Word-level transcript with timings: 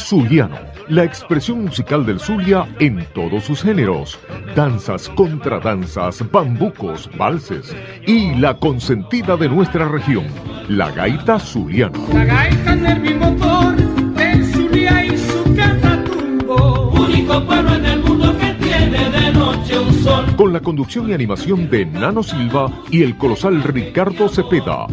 Zuliano, 0.00 0.56
la 0.88 1.04
expresión 1.04 1.64
musical 1.64 2.04
del 2.04 2.18
Zulia 2.18 2.66
en 2.78 3.06
todos 3.14 3.44
sus 3.44 3.62
géneros, 3.62 4.18
danzas, 4.56 5.08
contradanzas, 5.10 6.24
bambucos, 6.30 7.08
valses 7.16 7.74
y 8.06 8.34
la 8.36 8.56
consentida 8.56 9.36
de 9.36 9.48
nuestra 9.48 9.88
región, 9.88 10.24
la 10.68 10.90
gaita 10.90 11.38
zuliana. 11.38 11.98
La 12.12 12.24
gaita 12.24 12.76
del 12.76 14.44
Zulia 14.46 15.04
y 15.04 15.16
su 15.16 15.54
catatumbo. 15.54 16.90
Único 16.90 17.44
pueblo 17.44 17.74
en 17.74 17.84
el 17.84 18.00
mundo 18.00 18.36
que 18.38 18.54
tiene 18.54 19.10
de 19.10 19.32
noche 19.32 19.78
un 19.78 19.92
sol. 20.02 20.24
Con 20.36 20.52
la 20.52 20.60
conducción 20.60 21.08
y 21.10 21.12
animación 21.12 21.70
de 21.70 21.86
Nano 21.86 22.22
Silva 22.22 22.70
y 22.90 23.02
el 23.02 23.16
colosal 23.16 23.62
Ricardo 23.62 24.28
Cepeda. 24.28 24.86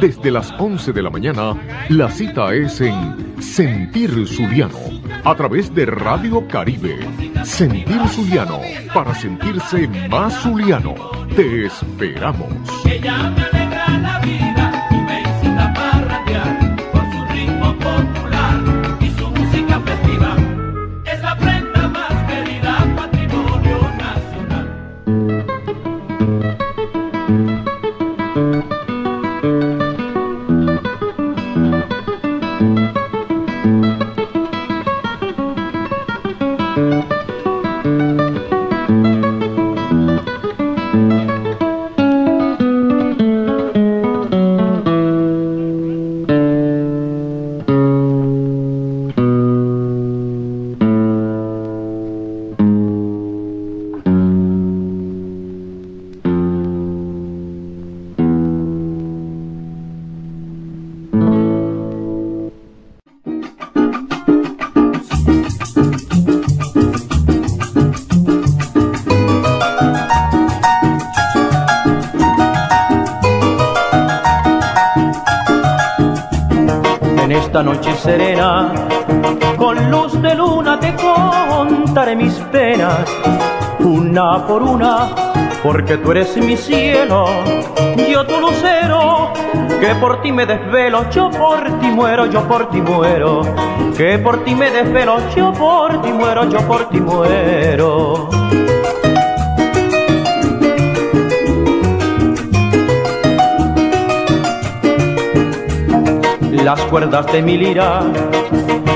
Desde 0.00 0.30
las 0.30 0.52
11 0.58 0.92
de 0.92 1.02
la 1.02 1.10
mañana, 1.10 1.54
la 1.88 2.10
cita 2.10 2.52
es 2.54 2.80
en 2.80 3.23
Sentir 3.44 4.10
Zuliano, 4.26 4.78
a 5.22 5.34
través 5.36 5.72
de 5.72 5.86
Radio 5.86 6.46
Caribe. 6.48 6.98
Sentir 7.44 8.00
Zuliano, 8.08 8.60
para 8.92 9.14
sentirse 9.14 9.86
más 10.08 10.34
zuliano. 10.42 10.94
Te 11.36 11.66
esperamos. 11.66 12.50
Porque 85.74 85.96
tú 85.96 86.12
eres 86.12 86.36
mi 86.36 86.56
cielo, 86.56 87.26
yo 88.08 88.24
tu 88.24 88.40
lucero, 88.40 89.32
que 89.80 89.92
por 89.96 90.22
ti 90.22 90.30
me 90.30 90.46
desvelo, 90.46 91.10
yo 91.10 91.28
por 91.30 91.64
ti 91.80 91.88
muero, 91.88 92.26
yo 92.26 92.46
por 92.46 92.70
ti 92.70 92.80
muero, 92.80 93.42
que 93.96 94.16
por 94.20 94.44
ti 94.44 94.54
me 94.54 94.70
desvelo, 94.70 95.18
yo 95.34 95.52
por 95.52 96.00
ti 96.00 96.12
muero, 96.12 96.48
yo 96.48 96.60
por 96.68 96.88
ti 96.90 97.00
muero. 97.00 98.28
Las 106.52 106.80
cuerdas 106.82 107.26
de 107.32 107.42
mi 107.42 107.58
lira 107.58 108.02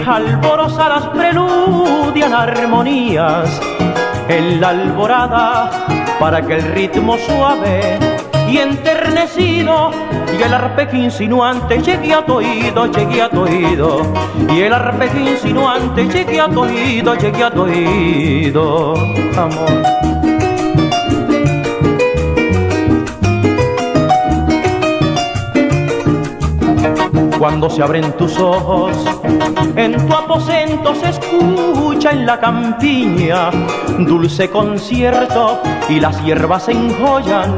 alborozadas 0.06 1.08
preludian 1.08 2.32
armonías 2.32 3.60
en 4.28 4.60
la 4.60 4.68
alborada 4.68 5.67
para 6.18 6.42
que 6.42 6.54
el 6.54 6.62
ritmo 6.74 7.16
suave 7.18 7.98
y 8.50 8.58
enternecido 8.58 9.90
y 10.38 10.42
el 10.42 10.52
arpegio 10.54 11.04
insinuante 11.04 11.80
llegué 11.80 12.14
a 12.14 12.24
tu 12.24 12.34
oído, 12.34 12.86
llegué 12.86 13.22
a 13.22 13.28
tu 13.28 13.42
oído, 13.42 14.02
y 14.52 14.60
el 14.60 14.72
arpegio 14.72 15.30
insinuante 15.30 16.06
llegué 16.06 16.40
a 16.40 16.48
tu 16.48 16.62
oído, 16.62 17.14
llegué 17.14 17.44
a 17.44 17.50
tu 17.50 17.62
oído, 17.62 18.94
amor. 19.36 19.98
Cuando 27.38 27.70
se 27.70 27.82
abren 27.82 28.12
tus 28.16 28.36
ojos, 28.38 28.96
en 29.76 30.06
tu 30.08 30.12
aposento 30.12 30.94
se 30.96 31.10
escucha 31.10 32.10
en 32.10 32.26
la 32.26 32.40
campiña 32.40 33.50
dulce 33.98 34.50
concierto 34.50 35.60
y 35.88 36.00
las 36.00 36.22
hierbas 36.22 36.64
se 36.64 36.72
enjollan 36.72 37.56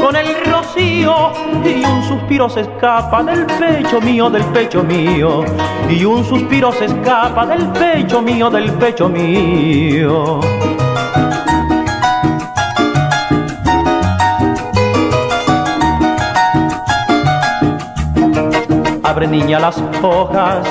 con 0.00 0.14
el 0.16 0.28
rocío 0.46 1.32
y 1.64 1.84
un 1.84 2.02
suspiro 2.04 2.48
se 2.48 2.60
escapa 2.60 3.22
del 3.22 3.44
pecho 3.46 4.00
mío, 4.00 4.30
del 4.30 4.44
pecho 4.46 4.82
mío, 4.82 5.44
y 5.88 6.04
un 6.04 6.24
suspiro 6.24 6.72
se 6.72 6.86
escapa 6.86 7.46
del 7.46 7.66
pecho 7.68 8.22
mío, 8.22 8.50
del 8.50 8.72
pecho 8.72 9.08
mío. 9.08 10.40
Abre 19.02 19.26
niña 19.26 19.58
las 19.58 19.82
hojas 20.02 20.66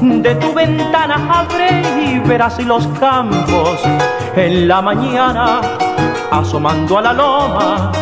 de 0.00 0.34
tu 0.36 0.52
ventana, 0.54 1.16
abre 1.30 1.82
y 2.04 2.18
verás 2.20 2.58
los 2.64 2.86
campos 2.98 3.80
en 4.36 4.68
la 4.68 4.80
mañana 4.80 5.60
asomando 6.32 6.98
a 6.98 7.02
la 7.02 7.12
loma. 7.12 7.92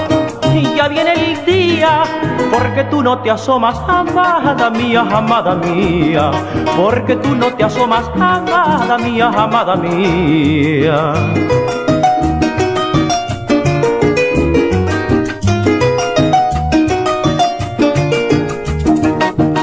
Y 0.54 0.62
ya 0.74 0.88
viene 0.88 1.12
el 1.12 1.44
día, 1.44 2.02
porque 2.50 2.84
tú 2.84 3.02
no 3.02 3.18
te 3.18 3.30
asomas, 3.30 3.76
amada 3.86 4.70
mía, 4.70 5.04
amada 5.12 5.54
mía, 5.56 6.30
porque 6.76 7.16
tú 7.16 7.34
no 7.34 7.52
te 7.54 7.64
asomas, 7.64 8.08
amada 8.14 8.98
mía, 8.98 9.30
amada 9.36 9.76
mía. 9.76 11.12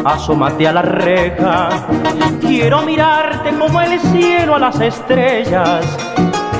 Asómate 0.06 0.68
a 0.68 0.72
la 0.72 0.82
reja, 0.82 1.70
quiero 2.40 2.82
mirarte 2.84 3.52
como 3.58 3.82
el 3.82 4.00
cielo 4.00 4.56
a 4.56 4.60
las 4.60 4.80
estrellas, 4.80 5.86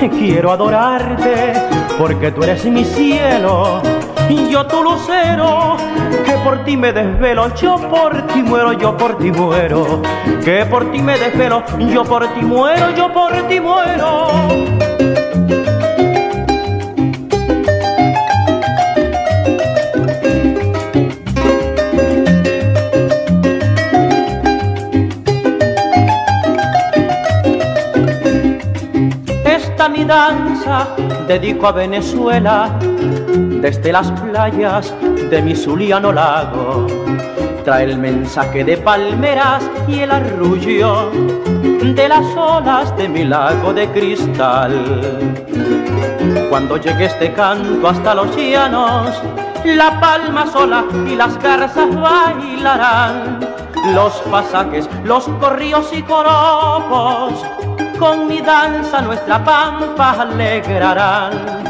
quiero 0.10 0.52
adorarte 0.52 1.67
porque 1.98 2.32
tú 2.32 2.44
eres 2.44 2.64
mi 2.66 2.86
cielo 2.86 3.82
y 4.30 4.50
yo 4.50 4.68
tu 4.68 4.84
lucero, 4.84 5.78
que 6.26 6.34
por 6.44 6.64
ti 6.64 6.78
me 6.78 6.94
desvelo, 6.94 7.54
yo 7.56 7.78
por 7.90 8.28
ti 8.28 8.44
muero, 8.44 8.74
yo 8.74 8.96
por 8.96 9.18
ti 9.18 9.32
muero, 9.32 10.02
que 10.44 10.66
por 10.66 10.92
ti 10.92 11.02
me 11.02 11.18
desvelo, 11.18 11.64
yo 11.92 12.04
por 12.04 12.28
ti 12.34 12.42
muero, 12.42 12.92
yo 12.96 13.12
por 13.12 13.34
ti 13.48 13.60
muero. 13.60 14.28
Esta 29.46 29.90
mi 29.90 30.04
danza 30.04 30.88
dedico 31.28 31.68
a 31.68 31.74
Venezuela 31.74 32.72
desde 32.82 33.92
las 33.92 34.10
playas 34.22 34.94
de 35.30 35.42
mi 35.42 35.56
Zuliano 35.56 36.12
lago. 36.12 36.88
Trae 37.66 37.84
el 37.84 38.00
mensaje 38.00 38.64
de 38.64 38.78
palmeras 38.78 39.70
y 39.90 40.00
el 40.00 40.12
arrullo 40.12 41.12
de 41.84 42.08
las 42.08 42.26
olas 42.38 42.96
de 42.96 43.10
mi 43.10 43.26
lago 43.26 43.74
de 43.74 43.90
cristal. 43.90 44.74
Cuando 46.50 46.78
llegue 46.78 47.06
este 47.06 47.34
canto 47.34 47.90
hasta 47.90 48.16
los 48.16 48.34
llanos, 48.36 49.22
la 49.66 50.00
palma 50.00 50.48
sola 50.48 50.86
y 51.06 51.16
las 51.16 51.38
garzas 51.40 51.94
bailarán. 51.94 53.40
Los 53.94 54.14
pasajes, 54.32 54.90
los 55.04 55.28
corríos 55.40 55.92
y 55.94 56.02
coropos, 56.04 57.34
con 57.98 58.28
mi 58.28 58.42
danza 58.42 59.02
nuestra 59.02 59.44
pampa 59.44 60.12
alegrarán 60.22 61.68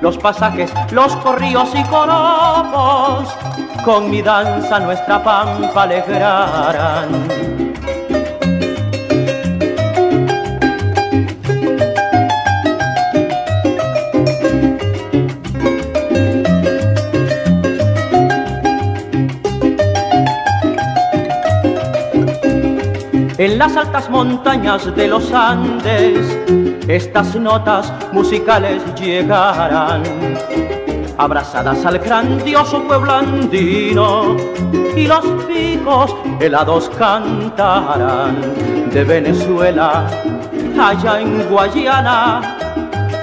los 0.00 0.16
pasajes, 0.16 0.72
los 0.92 1.14
corríos 1.16 1.70
y 1.74 1.82
coropos, 1.84 3.28
con 3.84 4.10
mi 4.10 4.22
danza 4.22 4.78
nuestra 4.78 5.22
pampa 5.22 5.82
alegrarán. 5.82 7.57
En 23.38 23.56
las 23.56 23.76
altas 23.76 24.10
montañas 24.10 24.92
de 24.96 25.06
los 25.06 25.32
Andes, 25.32 26.36
estas 26.88 27.36
notas 27.36 27.92
musicales 28.12 28.82
llegarán, 28.96 30.02
abrazadas 31.16 31.86
al 31.86 32.00
grandioso 32.00 32.82
pueblo 32.82 33.12
andino, 33.12 34.36
y 34.96 35.06
los 35.06 35.24
picos 35.46 36.16
helados 36.40 36.90
cantarán 36.98 38.90
de 38.92 39.04
Venezuela, 39.04 40.08
allá 40.76 41.20
en 41.20 41.48
Guayana, 41.48 42.56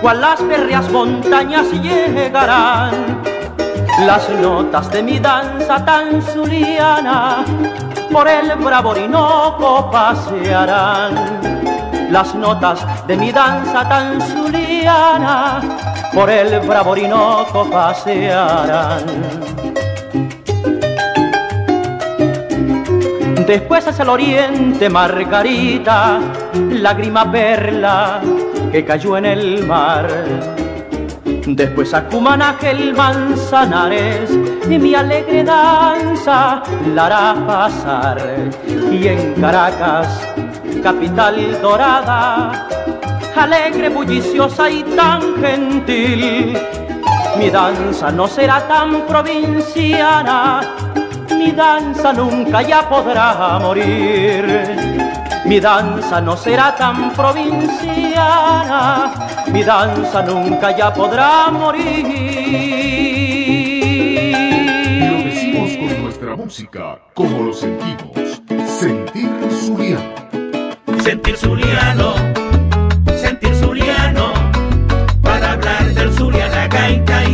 cual 0.02 0.22
las 0.22 0.40
férreas 0.40 0.90
montañas 0.92 1.70
llegarán, 1.84 3.22
las 4.06 4.30
notas 4.30 4.90
de 4.94 5.04
mi 5.04 5.20
danza 5.20 5.84
tan 5.84 6.22
zuliana 6.22 7.44
por 8.16 8.30
el 8.30 8.56
bravo 8.64 8.92
Orinoco 8.92 9.92
pasearán. 9.92 11.42
Las 12.10 12.34
notas 12.34 13.06
de 13.08 13.18
mi 13.18 13.30
danza 13.30 13.90
tan 13.90 14.22
zuliana 14.22 15.62
por 16.13 16.30
el 16.30 16.62
bravo 16.62 16.92
Orinoco 16.92 17.70
pasearán. 17.70 19.04
Después 23.46 23.86
hacia 23.86 24.04
el 24.04 24.10
oriente, 24.10 24.89
Margarita, 24.89 26.22
lágrima 26.72 27.30
perla 27.30 28.22
que 28.72 28.86
cayó 28.86 29.18
en 29.18 29.25
el 29.25 29.68
mar 29.68 30.08
Después 31.48 31.94
a 31.94 32.06
Cumanaje 32.06 32.72
el 32.72 32.96
Manzanares 32.96 34.32
y 34.69 34.79
mi 34.79 34.95
alegre 34.95 35.43
danza 35.43 36.62
la 36.93 37.05
hará 37.05 37.36
pasar. 37.48 38.17
Y 38.67 39.07
en 39.07 39.34
Caracas, 39.41 40.07
capital 40.81 41.60
dorada, 41.62 42.67
alegre, 43.36 43.89
bulliciosa 43.89 44.69
y 44.69 44.84
tan 44.84 45.22
gentil, 45.41 46.57
mi 47.38 47.50
danza 47.50 48.12
no 48.12 48.27
será 48.27 48.67
tan 48.67 49.05
provinciana, 49.07 50.62
mi 51.31 51.51
danza 51.51 52.13
nunca 52.13 52.62
ya 52.62 52.88
podrá 52.89 53.60
morir 53.60 54.95
mi 55.45 55.60
danza 55.60 56.19
no 56.22 56.36
será 56.36 56.75
tan 56.75 57.12
provinciana, 57.13 59.12
mi 59.51 59.63
danza 59.63 60.24
nunca 60.24 60.75
ya 60.75 60.91
podrá 60.91 61.51
morir. 61.51 63.14
Música, 66.46 67.00
como 67.16 67.42
lo 67.42 67.54
sentimos. 67.54 68.42
Sentir 68.80 69.32
Zuliano. 69.50 70.14
Sentir 71.04 71.38
Zuliano, 71.38 72.14
sentir 73.20 73.56
Zuliano, 73.56 74.32
para 75.24 75.54
hablar 75.54 75.94
del 75.96 76.12
Zulia, 76.14 76.48
la 76.50 76.68
gaita 76.68 77.25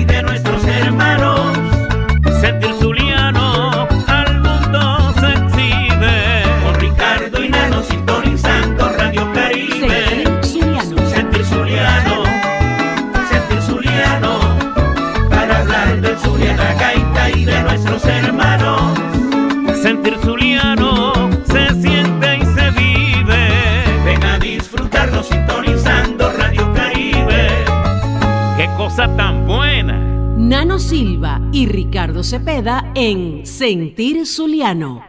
cosa 28.92 29.16
tan 29.16 29.48
buena. 29.48 29.98
Nano 30.38 30.78
Silva 30.78 31.40
y 31.54 31.66
Ricardo 31.66 32.24
Cepeda 32.24 32.92
en 32.94 33.46
Sentir 33.46 34.28
Zuliano. 34.28 35.02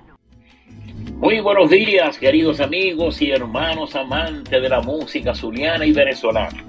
Muy 1.17 1.41
buenos 1.41 1.69
días, 1.69 2.17
queridos 2.17 2.61
amigos 2.61 3.21
y 3.21 3.33
hermanos 3.33 3.97
amantes 3.97 4.63
de 4.63 4.69
la 4.69 4.83
música 4.83 5.35
zuliana 5.35 5.85
y 5.85 5.93
venezolana. 5.93 6.65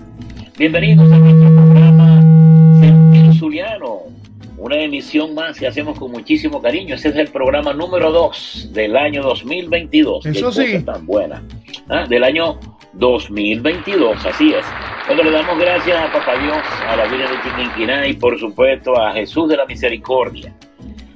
Bienvenidos 0.57 1.11
a 1.11 1.19
nuestro 1.19 1.55
programa 1.55 2.79
Sentir 2.79 3.33
Zuliano, 3.35 3.99
una 4.57 4.77
emisión 4.77 5.35
más 5.35 5.59
que 5.59 5.67
hacemos 5.67 5.99
con 5.99 6.11
muchísimo 6.11 6.63
cariño. 6.63 6.95
Este 6.95 7.09
es 7.09 7.15
el 7.17 7.27
programa 7.27 7.73
número 7.73 8.11
2 8.11 8.71
del 8.73 8.97
año 8.97 9.21
2022. 9.21 10.25
Eso 10.25 10.51
sí. 10.51 10.81
tan 10.83 11.05
buena. 11.05 11.43
Ah, 11.89 12.07
del 12.07 12.23
año 12.23 12.59
2022, 12.93 14.25
así 14.25 14.51
es. 14.53 14.65
Cuando 15.05 15.23
le 15.23 15.31
damos 15.31 15.59
gracias 15.59 15.99
a 15.99 16.11
Papá 16.11 16.35
Dios, 16.37 16.81
a 16.87 16.95
la 16.95 17.05
Virgen 17.05 17.29
de 17.31 17.41
Chiquinquina 17.41 18.07
y 18.07 18.13
por 18.13 18.39
supuesto 18.39 18.97
a 18.97 19.11
Jesús 19.13 19.49
de 19.49 19.57
la 19.57 19.65
Misericordia 19.65 20.53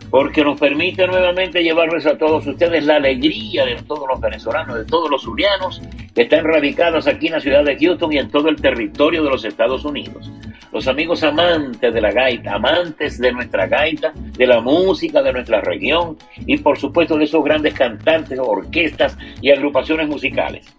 porque 0.10 0.44
nos 0.44 0.60
permite 0.60 1.06
nuevamente 1.08 1.64
llevarles 1.64 2.06
a 2.06 2.18
todos 2.18 2.46
ustedes 2.48 2.86
la 2.86 2.96
alegría 2.96 3.66
de 3.66 3.76
todos 3.84 4.08
los 4.08 4.20
venezolanos, 4.20 4.78
de 4.78 4.86
todos 4.86 5.10
los 5.10 5.24
zulianos 5.24 5.82
que 6.16 6.24
están 6.24 6.46
radicados 6.46 7.08
aquí 7.08 7.28
en 7.28 7.34
la 7.34 7.40
ciudad 7.40 7.64
de 7.64 7.78
Houston 7.78 8.14
y 8.14 8.18
en 8.18 8.30
todo 8.30 8.50
el 8.50 8.56
territorio 8.56 9.24
de 9.24 9.30
los 9.30 9.46
Estados 9.46 9.86
Unidos. 9.86 10.32
Los 10.72 10.88
amigos 10.88 11.24
amantes 11.24 11.94
de 11.94 12.02
la 12.02 12.12
gaita, 12.12 12.56
amantes 12.56 13.20
de 13.20 13.32
nuestra 13.32 13.68
gaita, 13.68 14.14
de 14.16 14.48
la 14.48 14.62
música 14.62 15.22
de 15.22 15.34
nuestra 15.34 15.62
región 15.62 16.18
y 16.46 16.58
por 16.58 16.78
supuesto 16.78 17.18
de 17.18 17.24
esos 17.24 17.44
grandes 17.44 17.74
cantantes, 17.74 18.38
orquestas 18.40 19.18
y 19.42 19.52
agrupaciones 19.52 20.08
musicales. 20.08 20.74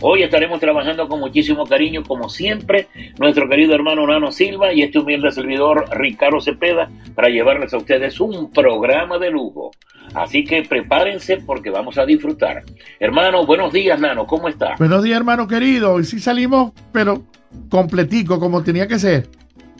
Hoy 0.00 0.22
estaremos 0.22 0.60
trabajando 0.60 1.08
con 1.08 1.20
muchísimo 1.20 1.64
cariño, 1.66 2.02
como 2.02 2.28
siempre, 2.28 2.88
nuestro 3.18 3.48
querido 3.48 3.74
hermano 3.74 4.06
Nano 4.06 4.32
Silva 4.32 4.72
y 4.72 4.82
este 4.82 4.98
humilde 4.98 5.30
servidor 5.30 5.86
Ricardo 5.92 6.40
Cepeda 6.40 6.90
para 7.14 7.28
llevarles 7.28 7.72
a 7.72 7.78
ustedes 7.78 8.20
un 8.20 8.50
programa 8.50 8.73
de 8.80 9.30
lujo. 9.30 9.70
Así 10.14 10.44
que 10.44 10.62
prepárense 10.62 11.38
porque 11.38 11.70
vamos 11.70 11.98
a 11.98 12.04
disfrutar. 12.04 12.62
Hermano, 13.00 13.46
buenos 13.46 13.72
días, 13.72 13.98
Nano, 13.98 14.26
¿cómo 14.26 14.48
está? 14.48 14.74
Buenos 14.78 15.02
días, 15.02 15.16
hermano 15.16 15.48
querido. 15.48 15.94
Hoy 15.94 16.04
sí 16.04 16.20
salimos, 16.20 16.72
pero 16.92 17.22
completico, 17.68 18.38
como 18.38 18.62
tenía 18.62 18.86
que 18.86 18.98
ser. 18.98 19.28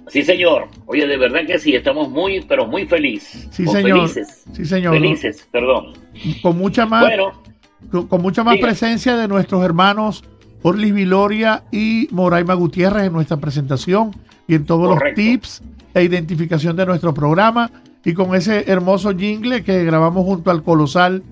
Sí, 0.08 0.22
señor. 0.22 0.68
Oye, 0.86 1.06
de 1.06 1.16
verdad 1.16 1.46
que 1.46 1.58
sí, 1.58 1.74
estamos 1.74 2.10
muy, 2.10 2.42
pero 2.42 2.66
muy 2.66 2.86
felices. 2.86 3.48
Sí, 3.50 3.66
señor. 3.66 4.08
Felices. 4.08 4.44
Sí, 4.52 4.64
señor. 4.64 4.94
Felices, 4.94 5.48
perdón. 5.50 5.94
Con 6.42 6.58
mucha 6.58 6.86
más. 6.86 7.02
Bueno 7.02 7.44
con 7.90 8.22
mucha 8.22 8.44
más 8.44 8.56
presencia 8.58 9.16
de 9.16 9.28
nuestros 9.28 9.64
hermanos 9.64 10.24
Orlis 10.62 10.94
Viloria 10.94 11.64
y 11.70 12.08
Moraima 12.10 12.54
Gutiérrez 12.54 13.06
en 13.06 13.12
nuestra 13.12 13.36
presentación 13.36 14.12
y 14.48 14.54
en 14.54 14.64
todos 14.64 14.88
los 14.88 15.14
tips 15.14 15.62
e 15.92 16.02
identificación 16.02 16.76
de 16.76 16.86
nuestro 16.86 17.12
programa 17.12 17.70
y 18.04 18.12
con 18.14 18.34
ese 18.34 18.70
hermoso 18.70 19.16
jingle 19.16 19.64
que 19.64 19.84
grabamos 19.84 20.25
junto 20.25 20.50
al 20.50 20.62
colosal 20.62 21.23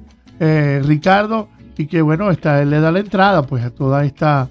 eh, 0.41 0.81
Ricardo 0.85 1.49
y 1.77 1.87
que 1.87 2.03
bueno, 2.03 2.31
está, 2.31 2.65
le 2.65 2.81
da 2.81 2.91
la 2.93 3.01
entrada 3.01 3.43
pues 3.43 3.65
a 3.65 3.71
toda 3.71 4.05
esta, 4.05 4.49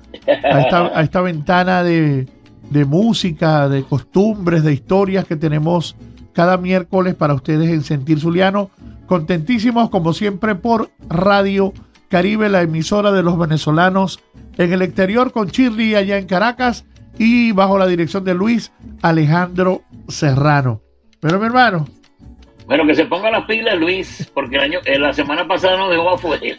a 0.94 1.01
esta, 1.01 1.22
ventana 1.22 1.84
de, 1.84 2.28
de 2.70 2.86
música, 2.86 3.70
de 3.70 3.84
costumbres, 3.84 4.63
de 4.63 4.74
historias 4.74 5.25
que 5.25 5.36
tenemos 5.36 5.96
cada 6.34 6.58
miércoles 6.58 7.16
para 7.16 7.34
ustedes 7.34 7.70
en 7.70 7.84
Sentir 7.84 8.20
Zuliano. 8.20 8.70
Contentísimos 9.06 9.90
como 9.90 10.13
siempre 10.13 10.56
por 10.56 10.90
Radio 11.10 11.74
Caribe, 12.10 12.50
la 12.50 12.62
emisora 12.62 13.12
de 13.12 13.24
los 13.24 13.38
venezolanos 13.38 14.20
en 14.58 14.74
el 14.74 14.82
exterior 14.82 15.32
con 15.32 15.50
Chirri 15.50 15.96
allá 15.96 16.18
en 16.18 16.28
Caracas 16.28 16.86
y 17.18 17.51
bajo 17.51 17.78
la 17.78 17.88
dirección 17.88 18.24
de 18.24 18.34
Luis 18.34 18.72
Alejandro 19.01 19.84
Serrano. 20.08 20.82
Pero 21.20 21.40
mi 21.40 21.46
hermano. 21.46 21.86
Bueno, 22.72 22.88
que 22.88 22.96
se 22.96 23.04
ponga 23.04 23.30
las 23.30 23.44
pilas, 23.44 23.78
Luis, 23.78 24.32
porque 24.34 24.56
el 24.56 24.62
año, 24.62 24.80
eh, 24.86 24.98
la 24.98 25.12
semana 25.12 25.46
pasada 25.46 25.75
nos 25.75 25.92
dejó 25.92 26.12
afuera. 26.12 26.42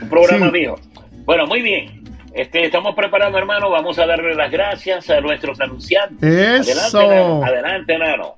Un 0.00 0.08
programa 0.08 0.48
mío. 0.52 0.76
Bueno, 1.24 1.44
muy 1.48 1.60
bien. 1.60 2.04
Este, 2.32 2.66
estamos 2.66 2.94
preparados, 2.94 3.34
hermano. 3.34 3.68
Vamos 3.68 3.98
a 3.98 4.06
darle 4.06 4.36
las 4.36 4.48
gracias 4.52 5.10
a 5.10 5.20
nuestros 5.20 5.60
anunciantes. 5.60 6.68
Eso. 6.68 7.00
Adelante, 7.00 7.46
Adelante, 7.46 7.98
Nano. 7.98 8.36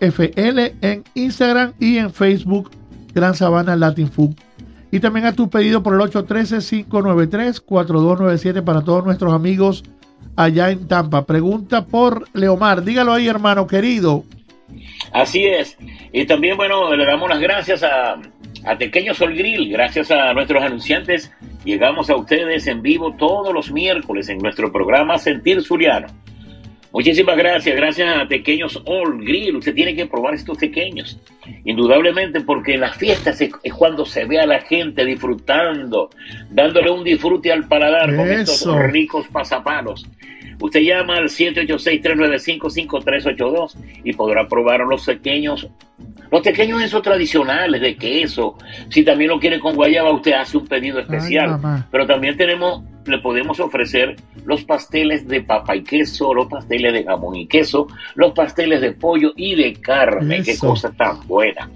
FL 0.00 0.74
en 0.80 1.04
Instagram 1.14 1.74
y 1.78 1.98
en 1.98 2.12
Facebook 2.12 2.72
Gran 3.14 3.36
Sabana 3.36 3.76
Latin 3.76 4.10
Food. 4.10 4.34
Y 4.90 4.98
también 4.98 5.26
a 5.26 5.32
tu 5.32 5.48
pedido 5.48 5.84
por 5.84 5.94
el 5.94 6.00
813-593-4297 6.10 8.64
para 8.64 8.82
todos 8.82 9.04
nuestros 9.04 9.32
amigos 9.32 9.84
allá 10.36 10.70
en 10.70 10.86
Tampa. 10.88 11.26
Pregunta 11.26 11.86
por 11.86 12.26
Leomar. 12.34 12.82
Dígalo 12.82 13.12
ahí, 13.12 13.28
hermano 13.28 13.66
querido. 13.66 14.24
Así 15.12 15.46
es. 15.46 15.76
Y 16.12 16.24
también, 16.26 16.56
bueno, 16.56 16.94
le 16.94 17.04
damos 17.04 17.28
las 17.28 17.40
gracias 17.40 17.82
a, 17.82 18.20
a 18.64 18.78
Pequeño 18.78 19.14
Sol 19.14 19.34
Grill, 19.34 19.70
gracias 19.70 20.10
a 20.10 20.32
nuestros 20.32 20.62
anunciantes. 20.62 21.32
Llegamos 21.64 22.08
a 22.10 22.16
ustedes 22.16 22.66
en 22.66 22.82
vivo 22.82 23.14
todos 23.18 23.52
los 23.52 23.70
miércoles 23.70 24.28
en 24.28 24.38
nuestro 24.38 24.72
programa 24.72 25.18
Sentir 25.18 25.62
Zuliano. 25.62 26.08
Muchísimas 26.92 27.36
gracias, 27.36 27.76
gracias 27.76 28.16
a 28.16 28.26
Pequeños 28.26 28.82
All 28.84 29.18
Grill. 29.18 29.56
Usted 29.56 29.74
tiene 29.74 29.94
que 29.94 30.06
probar 30.06 30.34
estos 30.34 30.58
pequeños. 30.58 31.20
Indudablemente, 31.64 32.40
porque 32.40 32.74
en 32.74 32.80
las 32.80 32.96
fiestas 32.96 33.40
es, 33.40 33.52
cuando 33.74 34.04
se 34.04 34.24
ve 34.24 34.40
a 34.40 34.46
la 34.46 34.60
gente 34.60 35.04
disfrutando, 35.04 36.10
dándole 36.50 36.90
un 36.90 37.04
disfrute 37.04 37.52
al 37.52 37.68
paladar 37.68 38.16
con 38.16 38.28
estos 38.28 38.66
ricos 38.90 39.28
pasapalos. 39.28 40.04
Usted 40.60 40.80
llama 40.80 41.16
al 41.16 41.30
786-395-5382 41.30 43.76
y 44.04 44.12
podrá 44.12 44.46
probar 44.46 44.80
los 44.80 45.06
pequeños, 45.06 45.66
los 46.30 46.42
pequeños 46.42 46.82
esos 46.82 47.00
tradicionales 47.02 47.80
de 47.80 47.96
queso. 47.96 48.58
Si 48.90 49.02
también 49.02 49.30
lo 49.30 49.40
quiere 49.40 49.58
con 49.58 49.74
guayaba, 49.74 50.12
usted 50.12 50.32
hace 50.32 50.58
un 50.58 50.66
pedido 50.66 50.98
especial. 50.98 51.86
Pero 51.90 52.06
también 52.06 52.36
tenemos, 52.36 52.82
le 53.06 53.18
podemos 53.18 53.60
ofrecer 53.60 54.16
los 54.44 54.64
pasteles 54.64 55.26
de 55.26 55.42
papa 55.42 55.76
y 55.76 55.82
queso, 55.82 56.34
los 56.34 56.46
pasteles 56.46 56.92
de 56.92 57.04
jamón 57.04 57.36
y 57.36 57.46
queso, 57.46 57.86
los 58.14 58.32
pasteles 58.32 58.80
de 58.80 58.92
pollo 58.92 59.32
y 59.36 59.54
de 59.54 59.72
carne. 59.74 60.42
Qué 60.42 60.52
Eso. 60.52 60.68
cosa 60.68 60.92
tan 60.92 61.26
buena. 61.26 61.70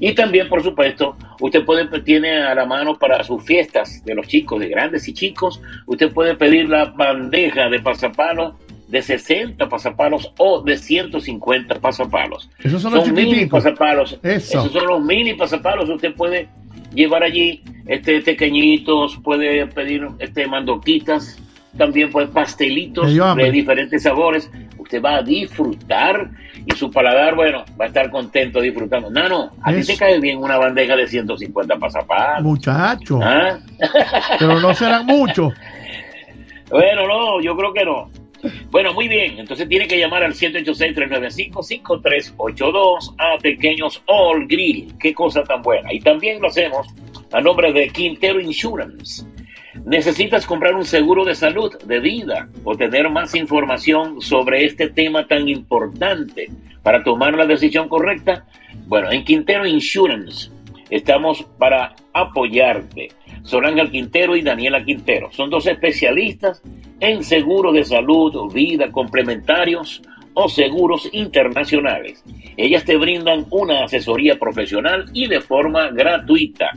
Y 0.00 0.14
también, 0.14 0.48
por 0.48 0.62
supuesto, 0.62 1.16
usted 1.40 1.64
puede 1.64 1.84
tiene 2.00 2.42
a 2.42 2.54
la 2.54 2.66
mano 2.66 2.96
para 2.96 3.22
sus 3.22 3.42
fiestas 3.44 4.04
de 4.04 4.14
los 4.14 4.26
chicos, 4.26 4.60
de 4.60 4.68
grandes 4.68 5.06
y 5.08 5.14
chicos, 5.14 5.60
usted 5.86 6.12
puede 6.12 6.34
pedir 6.34 6.68
la 6.68 6.86
bandeja 6.86 7.68
de 7.68 7.80
pasapalos 7.80 8.54
de 8.88 9.02
60 9.02 9.68
pasapalos 9.68 10.32
o 10.38 10.62
de 10.62 10.76
150 10.76 11.80
pasapalos. 11.80 12.50
Esos 12.62 12.82
son 12.82 12.94
los 12.94 13.10
mini 13.10 13.46
pasapalos. 13.46 14.18
Eso. 14.22 14.58
Esos 14.58 14.72
son 14.72 14.86
los 14.86 15.02
mini 15.02 15.34
pasapalos. 15.34 15.88
Usted 15.88 16.14
puede 16.14 16.48
llevar 16.94 17.22
allí 17.22 17.62
este 17.86 18.20
pequeñitos, 18.20 19.18
puede 19.22 19.66
pedir 19.66 20.08
este 20.18 20.46
mandoquitas, 20.46 21.38
también 21.76 22.10
puede 22.10 22.28
pastelitos 22.28 23.14
de 23.14 23.50
diferentes 23.50 24.02
sabores. 24.02 24.50
Usted 24.78 25.02
va 25.02 25.16
a 25.16 25.22
disfrutar 25.22 26.30
y 26.66 26.74
su 26.76 26.90
paladar, 26.90 27.34
bueno, 27.34 27.64
va 27.78 27.86
a 27.86 27.88
estar 27.88 28.10
contento 28.10 28.60
disfrutando. 28.60 29.10
Nano, 29.10 29.50
a 29.62 29.72
ti 29.72 29.84
te 29.84 29.96
cae 29.96 30.20
bien 30.20 30.38
una 30.38 30.56
bandeja 30.56 30.96
de 30.96 31.06
150 31.06 31.76
pasapalos. 31.76 32.42
Muchachos. 32.42 33.20
¿Ah? 33.22 33.58
Pero 34.38 34.60
no 34.60 34.74
serán 34.74 35.06
muchos. 35.06 35.52
Bueno, 36.70 37.06
no, 37.06 37.42
yo 37.42 37.54
creo 37.56 37.72
que 37.72 37.84
no. 37.84 38.10
Bueno, 38.70 38.92
muy 38.92 39.08
bien. 39.08 39.38
Entonces 39.38 39.68
tiene 39.68 39.86
que 39.86 39.98
llamar 39.98 40.24
al 40.24 40.34
786-395-5382 40.34 43.14
a 43.18 43.38
Pequeños 43.38 44.02
All 44.06 44.46
Grill. 44.46 44.94
Qué 44.98 45.14
cosa 45.14 45.44
tan 45.44 45.62
buena. 45.62 45.92
Y 45.92 46.00
también 46.00 46.40
lo 46.40 46.48
hacemos 46.48 46.88
a 47.32 47.40
nombre 47.40 47.72
de 47.72 47.88
Quintero 47.88 48.40
Insurance. 48.40 49.24
¿Necesitas 49.84 50.46
comprar 50.46 50.74
un 50.74 50.84
seguro 50.84 51.24
de 51.24 51.34
salud, 51.34 51.72
de 51.84 52.00
vida 52.00 52.48
o 52.62 52.76
tener 52.76 53.10
más 53.10 53.34
información 53.34 54.20
sobre 54.20 54.64
este 54.64 54.88
tema 54.88 55.26
tan 55.26 55.48
importante 55.48 56.48
para 56.82 57.02
tomar 57.02 57.34
la 57.34 57.46
decisión 57.46 57.88
correcta? 57.88 58.46
Bueno, 58.86 59.10
en 59.10 59.24
Quintero 59.24 59.66
Insurance 59.66 60.50
estamos 60.90 61.44
para 61.58 61.96
apoyarte. 62.12 63.08
Son 63.42 63.66
Ángel 63.66 63.90
Quintero 63.90 64.36
y 64.36 64.42
Daniela 64.42 64.84
Quintero. 64.84 65.32
Son 65.32 65.50
dos 65.50 65.66
especialistas 65.66 66.62
en 67.04 67.22
seguro 67.24 67.72
de 67.72 67.84
salud, 67.84 68.52
vida, 68.52 68.90
complementarios 68.90 70.02
o 70.34 70.48
seguros 70.48 71.08
internacionales. 71.12 72.22
Ellas 72.56 72.84
te 72.84 72.96
brindan 72.96 73.46
una 73.50 73.84
asesoría 73.84 74.36
profesional 74.38 75.06
y 75.12 75.26
de 75.28 75.40
forma 75.40 75.90
gratuita. 75.90 76.70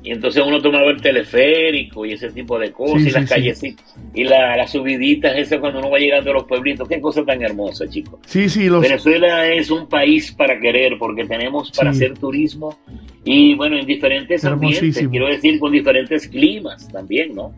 Y 0.05 0.11
entonces 0.11 0.43
uno 0.45 0.61
tomaba 0.61 0.91
el 0.91 1.01
teleférico 1.01 2.05
y 2.05 2.13
ese 2.13 2.29
tipo 2.31 2.59
de 2.59 2.71
cosas 2.71 3.01
Sí, 3.01 3.07
y 3.07 3.09
sí, 3.09 3.13
las 3.15 3.23
sí. 3.23 3.29
callecitas 3.35 3.95
y 4.13 4.23
la- 4.23 4.55
las 4.55 4.71
subiditas 4.71 5.35
esas 5.35 5.59
cuando 5.59 5.79
uno 5.79 5.89
va 5.89 5.97
llegando 5.97 6.29
a 6.29 6.33
los 6.35 6.43
pueblitos. 6.43 6.87
Qué 6.87 7.01
cosa 7.01 7.25
tan 7.25 7.41
hermosa, 7.41 7.87
chicos. 7.89 8.19
Sí, 8.27 8.47
sí, 8.47 8.69
los, 8.69 8.81
Venezuela 8.81 9.51
es 9.51 9.71
un 9.71 9.89
país 9.89 10.31
para 10.31 10.59
querer 10.59 10.97
porque 10.99 11.25
tenemos 11.25 11.71
para 11.71 11.89
hacer 11.89 12.13
turismo 12.19 12.77
y 13.23 13.55
bueno, 13.55 13.77
en 13.79 13.87
diferentes 13.87 14.45
ambientes, 14.45 15.07
quiero 15.09 15.25
decir, 15.27 15.59
con 15.59 15.71
diferentes 15.71 16.27
climas 16.27 16.87
también, 16.91 17.33
¿no? 17.33 17.51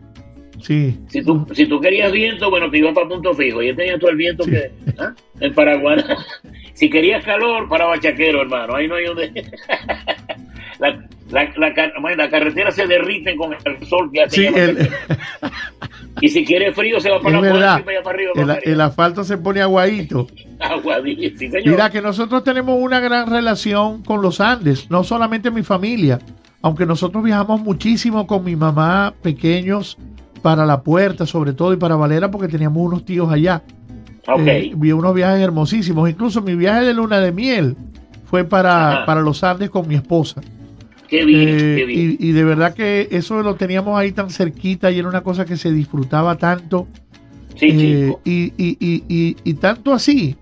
sí. 0.62 0.96
Si 1.08 1.22
tú, 1.22 1.46
si 1.52 1.66
tú 1.66 1.78
querías 1.80 2.10
viento, 2.10 2.48
bueno, 2.50 2.68
te 2.70 2.78
ibas 2.78 2.94
para 2.94 3.06
Punto 3.08 3.32
Fijo. 3.34 3.62
Ya 3.62 3.76
tenías 3.76 4.00
todo 4.00 4.10
el 4.10 4.16
viento 4.16 4.42
Sí. 4.44 4.50
que 4.52 4.70
¿ah? 4.98 5.14
en 5.40 5.54
Paraguay. 5.54 5.98
si 6.72 6.88
querías 6.90 7.22
calor, 7.24 7.68
para 7.68 7.84
Bachaquero, 7.84 8.40
hermano. 8.42 8.74
Ahí 8.74 8.88
no 8.88 8.94
hay 8.96 9.04
donde. 9.04 9.30
la, 10.80 11.06
la, 11.30 11.52
la, 11.56 12.27
car- 12.64 12.64
bueno, 12.64 12.70
la 12.70 12.70
carretera 12.70 12.70
se 12.72 12.86
derrite 12.86 13.36
con 13.36 13.52
el 13.52 13.86
sol 13.86 14.10
que 14.12 14.22
hace. 14.22 14.36
Sí, 14.36 14.46
el. 14.46 14.88
Y 16.20 16.28
si 16.30 16.44
quiere 16.44 16.72
frío, 16.72 16.98
se 17.00 17.10
va 17.10 17.20
para 17.20 17.36
es 17.36 17.42
la 17.44 17.48
y 17.48 17.52
para 17.52 17.96
allá 17.98 18.02
para 18.02 18.16
arriba. 18.16 18.32
El, 18.64 18.72
el 18.72 18.80
asfalto 18.80 19.22
se 19.22 19.38
pone 19.38 19.60
aguadito. 19.62 20.26
Agua, 20.58 20.96
sí, 21.04 21.32
señor. 21.38 21.62
Mira 21.68 21.90
que 21.90 22.02
nosotros 22.02 22.42
tenemos 22.42 22.76
una 22.80 22.98
gran 22.98 23.30
relación 23.30 24.02
con 24.02 24.20
los 24.20 24.40
Andes, 24.40 24.90
no 24.90 25.04
solamente 25.04 25.52
mi 25.52 25.62
familia, 25.62 26.18
aunque 26.60 26.86
nosotros 26.86 27.22
viajamos 27.22 27.60
muchísimo 27.60 28.26
con 28.26 28.42
mi 28.42 28.56
mamá 28.56 29.14
pequeños 29.22 29.96
para 30.42 30.66
la 30.66 30.82
puerta, 30.82 31.24
sobre 31.24 31.52
todo, 31.52 31.72
y 31.72 31.76
para 31.76 31.94
Valera, 31.94 32.28
porque 32.32 32.48
teníamos 32.48 32.84
unos 32.84 33.04
tíos 33.04 33.30
allá. 33.30 33.62
ok. 34.26 34.40
Eh, 34.44 34.72
vi 34.74 34.90
unos 34.90 35.14
viajes 35.14 35.40
hermosísimos. 35.40 36.10
Incluso 36.10 36.42
mi 36.42 36.56
viaje 36.56 36.84
de 36.84 36.94
luna 36.94 37.20
de 37.20 37.30
miel 37.30 37.76
fue 38.28 38.42
para, 38.42 38.90
Ajá. 38.90 39.06
para 39.06 39.20
los 39.20 39.44
Andes 39.44 39.70
con 39.70 39.86
mi 39.86 39.94
esposa. 39.94 40.40
Qué 41.08 41.24
bien, 41.24 41.48
Eh, 41.48 41.74
qué 41.76 41.84
bien. 41.86 42.16
y, 42.20 42.28
y 42.28 42.32
de 42.32 42.44
verdad 42.44 42.74
que 42.74 43.08
eso 43.10 43.42
lo 43.42 43.54
teníamos 43.56 43.98
ahí 43.98 44.12
tan 44.12 44.30
cerquita 44.30 44.90
y 44.90 44.98
era 44.98 45.08
una 45.08 45.22
cosa 45.22 45.44
que 45.44 45.56
se 45.56 45.72
disfrutaba 45.72 46.36
tanto. 46.36 46.86
sí, 47.56 47.68
Eh, 47.70 48.12
y, 48.24 48.52
y- 48.56 49.36
y- 49.44 49.54
tanto 49.54 49.92
así 49.92 50.36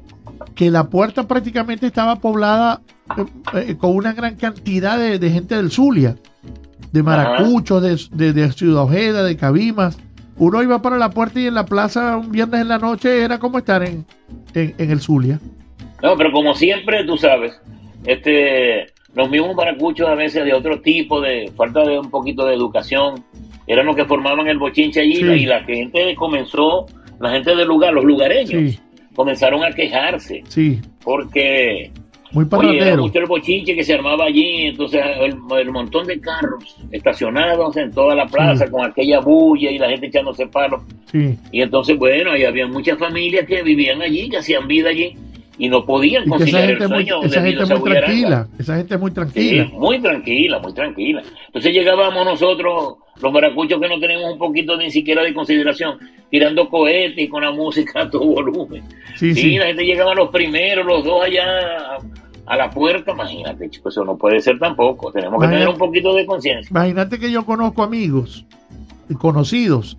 que 0.55 0.71
la 0.71 0.89
puerta 0.89 1.27
prácticamente 1.27 1.87
estaba 1.87 2.17
poblada 2.17 2.83
eh, 3.17 3.25
eh, 3.71 3.77
con 3.79 3.95
una 3.97 4.13
gran 4.13 4.37
cantidad 4.37 4.99
de, 4.99 5.19
de 5.19 5.31
gente 5.31 5.55
del 5.57 5.71
Zulia, 5.71 6.17
de 6.93 7.03
maracuchos, 7.03 7.83
de, 7.83 7.99
de- 8.13 8.33
de 8.33 8.53
Ciudad 8.53 8.83
Ojeda, 8.83 9.23
de 9.23 9.37
Cabimas. 9.37 9.99
Uno 10.39 10.63
iba 10.63 10.83
para 10.83 10.99
la 10.99 11.09
puerta 11.11 11.41
y 11.41 11.47
en 11.47 11.55
la 11.55 11.65
plaza 11.65 12.17
un 12.19 12.31
viernes 12.31 12.61
en 12.61 12.69
la 12.69 12.79
noche 12.79 13.23
era 13.23 13.39
como 13.39 13.57
estar 13.59 13.83
en, 13.83 14.05
en, 14.55 14.75
en 14.77 14.91
el 14.91 15.01
Zulia. 15.01 15.41
No, 16.03 16.15
pero 16.19 16.31
como 16.33 16.55
siempre, 16.55 17.05
tú 17.05 17.17
sabes, 17.17 17.55
este, 18.05 18.89
los 19.17 19.29
mismos 19.31 19.57
maracuchos 19.57 20.09
a 20.09 20.15
veces 20.15 20.45
de 20.45 20.53
otro 20.53 20.81
tipo, 20.81 21.21
de 21.21 21.51
falta 21.57 21.83
de 21.85 21.99
un 21.99 22.11
poquito 22.11 22.45
de 22.47 22.55
educación, 22.55 23.25
eran 23.67 23.87
los 23.87 23.97
que 23.97 24.05
formaban 24.05 24.47
el 24.47 24.59
bochinche 24.59 25.01
allí 25.01 25.17
Sí. 25.17 25.25
y 25.25 25.47
la 25.47 25.65
gente 25.65 26.15
comenzó, 26.15 26.87
la 27.19 27.31
gente 27.31 27.57
del 27.57 27.67
lugar, 27.67 27.93
los 27.95 28.05
lugareños, 28.05 28.73
Sí. 28.75 28.79
comenzaron 29.15 29.65
a 29.65 29.71
quejarse 29.73 30.43
Sí, 30.49 30.79
porque 31.03 31.91
Muy 32.33 32.45
Oye, 32.51 32.79
era 32.83 32.97
mucho 32.97 33.21
el 33.21 33.27
bochinche 33.27 33.75
que 33.75 33.85
se 33.85 33.95
armaba 33.95 34.25
allí, 34.27 34.67
entonces 34.67 35.01
el, 35.21 35.37
el 35.59 35.71
montón 35.71 36.07
de 36.07 36.21
carros 36.21 36.77
estacionados 36.91 37.77
en 37.77 37.91
toda 37.93 38.15
la 38.15 38.27
plaza 38.27 38.67
Sí. 38.67 38.71
con 38.73 38.85
aquella 38.85 39.21
bulla 39.21 39.71
y 39.71 39.79
la 39.79 39.89
gente 39.89 40.09
echándose 40.09 40.47
palos. 40.49 40.83
Sí. 41.11 41.39
Y 41.53 41.63
entonces, 41.63 41.97
bueno, 41.97 42.33
ahí 42.33 42.45
había 42.45 42.67
muchas 42.67 42.99
familias 42.99 43.47
que 43.47 43.63
vivían 43.63 44.03
allí, 44.03 44.29
que 44.29 44.39
hacían 44.39 44.67
vida 44.67 44.91
allí 44.91 45.15
y 45.59 45.69
no 45.69 45.85
podían 45.87 46.29
conciliar 46.29 46.65
el 46.65 46.69
gente, 46.79 46.85
es 46.85 46.91
muy, 46.91 47.07
sueño 47.07 47.23
esa 47.25 47.43
gente 47.43 47.63
es 47.63 47.71
muy 47.81 47.91
tranquila. 47.91 48.47
Esa 48.59 48.77
gente 48.77 48.95
es 48.95 49.01
muy 49.01 49.11
Sí, 49.11 49.15
tranquila. 49.15 49.69
muy 49.73 50.01
tranquila, 50.01 50.59
muy 50.59 50.75
tranquila. 50.75 51.23
Entonces 51.47 51.73
llegábamos 51.73 52.25
nosotros, 52.25 52.97
los 53.23 53.33
maracuchos 53.33 53.81
que 53.81 53.89
no 53.89 53.99
tenemos 53.99 54.33
un 54.33 54.39
poquito 54.39 54.77
ni 54.77 54.91
siquiera 54.91 55.23
de 55.23 55.33
consideración, 55.33 55.99
tirando 56.31 56.69
cohetes 56.69 57.19
y 57.19 57.29
con 57.29 57.43
la 57.43 57.53
música 57.53 58.03
a 58.03 58.11
todo 58.11 58.27
volumen. 58.27 58.83
Sí, 59.17 59.35
Sí, 59.35 59.41
sí. 59.43 59.57
la 59.57 59.67
gente 59.67 59.85
llegaba 59.85 60.15
los 60.15 60.29
primeros, 60.29 60.85
los 60.85 61.05
dos 61.05 61.25
allá 61.25 61.45
a, 62.47 62.57
la 62.57 62.71
puerta, 62.71 63.13
imagínate, 63.13 63.71
chicos, 63.71 63.95
eso 63.95 64.05
no 64.05 64.17
puede 64.17 64.41
ser 64.41 64.59
tampoco. 64.59 65.11
Tenemos 65.11 65.41
que 65.43 65.49
tener 65.49 65.69
un 65.69 65.79
poquito 65.79 66.15
de 66.15 66.27
conciencia. 66.27 66.69
Imagínate 66.71 67.19
que 67.19 67.31
yo 67.31 67.45
conozco 67.47 67.83
amigos 67.83 68.45
y 69.09 69.15
conocidos 69.15 69.97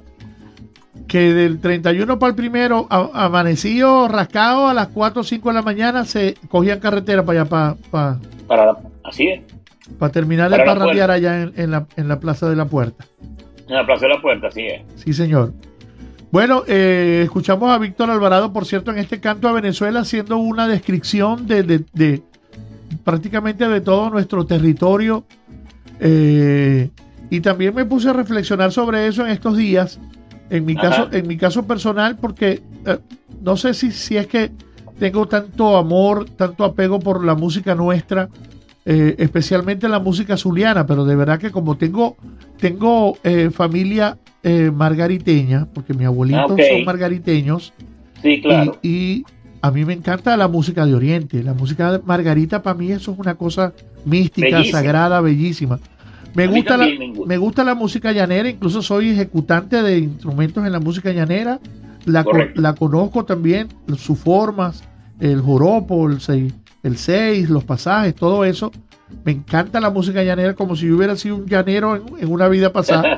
que 1.07 1.33
del 1.33 1.59
31 1.59 2.19
para 2.19 2.29
el 2.31 2.35
primero, 2.35 2.87
a- 2.89 3.25
amanecido, 3.25 4.07
rascado 4.07 4.67
a 4.67 4.73
las 4.73 4.87
4 4.87 5.21
o 5.21 5.23
5 5.23 5.49
de 5.49 5.55
la 5.55 5.61
mañana, 5.61 6.05
se 6.05 6.35
cogían 6.49 6.79
carretera 6.79 7.23
para 7.23 7.41
allá, 7.41 7.49
para, 7.49 7.75
para, 7.91 8.19
Para 8.47 8.65
la- 8.67 8.77
así 9.03 9.27
es, 9.27 9.41
para 9.99 10.11
terminar 10.11 10.49
de 10.49 10.57
Para 10.57 10.73
parrandear 10.73 11.11
allá 11.11 11.41
en, 11.43 11.53
en 11.55 11.71
la, 11.71 11.85
en 11.95 12.07
la 12.07 12.19
Plaza 12.19 12.49
de 12.49 12.55
la 12.55 12.65
Puerta. 12.65 13.05
en 13.67 13.75
la 13.75 13.85
plaza 13.85 14.05
de 14.07 14.13
la 14.15 14.21
puerta, 14.21 14.47
así 14.47 14.61
es. 14.65 14.81
Sí, 14.95 15.13
señor. 15.13 15.53
Bueno, 16.31 16.63
eh, 16.67 17.21
escuchamos 17.23 17.69
a 17.69 17.77
Víctor 17.77 18.09
Alvarado, 18.09 18.51
por 18.51 18.65
cierto, 18.65 18.91
en 18.91 18.97
este 18.97 19.19
canto 19.21 19.47
a 19.47 19.53
Venezuela, 19.53 20.01
haciendo 20.01 20.37
una 20.37 20.67
descripción 20.67 21.47
de, 21.47 21.63
de- 21.63 21.85
de 21.93 22.21
prácticamente 23.03 23.67
de 23.67 23.79
todo 23.81 24.09
nuestro 24.09 24.45
territorio. 24.45 25.23
Eh, 25.99 26.89
y 27.29 27.39
también 27.41 27.73
me 27.75 27.85
puse 27.85 28.09
a 28.09 28.13
reflexionar 28.13 28.71
sobre 28.71 29.07
eso 29.07 29.25
en 29.25 29.31
estos 29.31 29.57
días, 29.57 29.99
en 30.49 30.65
mi 30.65 30.73
Ajá. 30.73 30.81
caso, 30.89 31.09
en 31.11 31.27
mi 31.27 31.37
caso 31.37 31.65
personal, 31.65 32.17
porque 32.17 32.61
eh, 32.85 32.97
no 33.41 33.57
sé 33.57 33.73
si, 33.73 33.91
si 33.91 34.17
es 34.17 34.27
que 34.27 34.51
tengo 34.99 35.27
tanto 35.27 35.77
amor, 35.77 36.25
tanto 36.37 36.63
apego 36.63 36.99
por 36.99 37.23
la 37.23 37.35
música 37.35 37.75
nuestra, 37.75 38.29
eh, 38.85 39.15
especialmente 39.19 39.87
la 39.89 39.99
música 39.99 40.37
zuliana, 40.37 40.85
pero 40.87 41.05
de 41.05 41.15
verdad 41.15 41.39
que 41.39 41.51
como 41.51 41.75
tengo, 41.77 42.15
tengo 42.59 43.17
eh, 43.23 43.49
familia 43.51 44.17
eh, 44.43 44.71
margariteña, 44.73 45.67
porque 45.73 45.93
mis 45.93 46.07
abuelitos 46.07 46.59
son 46.69 46.85
margariteños, 46.85 47.73
Sí, 48.23 48.41
claro. 48.41 48.79
y, 48.81 48.89
y 48.89 49.25
a 49.61 49.71
mí 49.71 49.85
me 49.85 49.93
encanta 49.93 50.35
la 50.37 50.47
música 50.47 50.85
de 50.85 50.95
Oriente. 50.95 51.43
La 51.43 51.53
música 51.53 51.91
de 51.91 51.99
Margarita 51.99 52.63
para 52.63 52.75
mí 52.77 52.91
eso 52.91 53.11
es 53.11 53.19
una 53.19 53.35
cosa 53.35 53.73
mística, 54.05 54.57
Bellísima. 54.57 54.79
sagrada, 54.79 55.19
bellísima. 55.21 55.79
Me 56.33 56.47
gusta, 56.47 56.77
la, 56.77 56.85
me 56.85 57.07
gusta. 57.09 57.25
me 57.25 57.37
guta 57.37 57.63
la 57.63 57.75
música 57.75 58.11
llanera, 58.11 58.49
incluso 58.49 58.81
soy 58.81 59.09
ejecutante 59.09 59.81
de 59.81 59.99
instrumentos 59.99 60.65
en 60.65 60.71
la 60.71 60.79
música 60.79 61.11
llanera. 61.11 61.59
La, 62.05 62.23
la 62.55 62.73
conozco 62.73 63.25
también, 63.25 63.67
sus 63.97 64.17
formas, 64.17 64.83
el 65.19 65.41
joropo, 65.41 66.09
el 66.09 66.21
seis, 66.21 66.53
el 66.83 66.97
seis, 66.97 67.49
los 67.49 67.63
pasajes, 67.63 68.15
todo 68.15 68.45
eso. 68.45 68.71
Me 69.23 69.31
encanta 69.31 69.79
la 69.79 69.89
música 69.89 70.23
llanera 70.23 70.53
como 70.53 70.75
si 70.75 70.87
yo 70.87 70.97
hubiera 70.97 71.15
sido 71.15 71.37
un 71.37 71.45
llanero 71.45 71.95
en, 71.95 72.03
en 72.19 72.31
una 72.31 72.47
vida 72.49 72.73
pasada 72.73 73.17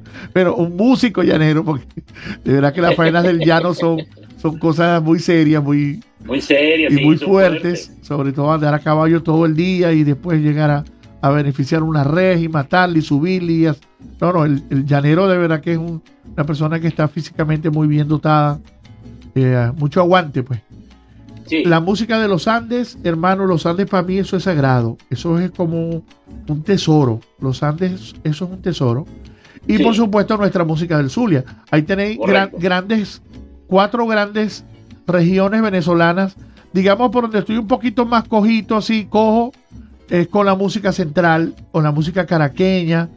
pero 0.32 0.54
un 0.56 0.76
músico 0.76 1.22
llanero, 1.22 1.64
porque 1.64 1.86
de 2.44 2.52
verdad 2.52 2.72
que 2.72 2.80
las 2.80 2.94
faenas 2.94 3.24
del 3.24 3.40
llano 3.40 3.74
son, 3.74 3.98
son 4.36 4.58
cosas 4.58 5.02
muy 5.02 5.18
serias, 5.18 5.62
muy, 5.62 6.02
muy 6.24 6.40
seria, 6.40 6.88
y 6.88 6.96
sí, 6.96 7.04
muy 7.04 7.18
son 7.18 7.28
fuertes, 7.28 7.92
sobre 8.02 8.32
todo 8.32 8.52
andar 8.52 8.74
a 8.74 8.78
caballo 8.78 9.22
todo 9.22 9.46
el 9.46 9.54
día 9.54 9.92
y 9.92 10.04
después 10.04 10.40
llegar 10.40 10.70
a, 10.70 10.84
a 11.22 11.30
beneficiar 11.30 11.82
una 11.82 12.04
res 12.04 12.40
y 12.42 12.48
matarla 12.48 12.98
y 12.98 13.02
subirla. 13.02 13.52
y 13.52 13.66
No, 14.20 14.32
no, 14.32 14.44
el, 14.44 14.62
el 14.70 14.84
llanero 14.86 15.28
de 15.28 15.36
verdad 15.38 15.60
que 15.60 15.72
es 15.72 15.78
un- 15.78 16.02
una 16.32 16.44
persona 16.44 16.80
que 16.80 16.86
está 16.88 17.08
físicamente 17.08 17.68
muy 17.70 17.86
bien 17.88 18.08
dotada, 18.08 18.58
eh, 19.34 19.70
mucho 19.76 20.00
aguante, 20.00 20.42
pues. 20.42 20.60
Sí, 21.46 21.64
La 21.64 21.80
música 21.80 22.20
de 22.20 22.28
los 22.28 22.46
Andes, 22.46 22.96
hermano, 23.02 23.44
los 23.44 23.66
Andes 23.66 23.86
para 23.88 24.04
mí 24.04 24.18
eso 24.18 24.36
es 24.36 24.44
sagrado. 24.44 24.96
Eso 25.10 25.38
es 25.40 25.50
como 25.50 26.02
un 26.48 26.62
tesoro. 26.62 27.18
Los 27.40 27.62
Andes, 27.64 28.14
eso 28.22 28.44
es 28.44 28.50
un 28.52 28.62
tesoro. 28.62 29.04
Y 29.66 29.76
Sí. 29.78 29.82
por 29.82 29.94
supuesto 29.94 30.36
nuestra 30.36 30.64
música 30.64 30.96
del 30.96 31.10
Zulia. 31.10 31.44
Ahí 31.72 31.82
tenéis 31.82 32.18
gran- 32.24 32.50
grandes, 32.56 33.20
cuatro 33.66 34.06
grandes 34.06 34.64
regiones 35.08 35.60
venezolanas. 35.60 36.36
Digamos 36.72 37.10
por 37.10 37.22
donde 37.24 37.40
estoy 37.40 37.56
un 37.56 37.66
poquito 37.66 38.06
más 38.06 38.28
cojito, 38.28 38.76
así, 38.76 39.06
cojo, 39.06 39.52
es 40.10 40.28
con 40.28 40.44
la 40.46 40.54
música 40.54 40.92
central, 40.92 41.54
con 41.72 41.84
la 41.84 41.92
música 41.92 42.26
caraqueña. 42.26 43.08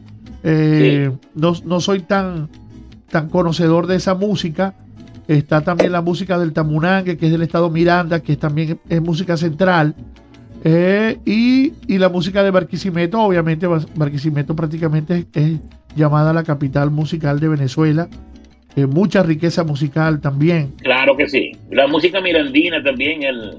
Eh, 0.44 1.12
no, 1.36 1.54
no 1.66 1.80
soy 1.82 2.02
tan, 2.02 2.50
tan 3.10 3.30
conocedor 3.30 3.88
de 3.88 3.96
esa 3.96 4.14
música. 4.16 4.76
Está 5.28 5.62
también 5.62 5.92
la 5.92 6.02
música 6.02 6.38
del 6.38 6.54
Tamunangue, 6.54 7.18
que 7.18 7.28
es 7.28 7.32
del 7.32 7.42
estado 7.44 7.70
Miranda, 7.70 8.20
que 8.22 8.36
también 8.36 8.80
es 8.90 9.02
música 9.02 9.38
central. 9.38 9.96
Eh, 10.66 11.18
y, 11.26 11.74
y 11.88 11.98
la 11.98 12.10
música 12.10 12.44
de 12.44 12.52
Barquisimeto, 12.52 13.22
obviamente 13.22 13.68
Bar- 13.68 13.86
Barquisimeto 13.96 14.56
prácticamente 14.56 15.18
es, 15.18 15.26
es 15.34 15.60
llamada 15.96 16.32
la 16.34 16.44
capital 16.44 16.90
musical 16.92 17.40
de 17.40 17.48
Venezuela. 17.50 18.08
Eh, 18.76 18.86
mucha 18.86 19.22
riqueza 19.24 19.64
musical 19.64 20.20
también. 20.20 20.74
claro 20.82 21.16
que 21.16 21.30
sí. 21.30 21.52
La 21.70 21.86
música 21.88 22.20
mirandina 22.22 22.82
también, 22.84 23.22
el 23.24 23.58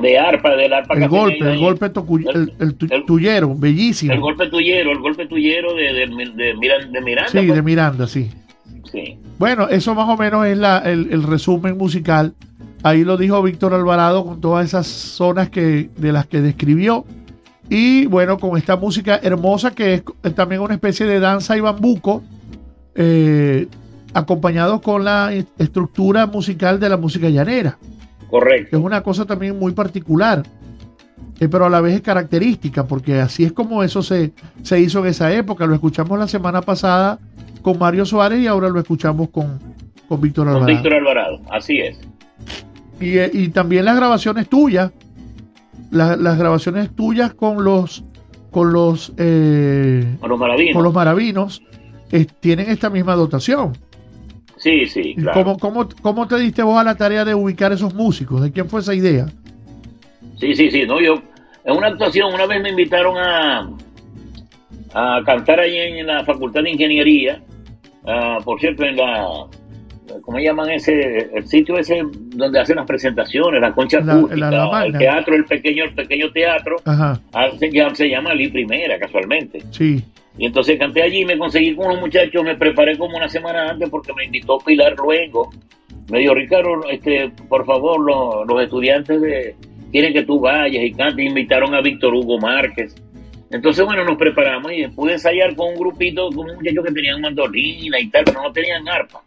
de 0.00 0.18
arpa, 0.18 0.50
del 0.56 0.72
arpa 0.72 0.94
El 0.94 1.08
golpe, 1.08 1.38
el 1.52 1.58
golpe 1.58 1.92
tocu- 1.92 2.28
el, 2.34 2.52
el 2.58 2.74
tu- 2.74 2.86
el- 2.90 3.04
tuyero, 3.04 3.54
bellísimo. 3.54 4.12
El 4.12 4.20
golpe 4.20 4.48
tuyero, 4.48 4.90
el 4.92 4.98
golpe 4.98 5.26
tuyero 5.26 5.74
de, 5.74 5.82
de, 5.92 6.06
de, 6.06 6.54
Miran- 6.54 6.90
de 6.90 7.00
Miranda. 7.00 7.30
Sí, 7.30 7.38
pues. 7.46 7.54
de 7.54 7.62
Miranda, 7.62 8.06
sí. 8.06 8.30
Sí. 8.90 9.18
Bueno, 9.38 9.68
eso 9.68 9.94
más 9.94 10.08
o 10.08 10.16
menos 10.16 10.46
es 10.46 10.56
la- 10.58 10.78
el, 10.78 11.08
el 11.12 11.22
resumen 11.22 11.76
musical. 11.76 12.34
Ahí 12.82 13.04
lo 13.04 13.16
dijo 13.16 13.40
Víctor 13.42 13.74
Alvarado 13.74 14.24
con 14.24 14.40
todas 14.40 14.64
esas 14.66 14.86
zonas 14.86 15.50
que, 15.50 15.90
de 15.96 16.12
las 16.12 16.26
que 16.26 16.40
describió. 16.40 17.04
Y 17.68 18.06
bueno, 18.06 18.38
con 18.38 18.58
esta 18.58 18.76
música 18.76 19.20
hermosa 19.22 19.72
que 19.74 19.94
es, 19.94 20.02
es 20.24 20.34
también 20.34 20.60
una 20.62 20.74
especie 20.74 21.06
de 21.06 21.20
danza 21.20 21.56
y 21.56 21.60
bambuco, 21.60 22.22
eh, 22.94 23.68
acompañado 24.14 24.80
con 24.80 25.04
la 25.04 25.32
estructura 25.58 26.26
musical 26.26 26.78
de 26.80 26.88
la 26.88 26.96
música 26.96 27.28
llanera, 27.30 27.78
Correcto. 28.32 28.76
es 28.78 28.82
una 28.82 29.02
cosa 29.02 29.24
también 29.26 29.58
muy 29.58 29.72
particular, 29.72 30.42
eh, 31.38 31.48
pero 31.48 31.66
a 31.66 31.70
la 31.70 31.80
vez 31.80 31.94
es 31.96 32.00
característica, 32.00 32.86
porque 32.86 33.20
así 33.20 33.44
es 33.44 33.52
como 33.52 33.82
eso 33.82 34.02
se, 34.02 34.32
se 34.62 34.80
hizo 34.80 35.00
en 35.00 35.06
esa 35.06 35.32
época. 35.32 35.66
Lo 35.66 35.74
escuchamos 35.74 36.18
la 36.18 36.26
semana 36.26 36.62
pasada 36.62 37.18
con 37.60 37.78
Mario 37.78 38.04
Suárez 38.06 38.40
y 38.40 38.46
ahora 38.46 38.68
lo 38.70 38.80
escuchamos 38.80 39.28
con, 39.30 39.58
con 40.08 40.20
Víctor 40.20 40.46
Con 40.46 40.54
Alvarado. 40.56 40.72
Víctor 40.76 40.94
Alvarado, 40.94 41.40
así 41.50 41.78
es. 41.80 41.98
Y, 43.00 43.18
eh, 43.18 43.30
y 43.32 43.48
también 43.50 43.84
las 43.84 43.96
grabaciones 43.96 44.48
tuyas, 44.48 44.92
la- 45.90 46.16
las 46.16 46.38
grabaciones 46.38 46.90
tuyas 46.96 47.34
con 47.34 47.62
los 47.64 48.04
con 48.50 48.72
los 48.72 49.12
eh, 49.16 50.16
Con 50.20 50.28
los 50.30 50.38
maravinos. 50.38 50.74
con 50.74 50.82
los 50.84 50.92
maravinos 50.94 51.62
eh, 52.10 52.26
tienen 52.40 52.68
esta 52.70 52.90
misma 52.90 53.14
dotación. 53.14 53.72
Sí, 54.62 54.86
sí, 54.86 55.00
¿Y 55.04 55.14
claro. 55.16 55.42
¿Cómo, 55.42 55.58
cómo, 55.58 55.88
cómo 56.02 56.28
te 56.28 56.38
diste 56.38 56.62
vos 56.62 56.78
a 56.78 56.84
la 56.84 56.94
tarea 56.94 57.24
de 57.24 57.34
ubicar 57.34 57.72
esos 57.72 57.92
músicos? 57.94 58.40
¿De 58.42 58.52
quién 58.52 58.68
fue 58.68 58.78
esa 58.80 58.94
idea? 58.94 59.26
Sí, 60.38 60.54
sí, 60.54 60.70
sí. 60.70 60.84
No, 60.86 61.00
yo, 61.00 61.14
en 61.64 61.76
una 61.76 61.88
actuación, 61.88 62.32
una 62.32 62.46
vez 62.46 62.62
me 62.62 62.70
invitaron 62.70 63.16
a, 63.18 63.70
a 64.94 65.20
cantar 65.26 65.58
ahí 65.60 65.76
en 65.76 66.06
la 66.06 66.24
Facultad 66.24 66.62
de 66.62 66.70
Ingeniería. 66.70 67.42
ah, 68.06 68.38
por 68.44 68.60
cierto, 68.60 68.84
en 68.84 68.96
la. 68.96 69.26
¿Cómo 70.22 70.38
llaman 70.38 70.70
ese? 70.70 71.30
El 71.34 71.46
sitio 71.48 71.76
ese 71.78 72.02
donde 72.34 72.60
hacen 72.60 72.76
las 72.76 72.86
presentaciones, 72.86 73.60
la 73.60 73.72
concha 73.72 74.00
La- 74.00 74.14
acústica, 74.14 74.50
la- 74.50 74.84
el 74.86 74.96
teatro, 74.98 75.34
el 75.34 75.44
pequeño, 75.44 75.84
el 75.84 75.94
pequeño 75.94 76.30
teatro. 76.30 76.76
Ajá, 76.84 77.18
ah, 77.32 77.48
se, 77.58 77.68
llama, 77.70 77.94
se 77.96 78.08
llama 78.08 78.34
Lee 78.34 78.48
Primera, 78.48 78.96
casualmente. 78.98 79.60
sí. 79.72 80.04
Y 80.38 80.46
entonces 80.46 80.78
canté 80.78 81.02
allí, 81.02 81.24
me 81.24 81.36
conseguí 81.38 81.74
con 81.74 81.86
unos 81.86 82.00
muchachos, 82.00 82.42
me 82.42 82.56
preparé 82.56 82.96
como 82.96 83.16
una 83.16 83.28
semana 83.28 83.68
antes 83.70 83.90
porque 83.90 84.12
me 84.14 84.24
invitó 84.24 84.58
Pilar 84.58 84.94
luego. 84.96 85.50
Me 86.10 86.20
dijo, 86.20 86.34
Ricardo, 86.34 86.88
este, 86.90 87.30
por 87.48 87.64
favor, 87.66 88.00
lo- 88.00 88.44
los 88.44 88.62
estudiantes 88.62 89.20
de, 89.20 89.54
quieren 89.90 90.12
que 90.12 90.22
tú 90.22 90.40
vayas 90.40 90.82
y 90.82 90.92
cantes. 90.92 91.24
Invitaron 91.26 91.74
a 91.74 91.80
Víctor 91.80 92.14
Hugo 92.14 92.38
Márquez. 92.38 92.94
Entonces, 93.50 93.84
bueno, 93.84 94.04
nos 94.04 94.16
preparamos 94.16 94.72
y 94.72 94.86
pude 94.88 95.12
ensayar 95.12 95.54
con 95.54 95.68
un 95.68 95.78
grupito, 95.78 96.30
con 96.30 96.48
un 96.48 96.56
muchacho 96.56 96.82
que 96.82 96.92
tenían 96.92 97.20
mandolina 97.20 98.00
y 98.00 98.08
tal, 98.08 98.24
pero 98.24 98.42
no 98.42 98.52
tenían 98.52 98.88
arpa. 98.88 99.20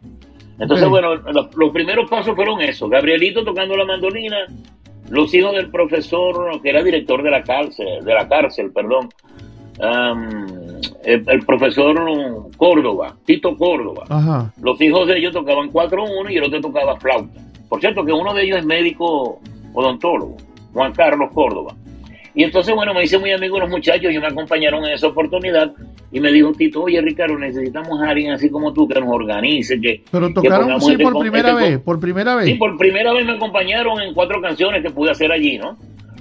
Entonces, 0.58 0.88
bueno, 0.88 1.14
los, 1.14 1.54
los 1.54 1.70
primeros 1.70 2.10
pasos 2.10 2.34
fueron 2.34 2.60
eso. 2.60 2.88
Gabrielito 2.88 3.44
tocando 3.44 3.76
la 3.76 3.84
mandolina, 3.84 4.38
los 5.10 5.32
hijos 5.34 5.54
del 5.54 5.70
profesor, 5.70 6.60
que 6.60 6.70
era 6.70 6.82
director 6.82 7.22
de 7.22 7.30
la 7.30 7.42
cárcel, 7.44 7.86
de 8.04 8.14
la 8.14 8.26
cárcel, 8.28 8.72
perdón, 8.72 9.08
am, 9.80 10.46
el, 11.04 11.24
el 11.28 11.46
profesor 11.46 11.96
Córdoba, 12.56 13.16
Tito 13.24 13.56
Córdoba. 13.56 14.04
Ajá. 14.08 14.52
Los 14.60 14.80
hijos 14.80 15.06
de 15.08 15.18
ellos 15.18 15.32
tocaban 15.32 15.72
4-1 15.72 16.30
y 16.30 16.36
el 16.36 16.44
otro 16.44 16.60
tocaba 16.60 16.96
flauta. 16.96 17.40
Por 17.68 17.80
cierto, 17.80 18.04
que 18.04 18.12
uno 18.12 18.32
de 18.34 18.44
ellos 18.44 18.58
es 18.58 18.66
médico 18.66 19.40
odontólogo. 19.74 20.36
Juan 20.72 20.92
Carlos 20.92 21.30
Córdoba. 21.32 21.74
Y 22.34 22.44
entonces, 22.44 22.74
bueno, 22.74 22.92
me 22.92 23.02
hice 23.02 23.18
muy 23.18 23.32
amigo 23.32 23.54
de 23.54 23.62
los 23.62 23.70
muchachos, 23.70 24.12
y 24.12 24.18
me 24.18 24.26
acompañaron 24.26 24.84
en 24.84 24.92
esa 24.92 25.06
oportunidad 25.06 25.72
y 26.12 26.20
me 26.20 26.30
dijo 26.30 26.52
Tito, 26.52 26.82
oye 26.82 27.00
Ricardo, 27.00 27.38
necesitamos 27.38 28.00
a 28.00 28.10
alguien 28.10 28.32
así 28.32 28.50
como 28.50 28.72
tú 28.72 28.86
que 28.86 29.00
nos 29.00 29.08
organice, 29.08 29.80
que... 29.80 30.02
Pero 30.10 30.32
tocaron 30.32 30.80
sí 30.80 30.92
este 30.92 31.02
por 31.02 31.18
primera 31.18 31.50
este 31.50 31.62
vez, 31.62 31.78
por 31.80 31.98
primera 31.98 32.34
vez. 32.36 32.46
Sí, 32.46 32.54
por 32.54 32.76
primera 32.76 33.12
vez 33.12 33.26
me 33.26 33.32
acompañaron 33.32 34.00
en 34.00 34.14
cuatro 34.14 34.40
canciones 34.40 34.82
que 34.82 34.90
pude 34.90 35.10
hacer 35.10 35.32
allí, 35.32 35.58
¿no? 35.58 35.76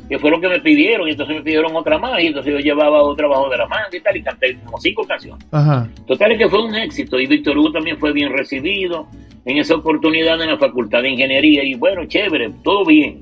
Que 0.07 0.19
fue 0.19 0.29
lo 0.29 0.39
que 0.39 0.47
me 0.47 0.59
pidieron, 0.59 1.07
y 1.07 1.11
entonces 1.11 1.35
me 1.37 1.41
pidieron 1.41 1.75
otra 1.75 1.97
más, 1.97 2.21
y 2.21 2.27
entonces 2.27 2.53
yo 2.53 2.59
llevaba 2.59 3.01
otra 3.01 3.27
bajo 3.27 3.49
de 3.49 3.57
la 3.57 3.67
manga 3.67 3.89
y 3.91 3.99
tal, 3.99 4.17
y 4.17 4.21
canté 4.21 4.57
como 4.63 4.77
cinco 4.79 5.03
canciones. 5.03 5.45
Ajá. 5.51 5.89
Total 6.05 6.31
es 6.31 6.37
que 6.37 6.49
fue 6.49 6.63
un 6.63 6.75
éxito, 6.75 7.19
y 7.19 7.25
Víctor 7.25 7.57
Hugo 7.57 7.71
también 7.71 7.97
fue 7.97 8.13
bien 8.13 8.31
recibido 8.31 9.07
en 9.45 9.57
esa 9.57 9.75
oportunidad 9.75 10.39
en 10.41 10.49
la 10.49 10.57
Facultad 10.57 11.01
de 11.01 11.09
Ingeniería, 11.09 11.63
y 11.63 11.73
bueno, 11.73 12.05
chévere, 12.05 12.51
todo 12.63 12.85
bien. 12.85 13.21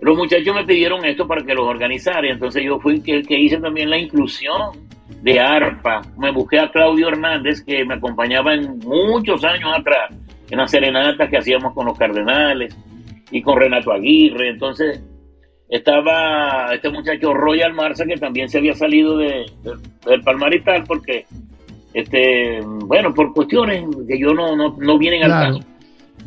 Los 0.00 0.16
muchachos 0.16 0.54
me 0.54 0.64
pidieron 0.64 1.04
esto 1.04 1.26
para 1.26 1.42
que 1.42 1.54
los 1.54 1.66
organizara, 1.66 2.26
y 2.28 2.30
entonces 2.30 2.62
yo 2.62 2.78
fui 2.78 3.02
el 3.04 3.26
que 3.26 3.38
hice 3.38 3.58
también 3.58 3.90
la 3.90 3.98
inclusión 3.98 4.88
de 5.22 5.40
arpa. 5.40 6.02
Me 6.16 6.30
busqué 6.30 6.60
a 6.60 6.70
Claudio 6.70 7.08
Hernández, 7.08 7.64
que 7.64 7.84
me 7.84 7.94
acompañaba 7.94 8.54
en 8.54 8.78
muchos 8.78 9.42
años 9.42 9.70
atrás, 9.76 10.14
en 10.48 10.58
las 10.58 10.70
serenatas 10.70 11.28
que 11.28 11.38
hacíamos 11.38 11.74
con 11.74 11.86
los 11.86 11.98
Cardenales 11.98 12.76
y 13.32 13.42
con 13.42 13.58
Renato 13.58 13.90
Aguirre. 13.90 14.50
Entonces 14.50 15.02
estaba 15.68 16.72
este 16.74 16.88
muchacho 16.90 17.34
Royal 17.34 17.72
Marza, 17.74 18.04
que 18.06 18.16
también 18.16 18.48
se 18.48 18.58
había 18.58 18.74
salido 18.74 19.16
de, 19.18 19.46
de- 19.62 20.10
del 20.10 20.22
Palmar 20.22 20.54
y 20.54 20.60
tal, 20.62 20.84
porque, 20.84 21.26
este, 21.94 22.60
bueno, 22.64 23.12
por 23.14 23.32
cuestiones 23.34 23.84
que 24.06 24.18
yo 24.18 24.32
no, 24.34 24.56
no, 24.56 24.76
no 24.78 24.98
vienen 24.98 25.24
al 25.24 25.30
Claro. 25.30 25.56
caso. 25.58 25.68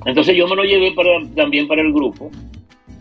Entonces 0.06 0.36
yo 0.36 0.47
me 0.47 0.56
lo 0.56 0.63
llevé 0.63 0.91
para, 0.93 1.10
también 1.36 1.67
para 1.67 1.82
el 1.82 1.91
grupo. 1.93 2.30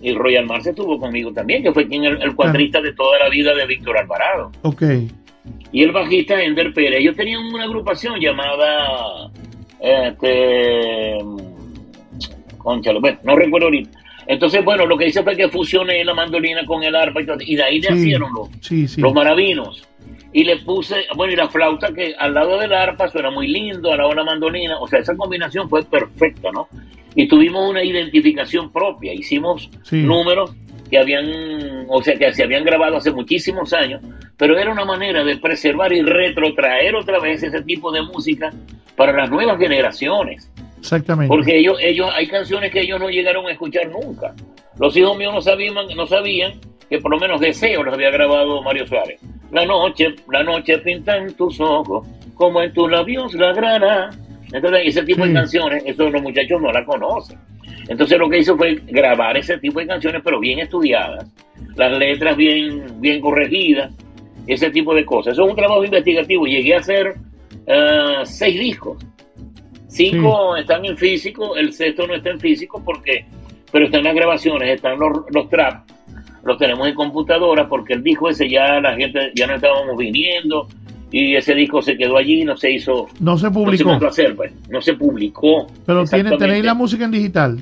Y 0.03 0.15
Royal 0.15 0.47
Marce 0.47 0.71
estuvo 0.71 0.99
conmigo 0.99 1.31
también, 1.33 1.63
que 1.63 1.73
fue 1.73 1.87
quien 1.87 2.05
el, 2.05 2.23
el 2.23 2.35
cuatrista 2.35 2.81
de 2.81 2.95
toda 2.95 3.19
la 3.19 3.29
vida 3.29 3.55
de 3.55 3.67
Víctor 3.67 3.99
Alvarado. 3.99 4.51
Ok. 4.63 4.83
Y 5.73 5.83
el 5.83 5.93
bajista 5.93 6.43
Ender 6.43 6.73
Pérez. 6.73 7.01
Ellos 7.01 7.17
tenían 7.17 7.45
una 7.53 7.65
agrupación 7.65 8.19
llamada. 8.19 9.31
Este. 9.79 11.19
Conchale, 12.59 13.01
bueno, 13.01 13.19
no 13.25 13.37
recuerdo 13.37 13.67
ahorita. 13.69 13.99
Entonces, 14.33 14.65
bueno, 14.65 14.87
lo 14.87 14.97
que 14.97 15.09
hice 15.09 15.25
fue 15.25 15.35
que 15.37 15.49
fusioné 15.49 16.05
la 16.05 16.15
mandolina 16.15 16.65
con 16.65 16.85
el 16.85 16.95
arpa 16.95 17.21
y, 17.21 17.27
todo, 17.27 17.39
y 17.41 17.57
de 17.57 17.65
ahí 17.65 17.83
Sí. 17.83 17.89
nacieron 17.91 18.33
los, 18.33 18.49
Sí, 18.61 18.87
sí. 18.87 19.01
los 19.01 19.13
maravinos. 19.13 19.83
Y 20.33 20.45
le 20.45 20.59
puse, 20.59 20.95
bueno, 21.17 21.33
y 21.33 21.37
la 21.37 21.49
flauta 21.49 21.93
que 21.93 22.15
al 22.17 22.33
lado 22.35 22.57
del 22.61 22.73
arpa 22.73 23.09
suena 23.09 23.33
muy 23.33 23.49
lindo, 23.49 23.91
al 23.91 23.99
lado 23.99 24.11
de 24.11 24.15
la 24.17 24.25
mandolina. 24.25 24.79
O 24.79 24.87
sea, 24.87 25.01
esa 25.01 25.17
combinación 25.17 25.69
fue 25.69 25.83
perfecta, 25.83 26.51
¿no? 26.53 26.69
Y 27.17 27.27
tuvimos 27.27 27.69
una 27.69 27.83
identificación 27.83 28.71
propia. 28.73 29.13
Hicimos 29.13 29.69
Sí. 29.83 29.97
números 29.97 30.55
que 30.89 30.99
habían, 30.99 31.87
o 31.89 32.01
sea, 32.01 32.15
que 32.17 32.33
se 32.33 32.45
habían 32.45 32.63
grabado 32.65 32.99
hace 32.99 33.11
muchísimos 33.11 33.73
años, 33.73 34.01
pero 34.37 34.57
era 34.57 34.71
una 34.71 34.85
manera 34.85 35.25
de 35.25 35.39
preservar 35.39 35.93
y 35.93 36.03
retrotraer 36.03 36.95
otra 36.95 37.19
vez 37.19 37.43
ese 37.43 37.63
tipo 37.63 37.91
de 37.91 38.03
música 38.03 38.53
para 38.97 39.13
las 39.13 39.29
nuevas 39.29 39.59
generaciones. 39.59 40.49
Exactamente. 40.81 41.29
Porque 41.29 41.59
ellos, 41.59 41.79
ellos, 41.81 42.11
hay 42.15 42.27
canciones 42.27 42.71
que 42.73 42.81
ellos 42.81 42.99
no 42.99 43.09
llegaron 43.09 43.47
a 43.47 43.53
escuchar 43.53 43.89
nunca. 43.89 44.35
Los 44.79 44.97
hijos 44.97 45.17
míos 45.17 45.33
no 45.35 45.41
sabían, 45.41 45.75
no 45.97 46.07
sabían 46.07 46.53
que 46.89 46.99
por 46.99 47.11
lo 47.13 47.19
menos 47.19 47.41
Deseo 47.41 47.83
los 47.83 47.95
había 47.95 48.11
grabado 48.11 48.63
Mario 48.63 48.87
Suárez. 48.87 49.21
La 49.53 49.65
noche, 49.65 50.15
la 50.31 50.43
noche 50.43 50.79
pinta 50.79 51.17
en 51.17 51.35
tus 51.35 51.61
ojos, 51.61 52.07
como 52.35 52.63
en 52.63 52.73
tus 52.73 52.91
labios 52.91 53.33
la 53.35 53.53
grana. 53.53 54.11
Entonces, 54.53 54.81
ese 54.87 55.03
tipo 55.05 55.23
Sí. 55.23 55.29
de 55.29 55.35
canciones, 55.35 55.83
eso 55.87 56.11
los 56.11 56.23
muchachos 56.23 56.61
no 56.61 56.73
la 56.73 56.85
conocen. 56.85 57.39
Entonces 57.89 58.19
lo 58.19 58.29
que 58.29 58.39
hizo 58.39 58.57
fue 58.57 58.77
grabar 58.87 59.37
ese 59.37 59.59
tipo 59.59 59.81
de 59.81 59.87
canciones, 59.87 60.23
pero 60.25 60.39
bien 60.41 60.59
estudiadas, 60.61 61.31
las 61.77 61.97
letras 61.99 62.37
bien, 62.37 62.85
bien 63.01 63.21
corregidas, 63.21 63.93
ese 64.47 64.71
tipo 64.71 64.95
de 64.95 65.05
cosas. 65.05 65.33
Eso 65.35 65.45
es 65.45 65.51
un 65.51 65.57
trabajo 65.57 65.85
investigativo. 65.85 66.47
Llegué 66.47 66.75
a 66.75 66.79
hacer 66.79 67.15
eh, 67.67 68.21
seis 68.25 68.59
discos. 68.59 68.97
Cinco 69.91 70.57
están 70.57 70.85
en 70.85 70.97
físico, 70.97 71.57
el 71.57 71.73
sexto 71.73 72.07
no 72.07 72.15
está 72.15 72.31
en 72.31 72.39
físico 72.41 72.81
porque, 72.85 73.25
pero 73.73 73.87
están 73.87 74.05
las 74.05 74.15
grabaciones, 74.15 74.69
están 74.71 74.99
los, 75.01 75.25
los 75.35 75.49
traps, 75.49 75.93
los 76.45 76.57
tenemos 76.59 76.87
en 76.89 76.95
computadora 76.95 77.69
porque 77.69 77.95
el 77.95 78.03
disco 78.03 78.29
ese 78.31 78.49
ya 78.49 78.81
la 78.81 78.95
gente 78.97 79.33
ya 79.35 79.47
no 79.49 79.57
estábamos 79.57 79.97
viniendo 79.97 80.69
y 81.11 81.35
ese 81.35 81.55
disco 81.57 81.83
se 81.83 81.97
quedó 81.97 82.17
allí, 82.19 82.45
no 82.45 82.57
se 82.57 82.71
hizo, 82.71 83.09
No 83.19 83.37
se 83.37 83.47
no 83.47 83.49
se 83.49 83.51
publicó. 83.51 83.89
mandó 83.91 84.07
a 84.07 84.11
hacer, 84.11 84.37
pues, 84.37 84.53
no 84.69 84.81
se 84.81 84.95
publicó. 84.95 85.67
pero 85.85 86.05
tiene, 86.05 86.37
tenéis 86.37 86.65
la 86.65 86.75
música 86.75 87.05
en 87.05 87.11
digital. 87.11 87.59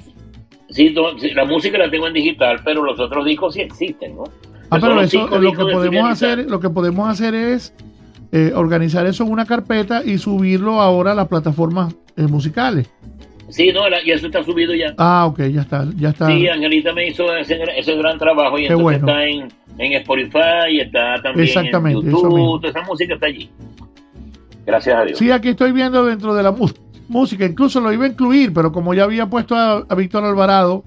Sí, 0.69 0.95
la 1.35 1.47
música 1.47 1.79
la 1.79 1.91
tengo 1.91 2.09
en 2.09 2.13
digital, 2.13 2.61
pero 2.63 2.85
los 2.85 3.01
otros 3.01 3.25
discos 3.25 3.55
sí 3.55 3.63
existen, 3.63 4.17
¿no? 4.17 4.25
Ah, 4.69 4.77
pero 4.79 5.01
eso 5.01 5.27
lo 5.41 5.53
que 5.53 5.65
podemos 5.65 6.11
hacer, 6.11 6.45
lo 6.51 6.61
que 6.61 6.69
podemos 6.69 7.09
hacer 7.09 7.35
es 7.35 7.73
eh, 8.33 8.53
organizar 8.55 9.07
eso 9.07 9.25
en 9.25 9.33
una 9.33 9.47
carpeta 9.47 10.03
y 10.05 10.19
subirlo 10.19 10.81
ahora 10.81 11.13
a 11.13 11.15
las 11.15 11.29
plataformas 11.29 11.95
eh, 12.17 12.23
musicales. 12.23 12.91
Sí, 13.49 13.73
no, 13.73 13.89
la- 13.89 14.03
y 14.05 14.11
eso 14.11 14.27
está 14.27 14.43
subido 14.45 14.75
ya. 14.75 14.93
Ah, 14.99 15.25
ok, 15.27 15.41
ya 15.45 15.63
está, 15.63 15.87
ya 15.97 16.11
está. 16.11 16.27
Sí, 16.27 16.47
Angelita 16.49 16.93
me 16.93 17.09
hizo 17.09 17.35
ese, 17.35 17.59
ese 17.79 17.95
gran 17.97 18.19
trabajo 18.19 18.59
y 18.59 18.67
Qué 18.67 18.73
entonces 18.75 19.01
bueno. 19.01 19.09
está 19.09 19.25
en, 19.25 19.49
en 19.79 19.93
Spotify, 20.01 20.81
está 20.81 21.15
también 21.23 21.47
Exactamente, 21.49 22.01
en. 22.07 22.11
YouTube, 22.13 22.61
toda 22.61 22.69
esa 22.69 22.83
música 22.83 23.15
está 23.15 23.27
allí. 23.27 23.49
Gracias 24.67 24.97
a 24.97 25.05
Dios. 25.05 25.19
Sí, 25.19 25.31
aquí 25.31 25.49
estoy 25.49 25.73
viendo 25.73 26.05
dentro 26.05 26.35
de 26.35 26.43
la 26.43 26.55
música, 27.09 27.47
incluso 27.47 27.81
lo 27.81 27.91
iba 27.91 28.05
a 28.05 28.09
incluir, 28.09 28.53
pero 28.53 28.71
como 28.71 28.93
ya 28.93 29.05
había 29.05 29.27
puesto 29.27 29.55
a, 29.57 29.79
a 29.89 29.95
Víctor 29.95 30.25
Alvarado, 30.25 30.85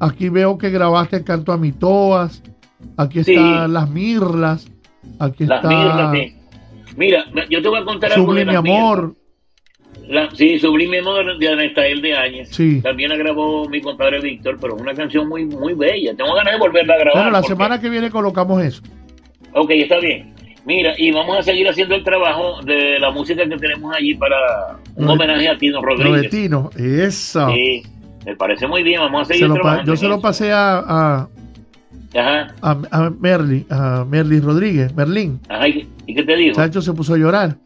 aquí 0.00 0.28
veo 0.30 0.58
que 0.58 0.70
grabaste 0.70 1.18
el 1.18 1.24
canto 1.24 1.52
a 1.52 1.56
Mitoas, 1.56 2.42
aquí 2.96 3.22
Sí. 3.22 3.34
están 3.34 3.72
las 3.72 3.88
mirlas, 3.88 4.68
aquí 5.20 5.46
Las 5.46 5.58
está 5.64 5.68
mirlas, 5.68 6.12
sí. 6.12 6.34
Mira, 6.96 7.24
yo 7.48 7.62
te 7.62 7.68
voy 7.68 7.80
a 7.80 7.84
contar 7.84 8.12
algo 8.12 8.26
Sublime. 8.26 8.56
Amor, 8.56 9.14
La- 10.08 10.30
sí, 10.32 10.58
Sublime 10.58 10.98
Amor 10.98 11.38
de 11.38 11.48
Anastael 11.48 12.02
de 12.02 12.14
Áñez. 12.16 12.48
Sí. 12.50 12.80
También 12.82 13.10
la 13.10 13.16
grabó 13.16 13.68
mi 13.68 13.80
compadre 13.80 14.20
Víctor, 14.20 14.56
pero 14.60 14.74
es 14.76 14.82
una 14.82 14.94
canción 14.94 15.28
muy, 15.28 15.44
muy 15.46 15.74
bella. 15.74 16.14
Tengo 16.16 16.34
ganas 16.34 16.54
de 16.54 16.58
volverla 16.58 16.94
a 16.94 16.98
grabar. 16.98 17.14
Bueno, 17.22 17.30
la 17.30 17.40
porque- 17.40 17.54
semana 17.54 17.80
que 17.80 17.88
viene 17.88 18.10
colocamos 18.10 18.62
eso. 18.62 18.82
Ok, 19.52 19.70
está 19.70 19.98
bien. 19.98 20.34
Mira, 20.66 20.92
y 20.98 21.10
vamos 21.10 21.38
a 21.38 21.42
seguir 21.42 21.66
haciendo 21.68 21.94
el 21.94 22.04
trabajo 22.04 22.60
de 22.62 22.98
la 22.98 23.10
música 23.10 23.48
que 23.48 23.56
tenemos 23.56 23.94
allí 23.96 24.14
para 24.14 24.36
un 24.94 25.06
Lo 25.06 25.12
homenaje 25.14 25.48
a 25.48 25.56
Tino 25.56 25.80
Lo 25.80 25.96
de 25.96 26.04
Rodríguez. 26.04 26.30
Tino, 26.30 26.70
eso. 26.76 27.48
Sí, 27.50 27.82
me 28.26 28.36
parece 28.36 28.66
muy 28.66 28.82
bien. 28.82 29.00
Vamos 29.00 29.22
a 29.22 29.24
Se 29.24 29.32
seguir 29.34 29.48
pa- 29.48 29.54
trabajando. 29.54 29.92
yo 29.92 29.96
se 29.96 30.08
lo 30.08 30.20
pasé 30.20 30.52
a, 30.52 30.78
a, 30.86 31.28
Ajá, 32.14 32.54
a, 32.62 32.76
a 32.90 33.10
Merly, 33.10 33.66
a 33.70 34.04
Merly 34.08 34.40
Rodríguez, 34.40 34.94
Merlín. 34.94 35.38
ajá. 35.48 35.68
¿Y, 35.68 35.88
y 36.06 36.14
qué 36.14 36.22
te 36.24 36.36
digo? 36.36 36.54
Sancho 36.54 36.82
se 36.82 36.92
puso 36.92 37.14
a 37.14 37.18
llorar, 37.18 37.56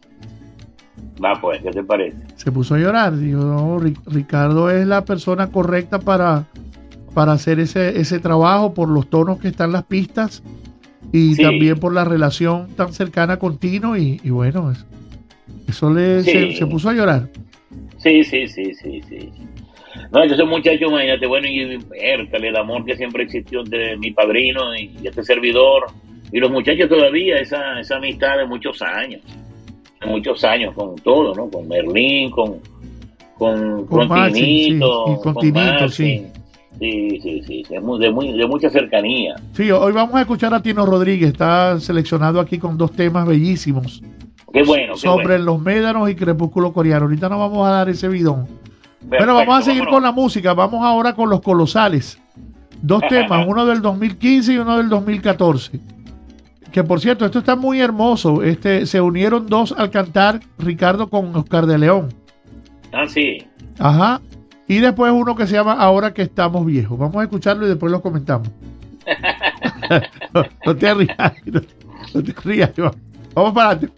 Va, 1.23 1.41
pues, 1.41 1.63
¿qué 1.63 1.71
te 1.71 1.83
parece? 1.85 2.17
se 2.37 2.51
puso 2.53 2.75
a 2.75 2.79
llorar. 2.79 3.17
Dijo, 3.17 3.39
no, 3.39 3.79
Ricardo 4.07 4.71
es 4.71 4.87
la 4.87 5.05
persona 5.05 5.47
correcta 5.47 5.99
para, 5.99 6.47
para 7.15 7.33
hacer 7.33 7.61
ese, 7.61 7.99
ese 8.01 8.19
trabajo 8.19 8.75
por 8.75 8.89
los 8.89 9.09
tonos 9.09 9.39
que 9.39 9.49
están 9.49 9.73
las 9.73 9.85
pistas 9.85 10.43
y 11.13 11.37
Sí. 11.37 11.43
también 11.43 11.79
por 11.79 11.95
la 11.95 12.05
relación 12.05 12.69
tan 12.77 12.93
cercana 12.93 13.39
con 13.39 13.59
Tino 13.59 13.97
y, 13.97 14.21
y 14.25 14.31
bueno, 14.31 14.73
es- 14.73 14.85
eso 15.69 15.91
le 15.93 16.23
Sí. 16.23 16.31
se, 16.33 16.53
se 16.57 16.67
puso 16.67 16.91
a 16.91 16.93
llorar. 16.95 17.29
Sí, 17.99 18.23
sí, 18.25 18.47
sí, 18.49 18.75
sí, 18.75 19.01
sí. 19.09 19.31
No, 20.13 20.23
entonces 20.23 20.47
muchacho, 20.47 20.87
imagínate, 20.87 21.27
bueno, 21.27 21.47
y 21.49 21.77
vértale 21.91 22.49
el 22.49 22.57
amor 22.57 22.85
que 22.85 22.97
siempre 22.97 23.25
existió 23.25 23.61
entre 23.61 23.97
mi 23.97 24.11
padrino 24.13 24.75
y, 24.77 24.91
y 25.03 25.07
este 25.07 25.23
servidor, 25.23 25.87
y 26.33 26.39
los 26.41 26.51
muchachos 26.51 26.89
todavía, 26.89 27.39
esa, 27.39 27.79
esa 27.81 27.97
amistad 27.97 28.39
de 28.39 28.47
muchos 28.47 28.81
años, 28.83 29.23
de 30.01 30.07
muchos 30.07 30.43
años 30.45 30.75
con 30.75 30.97
todo, 30.97 31.35
¿no? 31.35 31.49
Con 31.51 31.69
Merlín, 31.69 32.31
con, 32.31 32.59
con, 33.39 33.87
Con 33.87 34.09
con 34.09 34.33
Tinito, 34.33 35.05
sí, 35.07 35.23
con 35.23 35.35
Tinito, 35.37 35.89
sí. 35.89 36.27
Sí, 36.81 37.21
sí, 37.23 37.43
sí, 37.47 37.65
sí, 37.65 37.75
es 37.75 37.81
muy- 37.83 38.01
de, 38.01 38.11
muy, 38.11 38.33
de 38.37 38.47
mucha 38.49 38.69
cercanía. 38.69 39.37
Sí, 39.53 39.71
hoy 39.71 39.93
vamos 39.93 40.17
a 40.17 40.23
escuchar 40.23 40.53
a 40.55 40.61
Tino 40.61 40.85
Rodríguez, 40.85 41.29
está 41.31 41.79
seleccionado 41.79 42.41
aquí 42.41 42.59
con 42.59 42.77
dos 42.77 42.91
temas 42.91 43.29
bellísimos. 43.29 44.03
Qué 44.53 44.65
bueno, 44.65 44.95
qué 44.95 45.01
sobre 45.01 45.25
bueno. 45.27 45.45
los 45.45 45.61
médanos 45.61 46.11
y 46.11 46.17
crepúsculo 46.17 46.73
coreano. 46.73 47.05
Ahorita 47.05 47.29
no 47.29 47.39
vamos 47.39 47.67
a 47.67 47.71
dar 47.71 47.89
ese 47.89 48.09
bidón. 48.09 48.47
Perfecto, 49.09 49.33
bueno, 49.33 49.35
vamos 49.35 49.59
a 49.59 49.62
seguir 49.62 49.81
vámonos. 49.81 49.95
con 49.95 50.03
la 50.03 50.12
música. 50.12 50.55
Vamos 50.55 50.85
ahora 50.85 51.14
con 51.14 51.31
los 51.31 51.40
colosales. 51.40 52.21
Dos 52.83 53.03
temas, 53.09 53.47
uno 53.47 53.67
del 53.67 53.83
2015 53.83 54.53
y 54.55 54.59
uno 54.59 54.77
del 54.79 54.88
2014. 54.88 55.81
Que 56.73 56.83
por 56.83 57.01
cierto, 57.01 57.25
esto 57.25 57.38
está 57.38 57.55
muy 57.55 57.81
hermoso. 57.81 58.43
Este, 58.43 58.87
se 58.87 59.01
unieron 59.01 59.47
dos 59.47 59.75
al 59.77 59.90
cantar 59.90 60.40
Ricardo 60.59 61.09
con 61.09 61.35
Oscar 61.37 61.67
de 61.67 61.79
León. 61.79 62.12
Ah, 62.93 63.07
sí. 63.07 63.38
Ajá. 63.79 64.21
Y 64.67 64.79
después 64.79 65.12
uno 65.12 65.37
que 65.37 65.47
se 65.47 65.55
llama 65.55 65.75
Ahora 65.75 66.12
que 66.12 66.23
estamos 66.23 66.64
viejos. 66.67 66.99
Vamos 66.99 67.17
a 67.17 67.23
escucharlo 67.23 67.67
y 67.67 67.69
después 67.69 67.93
lo 67.93 68.01
comentamos. 68.03 68.49
no, 70.35 70.45
no 70.67 70.77
te 70.77 70.95
rías. 70.95 71.17
No, 71.47 71.61
no 72.14 72.23
te 72.23 72.35
rías. 72.45 72.71
Iván. 72.77 72.95
Vamos 73.35 73.53
para 73.53 73.71
adelante. 73.71 73.93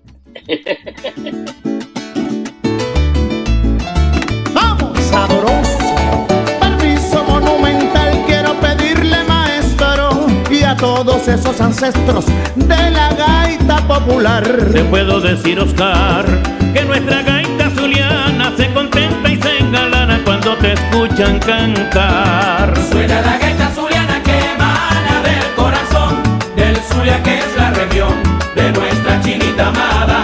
Todos 10.78 11.28
esos 11.28 11.60
ancestros 11.60 12.26
de 12.54 12.90
la 12.90 13.12
gaita 13.14 13.76
popular. 13.88 14.44
Te 14.72 14.84
puedo 14.84 15.20
decir, 15.20 15.58
Oscar, 15.58 16.24
que 16.72 16.82
nuestra 16.84 17.22
gaita 17.22 17.70
zuliana 17.70 18.52
se 18.56 18.72
contenta 18.72 19.30
y 19.30 19.40
se 19.40 19.58
engalana 19.58 20.20
cuando 20.24 20.54
te 20.56 20.74
escuchan 20.74 21.38
cantar. 21.40 22.74
Suena 22.90 23.20
la 23.20 23.38
gaita 23.38 23.70
zuliana 23.74 24.22
que 24.22 24.38
emana 24.54 25.22
del 25.22 25.54
corazón 25.54 26.16
del 26.54 26.76
Zulia 26.76 27.22
que 27.22 27.38
es 27.38 27.56
la 27.56 27.70
región 27.70 28.14
de 28.54 28.72
nuestra 28.72 29.20
chinita 29.22 29.68
amada. 29.68 30.22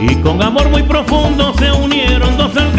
Y 0.00 0.16
con 0.16 0.42
amor 0.42 0.68
muy 0.68 0.82
profundo 0.82 1.54
se 1.58 1.70
unieron 1.70 2.36
dos 2.36 2.56
al 2.56 2.72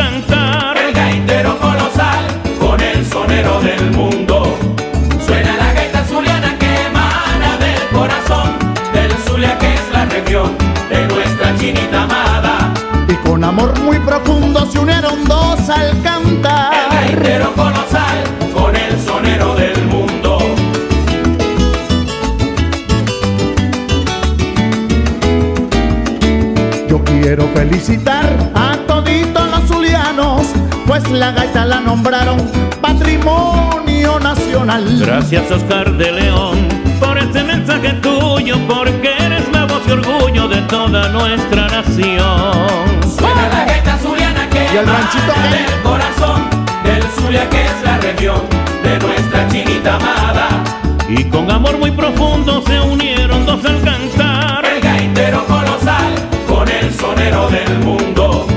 chinita 11.65 12.03
amada. 12.03 12.73
Y 13.07 13.13
con 13.27 13.43
amor 13.43 13.73
muy 13.81 13.97
profundo 13.99 14.69
se 14.71 14.79
unieron 14.79 15.23
dos 15.25 15.67
al 15.69 15.89
El 15.89 16.01
cantar. 16.03 16.73
gaitero 16.91 17.51
colosal 17.53 18.17
con 18.53 18.75
el 18.75 18.99
sonero 19.01 19.55
del 19.55 19.85
mundo. 19.85 20.37
Yo 26.87 27.03
quiero 27.03 27.47
felicitar 27.55 28.29
a 28.53 28.77
toditos 28.87 29.49
los 29.49 29.63
zulianos, 29.67 30.47
pues 30.85 31.09
la 31.09 31.31
gaita 31.31 31.65
la 31.65 31.79
nombraron 31.79 32.37
patrimonio 32.81 34.19
nacional. 34.19 34.83
Gracias, 34.99 35.49
Oscar 35.49 35.91
de 35.97 36.11
León, 36.11 36.67
por 36.99 37.17
este 37.17 37.43
mensaje 37.43 37.93
tuyo, 38.03 38.55
porque 38.67 39.14
y 39.87 39.91
orgullo 39.91 40.47
de 40.47 40.61
toda 40.63 41.09
nuestra 41.09 41.67
nación. 41.67 42.67
Suena 43.17 43.49
la 43.49 43.65
gaita 43.65 43.97
zuliana 43.97 44.49
que 44.49 44.67
¿Y 44.73 44.77
el 44.77 44.87
ranchito 44.87 45.33
del 45.51 45.81
corazón 45.83 46.49
del 46.83 47.03
Zulia 47.03 47.49
que 47.49 47.65
es 47.65 47.83
la 47.83 47.97
región 47.97 48.41
de 48.83 48.99
nuestra 48.99 49.47
chinita 49.49 49.95
amada. 49.95 50.47
Y 51.07 51.23
con 51.25 51.49
amor 51.51 51.77
muy 51.77 51.91
profundo 51.91 52.63
se 52.65 52.79
unieron 52.79 53.45
dos 53.45 53.63
al 53.65 53.81
cantar. 53.81 54.65
El 54.65 54.81
gaitero 54.81 55.45
colosal 55.45 56.13
con 56.47 56.67
el 56.67 56.93
sonero 56.93 57.49
del 57.49 57.79
mundo. 57.79 58.47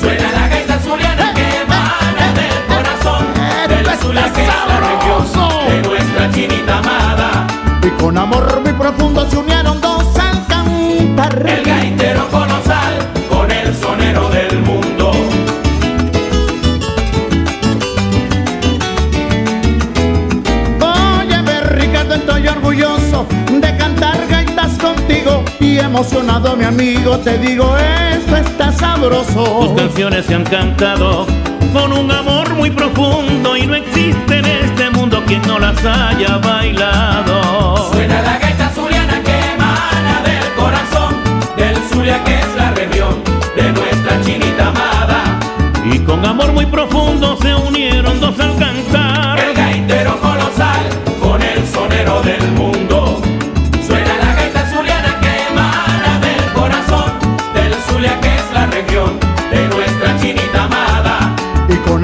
Suena 0.00 0.30
la 0.32 0.48
gaita 0.48 0.78
zuliana 0.78 1.34
que 1.34 1.56
emana 1.62 2.32
del 2.34 2.74
corazón 2.74 3.26
del 3.68 3.98
Zulia 3.98 4.32
que 4.32 4.42
es 4.42 4.48
la 4.68 4.80
región 4.80 5.22
de 5.68 5.88
nuestra 5.88 6.30
chinita 6.30 6.78
amada. 6.78 7.46
Y 7.82 7.90
con 8.00 8.16
amor 8.16 8.60
muy 8.62 8.72
profundo 8.72 9.28
se 9.28 9.36
unieron 9.36 9.51
emocionado 25.92 26.56
mi 26.56 26.64
amigo 26.64 27.18
te 27.18 27.36
digo 27.36 27.76
esto 27.76 28.34
está 28.38 28.70
Tus 28.70 28.76
sabroso. 28.80 29.74
canciones 29.76 30.24
se 30.24 30.34
han 30.34 30.44
cantado 30.44 31.26
con 31.74 31.92
un 31.92 32.10
amor 32.10 32.54
muy 32.54 32.70
profundo 32.70 33.54
y 33.58 33.66
no 33.66 33.74
existe 33.74 34.38
en 34.38 34.46
este 34.46 34.88
mundo 34.88 35.22
quien 35.26 35.42
no 35.42 35.58
las 35.58 35.76
haya 35.84 36.38
bailado. 36.38 37.92
Suena 37.92 38.22
la 38.22 38.38
gaita 38.38 38.70
zuliana 38.70 39.22
que 39.22 39.38
emana 39.54 40.22
del 40.24 40.44
corazón 40.56 41.14
del 41.58 41.76
Zulia 41.90 42.24
que 42.24 42.36
es 42.36 42.54
la 42.56 42.70
región 42.72 43.14
de 43.54 43.72
nuestra 43.72 44.20
chinita 44.24 44.68
amada. 44.68 45.38
Y 45.84 45.98
con 45.98 46.24
amor 46.24 46.52
muy 46.52 46.64
profundo 46.64 47.36
se 47.42 47.54
unieron 47.54 48.18
dos 48.18 48.38
al 48.40 48.56
cantar. 48.56 49.41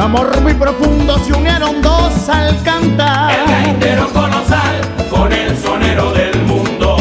Amor 0.09 0.41
muy 0.41 0.55
profundo 0.55 1.19
se 1.19 1.35
unieron 1.35 1.83
dos 1.83 2.31
al 2.31 2.49
El 2.57 2.63
cantar. 2.63 3.47
gaitero 3.47 4.09
colosal 4.09 4.77
con 5.11 5.31
el 5.31 5.55
sonero 5.59 6.13
del 6.13 6.35
mundo. 6.45 6.97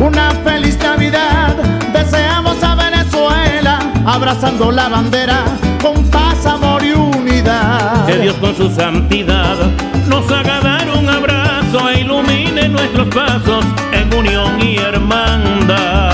Una 0.00 0.30
feliz 0.44 0.76
Navidad 0.80 1.54
deseamos 1.92 2.60
a 2.64 2.74
Venezuela, 2.74 3.78
abrazando 4.04 4.72
la 4.72 4.88
bandera 4.88 5.44
con 5.80 6.02
paz, 6.10 6.44
amor 6.44 6.82
y 6.84 6.90
unidad. 6.92 8.04
Que 8.06 8.16
Dios 8.18 8.34
con 8.36 8.56
su 8.56 8.68
santidad 8.74 9.56
nos 10.08 10.28
haga 10.32 10.60
dar 10.60 10.90
un 10.90 11.08
abrazo 11.08 11.88
e 11.90 12.00
ilumine 12.00 12.68
nuestros 12.68 13.06
pasos 13.14 13.64
en 13.92 14.12
unión 14.12 14.60
y 14.60 14.76
hermandad. 14.76 16.07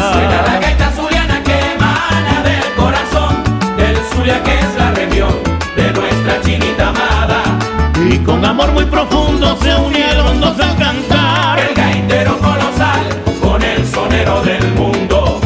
Con 8.44 8.50
amor 8.50 8.72
muy 8.72 8.84
profundo 8.84 9.56
se 9.62 9.74
unieron 9.74 10.38
dos 10.38 10.60
al 10.60 10.76
cantar. 10.76 11.58
El 11.58 11.74
gaitero 11.74 12.38
colosal 12.38 13.00
con 13.40 13.62
el 13.62 13.86
sonero 13.86 14.42
del 14.42 14.70
mundo. 14.74 15.40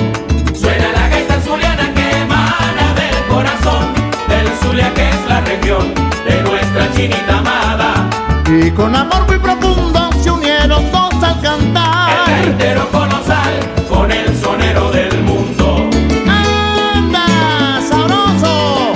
Suena 0.52 0.90
la 0.92 1.08
gaita 1.08 1.40
zuliana 1.40 1.94
que 1.94 2.10
emana 2.22 2.94
del 2.96 3.24
corazón 3.28 3.94
del 4.28 4.48
Zulia 4.60 4.92
que 4.94 5.10
es 5.10 5.28
la 5.28 5.40
región 5.42 5.94
de 6.26 6.42
nuestra 6.42 6.90
chinita 6.92 7.38
amada. 7.38 8.10
Y 8.48 8.68
con 8.72 8.96
amor 8.96 9.26
muy 9.28 9.38
profundo 9.38 10.10
se 10.20 10.32
unieron 10.32 10.90
dos 10.90 11.14
al 11.22 11.36
El 11.36 11.40
cantar. 11.40 12.26
gaitero 12.26 12.88
colosal 12.90 13.52
con 13.88 14.10
el 14.10 14.36
sonero 14.36 14.90
del 14.90 15.22
mundo. 15.22 15.88
¡Anda, 16.28 17.80
sabroso! 17.88 18.94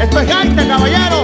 Esto 0.00 0.20
es 0.20 0.28
gaita, 0.28 0.68
caballero. 0.68 1.19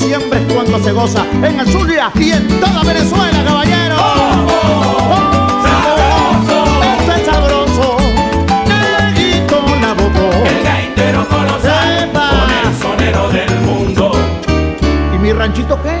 Diciembre 0.00 0.40
es 0.40 0.54
cuando 0.54 0.78
se 0.82 0.92
goza 0.92 1.26
en 1.42 1.60
el 1.60 1.66
Zulia 1.68 2.10
y 2.14 2.30
en 2.30 2.48
toda 2.58 2.82
Venezuela, 2.84 3.44
caballero. 3.44 3.96
¡Oh, 3.98 5.60
sabroso! 5.62 6.64
Esto 7.00 7.12
es 7.12 7.26
sabroso. 7.26 7.96
Neguito 8.66 9.62
la 9.82 9.92
botó. 9.92 10.30
El 10.46 10.62
gaitero 10.64 11.28
colosal 11.28 12.10
con 12.14 12.50
el 12.50 12.74
sonero 12.80 13.28
del 13.28 13.60
mundo. 13.60 14.12
¿Y 15.14 15.18
mi 15.18 15.34
ranchito 15.34 15.78
qué? 15.82 15.99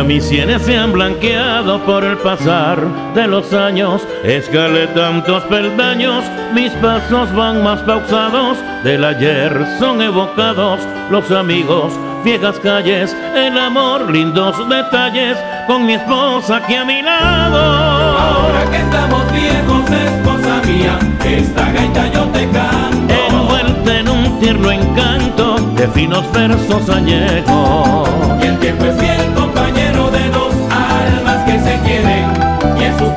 Ya 0.00 0.04
mis 0.04 0.24
sienes 0.24 0.62
se 0.62 0.78
han 0.78 0.92
blanqueado 0.92 1.78
por 1.84 2.04
el 2.04 2.16
pasar 2.16 2.78
de 3.14 3.26
los 3.26 3.52
años. 3.52 4.00
Escalé 4.24 4.86
tantos 4.86 5.42
peldaños, 5.42 6.24
mis 6.54 6.72
pasos 6.72 7.30
van 7.34 7.62
más 7.62 7.80
pausados. 7.80 8.56
Del 8.82 9.04
ayer 9.04 9.54
son 9.78 10.00
evocados 10.00 10.80
los 11.10 11.30
amigos, 11.30 11.92
viejas 12.24 12.58
calles, 12.60 13.14
el 13.36 13.58
amor, 13.58 14.10
lindos 14.10 14.56
detalles 14.70 15.36
con 15.66 15.84
mi 15.84 15.92
esposa 15.92 16.56
aquí 16.56 16.76
a 16.76 16.84
mi 16.86 17.02
lado. 17.02 17.58
Ahora 17.58 18.70
que 18.70 18.78
estamos 18.78 19.32
viejos, 19.32 19.84
esposa 19.90 20.62
mía, 20.66 20.98
esta 21.26 21.72
gaita 21.72 22.10
yo 22.10 22.24
te 22.28 22.48
canto. 22.48 23.14
Envuelta 23.28 23.98
en 23.98 24.08
un 24.08 24.40
tierno 24.40 24.70
encanto 24.70 25.56
de 25.76 25.86
finos 25.88 26.24
versos 26.32 26.88
añejos. 26.88 28.08
Y 28.42 28.46
el 28.46 28.58
tiempo 28.60 28.86
es 28.86 28.98
fiel 28.98 29.19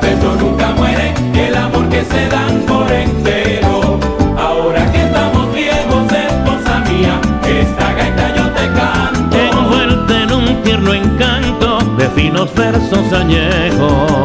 Pechos 0.00 0.40
nunca 0.40 0.68
muere 0.76 1.14
el 1.34 1.54
amor 1.54 1.88
que 1.88 2.04
se 2.04 2.28
dan 2.28 2.60
por 2.66 2.90
entero. 2.90 3.98
Ahora 4.38 4.90
que 4.92 5.04
estamos 5.04 5.52
viejos, 5.54 6.12
esposa 6.12 6.80
mía, 6.90 7.20
esta 7.46 7.92
gaita 7.94 8.34
yo 8.34 8.50
te 8.50 8.66
canto. 8.72 9.36
Envuelta 9.36 10.22
en 10.22 10.32
un 10.32 10.62
tierno 10.62 10.92
encanto 10.92 11.78
de 11.96 12.08
finos 12.10 12.54
versos 12.54 13.12
añejos. 13.12 14.24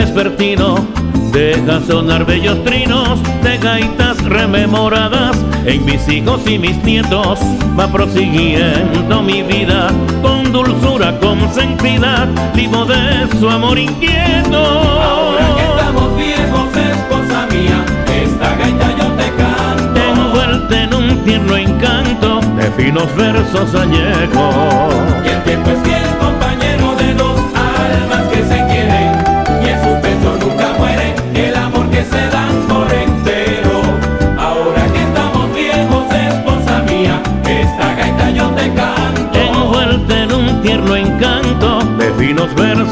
Vespertino. 0.00 0.86
Deja 1.30 1.80
sonar 1.86 2.24
bellos 2.24 2.64
trinos 2.64 3.20
de 3.42 3.58
gaitas 3.58 4.16
rememoradas 4.24 5.36
en 5.66 5.84
mis 5.84 6.08
hijos 6.08 6.40
y 6.46 6.58
mis 6.58 6.76
nietos. 6.82 7.38
Va 7.78 7.86
prosiguiendo 7.86 9.22
mi 9.22 9.42
vida 9.42 9.88
con 10.22 10.52
dulzura 10.52 11.18
consentida, 11.20 12.26
vivo 12.54 12.84
de 12.86 13.28
su 13.38 13.48
amor 13.48 13.78
inquieto. 13.78 14.58
Ahora 14.58 15.46
que 15.56 15.64
estamos 15.64 16.16
viejos, 16.16 16.68
esposa 16.94 17.46
mía, 17.52 17.84
esta 18.24 18.56
gaita 18.56 18.88
yo 18.98 19.06
te 19.20 19.28
canto. 19.40 20.00
Envuelta 20.00 20.82
en 20.82 20.94
un 20.94 21.24
tierno 21.24 21.56
encanto 21.56 22.40
de 22.56 22.70
finos 22.72 23.14
versos 23.16 23.74
añejos. 23.74 24.94
Y 25.24 25.28
el 25.28 25.42
tiempo 25.44 25.70
es 25.70 25.78
fiel 25.82 26.08
compañero 26.18 26.96
de 26.96 27.14
dos 27.14 27.38
almas 27.54 28.19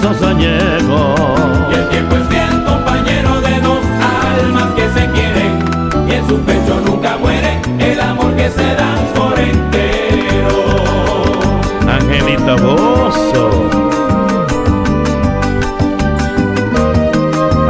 añejos. 0.04 1.20
Y 1.70 1.74
el 1.74 1.88
tiempo 1.88 2.16
es 2.16 2.28
fiel 2.28 2.64
compañero 2.64 3.40
de 3.40 3.60
dos 3.60 3.80
almas 4.38 4.72
que 4.74 4.88
se 4.90 5.06
quieren 5.10 6.08
y 6.08 6.14
en 6.14 6.28
sus 6.28 6.40
pechos 6.40 6.82
nunca 6.86 7.16
muere 7.18 7.60
el 7.78 8.00
amor 8.00 8.34
que 8.36 8.48
se 8.48 8.74
dan 8.74 8.98
por 9.14 9.38
entero. 9.38 10.82
Angelita 11.88 12.54
Bozo. 12.54 13.50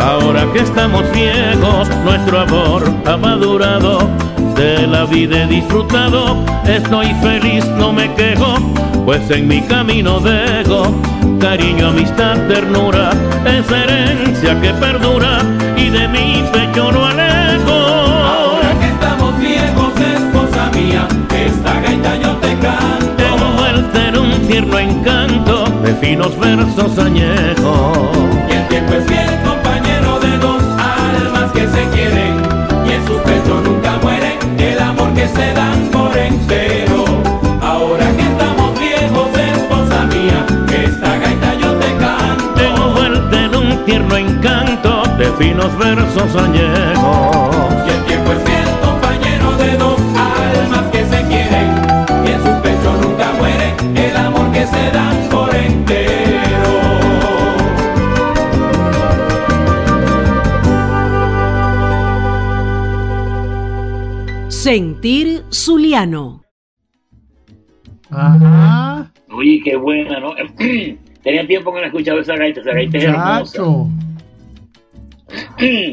Ahora 0.01 0.47
que 0.53 0.61
estamos 0.61 1.11
viejos, 1.12 1.89
nuestro 2.05 2.41
amor 2.41 2.83
ha 3.07 3.16
madurado. 3.16 4.01
De 4.55 4.87
la 4.87 5.05
vida 5.05 5.45
he 5.45 5.47
disfrutado, 5.47 6.37
estoy 6.66 7.14
feliz, 7.22 7.64
no 7.79 7.93
me 7.93 8.12
quejo, 8.14 8.57
pues 9.05 9.31
en 9.31 9.47
mi 9.47 9.62
camino 9.62 10.18
dejo 10.18 10.93
cariño, 11.39 11.89
amistad, 11.89 12.36
ternura, 12.49 13.11
esa 13.45 13.84
herencia 13.84 14.61
que 14.61 14.72
perdura 14.74 15.41
y 15.76 15.89
de 15.91 16.09
mi 16.09 16.45
pecho 16.53 16.93
no 16.93 17.07
alejo. 17.07 17.72
Ahora 17.72 18.70
que 18.80 18.89
estamos 18.89 19.39
viejos, 19.39 19.93
esposa 20.01 20.70
mía, 20.74 21.09
esta 21.34 21.80
gaita 21.80 22.16
yo 22.16 22.36
te 22.36 22.55
canto. 22.59 23.24
Envuelta 23.24 24.09
en 24.09 24.18
un 24.18 24.47
tierno 24.47 24.78
encanto 24.78 25.64
de 25.82 25.95
finos 25.95 26.39
versos 26.39 26.99
añejos. 26.99 28.09
Y 28.49 28.53
el 28.53 28.68
tiempo 28.68 28.95
es 28.95 29.07
fiel 29.07 29.39
finos 45.39 45.78
versos 45.78 46.34
añejos. 46.34 47.57
Y 47.86 47.91
el 47.91 48.05
tiempo 48.07 48.32
es 48.32 48.43
fiel 48.43 48.68
compañero 48.82 49.57
de 49.57 49.76
dos 49.76 50.01
almas 50.01 50.91
que 50.91 51.05
se 51.05 51.22
quieren 51.28 51.68
y 52.26 52.30
en 52.32 52.43
sus 52.43 52.57
pechos 52.61 53.01
nunca 53.01 53.32
muere 53.39 53.74
el 53.95 54.16
amor 54.16 54.53
que 54.53 54.66
se 54.66 54.91
dan 54.91 55.28
por 55.30 55.55
entero. 55.55 56.18
Sentir 64.49 65.45
Zuliano. 65.53 66.43
Ajá. 68.11 69.12
Oye, 69.30 69.61
qué 69.62 69.76
buena, 69.76 70.18
¿no? 70.18 70.34
Tenía 71.22 71.47
tiempo 71.47 71.72
que 71.72 71.80
no 71.80 71.86
escuchaba 71.86 72.20
esa 72.20 72.36
gaita. 72.36 72.61
Esa 72.61 72.72
gaita 72.72 72.99
es 72.99 73.05
hermosa. 73.05 73.62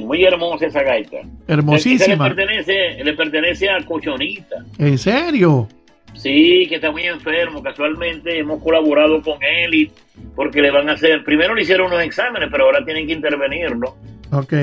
Muy 0.06 0.24
hermosa 0.24 0.66
esa 0.68 0.84
gaita. 0.84 1.18
Esa 1.18 1.28
le 1.48 1.54
Hermosísima. 1.54 2.28
pertenece, 2.28 3.04
le 3.04 3.14
pertenece 3.14 3.70
a 3.70 3.84
Cochonita. 3.86 4.58
¿En 4.78 4.98
serio? 4.98 5.68
Sí, 6.14 6.66
que 6.70 6.76
está 6.76 6.92
muy 6.92 7.04
enfermo. 7.04 7.62
Casualmente 7.62 8.40
hemos 8.40 8.62
colaborado 8.64 9.22
con 9.22 9.38
él 9.44 9.74
y 9.74 9.92
porque 10.36 10.62
le 10.62 10.72
van 10.72 10.90
a 10.90 10.94
hacer. 10.94 11.24
Primero 11.24 11.54
le 11.56 11.64
hicieron 11.64 11.88
unos 11.88 12.02
exámenes, 12.04 12.50
pero 12.52 12.66
ahora 12.66 12.84
tienen 12.86 13.06
que 13.08 13.14
intervenir, 13.14 13.76
¿no? 13.76 13.96
Ok. 14.32 14.54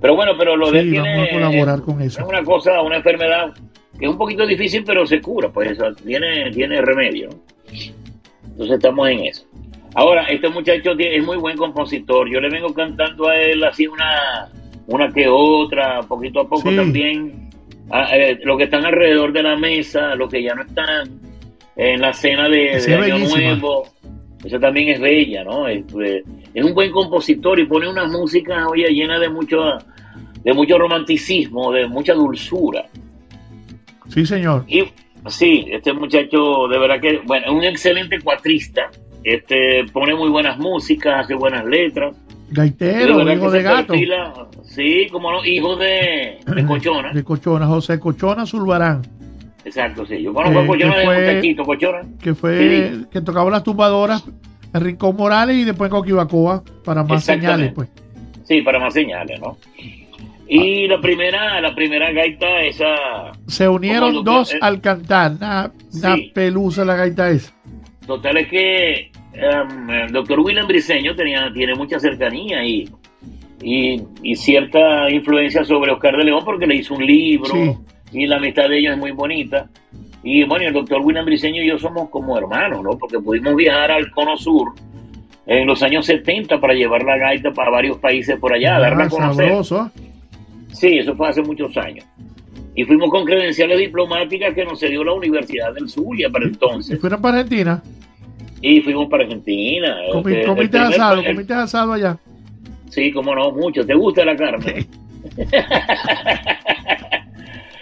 Pero 0.00 0.14
bueno, 0.16 0.32
pero 0.38 0.56
lo 0.56 0.70
de 0.70 0.78
él 0.80 0.84
Sí, 0.86 0.90
tiene. 0.92 1.10
vamos 1.16 1.28
a 1.28 1.32
colaborar 1.32 1.80
con 1.82 2.00
Es 2.00 2.14
eso. 2.16 2.26
una 2.26 2.42
cosa, 2.42 2.80
una 2.82 2.96
enfermedad 2.96 3.52
que 3.98 4.06
es 4.06 4.10
un 4.10 4.16
poquito 4.16 4.46
difícil, 4.46 4.82
pero 4.84 5.04
se 5.06 5.20
cura, 5.20 5.50
pues 5.50 5.72
eso 5.72 5.92
tiene, 5.94 6.50
tiene 6.52 6.80
remedio. 6.80 7.28
Entonces 8.44 8.76
estamos 8.76 9.08
en 9.10 9.20
eso. 9.26 9.44
Ahora, 9.94 10.24
este 10.24 10.48
muchacho 10.48 10.92
es 10.98 11.24
muy 11.24 11.36
buen 11.36 11.56
compositor. 11.56 12.28
Yo 12.30 12.40
le 12.40 12.48
vengo 12.48 12.72
cantando 12.72 13.28
a 13.28 13.36
él 13.36 13.62
así 13.64 13.86
una, 13.86 14.48
una 14.86 15.08
que 15.08 15.26
otra, 15.28 16.00
poquito 16.02 16.40
a 16.40 16.48
poco 16.48 16.70
Sí. 16.70 16.76
también. 16.76 17.50
A- 17.90 18.16
eh, 18.16 18.38
los 18.44 18.56
que 18.56 18.64
están 18.64 18.86
alrededor 18.86 19.32
de 19.32 19.42
la 19.42 19.56
mesa, 19.56 20.14
los 20.14 20.30
que 20.30 20.42
ya 20.42 20.54
no 20.54 20.62
están 20.62 21.20
en 21.76 22.00
la 22.00 22.12
cena 22.12 22.48
de, 22.48 22.70
Año 22.74 23.00
bellísima. 23.00 23.40
Nuevo. 23.40 23.84
Esa 24.44 24.58
también 24.60 24.88
es 24.90 25.00
bella, 25.00 25.42
¿no? 25.44 25.66
Es, 25.66 25.84
eh, 26.02 26.22
es 26.54 26.64
un 26.64 26.72
buen 26.72 26.90
compositor 26.92 27.58
y 27.58 27.66
pone 27.66 27.88
una 27.88 28.06
música, 28.06 28.66
oye, 28.68 28.86
llena 28.92 29.18
de 29.18 29.28
mucho, 29.28 29.58
de 30.44 30.52
mucho 30.54 30.78
romanticismo, 30.78 31.72
de 31.72 31.86
mucha 31.88 32.14
dulzura. 32.14 32.84
Sí, 34.08 34.24
señor. 34.24 34.64
Y 34.68 34.84
sí, 35.26 35.66
este 35.70 35.92
muchacho 35.92 36.68
de 36.68 36.78
verdad 36.78 37.00
que, 37.00 37.18
bueno, 37.26 37.46
es 37.46 37.52
un 37.52 37.64
excelente 37.64 38.18
cuatrista. 38.20 38.88
Este 39.24 39.84
pone 39.92 40.14
muy 40.14 40.30
buenas 40.30 40.58
músicas, 40.58 41.24
hace 41.24 41.34
buenas 41.34 41.64
letras. 41.66 42.16
Gaitero, 42.50 43.30
hijo 43.32 43.50
de 43.50 43.62
gato. 43.62 43.94
perfila- 43.94 44.48
sí, 44.64 45.06
como 45.12 45.30
no, 45.30 45.44
hijo 45.44 45.76
de, 45.76 46.38
de 46.46 46.66
Cochona. 46.66 47.12
De 47.14 47.22
Cochona, 47.22 47.66
José 47.66 47.98
Cochona 48.00 48.44
Zulbarán, 48.46 49.02
Exacto, 49.64 50.06
sí. 50.06 50.22
Yo 50.22 50.32
conozco 50.32 50.58
a 50.58 50.62
Eh, 50.62 50.66
Cochona 50.66 50.92
que 50.94 50.98
de 51.00 51.04
fue- 51.04 51.26
muchachito, 51.26 51.64
Cochona. 51.64 52.00
que 52.22 52.34
fue 52.34 52.90
Sí. 52.92 53.04
que 53.12 53.20
tocaba 53.20 53.50
las 53.50 53.62
tumbadoras 53.62 54.24
en 54.72 54.80
Rincón 54.80 55.16
Morales 55.16 55.56
y 55.56 55.64
después 55.64 55.90
en 55.90 55.96
Coquibacoa 55.98 56.62
para 56.84 57.04
más 57.04 57.22
señales, 57.24 57.72
pues. 57.74 57.88
Sí, 58.44 58.62
para 58.62 58.78
más 58.80 58.94
señales, 58.94 59.38
¿no? 59.40 59.58
Y 60.48 60.88
la 60.88 61.00
primera, 61.00 61.60
la 61.60 61.72
primera 61.74 62.10
gaita, 62.10 62.62
esa, 62.62 62.86
Se 63.46 63.68
unieron 63.68 64.24
dos 64.24 64.52
eh, 64.54 64.58
al 64.60 64.80
cantar. 64.80 65.32
Una, 65.36 65.70
una 65.92 66.16
Sí. 66.16 66.32
pelusa 66.34 66.84
la 66.84 66.96
gaita 66.96 67.30
esa. 67.30 67.52
Total 68.10 68.36
es 68.38 68.48
que 68.48 69.12
em, 69.34 69.88
el 69.90 70.10
doctor 70.10 70.40
William 70.40 70.66
Briseño 70.66 71.14
tenía, 71.14 71.48
tiene 71.54 71.76
mucha 71.76 72.00
cercanía 72.00 72.64
y, 72.64 72.88
y, 73.62 74.02
y 74.24 74.34
cierta 74.34 75.08
influencia 75.08 75.64
sobre 75.64 75.92
Oscar 75.92 76.16
de 76.16 76.24
León 76.24 76.42
porque 76.44 76.66
le 76.66 76.74
hizo 76.74 76.94
un 76.94 77.06
libro 77.06 77.52
Sí. 77.52 77.72
y 78.12 78.26
la 78.26 78.38
amistad 78.38 78.68
de 78.68 78.78
ellos 78.80 78.94
es 78.94 78.98
muy 78.98 79.12
bonita. 79.12 79.68
Y 80.24 80.42
bueno, 80.42 80.66
el 80.66 80.72
doctor 80.72 81.00
William 81.02 81.24
Briseño 81.24 81.62
y 81.62 81.68
yo 81.68 81.78
somos 81.78 82.10
como 82.10 82.36
hermanos, 82.36 82.82
¿no? 82.82 82.98
Porque 82.98 83.20
pudimos 83.20 83.54
viajar 83.54 83.92
al 83.92 84.10
Cono 84.10 84.36
Sur 84.36 84.72
en 85.46 85.68
los 85.68 85.80
años 85.84 86.04
70 86.04 86.60
para 86.60 86.74
llevar 86.74 87.04
la 87.04 87.16
gaita 87.16 87.52
para 87.52 87.70
varios 87.70 87.96
países 87.98 88.36
por 88.40 88.52
allá, 88.52 88.80
darla 88.80 89.04
a 89.04 89.06
Ah, 89.06 89.08
conocer. 89.08 89.46
sabroso. 89.48 89.90
Sí, 90.72 90.98
eso 90.98 91.14
fue 91.14 91.28
hace 91.28 91.42
muchos 91.42 91.76
años. 91.76 92.04
Y 92.74 92.84
fuimos 92.84 93.10
con 93.10 93.24
credenciales 93.24 93.78
diplomáticas 93.78 94.54
que 94.54 94.64
nos 94.64 94.80
dio 94.80 95.02
la 95.04 95.12
Universidad 95.12 95.74
del 95.74 95.88
Zulia 95.88 96.30
para 96.30 96.44
¿Y 96.44 96.48
entonces. 96.48 97.00
fueron 97.00 97.20
para 97.20 97.38
Argentina? 97.40 97.82
Y 98.62 98.80
fuimos 98.80 99.08
para 99.08 99.24
Argentina. 99.24 99.96
Comi- 100.12 100.32
Este, 100.34 100.46
comiste 100.46 100.78
asado, 100.78 101.20
el- 101.20 101.26
comiste 101.26 101.54
asado 101.54 101.92
allá. 101.92 102.16
Sí, 102.90 103.10
cómo 103.12 103.34
no, 103.34 103.50
mucho. 103.52 103.84
¿Te 103.86 103.94
gusta 103.94 104.24
la 104.24 104.36
carne? 104.36 104.86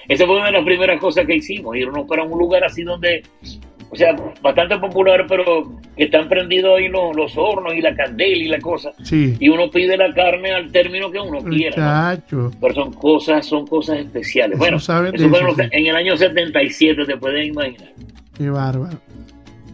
Esa 0.09 0.25
fue 0.25 0.37
una 0.37 0.47
de 0.47 0.53
las 0.53 0.65
primeras 0.65 0.99
cosas 1.01 1.27
que 1.27 1.37
hicimos, 1.37 1.77
irnos 1.77 2.07
para 2.07 2.23
un 2.23 2.39
lugar 2.39 2.65
así 2.65 2.83
donde, 2.83 3.23
o 3.91 3.97
sea, 3.97 4.15
bastante 4.43 4.77
popular, 4.79 5.25
pero 5.29 5.73
que 5.97 6.05
están 6.05 6.29
prendidos 6.29 6.79
ahí 6.79 6.89
los, 6.89 7.17
los 7.17 7.37
hornos 7.37 7.75
y 7.75 7.81
la 7.81 7.95
candela 7.95 8.37
y 8.37 8.49
la 8.49 8.59
cosa. 8.61 8.93
Sí. 9.03 9.35
Y 9.41 9.49
uno 9.49 9.71
pide 9.71 9.97
la 9.97 10.13
carne 10.13 10.53
al 10.53 10.71
término 10.71 11.11
que 11.11 11.19
uno 11.19 11.39
quiera. 11.39 12.17
¿no? 12.31 12.51
Pero 12.61 12.75
son 12.75 12.93
cosas, 12.93 13.47
son 13.47 13.67
cosas 13.67 13.99
especiales. 14.01 14.53
Eso 14.57 14.59
Bueno, 14.59 14.77
eso 14.77 14.95
fue 14.95 15.09
eso, 15.41 15.55
sí. 15.55 15.63
en 15.73 15.87
el 15.87 15.97
año 15.97 16.17
77, 16.17 17.05
te 17.07 17.17
puedes 17.17 17.47
imaginar. 17.49 17.89
Qué 18.37 18.51
bárbaro. 18.51 18.99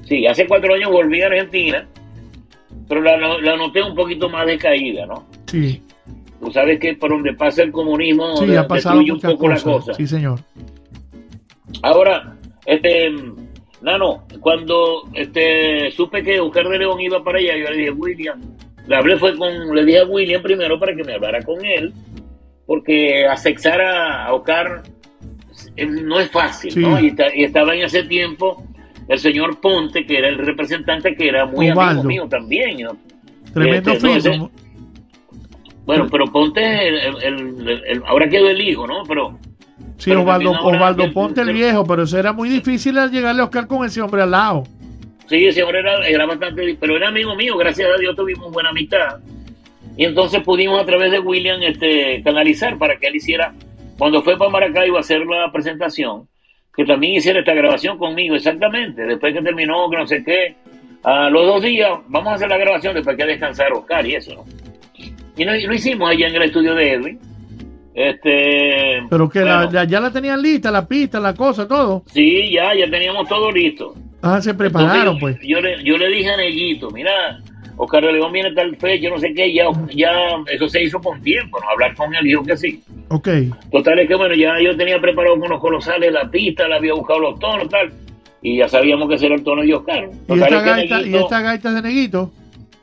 Sí, 0.05 0.27
hace 0.27 0.47
cuatro 0.47 0.75
años 0.75 0.91
volví 0.91 1.21
a 1.23 1.27
Argentina, 1.27 1.87
pero 2.89 3.01
la, 3.01 3.17
la 3.17 3.57
noté 3.57 3.83
un 3.83 3.95
poquito 3.95 4.29
más 4.29 4.47
decaída, 4.47 5.07
¿no? 5.07 5.27
Sí. 5.47 5.83
Tú 6.41 6.51
sabes 6.53 6.79
que 6.79 6.95
por 6.95 7.11
donde 7.11 7.33
pasa 7.33 7.62
el 7.62 7.73
comunismo 7.73 8.37
Sí, 8.37 8.55
ha 8.55 8.67
pasado 8.69 8.99
destruye 8.99 9.12
un 9.12 9.21
poco 9.33 9.49
la 9.49 9.55
cosas. 9.55 9.65
cosa. 9.87 9.95
Sí, 9.95 10.07
señor. 10.07 10.41
Ahora, 11.83 12.37
este, 12.67 13.11
No, 13.85 13.99
no, 13.99 14.24
cuando 14.41 15.03
este, 15.12 15.91
supe 15.91 16.22
que 16.22 16.41
Oscar 16.41 16.66
de 16.68 16.78
León 16.78 17.01
iba 17.01 17.22
para 17.22 17.39
allá, 17.39 17.55
yo 17.57 17.70
le 17.70 17.76
dije, 17.76 17.91
William, 17.91 18.41
le 18.87 18.97
hablé 18.97 19.16
fue 19.18 19.37
con, 19.37 19.74
le 19.74 19.85
dije 19.85 19.99
a 20.01 20.05
William 20.07 20.43
primero 20.43 20.78
para 20.80 20.95
que 20.97 21.05
me 21.05 21.12
hablara 21.14 21.43
con 21.43 21.62
él, 21.64 21.93
porque 22.66 23.26
asexar 23.26 23.80
a, 23.82 24.24
a 24.26 24.32
Oscar 24.32 24.82
eh, 25.76 25.85
no 25.87 26.18
es 26.18 26.30
fácil, 26.30 26.72
Sí. 26.72 26.80
¿no? 26.80 26.99
Y, 26.99 27.09
esta- 27.09 27.35
y 27.37 27.45
estaba 27.45 27.74
en 27.74 27.82
ese 27.82 28.05
tiempo 28.05 28.64
el 29.09 29.18
señor 29.18 29.61
Ponte, 29.61 30.07
que 30.07 30.16
era 30.16 30.28
el 30.28 30.39
representante, 30.39 31.14
que 31.14 31.28
era 31.28 31.45
muy 31.45 31.68
amigo 31.68 32.05
mío 32.05 32.26
también, 32.28 32.78
¿no? 32.80 32.97
Tremendo 33.53 33.93
Este, 33.93 34.07
no, 34.09 34.14
ese- 34.16 34.30
físico. 34.30 34.51
Bueno, 35.85 36.09
pero 36.11 36.24
Ponte, 36.32 36.89
el, 36.89 36.95
el- 37.22 37.22
el- 37.68 37.82
el- 37.87 38.03
ahora 38.07 38.28
quedó 38.30 38.49
el 38.49 38.61
hijo, 38.62 38.87
¿no? 38.87 39.03
Pero 39.07 39.39
Sí, 39.99 40.11
Osvaldo, 40.11 41.13
Ponte 41.13 41.41
el 41.43 41.49
el- 41.51 41.55
viejo, 41.55 41.87
pero 41.87 42.03
eso 42.03 42.19
era 42.19 42.33
muy 42.33 42.49
difícil 42.49 42.99
al 42.99 43.11
llegarle 43.11 43.43
a 43.43 43.45
Oscar 43.45 43.67
con 43.67 43.87
ese 43.87 44.01
hombre 44.03 44.23
al 44.23 44.31
lado. 44.31 44.65
Sí, 45.27 45.47
ese 45.47 45.63
hombre 45.63 45.81
era, 45.81 46.07
era 46.07 46.27
bastante, 46.27 46.77
pero 46.79 46.97
era 46.97 47.09
amigo 47.09 47.35
mío, 47.35 47.57
gracias 47.57 47.89
a 47.95 47.99
Dios 47.99 48.15
tuvimos 48.15 48.53
buena 48.53 48.71
amistad. 48.71 49.21
Y 49.97 50.05
entonces 50.05 50.43
pudimos 50.43 50.81
a 50.81 50.85
través 50.85 51.13
de 51.13 51.21
William 51.21 51.63
este, 51.63 52.21
canalizar 52.23 52.77
para 52.79 52.97
que 52.99 53.07
él 53.07 53.17
hiciera, 53.17 53.55
cuando 53.97 54.23
fue 54.23 54.37
para 54.37 54.51
Maracaibo 54.51 54.97
a 54.97 55.01
hacer 55.01 55.25
la 55.25 55.51
presentación, 55.53 56.29
que 56.77 56.85
también 56.85 57.15
hiciera 57.15 57.39
esta 57.39 57.55
grabación 57.55 57.97
conmigo, 57.97 58.35
exactamente. 58.35 59.03
Después 59.07 59.33
que 59.33 59.41
terminó, 59.41 59.89
que 59.89 59.97
no 59.97 60.07
sé 60.07 60.25
qué, 60.25 60.57
a 61.05 61.31
los 61.31 61.47
dos 61.47 61.63
días, 61.63 61.91
vamos 62.09 62.33
a 62.33 62.35
hacer 62.35 62.49
la 62.49 62.59
grabación 62.59 62.95
después 62.95 63.17
que 63.17 63.25
descansar 63.25 63.73
Oscar 63.73 64.05
y 64.05 64.17
eso, 64.17 64.35
¿no? 64.35 64.45
Y 65.37 65.45
lo, 65.45 65.55
y 65.55 65.63
lo 65.63 65.75
hicimos 65.75 66.11
allá 66.11 66.27
en 66.29 66.35
el 66.37 66.43
estudio 66.43 66.75
de 66.75 66.93
Edwin. 66.93 67.21
Este, 67.95 69.03
Pero 69.09 69.29
que 69.29 69.41
la- 69.41 69.57
bueno, 69.59 69.73
la- 69.73 69.85
ya 69.85 70.01
la 70.01 70.11
tenían 70.11 70.43
lista, 70.43 70.71
la 70.71 70.87
pista, 70.87 71.21
la 71.21 71.33
cosa, 71.35 71.67
todo. 71.69 72.03
Sí, 72.07 72.51
ya, 72.53 72.75
ya 72.75 72.91
teníamos 72.91 73.29
todo 73.29 73.51
listo. 73.53 73.95
Ah, 74.21 74.41
se 74.43 74.53
prepararon, 74.55 75.15
Entonces, 75.15 75.39
pues. 75.39 75.49
Yo 75.49 75.61
le, 75.61 75.83
yo 75.85 75.97
le 75.97 76.09
dije 76.09 76.31
a 76.31 76.37
Neguito, 76.37 76.91
mira, 76.91 77.13
Oscar 77.77 78.05
de 78.05 78.13
León 78.15 78.33
viene 78.33 78.53
tal 78.53 78.75
fecha, 78.77 79.09
no 79.11 79.19
sé 79.19 79.33
qué, 79.35 79.53
ya, 79.53 79.67
ya 79.95 80.11
eso 80.53 80.69
se 80.69 80.83
hizo 80.83 80.99
con 81.01 81.21
tiempo, 81.23 81.59
¿no? 81.61 81.69
Hablar 81.71 81.95
con 81.95 82.13
él, 82.15 82.25
dijo 82.25 82.43
que 82.43 82.57
sí. 82.57 82.83
Ok. 83.11 83.29
Total 83.71 83.99
es 84.01 84.09
que, 84.09 84.15
bueno, 84.17 84.35
ya 84.35 84.55
yo 84.61 84.77
tenía 84.77 85.01
preparado 85.01 85.39
con 85.39 85.51
los 85.51 85.61
colosales 85.61 86.13
la 86.13 86.29
pista, 86.31 86.67
le 86.67 86.75
había 86.77 86.95
buscado 86.95 87.21
los 87.21 87.39
tonos, 87.39 87.69
tal, 87.69 87.93
y 88.43 88.59
ya 88.59 88.69
sabíamos 88.69 89.09
que 89.09 89.15
ese 89.17 89.27
era 89.27 89.35
el 89.37 89.45
tono 89.45 89.63
de 89.63 89.73
Oscar. 89.75 90.09
¿Y 90.29 90.33
esta, 90.35 90.47
es 90.49 90.65
gaita, 90.65 90.97
¿Y 90.97 90.99
Neguito, 91.05 91.19
esta 91.21 91.41
gaita 91.41 91.73
de 91.73 91.83
Neguito? 91.83 92.33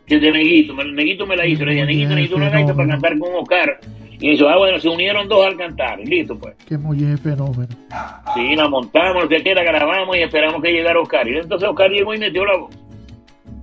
que 0.05 0.19
de 0.19 0.31
Neguito, 0.31 0.73
Neguito 0.75 1.25
me 1.25 1.35
la 1.37 1.45
hizo, 1.47 1.63
le 1.65 1.73
dije, 1.73 1.85
Neguito, 1.85 2.09
necesito 2.09 2.35
una 2.35 2.49
gaita 2.49 2.73
para 2.75 2.87
cantar 2.89 3.17
con 3.17 3.29
Oscar. 3.35 3.79
Y 4.21 4.29
dijo, 4.31 4.47
ah, 4.47 4.57
bueno, 4.57 4.79
se 4.79 4.87
unieron 4.87 5.27
dos 5.27 5.45
al 5.45 5.57
cantar, 5.57 5.99
listo, 5.99 6.37
pues. 6.37 6.53
Qué 6.67 6.77
muy 6.77 6.99
fenómeno. 7.17 7.67
Sí, 8.35 8.55
la 8.55 8.69
montamos, 8.69 9.25
que 9.27 9.41
quiera, 9.41 9.63
grabamos 9.63 10.15
y 10.15 10.21
esperamos 10.21 10.61
que 10.61 10.71
llegara 10.71 10.99
Oscar. 11.01 11.27
Y 11.27 11.37
entonces 11.37 11.67
Oscar 11.67 11.89
llegó 11.89 12.13
y 12.13 12.19
metió 12.19 12.45
la 12.45 12.57
voz. 12.57 12.69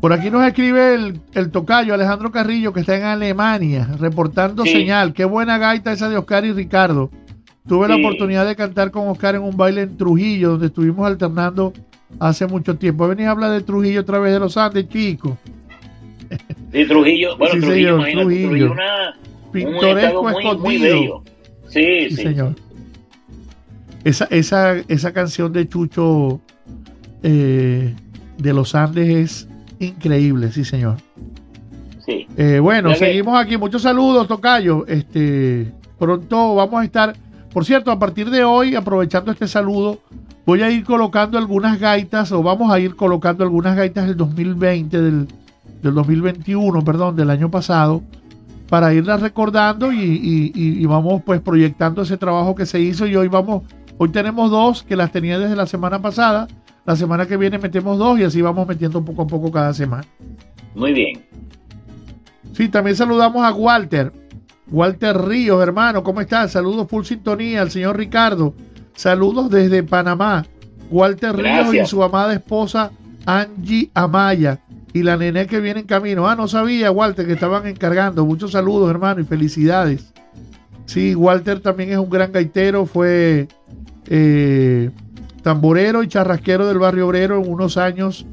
Por 0.01 0.13
aquí 0.13 0.31
nos 0.31 0.45
escribe 0.47 0.95
el, 0.95 1.21
el 1.35 1.51
tocayo 1.51 1.95
Alejandro 1.95 2.31
Carrillo, 2.33 2.73
que 2.73 2.81
está 2.81 2.97
en 2.97 3.05
Alemania, 3.05 3.89
reportando 4.01 4.65
Sí. 4.65 4.71
señal. 4.73 5.13
Qué 5.13 5.25
buena 5.25 5.59
gaita 5.59 5.93
esa 5.93 6.09
de 6.09 6.17
Oscar 6.17 6.45
y 6.45 6.53
Ricardo. 6.53 7.11
Tuve 7.69 7.87
la 7.87 7.97
oportunidad 7.97 8.47
de 8.47 8.57
cantar 8.57 8.91
con 8.91 9.09
Oscar 9.09 9.35
en 9.37 9.43
un 9.43 9.57
baile 9.57 9.83
en 9.83 9.97
Trujillo, 9.97 10.51
donde 10.51 10.67
estuvimos 10.69 11.07
alternando 11.07 11.73
hace 12.19 12.47
mucho 12.47 12.77
tiempo. 12.77 13.07
Venís 13.07 13.27
a 13.27 13.31
hablar 13.33 13.51
de 13.53 13.61
Trujillo 13.61 14.01
a 14.01 14.05
través 14.05 14.33
de 14.33 14.41
los 14.41 14.57
Andes, 14.57 14.89
chicos. 14.89 15.33
Sí, 16.73 16.85
Trujillo, 16.87 17.37
bueno, 17.37 17.55
Sí, 17.55 17.61
Trujillo, 17.61 17.89
señor, 17.89 17.99
imagínate, 18.01 18.25
Trujillo. 18.25 18.49
Trujillo, 18.49 18.73
una, 18.73 19.19
un 19.27 19.28
Pintoresco 19.53 20.23
muy 20.23 20.33
escondido. 20.47 20.83
bello. 21.01 21.23
Sí, 21.69 22.07
Sí, 22.11 22.17
sí. 22.17 22.23
señor. 22.23 22.55
Esa, 24.05 24.25
esa, 24.31 24.77
esa 24.89 25.13
canción 25.13 25.53
de 25.53 25.69
Chucho 25.69 26.41
eh, 27.23 27.95
de 28.39 28.53
los 28.53 28.75
Andes 28.75 29.09
es 29.09 29.49
increíble, 29.81 30.53
sí, 30.53 30.65
señor. 30.65 30.97
sí. 32.07 32.27
Eh, 32.37 32.59
bueno, 32.61 32.89
Ya 32.91 32.95
que- 32.99 33.07
seguimos 33.07 33.39
aquí. 33.39 33.57
Muchos 33.57 33.83
saludos, 33.83 34.27
Tocayo. 34.29 34.87
Este, 34.87 35.73
pronto 35.99 36.55
vamos 36.55 36.81
a 36.81 36.85
estar. 36.85 37.15
Por 37.53 37.65
cierto, 37.65 37.91
a 37.91 37.99
partir 37.99 38.31
de 38.31 38.45
hoy, 38.45 38.75
aprovechando 38.77 39.33
este 39.33 39.49
saludo, 39.49 39.99
voy 40.47 40.63
a 40.63 40.71
ir 40.71 40.85
colocando 40.85 41.37
algunas 41.39 41.79
gaitas, 41.81 42.31
o 42.33 42.43
vamos 42.43 42.71
a 42.71 42.79
ir 42.79 42.95
colocando 42.95 43.43
algunas 43.43 43.77
gaitas 43.77 44.07
del 44.07 44.17
2020, 44.17 45.01
del, 45.03 45.27
del 45.83 45.95
2021, 45.95 46.85
perdón, 46.85 47.17
del 47.17 47.31
año 47.31 47.51
pasado, 47.51 48.03
para 48.69 48.93
irlas 48.93 49.21
recordando 49.21 49.93
y, 49.93 49.99
y- 49.99 50.53
y- 50.55 50.87
vamos 50.87 51.23
pues 51.25 51.41
proyectando 51.41 52.03
ese 52.03 52.17
trabajo 52.17 52.55
que 52.55 52.67
se 52.67 52.79
hizo. 52.81 53.07
Y 53.07 53.17
hoy 53.17 53.29
vamos, 53.29 53.63
hoy 53.97 54.11
tenemos 54.11 54.51
dos 54.51 54.83
que 54.83 54.97
las 54.97 55.11
tenía 55.11 55.39
desde 55.39 55.57
la 55.57 55.67
semana 55.67 56.01
pasada. 56.03 56.49
La 56.85 56.97
semana 56.97 57.27
que 57.27 57.37
viene 57.37 57.59
metemos 57.59 57.99
dos 57.99 58.19
y 58.19 58.25
así 58.25 58.41
vamos 58.43 58.67
metiendo 58.67 59.05
poco 59.05 59.23
a 59.23 59.27
poco 59.27 59.51
cada 59.51 59.75
semana. 59.75 60.05
Muy 60.75 60.93
bien. 60.93 61.23
Sí, 62.53 62.69
también 62.69 62.97
saludamos 62.97 63.45
a 63.45 63.53
Walter. 63.53 64.13
Walter 64.71 65.17
Ríos, 65.17 65.63
hermano, 65.63 66.03
¿cómo 66.03 66.21
estás? 66.21 66.53
Saludos 66.53 66.89
full 66.89 67.05
sintonía 67.05 67.63
al 67.63 67.71
señor 67.71 67.97
Ricardo. 67.97 68.55
Saludos 68.95 69.51
desde 69.51 69.83
Panamá. 69.83 70.45
Walter 70.91 71.35
Ríos 71.37 71.47
y 71.47 71.53
Gracias. 71.61 71.89
su 71.91 72.03
amada 72.03 72.33
esposa 72.35 72.91
Angie 73.27 73.91
Amaya. 73.95 74.61
Y 74.93 75.03
la 75.03 75.17
nené 75.17 75.47
que 75.47 75.61
viene 75.61 75.81
en 75.81 75.87
camino. 75.87 76.29
Ah, 76.29 76.35
no 76.37 76.49
sabía, 76.49 76.91
Walter, 76.91 77.27
que 77.27 77.35
estaban 77.35 77.67
encargando. 77.67 78.25
Muchos 78.25 78.53
saludos, 78.53 78.91
hermano, 78.91 79.21
y 79.21 79.25
felicidades. 79.25 80.13
Sí, 80.87 81.15
Walter 81.15 81.61
también 81.61 81.91
es 81.91 81.99
un 81.99 82.09
gran 82.09 82.33
gaitero. 82.33 82.87
Fue 82.87 83.49
eh, 84.07 84.91
tamborero 85.43 86.03
y 86.03 86.09
charrasquero 86.09 86.67
del 86.67 86.79
barrio 86.79 87.07
obrero 87.07 87.39
en 87.43 87.51
unos 87.53 87.77
años 87.77 88.25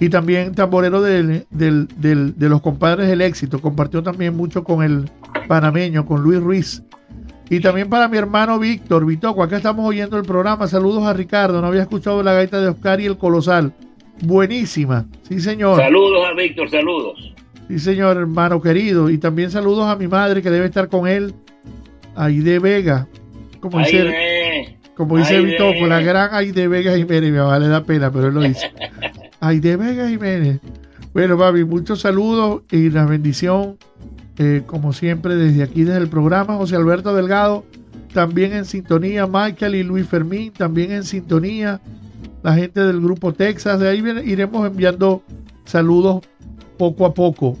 y 0.00 0.08
también 0.08 0.54
tamborero 0.54 1.02
del, 1.02 1.46
del- 1.50 1.88
del- 1.96 2.38
de 2.38 2.48
los 2.48 2.62
compadres 2.62 3.08
del 3.08 3.20
éxito. 3.20 3.60
Compartió 3.60 4.02
también 4.02 4.36
mucho 4.36 4.64
con 4.64 4.82
el 4.82 5.10
panameño, 5.48 6.06
con 6.06 6.22
Luis 6.22 6.40
Ruiz. 6.40 6.82
Y 7.50 7.60
también 7.60 7.88
para 7.88 8.08
mi 8.08 8.16
hermano 8.18 8.58
Víctor, 8.58 9.04
Vitoco, 9.06 9.42
acá 9.42 9.56
estamos 9.56 9.86
oyendo 9.86 10.16
el 10.16 10.22
programa. 10.24 10.68
Saludos 10.68 11.04
a 11.04 11.12
Ricardo, 11.14 11.60
no 11.60 11.66
había 11.66 11.82
escuchado 11.82 12.22
la 12.22 12.32
gaita 12.34 12.60
de 12.60 12.68
Oscar 12.68 13.00
y 13.00 13.06
el 13.06 13.18
Colosal. 13.18 13.72
Buenísima, 14.22 15.06
sí 15.22 15.40
señor. 15.40 15.80
Saludos 15.80 16.26
a 16.28 16.34
Víctor, 16.34 16.70
saludos. 16.70 17.32
Sí 17.68 17.78
señor, 17.78 18.16
hermano 18.16 18.60
querido. 18.60 19.10
Y 19.10 19.18
también 19.18 19.50
saludos 19.50 19.84
a 19.86 19.96
mi 19.96 20.08
madre 20.08 20.42
que 20.42 20.50
debe 20.50 20.66
estar 20.66 20.88
con 20.88 21.06
él, 21.06 21.34
Aide 22.16 22.58
Vega. 22.58 23.06
Como 23.60 23.78
Ahí 23.78 23.84
dice, 23.86 24.78
como 24.96 25.18
dice 25.18 25.36
Aide. 25.36 25.86
La 25.86 26.00
gran 26.00 26.34
Aide 26.34 26.66
Vega 26.66 26.96
Jiménez. 26.96 27.30
Mi 27.30 27.38
mamá 27.38 27.58
le 27.58 27.68
da 27.68 27.84
pena, 27.84 28.10
pero 28.10 28.28
él 28.28 28.34
lo 28.34 28.40
dice. 28.40 28.70
Aide 29.40 29.76
Vega 29.76 30.08
Jiménez. 30.08 30.60
Bueno, 31.12 31.38
papi, 31.38 31.64
muchos 31.64 32.00
saludos 32.00 32.62
y 32.70 32.90
la 32.90 33.04
bendición, 33.06 33.76
eh, 34.38 34.62
como 34.66 34.92
siempre, 34.92 35.36
desde 35.36 35.62
aquí, 35.62 35.84
desde 35.84 36.00
el 36.00 36.08
programa. 36.08 36.56
José 36.56 36.76
Alberto 36.76 37.14
Delgado, 37.14 37.64
también 38.12 38.52
en 38.52 38.64
sintonía. 38.64 39.26
Michael 39.26 39.74
y 39.74 39.82
Luis 39.82 40.06
Fermín, 40.06 40.52
también 40.52 40.92
en 40.92 41.04
sintonía. 41.04 41.80
La 42.42 42.54
gente 42.54 42.80
del 42.80 43.00
grupo 43.00 43.32
Texas. 43.32 43.80
De 43.80 43.88
ahí 43.88 44.00
viene- 44.00 44.24
iremos 44.24 44.66
enviando 44.66 45.22
saludos 45.64 46.22
poco 46.76 47.06
a 47.06 47.14
poco. 47.14 47.56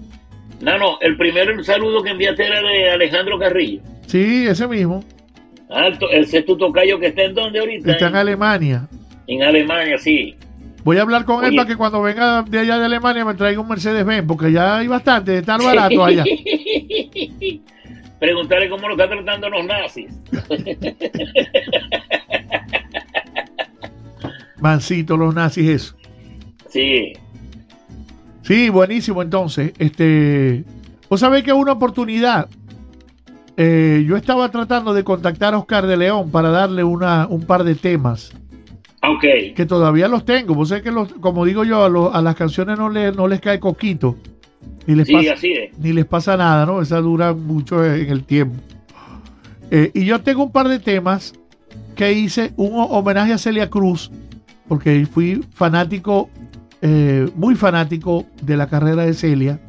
No, 0.60 0.76
no, 0.78 0.98
el 1.00 1.16
primer 1.16 1.64
saludo 1.64 2.02
que 2.02 2.10
enviaste 2.10 2.46
era 2.46 2.60
de 2.60 2.90
Alejandro 2.90 3.38
Carrillo. 3.38 3.80
Sí, 4.06 4.46
ese 4.46 4.66
mismo. 4.66 5.04
Alto, 5.70 6.08
ese 6.10 6.38
es 6.38 6.46
tu 6.46 6.56
tocayo 6.56 6.98
que 6.98 7.08
está 7.08 7.22
en 7.22 7.34
donde 7.34 7.60
ahorita. 7.60 7.92
Está 7.92 8.08
en 8.08 8.16
Alemania. 8.16 8.88
En 9.26 9.42
Alemania, 9.42 9.98
sí. 9.98 10.34
Voy 10.84 10.96
a 10.96 11.02
hablar 11.02 11.24
con 11.26 11.44
él 11.44 11.54
para 11.54 11.68
que 11.68 11.76
cuando 11.76 12.00
venga 12.00 12.42
de 12.42 12.58
allá 12.60 12.78
de 12.78 12.86
Alemania 12.86 13.24
me 13.24 13.34
traiga 13.34 13.60
un 13.60 13.68
Mercedes-Benz, 13.68 14.24
porque 14.26 14.50
ya 14.50 14.78
hay 14.78 14.86
bastante, 14.86 15.38
están 15.38 15.62
baratos 15.62 15.98
allá. 15.98 16.24
Preguntarle 18.18 18.70
cómo 18.70 18.88
lo 18.88 18.94
están 18.94 19.10
tratando 19.10 19.50
los 19.50 19.64
nazis. 19.66 20.06
Mancito, 24.60 25.16
los 25.16 25.34
nazis, 25.34 25.68
eso. 25.68 25.94
Sí, 26.68 27.12
Sí, 28.42 28.70
buenísimo. 28.70 29.20
Entonces, 29.22 29.72
este, 29.78 30.64
vos 31.10 31.20
sabés 31.20 31.42
que 31.44 31.52
una 31.52 31.72
oportunidad. 31.72 32.48
eh, 33.58 34.04
yo 34.06 34.16
estaba 34.16 34.48
tratando 34.50 34.94
de 34.94 35.02
contactar 35.04 35.52
a 35.52 35.58
Oscar 35.58 35.86
de 35.86 35.96
León 35.96 36.30
para 36.30 36.48
darle 36.50 36.84
una, 36.84 37.26
un 37.28 37.42
par 37.44 37.64
de 37.64 37.74
temas 37.74 38.32
ok. 39.02 39.54
que 39.56 39.66
todavía 39.66 40.06
los 40.08 40.24
tengo. 40.24 40.54
Vos 40.54 40.68
sabés 40.68 40.84
que, 40.84 40.92
los, 40.92 41.12
como 41.14 41.44
digo 41.44 41.64
yo, 41.64 41.82
a, 41.84 41.88
los- 41.88 42.14
a 42.14 42.22
las 42.22 42.36
canciones 42.36 42.78
no, 42.78 42.88
le, 42.88 43.12
no 43.12 43.26
les 43.28 43.40
cae 43.40 43.58
coquito. 43.60 44.16
Ni 44.86 44.94
les, 44.94 45.08
Sí, 45.08 45.12
pasa, 45.12 45.32
así 45.34 45.52
es. 45.52 45.78
ni 45.78 45.92
les 45.92 46.06
pasa 46.06 46.36
nada, 46.36 46.64
¿no? 46.66 46.80
Esa 46.80 47.00
dura 47.00 47.34
mucho 47.34 47.84
en 47.84 48.08
el 48.08 48.24
tiempo. 48.24 48.56
Eh, 49.70 49.90
y 49.92 50.04
yo 50.06 50.20
tengo 50.20 50.44
un 50.44 50.52
par 50.52 50.68
de 50.68 50.78
temas 50.78 51.34
que 51.96 52.12
hice 52.12 52.52
un 52.56 52.72
ho- 52.74 52.86
homenaje 52.86 53.32
a 53.34 53.38
Celia 53.38 53.68
Cruz, 53.68 54.10
porque 54.68 55.06
fui 55.06 55.44
fanático, 55.52 56.28
eh, 56.82 57.28
muy 57.34 57.54
fanático 57.54 58.26
de 58.42 58.56
la 58.56 58.68
carrera 58.68 59.04
de 59.04 59.14
Celia 59.14 59.60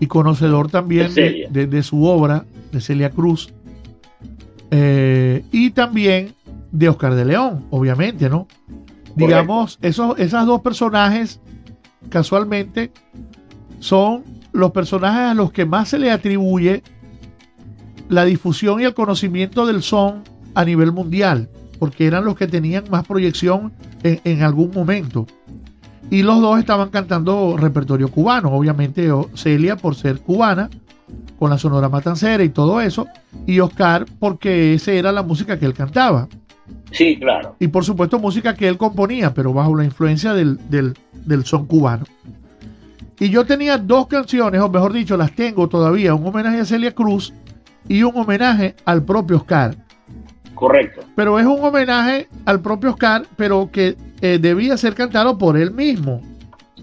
y 0.00 0.06
conocedor 0.06 0.70
también 0.70 1.12
De 1.14 1.82
su 1.82 2.04
obra, 2.04 2.44
de 2.70 2.80
Celia 2.80 3.10
Cruz. 3.10 3.52
Eh, 4.70 5.44
y 5.50 5.70
también 5.70 6.34
de 6.70 6.88
Oscar 6.88 7.14
de 7.14 7.24
León, 7.24 7.64
obviamente, 7.70 8.28
¿no? 8.28 8.46
Digamos, 9.14 9.78
esos, 9.82 10.18
esas 10.18 10.46
dos 10.46 10.60
personajes, 10.60 11.40
casualmente, 12.10 12.92
son 13.80 14.22
los 14.52 14.70
personajes 14.70 15.30
a 15.30 15.34
los 15.34 15.50
que 15.50 15.64
más 15.64 15.88
se 15.88 15.98
le 15.98 16.10
atribuye 16.10 16.82
la 18.08 18.24
difusión 18.24 18.80
y 18.80 18.84
el 18.84 18.94
conocimiento 18.94 19.66
del 19.66 19.82
son 19.82 20.22
a 20.54 20.64
nivel 20.64 20.92
mundial, 20.92 21.48
porque 21.78 22.06
eran 22.06 22.24
los 22.24 22.36
que 22.36 22.46
tenían 22.46 22.84
más 22.90 23.06
proyección 23.06 23.72
en, 24.02 24.20
en 24.24 24.42
algún 24.42 24.70
momento. 24.70 25.26
Y 26.10 26.22
los 26.22 26.40
dos 26.40 26.58
estaban 26.58 26.88
cantando 26.88 27.56
repertorio 27.58 28.08
cubano, 28.08 28.50
obviamente 28.50 29.10
Celia 29.34 29.76
por 29.76 29.94
ser 29.94 30.20
cubana, 30.20 30.70
con 31.38 31.50
la 31.50 31.58
Sonora 31.58 31.88
Matancera 31.88 32.42
y 32.42 32.48
todo 32.48 32.80
eso, 32.80 33.06
y 33.46 33.60
Oscar 33.60 34.06
porque 34.18 34.74
esa 34.74 34.92
era 34.92 35.12
la 35.12 35.22
música 35.22 35.58
que 35.58 35.66
él 35.66 35.74
cantaba. 35.74 36.28
Sí, 36.90 37.18
claro. 37.18 37.56
Y 37.58 37.68
por 37.68 37.84
supuesto 37.84 38.18
música 38.18 38.54
que 38.54 38.68
él 38.68 38.78
componía, 38.78 39.34
pero 39.34 39.52
bajo 39.52 39.74
la 39.76 39.84
influencia 39.84 40.32
del, 40.32 40.58
del, 40.70 40.94
del 41.12 41.44
son 41.44 41.66
cubano. 41.66 42.04
Y 43.20 43.30
yo 43.30 43.44
tenía 43.44 43.78
dos 43.78 44.06
canciones, 44.06 44.60
o 44.60 44.68
mejor 44.68 44.92
dicho, 44.92 45.16
las 45.16 45.32
tengo 45.32 45.68
todavía, 45.68 46.14
un 46.14 46.26
homenaje 46.26 46.60
a 46.60 46.64
Celia 46.64 46.94
Cruz 46.94 47.32
y 47.88 48.02
un 48.02 48.16
homenaje 48.16 48.76
al 48.84 49.02
propio 49.02 49.36
Oscar. 49.38 49.76
Correcto. 50.58 51.02
Pero 51.14 51.38
es 51.38 51.46
un 51.46 51.64
homenaje 51.64 52.26
al 52.44 52.60
propio 52.60 52.90
Oscar, 52.90 53.22
pero 53.36 53.70
que 53.70 53.96
eh, 54.20 54.38
debía 54.40 54.76
ser 54.76 54.94
cantado 54.94 55.38
por 55.38 55.56
él 55.56 55.70
mismo. 55.70 56.20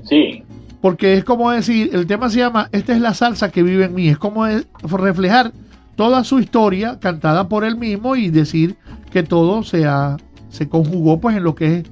Sí. 0.04 0.44
Porque 0.80 1.16
es 1.16 1.26
como 1.26 1.52
decir, 1.52 1.90
el 1.94 2.08
tema 2.08 2.30
se 2.30 2.40
llama 2.40 2.70
Esta 2.72 2.94
es 2.94 3.02
la 3.02 3.14
salsa 3.14 3.52
que 3.52 3.64
vive 3.64 3.84
en 3.86 3.94
mí. 3.94 4.08
Es 4.08 4.18
como 4.18 4.46
reflejar 4.82 5.52
toda 5.98 6.24
su 6.24 6.40
historia 6.40 7.00
cantada 7.02 7.50
por 7.50 7.66
él 7.66 7.76
mismo 7.76 8.16
y 8.16 8.30
decir 8.30 8.78
que 9.12 9.24
todo 9.24 9.62
se, 9.64 9.86
ha- 9.86 10.16
se 10.50 10.70
conjugó 10.70 11.20
pues 11.20 11.36
en 11.36 11.44
lo 11.44 11.54
que 11.56 11.78
es, 11.80 11.84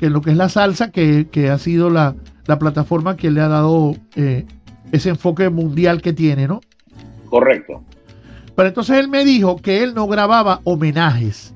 que 0.00 0.06
en 0.06 0.14
lo 0.14 0.22
que 0.22 0.30
es 0.30 0.36
la 0.36 0.48
salsa, 0.48 0.90
que, 0.90 1.28
que 1.30 1.50
ha 1.50 1.58
sido 1.58 1.88
la, 1.88 2.16
la 2.46 2.58
plataforma 2.58 3.16
que 3.16 3.30
le 3.30 3.40
ha 3.42 3.48
dado 3.48 3.94
eh, 4.16 4.44
ese 4.90 5.10
enfoque 5.10 5.50
mundial 5.50 6.02
que 6.02 6.12
tiene, 6.12 6.48
¿no? 6.48 6.60
Correcto. 7.28 7.82
Pero 8.58 8.70
entonces 8.70 8.98
él 8.98 9.06
me 9.06 9.24
dijo 9.24 9.54
que 9.58 9.84
él 9.84 9.94
no 9.94 10.08
grababa 10.08 10.62
homenajes. 10.64 11.54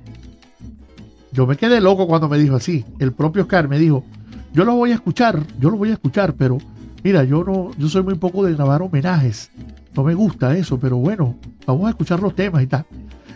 Yo 1.33 1.49
me 1.49 1.57
quedé 1.57 1.81
loco 1.81 2.07
cuando 2.07 2.29
me 2.29 2.39
dijo 2.39 2.55
así. 2.55 2.85
El 3.01 3.11
propio 3.13 3.43
Oscar 3.43 3.67
me 3.67 3.77
dijo, 3.77 4.05
yo 4.53 4.65
lo 4.65 4.77
voy 4.77 4.93
a 4.93 4.95
escuchar, 4.95 5.41
yo 5.59 5.71
lo 5.71 5.79
voy 5.79 5.91
a 5.91 5.95
escuchar, 5.95 6.35
pero 6.35 6.59
mira, 7.03 7.25
yo 7.25 7.43
no, 7.43 7.73
yo 7.77 7.89
soy 7.89 8.05
muy 8.05 8.15
poco 8.15 8.45
de 8.45 8.55
grabar 8.55 8.83
homenajes. 8.83 9.51
No 9.97 10.05
me 10.05 10.15
gusta 10.15 10.57
eso, 10.57 10.79
pero 10.79 10.97
bueno, 10.97 11.37
vamos 11.67 11.87
a 11.87 11.91
escuchar 11.91 12.21
los 12.21 12.37
temas 12.37 12.63
y 12.63 12.69
tal. 12.69 12.87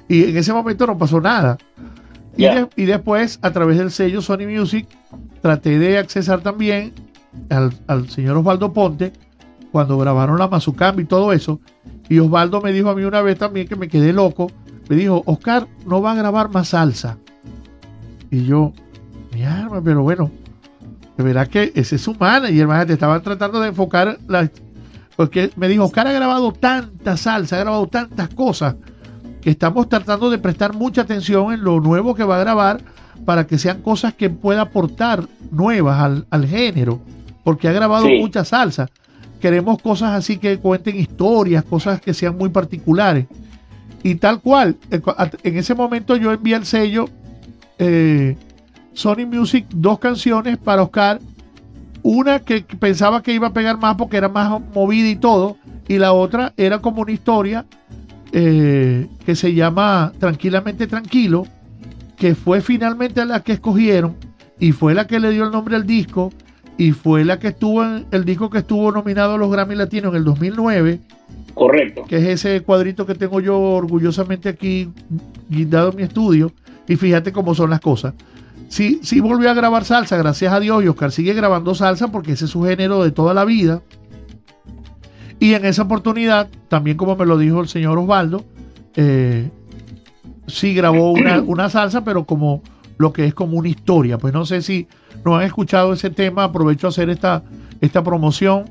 Y 0.09 0.23
en 0.23 0.37
ese 0.37 0.53
momento 0.53 0.87
no 0.87 0.97
pasó 0.97 1.21
nada. 1.21 1.59
Y, 2.37 2.43
Ya. 2.43 2.55
de- 2.55 2.69
y 2.77 2.85
después, 2.85 3.41
a 3.43 3.51
través 3.51 3.79
del 3.79 3.91
sello 3.91 4.23
Sony 4.23 4.47
Music, 4.49 4.87
traté 5.43 5.77
de 5.81 5.99
accesar 5.99 6.41
también 6.41 6.93
al, 7.51 7.75
al 7.89 8.09
señor 8.11 8.37
Osvaldo 8.37 8.73
Ponte 8.73 9.13
cuando 9.73 9.99
grabaron 9.99 10.39
la 10.39 10.47
Mazucambi 10.47 11.03
y 11.03 11.07
todo 11.07 11.33
eso. 11.33 11.61
Y 12.09 12.19
Osvaldo 12.19 12.61
me 12.61 12.73
dijo 12.73 12.89
a 12.91 12.95
mí 12.95 13.03
una 13.03 13.21
vez 13.23 13.39
también 13.39 13.67
que 13.67 13.77
me 13.77 13.89
quedé 13.89 14.13
loco. 14.13 14.51
Me 14.89 14.97
dijo, 14.97 15.23
Oscar 15.27 15.67
no 15.87 16.01
va 16.01 16.13
a 16.13 16.15
grabar 16.15 16.51
más 16.51 16.69
salsa. 16.69 17.19
Y 18.31 18.45
yo, 18.45 18.73
mi 19.33 19.45
arma, 19.45 19.81
pero 19.83 20.03
bueno, 20.03 20.31
de 21.17 21.25
verdad 21.25 21.49
que 21.49 21.73
ese 21.75 21.97
es 21.97 22.03
su 22.03 22.15
manager, 22.15 22.55
imagínate, 22.57 22.93
estaban 22.93 23.23
tratando 23.23 23.61
de 23.61 23.69
enfocar 23.69 24.19
la... 24.29 24.51
Porque 25.17 25.51
me 25.57 25.67
dijo, 25.69 25.85
Oscar 25.85 26.07
ha 26.07 26.13
grabado 26.13 26.53
tanta 26.53 27.17
salsa, 27.17 27.57
ha 27.57 27.61
grabado 27.61 27.87
tantas 27.87 28.29
cosas, 28.29 28.77
que 29.41 29.51
estamos 29.51 29.89
tratando 29.89 30.29
de 30.29 30.39
prestar 30.39 30.75
mucha 30.75 31.03
atención 31.03 31.53
en 31.53 31.63
lo 31.65 31.81
nuevo 31.81 32.15
que 32.15 32.25
va 32.25 32.37
a 32.37 32.41
grabar 32.41 32.81
para 33.25 33.47
que 33.47 33.59
sean 33.59 33.81
cosas 33.81 34.13
que 34.15 34.29
pueda 34.29 34.61
aportar 34.63 35.25
nuevas 35.51 35.99
al, 36.01 36.27
al 36.31 36.47
género, 36.47 37.01
porque 37.45 37.67
ha 37.69 37.73
grabado 37.73 38.07
Sí. 38.07 38.19
mucha 38.21 38.45
salsa. 38.45 38.91
Queremos 39.47 39.81
cosas 39.81 40.11
así 40.11 40.39
que 40.39 40.59
cuenten 40.59 40.97
historias, 40.99 41.63
cosas 41.63 42.01
que 42.01 42.13
sean 42.13 42.37
muy 42.37 42.49
particulares. 42.49 43.27
Y 44.03 44.17
tal 44.17 44.41
cual, 44.41 44.75
at- 45.17 45.37
en 45.45 45.57
ese 45.57 45.73
momento 45.73 46.17
yo 46.17 46.33
envié 46.33 46.57
el 46.57 46.67
sello 46.67 47.09
eh, 47.79 48.37
Sony 48.93 49.25
Music 49.31 49.65
dos 49.73 50.01
canciones 50.01 50.59
para 50.59 50.83
Oscar. 50.83 51.21
Una 52.03 52.41
que 52.41 52.63
pensaba 52.63 53.23
que 53.23 53.35
iba 53.35 53.47
a 53.47 53.53
pegar 53.53 53.79
más 53.79 53.95
porque 53.95 54.17
era 54.17 54.29
más 54.29 54.61
movida 54.75 55.09
y 55.09 55.15
todo. 55.15 55.59
Y 55.87 55.99
la 55.99 56.13
otra 56.13 56.53
era 56.57 56.81
como 56.81 57.03
una 57.03 57.13
historia 57.13 57.67
eh, 58.33 59.07
que 59.25 59.37
se 59.37 59.55
llama 59.55 60.13
Tranquilamente 60.19 60.89
Tranquilo, 60.89 61.47
que 62.17 62.35
fue 62.35 62.61
finalmente 62.63 63.25
la 63.25 63.45
que 63.45 63.53
escogieron 63.53 64.17
y 64.59 64.73
fue 64.73 64.93
la 64.93 65.07
que 65.07 65.21
le 65.21 65.31
dio 65.31 65.45
el 65.45 65.53
nombre 65.53 65.77
al 65.77 65.87
disco 65.87 66.33
y 66.79 66.93
fue 66.93 67.25
la 67.25 67.39
que 67.39 67.49
estuvo 67.49 67.83
en 67.83 68.07
el 68.11 68.25
disco 68.25 68.51
que 68.51 68.59
estuvo 68.59 68.93
nominado 68.93 69.35
a 69.35 69.39
los 69.39 69.51
Grammy 69.51 69.75
Latinos 69.75 70.13
en 70.13 70.19
el 70.19 70.25
2009 70.25 71.01
Correcto. 71.55 72.05
que 72.05 72.19
es 72.19 72.25
ese 72.45 72.63
cuadrito 72.63 73.07
que 73.07 73.15
tengo 73.15 73.41
yo 73.41 73.59
orgullosamente 73.59 74.49
aquí 74.49 74.91
guindado 75.49 75.91
en 75.91 75.97
mi 75.97 76.03
estudio. 76.03 76.53
Y 76.87 76.97
fíjate 76.97 77.33
cómo 77.33 77.55
son 77.55 77.71
las 77.71 77.81
cosas. 77.81 78.15
Sí, 78.69 79.01
sí 79.03 79.21
volvió 79.21 79.51
a 79.51 79.55
grabar 79.55 79.85
salsa, 79.85 80.17
gracias 80.17 80.53
a 80.53 80.61
Dios, 80.61 80.85
y 80.85 80.89
Oscar 80.89 81.13
sigue 81.13 81.35
grabando 81.35 81.75
salsa 81.75 82.09
porque 82.09 82.33
ese 82.33 82.45
es 82.45 82.51
su 82.51 82.63
género 82.65 83.03
de 83.03 83.11
toda 83.11 83.33
la 83.33 83.45
vida. 83.45 83.81
Y 85.39 85.55
en 85.55 85.65
esa 85.65 85.83
oportunidad, 85.83 86.49
también 86.69 86.97
como 86.97 87.17
me 87.17 87.27
lo 87.27 87.39
dijo 87.39 87.61
el 87.61 87.69
señor 87.69 87.99
Osvaldo, 87.99 88.45
eh, 88.97 89.51
sí 90.47 90.75
grabó 90.75 91.13
una, 91.13 91.41
una 91.47 91.71
salsa, 91.71 92.05
pero 92.05 92.25
como 92.25 92.63
lo 92.99 93.13
que 93.13 93.27
es 93.27 93.35
como 93.35 93.59
una 93.59 93.69
historia. 93.69 94.19
Pues 94.19 94.33
no 94.33 94.45
sé 94.45 94.63
si 94.63 94.89
no 95.25 95.37
han 95.37 95.45
escuchado 95.45 95.93
ese 95.93 96.11
tema, 96.11 96.45
aprovecho 96.45 96.87
a 96.87 96.91
hacer 96.91 97.11
esta, 97.11 97.43
esta 97.81 98.03
promoción 98.03 98.65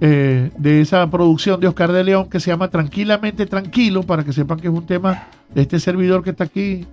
eh, 0.00 0.50
de 0.58 0.80
esa 0.80 1.08
producción 1.10 1.60
de 1.60 1.68
Oscar 1.68 1.92
de 1.92 2.02
León 2.04 2.28
que 2.28 2.40
se 2.40 2.50
llama 2.50 2.68
Tranquilamente 2.68 3.46
Tranquilo, 3.46 4.02
para 4.02 4.24
que 4.24 4.32
sepan 4.32 4.58
que 4.58 4.68
es 4.68 4.74
un 4.74 4.86
tema 4.86 5.28
de 5.54 5.62
este 5.62 5.78
servidor 5.78 6.24
que 6.24 6.30
está 6.30 6.44
aquí 6.44 6.86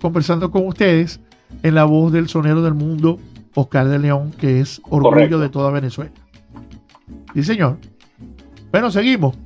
conversando 0.00 0.50
con 0.50 0.66
ustedes 0.66 1.20
en 1.62 1.74
la 1.74 1.84
voz 1.84 2.12
del 2.12 2.28
sonero 2.28 2.62
del 2.62 2.74
mundo, 2.74 3.18
Oscar 3.54 3.88
de 3.88 3.98
León, 3.98 4.32
que 4.32 4.60
es 4.60 4.80
orgullo 4.84 5.10
Correcto. 5.10 5.38
de 5.38 5.48
toda 5.48 5.70
Venezuela. 5.70 6.10
Sí, 7.34 7.42
señor. 7.44 7.78
Bueno, 8.72 8.90
seguimos. 8.90 9.36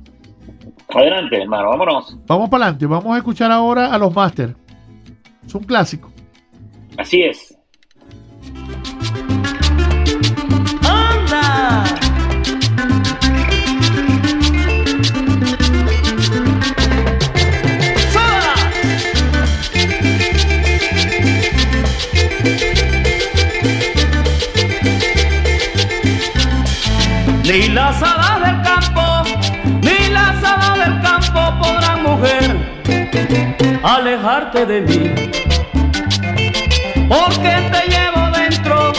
Adelante, 0.89 1.41
hermano, 1.41 1.69
vámonos. 1.69 2.17
Vamos 2.27 2.49
para 2.49 2.65
adelante. 2.65 2.85
Vamos 2.85 3.13
a 3.13 3.17
escuchar 3.17 3.51
ahora 3.51 3.93
a 3.93 3.97
los 3.97 4.13
Masters. 4.13 4.55
Es 5.45 5.55
un 5.55 5.63
clásico. 5.63 6.11
Así 6.97 7.23
es. 7.23 7.57
¡Anda! 10.83 11.83
¡Sola! 18.11 18.55
Ni 27.43 27.67
las 27.69 28.01
hadas 28.03 28.41
del 28.45 28.61
campo, 28.61 29.23
ni 29.81 30.09
las 30.11 30.43
hadas 30.43 30.77
del 30.77 31.01
campo 31.01 31.39
podrán, 31.61 32.03
mujer, 32.03 33.79
alejarte 33.83 34.65
de 34.65 34.81
mí. 34.81 35.30
Porque 37.11 37.53
te 37.73 37.89
llevo 37.89 38.31
dentro, 38.31 38.93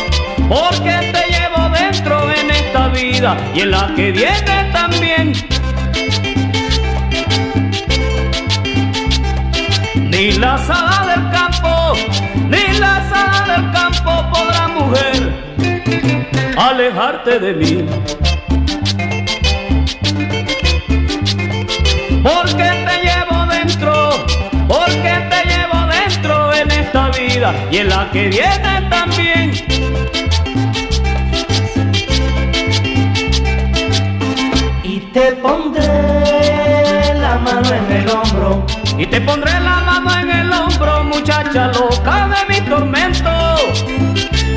porque 0.47 1.13
te 1.15 1.23
llevo 1.33 1.71
dentro 1.71 2.31
en 2.31 2.51
esta 2.51 2.89
vida 2.89 3.39
y 3.55 3.61
en 3.61 3.71
la 3.71 3.91
que 3.97 4.13
viene 4.13 4.71
también. 4.71 5.33
Ni 10.11 10.33
las 10.33 10.69
hadas 10.69 11.07
del 11.07 11.31
campo, 11.31 11.95
ni 12.51 12.79
las 12.79 13.11
hadas 13.11 13.47
del 13.47 13.73
campo 13.73 14.31
podrán, 14.31 14.75
mujer, 14.75 15.33
alejarte 16.59 17.39
de 17.39 17.55
mí. 17.55 17.87
Porque 22.23 22.82
vida 27.43 27.68
y 27.70 27.76
en 27.78 27.88
la 27.88 28.11
que 28.11 28.28
viene 28.28 28.88
también. 28.88 29.53
Y 34.84 35.01
te 35.12 35.32
pondré 35.32 37.14
la 37.14 37.38
mano 37.38 37.68
en 37.74 37.97
el 37.97 38.11
hombro. 38.11 38.66
Y 38.99 39.07
te 39.07 39.20
pondré 39.20 39.53
la 39.53 39.80
mano 39.80 40.11
en 40.20 40.30
el 40.30 40.53
hombro, 40.53 41.05
muchacha 41.05 41.68
loca 41.68 42.28
de 42.32 42.55
mi 42.55 42.61
tormento. 42.68 43.57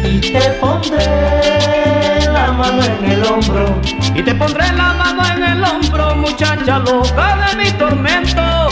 Y 0.04 0.20
te 0.20 0.50
pondré 0.62 2.28
la 2.32 2.52
mano 2.52 2.84
en 2.84 3.12
el 3.12 3.24
hombro. 3.26 3.82
Y 4.14 4.22
te 4.22 4.36
pondré 4.36 4.72
la 4.74 4.94
mano 4.94 5.24
en 5.36 5.44
el 5.44 5.64
hombro, 5.64 6.16
muchacha 6.16 6.80
loca 6.80 7.38
de 7.48 7.64
mi 7.64 7.72
tormento 7.72 8.70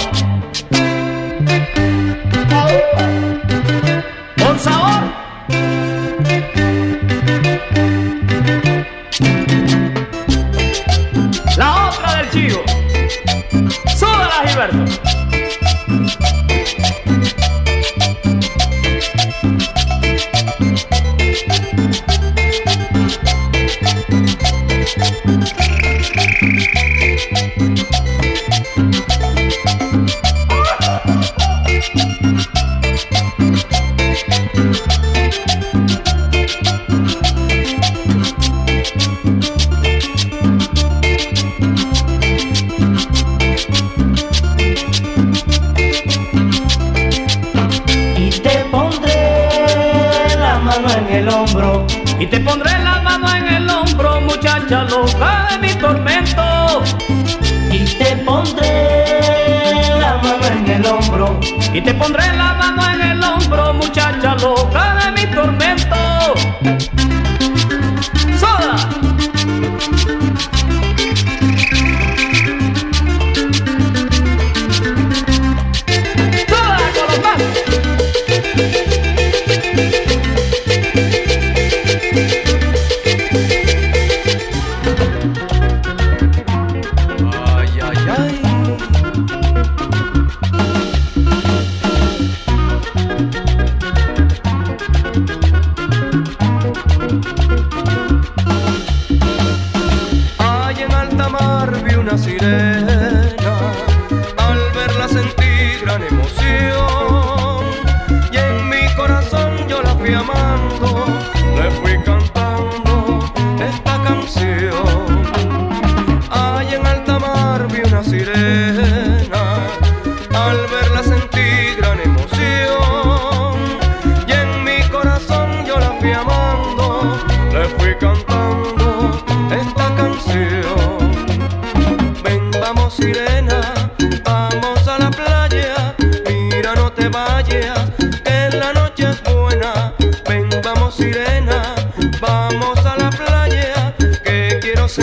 sabor. 4.63 4.92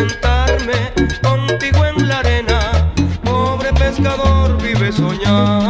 sentarme 0.01 0.92
contigo 1.22 1.84
en 1.84 2.09
la 2.09 2.20
arena. 2.20 2.59
Pobre 3.22 3.72
pescador, 3.74 4.57
vive 4.62 4.90
soñando. 4.92 5.69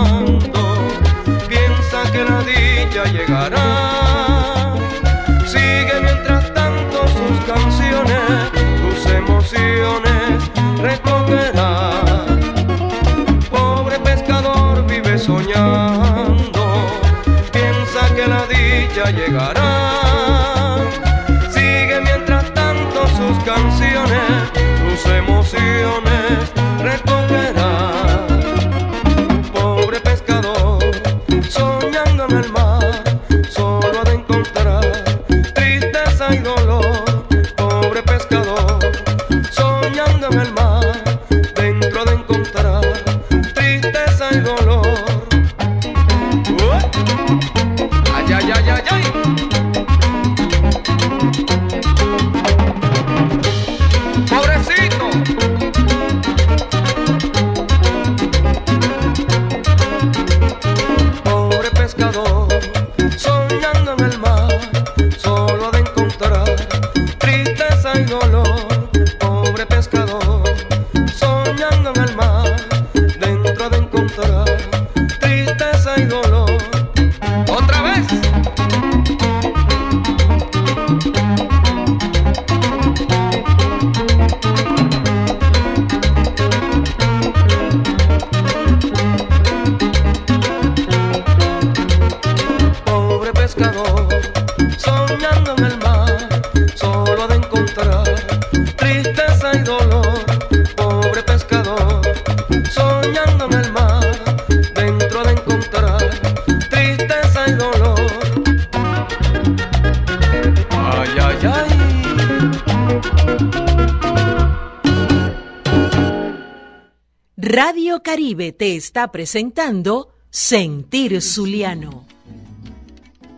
está 118.81 119.13
presentando 119.13 120.09
Sentir 120.31 121.21
Zuliano. 121.21 122.07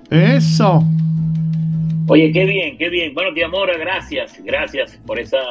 Eso. 0.08 0.84
Oye, 2.06 2.32
qué 2.32 2.44
bien, 2.44 2.78
qué 2.78 2.88
bien. 2.88 3.12
Bueno, 3.12 3.34
tía 3.34 3.48
Mora, 3.48 3.76
gracias, 3.76 4.40
gracias 4.44 4.96
por 5.04 5.18
esa, 5.18 5.42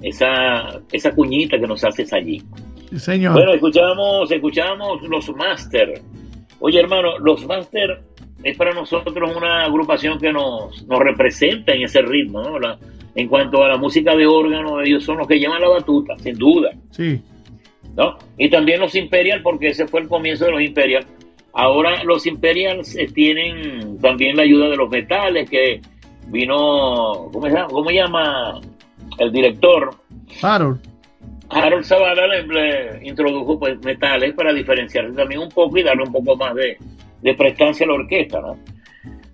esa, 0.00 0.80
esa 0.92 1.10
cuñita 1.12 1.58
que 1.58 1.66
nos 1.66 1.82
haces 1.82 2.12
allí. 2.12 2.42
Señor. 2.96 3.32
Bueno, 3.32 3.54
escuchamos, 3.54 4.30
escuchamos 4.30 5.02
los 5.02 5.28
Master. 5.34 6.00
Oye, 6.60 6.78
hermano, 6.78 7.18
los 7.18 7.44
Master 7.46 8.02
es 8.44 8.56
para 8.56 8.72
nosotros 8.72 9.36
una 9.36 9.64
agrupación 9.64 10.18
que 10.18 10.32
nos, 10.32 10.86
nos 10.86 10.98
representa 11.00 11.72
en 11.72 11.82
ese 11.82 12.02
ritmo, 12.02 12.42
¿no? 12.42 12.78
En 13.16 13.26
cuanto 13.26 13.64
a 13.64 13.68
la 13.68 13.76
música 13.76 14.14
de 14.14 14.26
órgano, 14.26 14.80
ellos 14.80 15.02
son 15.02 15.18
los 15.18 15.26
que 15.26 15.38
llevan 15.38 15.60
la 15.60 15.68
batuta, 15.68 16.16
sin 16.18 16.36
duda. 16.36 16.70
Sí. 16.90 17.20
¿no? 17.96 18.16
Y 18.38 18.48
también 18.50 18.80
los 18.80 18.94
Imperial, 18.94 19.42
porque 19.42 19.68
ese 19.68 19.86
fue 19.86 20.00
el 20.00 20.08
comienzo 20.08 20.46
de 20.46 20.52
los 20.52 20.62
Imperial. 20.62 21.06
Ahora 21.52 22.04
los 22.04 22.26
Imperials 22.26 22.96
eh, 22.96 23.08
tienen 23.12 23.98
también 23.98 24.36
la 24.36 24.42
ayuda 24.42 24.68
de 24.68 24.76
los 24.76 24.88
metales, 24.88 25.50
que 25.50 25.80
vino, 26.28 27.28
¿cómo, 27.32 27.46
se 27.88 27.94
llama? 27.94 28.60
El 29.18 29.32
director? 29.32 29.90
Harold. 30.40 30.80
Harold 31.48 31.84
Zavala 31.84 32.22
introdujo 33.02 33.58
pues, 33.58 33.80
metales 33.80 34.34
para 34.34 34.52
diferenciarse 34.52 35.12
también 35.14 35.40
un 35.40 35.48
poco 35.48 35.78
y 35.78 35.82
darle 35.82 36.04
un 36.04 36.12
poco 36.12 36.36
más 36.36 36.54
de, 36.54 36.76
de 37.22 37.34
prestancia 37.34 37.84
a 37.84 37.88
la 37.88 37.94
orquesta, 37.94 38.40
¿no? 38.40 38.56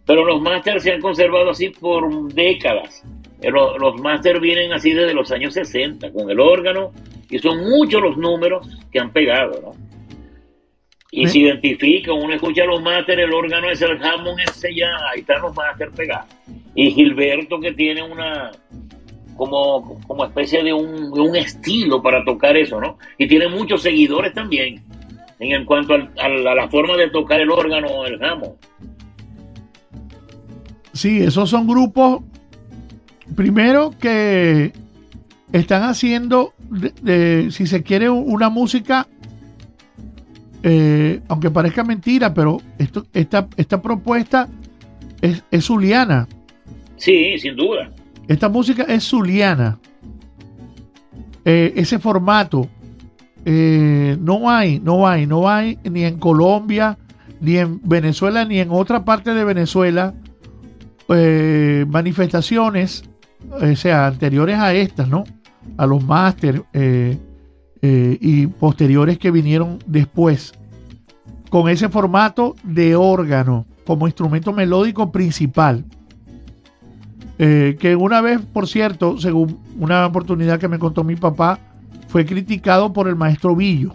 Pero 0.06 0.24
los 0.24 0.40
masters 0.40 0.84
se 0.84 0.92
han 0.92 1.00
conservado 1.00 1.50
así 1.50 1.68
por 1.68 2.32
décadas. 2.32 3.02
Eh, 3.42 3.50
los, 3.50 3.78
los 3.78 4.00
masters 4.00 4.40
vienen 4.40 4.72
así 4.72 4.92
desde 4.92 5.12
los 5.12 5.30
años 5.32 5.52
60, 5.52 6.10
con 6.12 6.30
el 6.30 6.40
órgano, 6.40 6.92
y 7.30 7.38
son 7.38 7.68
muchos 7.68 8.00
los 8.02 8.16
números 8.16 8.68
que 8.92 8.98
han 9.00 9.12
pegado, 9.12 9.60
¿no? 9.62 9.72
Y 11.10 11.26
se 11.28 11.38
identifica, 11.38 12.12
uno 12.12 12.34
escucha 12.34 12.64
los 12.64 12.82
masters, 12.82 13.22
el 13.22 13.32
órgano 13.32 13.70
es 13.70 13.80
el 13.80 14.02
Hammond, 14.02 14.38
ese 14.40 14.74
ya, 14.74 14.88
ahí 15.12 15.20
están 15.20 15.40
los 15.40 15.54
masters 15.54 15.94
pegados. 15.96 16.26
Y 16.74 16.90
Gilberto 16.90 17.58
que 17.58 17.72
tiene 17.72 18.02
una, 18.02 18.50
como, 19.36 19.98
como 20.06 20.24
especie 20.26 20.62
de 20.62 20.74
un, 20.74 21.12
de 21.12 21.20
un 21.20 21.36
estilo 21.36 22.02
para 22.02 22.22
tocar 22.24 22.56
eso, 22.56 22.80
¿no? 22.80 22.98
Y 23.16 23.26
tiene 23.28 23.48
muchos 23.48 23.82
seguidores 23.82 24.34
también 24.34 24.82
en, 25.38 25.64
cuanto 25.64 25.94
al- 25.94 26.10
al- 26.18 26.46
a 26.46 26.54
la 26.54 26.68
forma 26.68 26.96
de 26.96 27.08
tocar 27.08 27.40
el 27.40 27.50
órgano, 27.50 28.04
el 28.04 28.22
Hammond. 28.22 28.56
Sí, 30.92 31.18
esos 31.22 31.48
son 31.50 31.66
grupos, 31.66 32.22
primero 33.36 33.90
que 34.00 34.72
están 35.56 35.82
haciendo, 35.84 36.52
de- 36.70 36.92
de- 37.02 37.50
si 37.50 37.66
se 37.66 37.82
quiere, 37.82 38.08
una 38.10 38.48
música, 38.48 39.06
eh, 40.62 41.20
aunque 41.28 41.50
parezca 41.50 41.84
mentira, 41.84 42.32
pero 42.34 42.60
esto, 42.78 43.06
esta, 43.12 43.48
esta 43.56 43.80
propuesta 43.80 44.48
es, 45.20 45.42
es 45.50 45.64
zuliana. 45.64 46.26
Sí, 46.96 47.38
sin 47.38 47.56
duda. 47.56 47.90
Esta 48.28 48.48
música 48.48 48.82
es 48.84 49.04
zuliana. 49.04 49.78
Eh, 51.44 51.72
ese 51.76 51.98
formato 52.00 52.68
eh, 53.44 54.16
no 54.20 54.50
hay, 54.50 54.80
no 54.80 55.06
hay, 55.06 55.26
no 55.26 55.48
hay 55.48 55.78
ni 55.84 56.02
en 56.02 56.18
Colombia, 56.18 56.98
ni 57.40 57.58
en 57.58 57.80
Venezuela, 57.84 58.44
ni 58.44 58.58
en 58.58 58.70
otra 58.72 59.04
parte 59.04 59.32
de 59.34 59.44
Venezuela 59.44 60.14
eh, 61.08 61.84
manifestaciones, 61.88 63.04
o 63.48 63.76
sea, 63.76 64.08
anteriores 64.08 64.58
a 64.58 64.74
estas, 64.74 65.06
¿no? 65.08 65.22
A 65.76 65.86
los 65.86 66.04
máster 66.04 66.62
eh, 66.72 67.18
eh, 67.82 68.18
y 68.20 68.46
posteriores 68.46 69.18
que 69.18 69.30
vinieron 69.30 69.78
después, 69.86 70.54
con 71.50 71.68
ese 71.68 71.88
formato 71.88 72.56
de 72.64 72.96
órgano 72.96 73.66
como 73.86 74.06
instrumento 74.06 74.52
melódico 74.52 75.12
principal. 75.12 75.84
Eh, 77.38 77.76
que 77.78 77.94
una 77.94 78.20
vez, 78.20 78.40
por 78.40 78.66
cierto, 78.66 79.18
según 79.18 79.58
una 79.78 80.06
oportunidad 80.06 80.58
que 80.58 80.68
me 80.68 80.78
contó 80.78 81.04
mi 81.04 81.16
papá, 81.16 81.58
fue 82.08 82.24
criticado 82.24 82.92
por 82.92 83.08
el 83.08 83.16
maestro 83.16 83.54
Villo, 83.54 83.92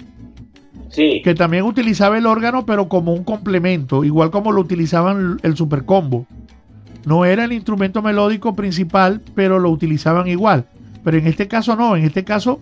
Sí, 0.89 1.21
que 1.23 1.33
también 1.33 1.63
utilizaba 1.63 2.17
el 2.17 2.25
órgano, 2.25 2.65
pero 2.65 2.89
como 2.89 3.13
un 3.13 3.23
complemento, 3.23 4.03
igual 4.03 4.29
como 4.29 4.51
lo 4.51 4.59
utilizaban 4.59 5.39
el 5.41 5.55
supercombo. 5.55 6.25
No 7.05 7.25
era 7.25 7.45
el 7.45 7.53
instrumento 7.53 8.01
melódico 8.01 8.55
principal, 8.55 9.21
pero 9.33 9.57
lo 9.57 9.69
utilizaban 9.69 10.27
igual. 10.27 10.65
Pero 11.03 11.17
en 11.17 11.27
este 11.27 11.47
caso 11.47 11.75
no, 11.75 11.95
en 11.95 12.03
este 12.05 12.23
caso 12.23 12.59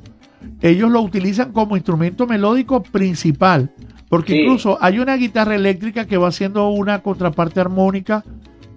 ellos 0.61 0.89
lo 0.89 1.01
utilizan 1.01 1.51
como 1.51 1.75
instrumento 1.75 2.25
melódico 2.27 2.81
principal, 2.83 3.71
porque 4.09 4.33
Sí. 4.33 4.39
incluso 4.41 4.77
hay 4.81 4.99
una 4.99 5.15
guitarra 5.17 5.55
eléctrica 5.55 6.05
que 6.05 6.17
va 6.17 6.29
haciendo 6.29 6.69
una 6.69 6.99
contraparte 7.01 7.59
armónica 7.59 8.23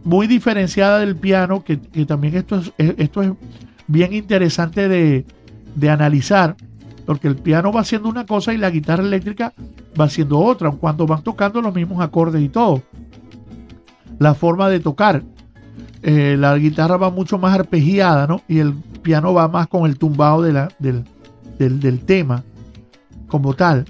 muy 0.05 0.27
diferenciada 0.27 0.99
del 0.99 1.15
piano, 1.17 1.63
que, 1.63 1.79
que 1.81 2.05
también 2.07 2.35
esto 2.37 2.57
es, 2.57 2.73
es- 2.79 2.95
esto 2.99 3.23
es 3.23 3.31
bien 3.87 4.13
interesante 4.13 4.89
de, 4.89 5.25
de 5.77 5.91
analizar, 5.91 6.57
porque 7.07 7.29
el 7.29 7.37
piano 7.37 7.73
va 7.73 7.81
haciendo 7.83 8.09
una 8.09 8.27
cosa 8.27 8.53
y 8.53 8.59
la 8.59 8.71
guitarra 8.71 9.03
eléctrica 9.05 9.53
va 10.01 10.07
haciendo 10.07 10.39
otra, 10.41 10.71
cuando 10.73 11.07
van 11.07 11.23
tocando 11.23 11.61
los 11.63 11.75
mismos 11.75 12.01
acordes 12.01 12.43
y 12.43 12.49
todo. 12.49 12.83
La 14.19 14.35
forma 14.35 14.69
de 14.69 14.81
tocar. 14.81 15.23
Eh, 16.03 16.37
la 16.39 16.57
guitarra 16.59 16.97
va 16.97 17.11
mucho 17.11 17.39
más 17.39 17.55
arpegiada, 17.57 18.27
¿no? 18.27 18.43
Y 18.49 18.59
el 18.59 18.75
piano 19.03 19.33
va 19.33 19.47
más 19.49 19.69
con 19.69 19.89
el 19.89 19.99
tumbado 19.99 20.43
de 20.43 20.53
la- 20.53 20.69
del, 20.79 21.05
del- 21.59 21.79
del 21.81 22.01
tema 22.01 22.43
como 23.29 23.55
tal. 23.55 23.85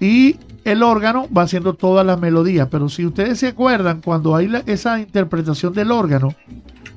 Y 0.00 0.36
el 0.64 0.82
órgano 0.82 1.26
va 1.36 1.42
haciendo 1.42 1.74
todas 1.74 2.06
las 2.06 2.18
melodías. 2.18 2.68
Pero 2.70 2.88
si 2.88 3.04
ustedes 3.04 3.38
se 3.38 3.48
acuerdan, 3.48 4.00
cuando 4.02 4.34
hay 4.34 4.48
la- 4.48 4.62
esa 4.66 4.98
interpretación 4.98 5.72
del 5.74 5.90
órgano, 5.92 6.34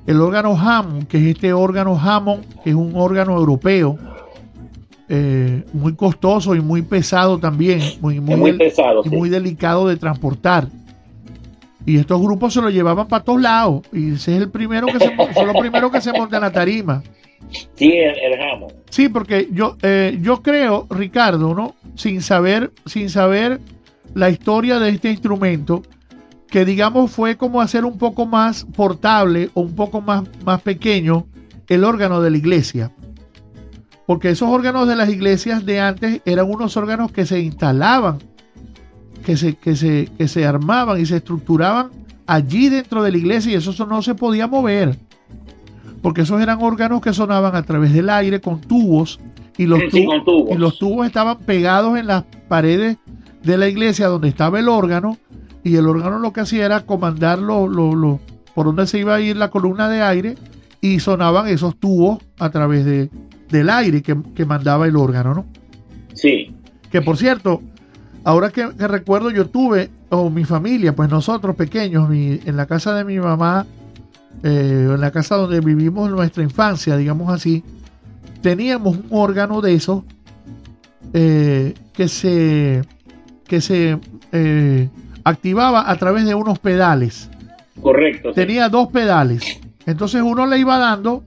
el 0.07 0.21
órgano 0.21 0.57
Hammond, 0.57 1.07
que 1.07 1.17
es 1.17 1.35
este 1.35 1.51
órgano 1.51 1.99
Hammond, 1.99 2.45
que 2.63 2.69
es 2.69 2.75
un 2.75 2.93
órgano 2.95 3.35
europeo, 3.35 3.97
eh, 5.09 5.63
muy 5.73 5.93
costoso 5.95 6.55
y 6.55 6.61
muy 6.61 6.81
pesado 6.81 7.37
también, 7.37 7.79
muy, 8.01 8.19
pesado. 8.53 9.01
y 9.05 9.09
sí. 9.09 9.15
muy 9.15 9.29
delicado 9.29 9.87
de 9.87 9.97
transportar. 9.97 10.67
Y 11.85 11.97
estos 11.97 12.21
grupos 12.21 12.53
se 12.53 12.61
lo 12.61 12.69
llevaban 12.69 13.07
para 13.07 13.23
todos 13.23 13.41
lados. 13.41 13.81
Y 13.93 14.13
ese 14.13 14.35
es 14.35 14.41
el 14.41 14.49
primero 14.49 14.87
que 14.87 14.99
se, 14.99 15.15
son 15.33 15.47
los 15.47 15.57
primeros 15.57 15.91
que 15.91 16.01
se 16.01 16.11
montan 16.11 16.37
en 16.37 16.41
la 16.41 16.51
tarima. 16.51 17.03
Sí, 17.75 17.91
el, 17.91 18.17
el 18.17 18.41
Hammond. 18.41 18.73
Sí, 18.89 19.09
porque 19.09 19.49
yo, 19.51 19.77
eh, 19.81 20.17
yo 20.21 20.41
creo, 20.41 20.87
Ricardo, 20.89 21.53
¿no? 21.53 21.75
Sin 21.95 22.21
saber, 22.21 22.71
sin 22.85 23.09
saber 23.09 23.59
la 24.13 24.29
historia 24.29 24.79
de 24.79 24.89
este 24.89 25.11
instrumento, 25.11 25.83
que 26.49 26.65
digamos 26.65 27.11
fue 27.11 27.37
como 27.37 27.61
hacer 27.61 27.85
un 27.85 27.97
poco 27.97 28.25
más 28.25 28.65
portable 28.75 29.49
o 29.53 29.61
un 29.61 29.75
poco 29.75 30.01
más, 30.01 30.23
más 30.43 30.61
pequeño 30.61 31.27
el 31.67 31.83
órgano 31.83 32.21
de 32.21 32.31
la 32.31 32.37
iglesia. 32.37 32.91
Porque 34.05 34.29
esos 34.29 34.49
órganos 34.49 34.87
de 34.87 34.95
las 34.95 35.09
iglesias 35.09 35.65
de 35.65 35.79
antes 35.79 36.21
eran 36.25 36.49
unos 36.49 36.77
órganos 36.77 37.11
que 37.11 37.25
se 37.25 37.39
instalaban, 37.39 38.19
que 39.25 39.35
se, 39.37 39.55
que 39.55 39.75
se, 39.75 40.07
que 40.17 40.27
se 40.27 40.45
armaban 40.45 40.99
y 41.01 41.05
se 41.05 41.17
estructuraban 41.17 41.89
allí 42.27 42.69
dentro 42.69 43.03
de 43.03 43.11
la 43.11 43.17
iglesia 43.17 43.51
y 43.51 43.55
eso 43.55 43.85
no 43.85 44.01
se 44.01 44.15
podía 44.15 44.47
mover 44.47 44.97
porque 46.01 46.21
esos 46.21 46.39
eran 46.41 46.59
órganos 46.61 47.01
que 47.01 47.13
sonaban 47.13 47.55
a 47.55 47.63
través 47.63 47.91
del 47.93 48.09
aire 48.09 48.39
con 48.39 48.61
tubos 48.61 49.19
y 49.57 49.65
los, 49.65 49.79
Sí, 49.91 50.05
tubos, 50.05 50.51
y 50.51 50.55
los 50.57 50.77
tubos 50.77 51.07
estaban 51.07 51.39
pegados 51.39 51.97
en 51.97 52.07
las 52.07 52.23
paredes 52.47 52.97
de 53.43 53.57
la 53.57 53.67
iglesia 53.67 54.07
donde 54.07 54.27
estaba 54.27 54.59
el 54.59 54.69
órgano 54.69 55.17
y 55.63 55.75
el 55.77 55.87
órgano 55.87 56.19
lo 56.19 56.31
que 56.31 56.41
hacía 56.41 56.65
era 56.65 56.85
comandar 56.85 57.39
lo, 57.39 57.67
lo- 57.67 57.95
lo- 57.95 58.19
por 58.53 58.67
donde 58.67 58.85
se 58.87 58.99
iba 58.99 59.15
a 59.15 59.21
ir 59.21 59.35
la 59.35 59.49
columna 59.49 59.89
de 59.89 60.01
aire 60.01 60.35
y 60.81 60.99
sonaban 60.99 61.47
esos 61.47 61.75
tubos 61.77 62.19
a 62.37 62.49
través 62.51 62.85
de, 62.85 63.09
del 63.49 63.69
aire 63.69 64.01
que, 64.03 64.15
que 64.35 64.45
mandaba 64.45 64.85
el 64.87 64.95
órgano, 64.95 65.33
¿no? 65.33 65.45
Sí, 66.13 66.53
Que 66.91 67.01
por 67.01 67.17
cierto, 67.17 67.61
ahora 68.25 68.49
que, 68.49 68.69
que 68.77 68.87
recuerdo, 68.89 69.29
yo 69.31 69.47
tuve, 69.47 69.89
o 70.09 70.29
mi 70.29 70.43
familia, 70.43 70.93
pues 70.93 71.09
nosotros 71.09 71.55
pequeños, 71.55 72.09
mi- 72.09 72.39
en 72.45 72.57
la 72.57 72.65
casa 72.65 72.93
de 72.93 73.05
mi 73.05 73.17
mamá, 73.19 73.65
eh, 74.43 74.89
en 74.93 74.99
la 74.99 75.11
casa 75.11 75.35
donde 75.37 75.61
vivimos 75.61 76.09
nuestra 76.11 76.43
infancia, 76.43 76.97
digamos 76.97 77.33
así, 77.33 77.63
teníamos 78.41 78.97
un 78.97 79.05
órgano 79.11 79.61
de 79.61 79.73
esos 79.75 80.03
eh, 81.13 81.73
que 81.93 82.07
se, 82.07 82.81
que 83.47 83.61
se 83.61 83.97
eh, 84.31 84.89
activaba 85.23 85.89
a 85.89 85.95
través 85.97 86.25
de 86.25 86.35
unos 86.35 86.59
pedales 86.59 87.29
correcto. 87.81 88.29
sí. 88.29 88.35
tenía 88.35 88.69
dos 88.69 88.89
pedales. 88.89 89.59
Entonces 89.85 90.21
uno 90.21 90.45
le 90.47 90.57
iba 90.59 90.77
dando 90.77 91.23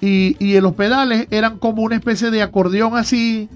y, 0.00 0.36
y 0.44 0.60
los 0.60 0.74
pedales 0.74 1.26
eran 1.30 1.58
como 1.58 1.82
una 1.82 1.96
especie 1.96 2.30
de 2.30 2.42
acordeón 2.42 2.96
así, 2.96 3.48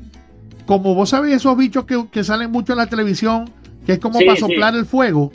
como 0.66 0.94
vos 0.94 1.10
sabés 1.10 1.34
esos 1.34 1.56
bichos 1.56 1.84
que, 1.84 2.06
que 2.10 2.24
salen 2.24 2.50
mucho 2.50 2.72
en 2.72 2.78
la 2.78 2.86
televisión, 2.86 3.50
que 3.86 3.92
es 3.94 3.98
como 3.98 4.18
Sí, 4.18 4.24
para 4.24 4.36
sí. 4.36 4.40
soplar 4.42 4.74
el 4.76 4.86
fuego, 4.86 5.32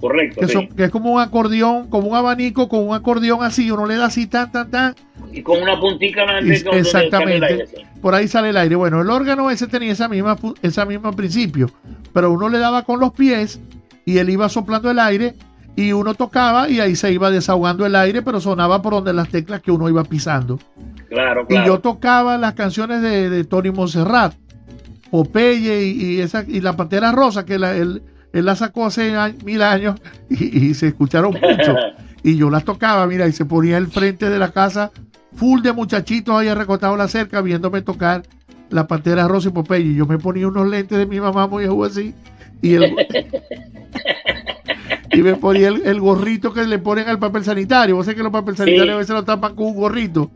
Correcto. 0.00 0.40
que, 0.40 0.46
sí. 0.48 0.52
son- 0.52 0.68
que 0.68 0.84
es 0.84 0.90
como 0.90 1.12
un 1.12 1.20
acordeón, 1.20 1.88
como 1.88 2.08
un 2.08 2.16
abanico, 2.16 2.68
con 2.68 2.86
un 2.88 2.94
acordeón 2.94 3.42
así, 3.42 3.70
uno 3.70 3.86
le 3.86 3.96
da 3.96 4.06
así 4.06 4.26
tan, 4.26 4.50
tan, 4.52 4.70
tan, 4.70 4.94
Y 5.32 5.42
con 5.42 5.62
una 5.62 5.78
puntica 5.78 6.22
grande 6.24 6.54
y- 6.54 6.58
sale 6.58 6.70
el 6.78 6.80
exactamente. 6.86 7.46
aire, 7.46 7.66
sí. 7.66 7.76
por 8.00 8.14
ahí 8.14 8.28
sale 8.28 8.50
el 8.50 8.56
aire. 8.56 8.76
Bueno, 8.76 9.00
el 9.00 9.10
órgano 9.10 9.50
ese 9.50 9.66
tenía 9.66 9.92
esa 9.92 10.08
misma, 10.08 10.36
esa 10.62 10.84
misma 10.84 11.12
principio, 11.12 11.70
pero 12.12 12.30
uno 12.32 12.48
le 12.48 12.58
daba 12.58 12.82
con 12.82 13.00
los 13.00 13.12
pies 13.12 13.60
y 14.04 14.18
él 14.18 14.30
iba 14.30 14.48
soplando 14.48 14.90
el 14.90 14.98
aire 14.98 15.34
y 15.74 15.92
uno 15.92 16.14
tocaba 16.14 16.68
y 16.70 16.80
ahí 16.80 16.96
se 16.96 17.12
iba 17.12 17.30
desahogando 17.30 17.84
el 17.84 17.94
aire, 17.96 18.22
pero 18.22 18.40
sonaba 18.40 18.80
por 18.82 18.94
donde 18.94 19.12
las 19.12 19.28
teclas 19.28 19.60
que 19.60 19.70
uno 19.70 19.88
iba 19.88 20.04
pisando. 20.04 20.58
Claro, 21.08 21.42
Y 21.48 21.54
yo 21.54 21.62
claro. 21.62 21.80
tocaba 21.80 22.38
las 22.38 22.54
canciones 22.54 23.02
de, 23.02 23.28
de 23.30 23.44
Tony 23.44 23.70
Monserrat, 23.70 24.32
Popeye 25.16 25.86
y, 25.86 26.16
y 26.16 26.20
esa, 26.20 26.44
y 26.46 26.60
la 26.60 26.76
Pantera 26.76 27.10
Rosa, 27.10 27.46
que 27.46 27.58
la- 27.58 27.74
él, 27.74 28.02
él 28.34 28.44
la 28.44 28.54
sacó 28.54 28.84
hace 28.84 29.14
mil 29.46 29.62
años 29.62 29.98
y, 30.30 30.66
y 30.66 30.74
se 30.74 30.88
escucharon 30.88 31.32
mucho. 31.32 31.74
Y 32.22 32.36
yo 32.36 32.50
las 32.50 32.64
tocaba, 32.64 33.06
mira, 33.06 33.26
y 33.26 33.32
se 33.32 33.46
ponía 33.46 33.78
al 33.78 33.86
frente 33.86 34.28
de 34.28 34.38
la 34.38 34.52
casa, 34.52 34.90
full 35.34 35.62
de 35.62 35.72
muchachitos 35.72 36.38
ahí 36.38 36.52
recostados 36.52 36.98
la 36.98 37.08
cerca, 37.08 37.40
viéndome 37.40 37.80
tocar 37.80 38.24
la 38.68 38.86
Pantera 38.86 39.26
Rosa 39.26 39.48
y 39.48 39.52
Popeye. 39.52 39.92
Y 39.92 39.94
yo 39.94 40.04
me 40.06 40.18
ponía 40.18 40.48
unos 40.48 40.68
lentes 40.68 40.98
de 40.98 41.06
mi 41.06 41.18
mamá 41.18 41.46
muy 41.46 41.64
así 41.86 42.12
Y, 42.60 42.74
el- 42.74 42.94
y 45.12 45.22
me 45.22 45.34
ponía 45.36 45.68
el, 45.68 45.82
el 45.86 46.00
gorrito 46.00 46.52
que 46.52 46.66
le 46.66 46.78
ponen 46.78 47.08
al 47.08 47.18
papel 47.18 47.44
sanitario. 47.44 47.96
Vos 47.96 48.04
sabés 48.04 48.16
que 48.18 48.22
los 48.22 48.32
papel 48.32 48.54
sanitarios 48.56 48.94
a 48.96 48.98
veces 48.98 49.14
lo 49.14 49.24
tapan 49.24 49.54
con 49.54 49.66
un 49.68 49.76
gorrito 49.76 50.30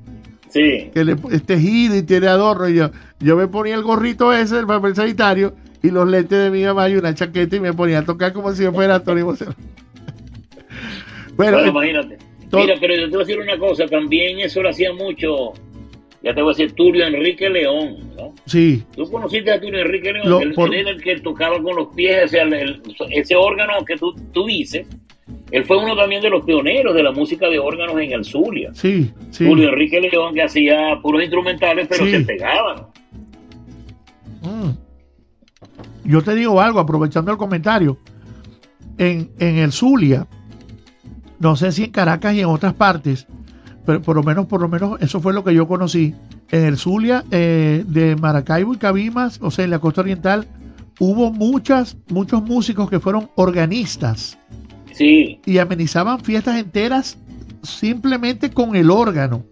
Sí. 0.50 0.90
que 0.92 1.04
le, 1.04 1.16
es 1.30 1.44
tejido 1.44 1.96
y 1.96 2.02
tiene 2.02 2.26
adorno. 2.26 2.68
Y 2.68 2.74
yo, 2.74 2.90
yo 3.20 3.36
me 3.36 3.46
ponía 3.48 3.74
el 3.74 3.82
gorrito 3.82 4.32
ese, 4.32 4.58
el 4.58 4.66
papel 4.66 4.94
sanitario, 4.94 5.54
y 5.82 5.90
los 5.90 6.06
lentes 6.08 6.38
de 6.38 6.50
mi 6.50 6.62
mamá 6.64 6.88
y 6.88 6.96
una 6.96 7.14
chaqueta 7.14 7.56
y 7.56 7.60
me 7.60 7.72
ponía 7.72 8.00
a 8.00 8.04
tocar 8.04 8.32
como 8.32 8.52
si 8.52 8.64
yo 8.64 8.72
fuera 8.72 9.02
Tony 9.02 9.22
Bocero. 9.22 9.54
bueno, 11.36 11.52
Bueno, 11.52 11.58
eh, 11.58 11.68
imagínate. 11.68 12.18
Mira, 12.52 12.74
pero 12.80 12.94
yo 12.96 13.02
te 13.04 13.10
voy 13.10 13.16
a 13.22 13.26
decir 13.26 13.38
una 13.40 13.58
cosa, 13.58 13.86
también 13.86 14.40
eso 14.40 14.60
lo 14.60 14.70
hacía 14.70 14.92
mucho, 14.92 15.52
ya 16.20 16.34
te 16.34 16.42
voy 16.42 16.52
a 16.52 16.56
decir, 16.56 16.72
Tulio 16.72 17.06
Enrique 17.06 17.48
León, 17.48 17.96
¿no? 18.16 18.34
sí, 18.44 18.82
Tú 18.96 19.08
conociste 19.08 19.52
a 19.52 19.60
Tulio 19.60 19.78
Enrique 19.80 20.12
León, 20.12 20.28
Lo- 20.28 20.40
él, 20.40 20.52
por- 20.54 20.74
él 20.74 20.80
era 20.80 20.90
el 20.90 21.00
que 21.00 21.16
tocaba 21.20 21.62
con 21.62 21.76
los 21.76 21.94
pies, 21.94 22.24
o 22.24 22.28
sea, 22.28 22.42
el- 22.42 22.52
el- 22.54 22.82
ese 23.12 23.36
órgano 23.36 23.72
que 23.86 23.96
tú, 23.96 24.12
tú 24.32 24.46
dices, 24.46 24.84
él 25.52 25.64
fue 25.64 25.76
uno 25.82 25.96
también 25.96 26.22
de 26.22 26.30
los 26.30 26.44
pioneros 26.44 26.94
de 26.94 27.02
la 27.02 27.12
música 27.12 27.48
de 27.48 27.58
órganos 27.58 27.96
en 28.00 28.12
el 28.12 28.24
Zulia. 28.24 28.70
sí, 28.74 29.10
sí. 29.30 29.44
Tulio 29.46 29.68
Enrique 29.70 30.00
León 30.00 30.34
que 30.34 30.42
hacía 30.42 30.98
puros 31.02 31.22
instrumentales, 31.22 31.86
pero 31.88 32.04
Sí. 32.04 32.10
se 32.12 32.20
pegaban. 32.20 32.86
Mm. 34.42 34.70
Yo 36.04 36.22
te 36.22 36.34
digo 36.34 36.60
algo, 36.60 36.80
aprovechando 36.80 37.30
el 37.30 37.36
comentario. 37.38 37.98
En, 38.98 39.30
en 39.38 39.56
el 39.58 39.72
Zulia, 39.72 40.26
no 41.38 41.56
sé 41.56 41.72
si 41.72 41.84
en 41.84 41.90
Caracas 41.90 42.34
y 42.34 42.40
en 42.40 42.46
otras 42.46 42.74
partes, 42.74 43.26
pero 43.86 44.02
por 44.02 44.14
lo 44.16 44.22
menos, 44.22 44.46
por 44.46 44.60
lo 44.60 44.68
menos, 44.68 45.00
eso 45.00 45.20
fue 45.20 45.32
lo 45.32 45.42
que 45.42 45.54
yo 45.54 45.66
conocí. 45.66 46.14
En 46.50 46.64
el 46.64 46.76
Zulia 46.76 47.24
eh, 47.30 47.84
de 47.86 48.16
Maracaibo 48.16 48.74
y 48.74 48.76
Cabimas, 48.76 49.38
o 49.42 49.50
sea, 49.50 49.64
en 49.64 49.70
la 49.70 49.78
costa 49.78 50.02
oriental, 50.02 50.46
hubo 50.98 51.32
muchas, 51.32 51.96
muchos 52.08 52.42
músicos 52.42 52.90
que 52.90 53.00
fueron 53.00 53.30
organistas 53.36 54.38
Sí, 54.92 55.40
y 55.46 55.58
amenizaban 55.58 56.20
fiestas 56.20 56.58
enteras 56.58 57.16
simplemente 57.62 58.50
con 58.50 58.74
el 58.76 58.90
órgano. 58.90 59.44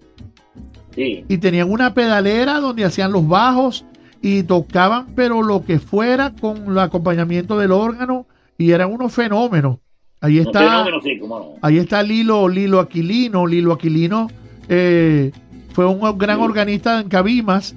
sí. 0.95 1.25
y 1.29 1.39
tenían 1.39 1.71
una 1.71 1.95
pedalera 1.95 2.61
donde 2.61 2.85
hacían 2.85 3.13
los 3.13 3.27
bajos 3.27 3.85
y 4.21 4.43
tocaban 4.43 5.07
pero 5.15 5.43
lo 5.43 5.65
que 5.65 5.79
fuera 5.79 6.33
con 6.41 6.67
el 6.73 6.79
acompañamiento 6.79 7.59
del 7.59 7.71
órgano 7.73 8.27
y 8.57 8.73
eran 8.73 8.93
unos 8.93 9.13
fenómenos. 9.15 9.79
Ahí 10.21 10.39
está, 10.39 10.59
fenómeno, 10.85 11.01
sí, 11.01 11.21
no. 11.21 11.55
ahí 11.63 11.79
está 11.79 12.03
Lilo, 12.03 12.49
Lilo 12.49 12.81
Aquilino, 12.81 13.47
Lilo 13.47 13.73
Aquilino 13.75 14.29
eh, 14.69 15.31
fue 15.73 15.87
un 15.87 16.01
gran 16.19 16.39
Sí. 16.39 16.45
organista 16.45 17.01
en 17.01 17.09
Cabimas, 17.09 17.77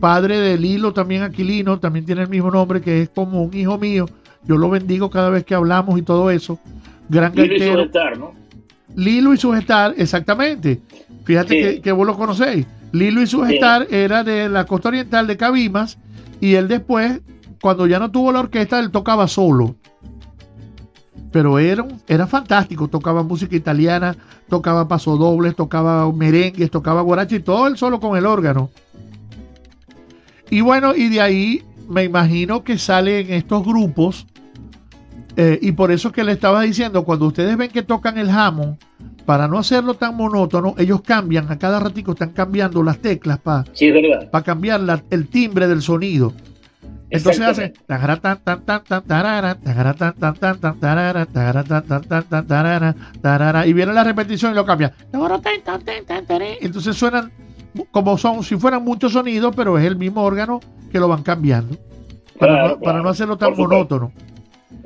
padre 0.00 0.38
de 0.38 0.58
Lilo 0.58 0.92
también 0.92 1.22
Aquilino, 1.22 1.78
también 1.78 2.04
tiene 2.04 2.22
el 2.22 2.28
mismo 2.28 2.50
nombre 2.50 2.80
que 2.80 3.02
es 3.02 3.08
como 3.10 3.42
un 3.44 3.54
hijo 3.56 3.78
mío. 3.78 4.06
Yo 4.42 4.56
lo 4.56 4.68
bendigo 4.70 5.10
cada 5.10 5.30
vez 5.30 5.44
que 5.44 5.54
hablamos 5.54 5.96
y 5.98 6.02
todo 6.02 6.30
eso. 6.30 6.58
Gran 7.08 7.32
Lilo 7.34 7.44
y 7.46 7.48
gaitero. 7.58 7.80
Sujetar, 7.82 8.18
¿no? 8.18 8.32
Lilo 8.94 9.34
y 9.34 9.36
Sugestar, 9.36 9.94
exactamente. 9.96 10.80
Fíjate 11.24 11.48
Sí. 11.54 11.60
que, 11.76 11.80
que 11.82 11.92
vos 11.92 12.06
lo 12.06 12.16
conocéis. 12.16 12.66
Lilo 12.92 13.20
y 13.20 13.26
Sugestar 13.26 13.86
era 13.90 14.24
de 14.24 14.48
la 14.48 14.64
costa 14.64 14.88
oriental 14.88 15.26
de 15.26 15.36
Cabimas 15.36 15.98
y 16.40 16.54
él 16.54 16.68
después, 16.68 17.20
cuando 17.60 17.86
ya 17.86 17.98
no 17.98 18.10
tuvo 18.10 18.32
la 18.32 18.40
orquesta, 18.40 18.78
él 18.78 18.90
tocaba 18.90 19.28
solo. 19.28 19.74
Pero 21.32 21.58
era, 21.58 21.86
era 22.08 22.26
fantástico, 22.26 22.88
tocaba 22.88 23.22
música 23.22 23.54
italiana, 23.56 24.16
tocaba 24.48 24.88
pasodobles, 24.88 25.54
tocaba 25.54 26.10
merengues, 26.12 26.70
tocaba 26.70 27.02
guaracha 27.02 27.36
y 27.36 27.40
todo 27.40 27.66
él 27.66 27.76
solo 27.76 28.00
con 28.00 28.16
el 28.16 28.24
órgano. 28.24 28.70
Y 30.48 30.60
bueno, 30.60 30.94
y 30.94 31.08
de 31.08 31.20
ahí 31.20 31.62
me 31.88 32.04
imagino 32.04 32.62
que 32.62 32.78
salen 32.78 33.32
estos 33.32 33.64
grupos 33.64 34.26
eh, 35.36 35.58
y 35.60 35.72
por 35.72 35.90
eso 35.92 36.10
que 36.12 36.24
le 36.24 36.32
estaba 36.32 36.62
diciendo, 36.62 37.04
cuando 37.04 37.26
ustedes 37.26 37.56
ven 37.56 37.70
que 37.70 37.82
tocan 37.82 38.16
el 38.18 38.30
jamón, 38.30 38.78
para 39.26 39.48
no 39.48 39.58
hacerlo 39.58 39.94
tan 39.94 40.16
monótono, 40.16 40.74
ellos 40.78 41.00
cambian, 41.02 41.50
a 41.50 41.58
cada 41.58 41.80
ratico 41.80 42.12
están 42.12 42.30
cambiando 42.30 42.82
las 42.82 42.98
teclas 42.98 43.38
para 43.38 43.64
Sí, 43.72 43.92
cambiar 44.44 44.80
la- 44.80 45.02
el 45.10 45.28
timbre 45.28 45.66
del 45.68 45.82
sonido. 45.82 46.32
Entonces 47.08 47.40
hacen 47.42 47.72
y 53.66 53.72
viene 53.72 53.92
la 53.92 54.02
repetición 54.04 54.52
y 54.52 54.54
lo 54.54 54.64
cambia. 54.64 54.92
Entonces 56.60 56.96
suenan 56.96 57.30
como 57.90 58.16
son, 58.18 58.42
si 58.42 58.56
fueran 58.56 58.82
muchos 58.84 59.12
sonidos, 59.12 59.54
pero 59.54 59.78
es 59.78 59.84
el 59.84 59.96
mismo 59.96 60.22
órgano 60.22 60.60
que 60.90 60.98
lo 60.98 61.08
van 61.08 61.22
cambiando. 61.22 61.76
Para, 62.38 62.52
Claro, 62.52 62.68
no, 62.68 62.74
para 62.74 62.80
claro. 62.80 63.02
no 63.02 63.08
hacerlo 63.10 63.36
tan 63.38 63.50
supuesto. 63.56 64.12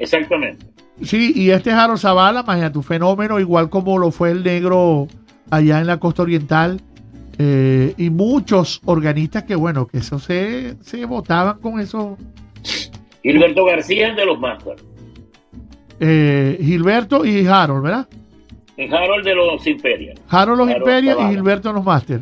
Exactamente. 0.00 0.66
Sí, 1.02 1.32
y 1.36 1.50
este 1.50 1.70
es 1.70 1.76
Harold 1.76 2.00
Zavala, 2.00 2.40
imagínate, 2.40 2.76
un 2.76 2.84
fenómeno, 2.84 3.38
igual 3.38 3.70
como 3.70 3.96
lo 3.98 4.10
fue 4.10 4.32
el 4.32 4.42
negro 4.42 5.06
allá 5.50 5.80
en 5.80 5.86
la 5.86 5.98
costa 5.98 6.22
oriental. 6.22 6.80
eh, 7.38 7.94
y 7.96 8.10
muchos 8.10 8.82
organistas 8.84 9.44
que, 9.44 9.54
bueno, 9.54 9.86
que 9.86 9.98
eso 9.98 10.18
se, 10.18 10.76
se 10.82 11.04
votaban 11.06 11.58
con 11.60 11.80
eso. 11.80 12.18
Gilberto 13.22 13.64
García 13.64 14.08
es 14.08 14.16
de 14.16 14.26
los 14.26 14.38
Masters. 14.38 14.82
eh, 16.00 16.58
Gilberto 16.60 17.24
y 17.24 17.46
Harold, 17.46 17.82
¿verdad? 17.82 18.08
Y 18.76 18.84
Harold 18.92 19.24
de 19.24 19.34
los 19.34 19.66
Imperial. 19.66 20.18
Harold 20.28 20.58
los 20.58 20.68
Harold 20.68 20.82
Imperial 20.88 21.16
y. 21.20 21.34
Gilberto 21.34 21.72
los 21.72 21.84
Master. 21.84 22.20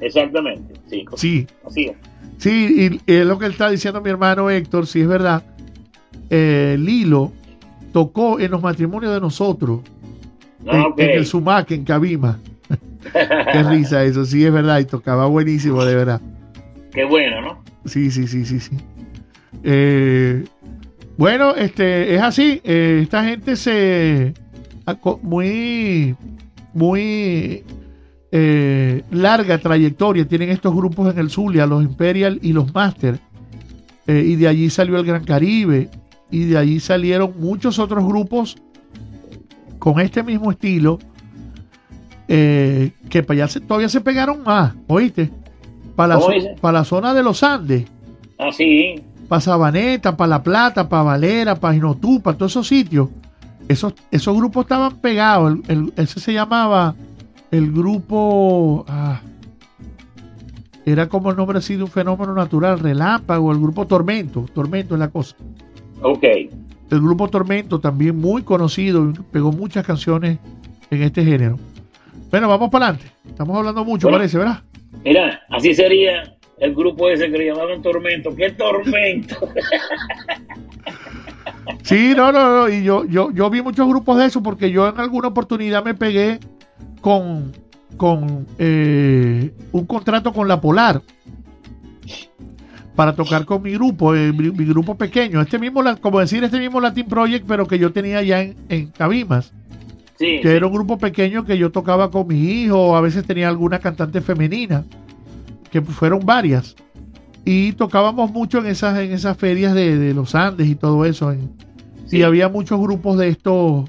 Exactamente. 0.00 0.74
Sí. 0.88 1.04
Sí, 1.16 1.46
Así 1.66 1.84
es. 1.86 1.96
sí, 2.38 3.00
y 3.06 3.12
es 3.12 3.26
lo 3.26 3.38
que 3.38 3.46
está 3.46 3.68
diciendo 3.70 4.00
mi 4.00 4.08
hermano 4.10 4.48
Héctor, 4.50 4.86
sí 4.86 5.00
es 5.02 5.08
verdad. 5.08 5.42
Eh, 6.30 6.76
Lilo 6.78 7.32
tocó 7.92 8.38
en 8.40 8.50
los 8.52 8.62
matrimonios 8.62 9.12
de 9.12 9.20
nosotros, 9.20 9.80
Ah, 10.66 10.88
en, 10.98 11.10
el 11.10 11.26
Sumac, 11.26 11.70
en 11.70 11.84
Cabima. 11.84 12.38
Qué 13.52 13.62
risa 13.62 14.04
eso, 14.04 14.24
sí 14.26 14.44
es 14.44 14.52
verdad, 14.52 14.78
y 14.78 14.84
tocaba 14.84 15.26
buenísimo, 15.26 15.84
de 15.84 15.94
verdad. 15.94 16.20
Qué 16.92 17.04
bueno, 17.04 17.40
¿no? 17.40 17.64
Sí, 17.86 18.10
sí, 18.10 18.26
sí, 18.28 18.44
sí, 18.44 18.60
sí. 18.60 18.76
Eh, 19.64 20.44
bueno, 21.16 21.54
este, 21.54 22.14
es 22.14 22.20
así. 22.20 22.60
eh, 22.62 23.00
esta 23.02 23.24
gente 23.24 23.56
se 23.56 24.34
aco- 24.86 25.18
muy, 25.22 26.14
muy 26.74 27.64
eh, 28.32 29.02
larga 29.10 29.58
trayectoria 29.58 30.26
tienen 30.28 30.50
estos 30.50 30.74
grupos 30.74 31.12
en 31.12 31.18
el 31.20 31.30
Zulia, 31.30 31.66
los 31.66 31.82
Imperial 31.82 32.38
y 32.42 32.52
los 32.52 32.72
Master. 32.74 33.18
Eh, 34.06 34.24
y 34.26 34.36
de 34.36 34.46
allí 34.48 34.68
salió 34.70 34.96
el 34.98 35.06
Gran 35.06 35.24
Caribe. 35.24 35.88
Y 36.30 36.44
de 36.44 36.58
allí 36.58 36.78
salieron 36.80 37.34
muchos 37.38 37.78
otros 37.78 38.04
grupos 38.04 38.56
con 39.78 40.00
este 40.00 40.22
mismo 40.22 40.50
estilo. 40.50 40.98
eh, 42.32 42.92
que 43.08 43.24
para 43.24 43.38
allá 43.42 43.48
se- 43.48 43.60
todavía 43.60 43.88
se 43.88 44.00
pegaron 44.00 44.44
más, 44.44 44.74
¿oíste? 44.86 45.32
Para 45.96 46.14
la, 46.14 46.20
para 46.60 46.78
la 46.78 46.84
zona 46.84 47.12
de 47.12 47.24
los 47.24 47.42
Andes 47.42 47.86
Ah, 48.38 48.50
sí. 48.52 49.02
para 49.28 49.40
Sabaneta, 49.40 50.16
para 50.16 50.28
La 50.28 50.42
Plata, 50.44 50.88
para 50.88 51.02
Valera, 51.02 51.56
para 51.56 51.74
Jinotú, 51.74 52.20
para 52.22 52.38
todos 52.38 52.52
esos 52.52 52.68
sitios. 52.68 53.08
Esos, 53.66 53.94
esos 54.12 54.36
grupos 54.36 54.62
estaban 54.64 54.96
pegados. 54.98 55.58
El, 55.68 55.78
el- 55.78 55.92
ese 55.96 56.20
se 56.20 56.32
llamaba 56.32 56.94
el 57.50 57.72
grupo. 57.72 58.84
ah, 58.88 59.20
era 60.86 61.08
como 61.08 61.30
el 61.30 61.36
nombre 61.36 61.58
así 61.58 61.74
de 61.76 61.82
un 61.82 61.90
fenómeno 61.90 62.32
natural, 62.34 62.78
relámpago, 62.78 63.50
el 63.52 63.58
grupo 63.58 63.86
Tormento. 63.88 64.46
Tormento 64.54 64.94
es 64.94 65.00
la 65.00 65.08
cosa. 65.08 65.34
Ok. 66.02 66.24
El 66.24 67.00
grupo 67.00 67.28
Tormento 67.28 67.78
también 67.78 68.16
muy 68.16 68.42
conocido, 68.42 69.12
pegó 69.30 69.52
muchas 69.52 69.86
canciones 69.86 70.38
en 70.90 71.02
este 71.02 71.24
género. 71.24 71.58
Bueno, 72.30 72.48
vamos 72.48 72.70
para 72.70 72.86
adelante. 72.88 73.12
Estamos 73.28 73.56
hablando 73.56 73.84
mucho, 73.84 74.06
Bueno. 74.08 74.18
parece, 74.18 74.38
¿verdad? 74.38 74.62
Mira, 75.04 75.40
así 75.50 75.74
sería 75.74 76.36
el 76.58 76.74
grupo 76.74 77.08
ese 77.08 77.30
que 77.30 77.38
le 77.38 77.46
llamaban 77.46 77.80
Tormento. 77.82 78.34
¡Qué 78.34 78.50
tormento! 78.50 79.36
Sí, 81.82 82.14
no, 82.16 82.32
no, 82.32 82.56
no. 82.56 82.68
Y 82.68 82.82
yo, 82.82 83.04
yo, 83.04 83.30
yo 83.30 83.48
vi 83.50 83.62
muchos 83.62 83.88
grupos 83.88 84.18
de 84.18 84.26
eso 84.26 84.42
porque 84.42 84.70
yo 84.70 84.88
en 84.88 84.98
alguna 84.98 85.28
oportunidad 85.28 85.84
me 85.84 85.94
pegué 85.94 86.38
con, 87.00 87.52
con 87.96 88.46
eh, 88.58 89.52
un 89.72 89.86
contrato 89.86 90.32
con 90.32 90.48
la 90.48 90.60
Polar 90.60 91.02
para 93.00 93.14
tocar 93.14 93.46
con 93.46 93.62
mi 93.62 93.70
grupo, 93.72 94.14
eh, 94.14 94.30
mi, 94.30 94.50
mi 94.50 94.66
grupo 94.66 94.94
pequeño. 94.94 95.40
Este 95.40 95.58
mismo, 95.58 95.82
como 96.02 96.20
decir, 96.20 96.44
este 96.44 96.58
mismo 96.58 96.82
Latin 96.82 97.06
Project, 97.08 97.46
pero 97.48 97.66
que 97.66 97.78
yo 97.78 97.94
tenía 97.94 98.22
ya 98.22 98.42
en, 98.42 98.56
en 98.68 98.88
Cabimas. 98.88 99.54
Sí. 100.18 100.40
Que 100.42 100.54
era 100.54 100.66
un 100.66 100.74
grupo 100.74 100.98
pequeño 100.98 101.46
que 101.46 101.56
yo 101.56 101.70
tocaba 101.72 102.10
con 102.10 102.26
mi 102.26 102.38
hijo, 102.38 102.94
a 102.94 103.00
veces 103.00 103.24
tenía 103.24 103.48
alguna 103.48 103.78
cantante 103.78 104.20
femenina, 104.20 104.84
que 105.70 105.80
fueron 105.80 106.20
varias. 106.26 106.76
Y 107.46 107.72
tocábamos 107.72 108.30
mucho 108.32 108.58
en 108.58 108.66
esas, 108.66 108.98
en 108.98 109.12
esas 109.12 109.34
ferias 109.38 109.72
de, 109.72 109.96
de 109.96 110.12
los 110.12 110.34
Andes 110.34 110.68
y 110.68 110.74
todo 110.74 111.06
eso. 111.06 111.32
en- 111.32 111.52
Sí. 112.06 112.18
Y 112.18 112.22
había 112.22 112.50
muchos 112.50 112.78
grupos 112.78 113.16
de 113.16 113.28
estos, 113.28 113.88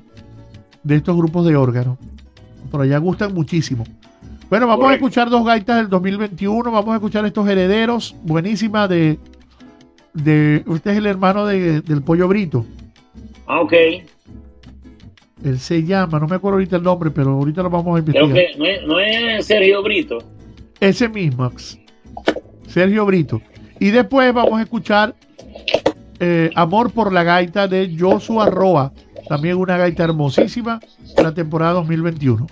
de 0.84 0.96
estos 0.96 1.18
grupos 1.18 1.46
de 1.46 1.58
órganos. 1.58 1.98
Por 2.72 2.80
allá 2.82 2.98
gustan 3.00 3.34
muchísimo. 3.34 3.84
Bueno, 4.52 4.68
vamos 4.68 4.92
a 4.92 4.96
escuchar 4.96 5.30
dos 5.30 5.46
gaitas 5.46 5.78
del 5.78 5.88
2021. 5.88 6.70
Vamos 6.70 6.92
a 6.92 6.96
escuchar 6.96 7.26
estos 7.26 7.48
herederos. 7.48 8.14
Buenísima 8.22 8.86
de. 8.86 9.18
de 10.14 10.62
usted 10.66 10.92
es 10.92 10.98
el 10.98 11.06
hermano 11.06 11.46
de, 11.46 11.80
del 11.80 12.02
Pollo 12.02 12.28
Brito. 12.28 12.66
Ah, 13.48 13.62
ok. 13.62 13.74
Él 15.46 15.58
se 15.58 15.86
llama, 15.86 16.20
no 16.20 16.28
me 16.28 16.36
acuerdo 16.36 16.56
ahorita 16.56 16.76
el 16.76 16.84
nombre, 16.84 17.12
pero 17.12 17.32
ahorita 17.32 17.64
lo 17.64 17.70
vamos 17.70 17.96
a 17.96 18.00
investigar. 18.00 18.38
No 18.86 19.00
es, 19.00 19.46
Sergio 19.46 19.82
Brito. 19.84 20.18
Ese 20.82 21.08
mismo, 21.08 21.50
Sergio 22.68 23.06
Brito. 23.06 23.42
Y 23.80 23.92
después 23.92 24.34
vamos 24.34 24.60
a 24.60 24.64
escuchar 24.64 25.16
eh, 26.20 26.50
Amor 26.56 26.92
por 26.92 27.14
la 27.14 27.24
gaita 27.24 27.70
de 27.70 27.96
Joshua 27.98 28.50
Roa. 28.50 28.92
También 29.30 29.56
una 29.56 29.78
gaita 29.78 30.04
hermosísima, 30.04 30.82
la 31.16 31.34
temporada 31.34 31.72
2021. 31.72 32.48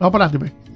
Vamos 0.00 0.12
para 0.12 0.24
adelante, 0.24 0.38
pues. 0.40 0.67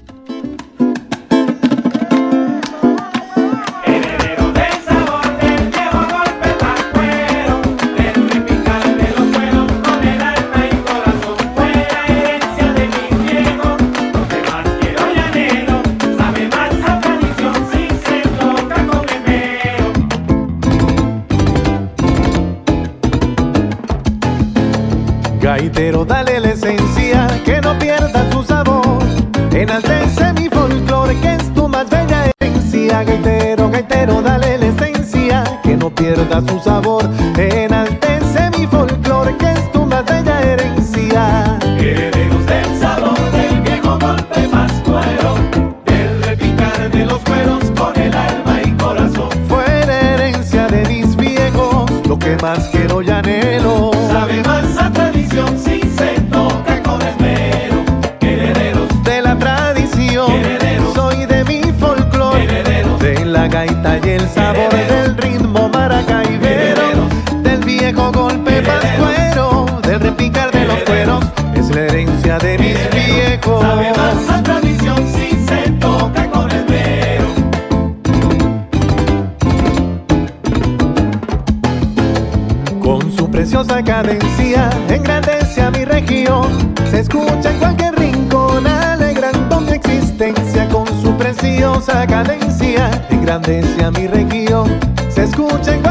entero, 25.72 26.04
dale 26.04 26.38
la 26.38 26.50
esencia, 26.50 27.26
que 27.46 27.58
no 27.62 27.78
pierda 27.78 28.30
su 28.30 28.42
sabor. 28.42 29.02
Enaltece 29.52 30.32
mi 30.34 30.48
folclore, 30.50 31.18
que 31.20 31.34
es 31.36 31.54
tu 31.54 31.66
más 31.66 31.88
bella 31.88 32.30
esencia. 32.40 33.02
Gaitero, 33.02 33.70
gaitero, 33.70 34.20
dale 34.20 34.58
la 34.58 34.66
esencia, 34.66 35.44
que 35.62 35.74
no 35.74 35.88
pierda 35.88 36.42
su 36.42 36.58
sabor. 36.60 37.08
Enaltece 37.38 37.91
armoniosa 91.88 92.06
cadencia 92.06 92.90
engrandece 93.10 93.84
a 93.84 93.90
mi 93.90 94.06
región. 94.06 94.78
Se 95.08 95.24
escucha 95.24 95.74
en 95.74 95.82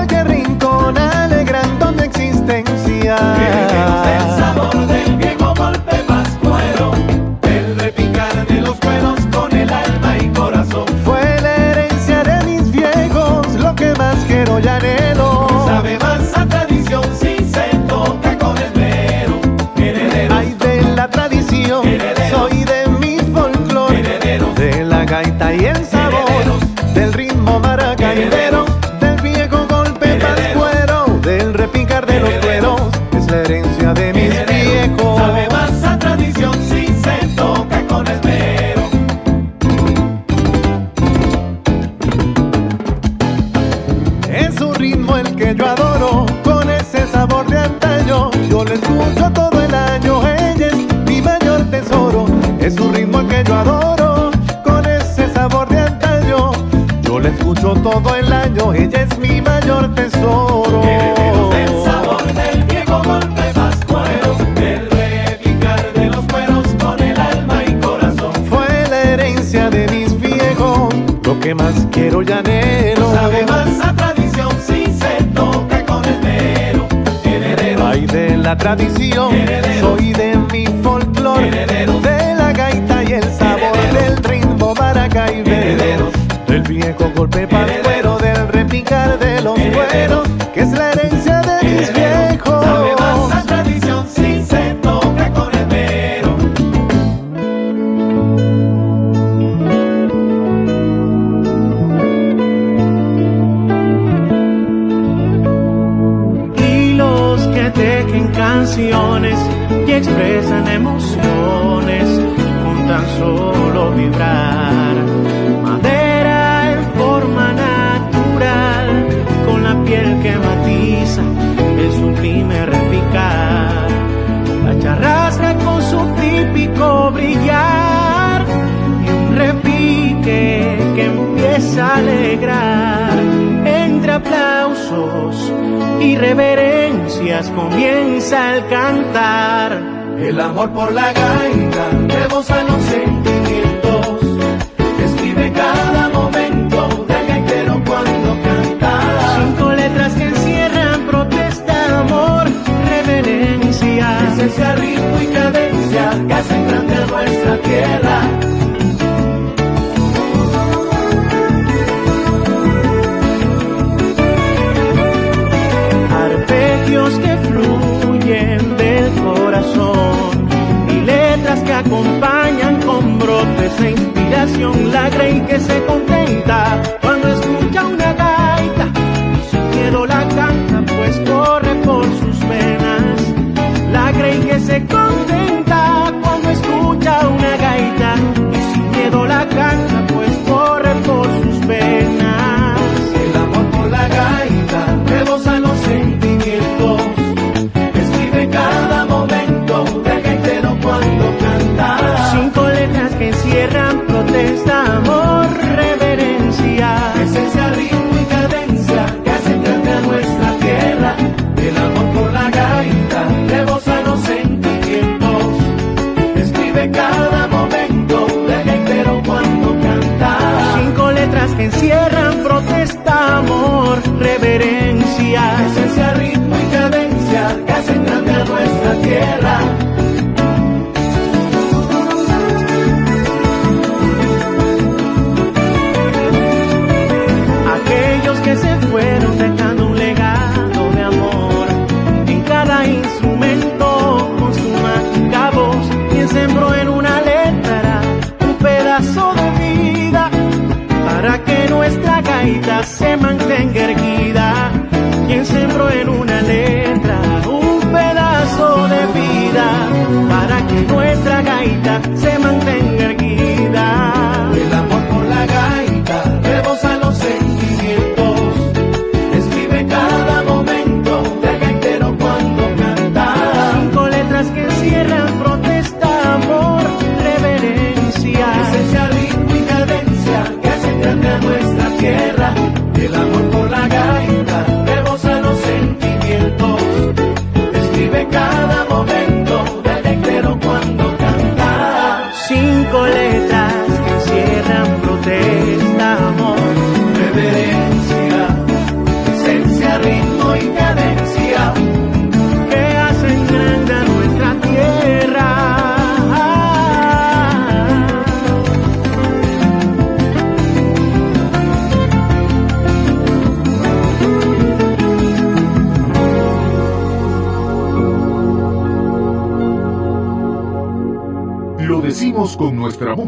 gaita 25.12 25.54
y 25.54 25.66
ensalada. 25.66 26.01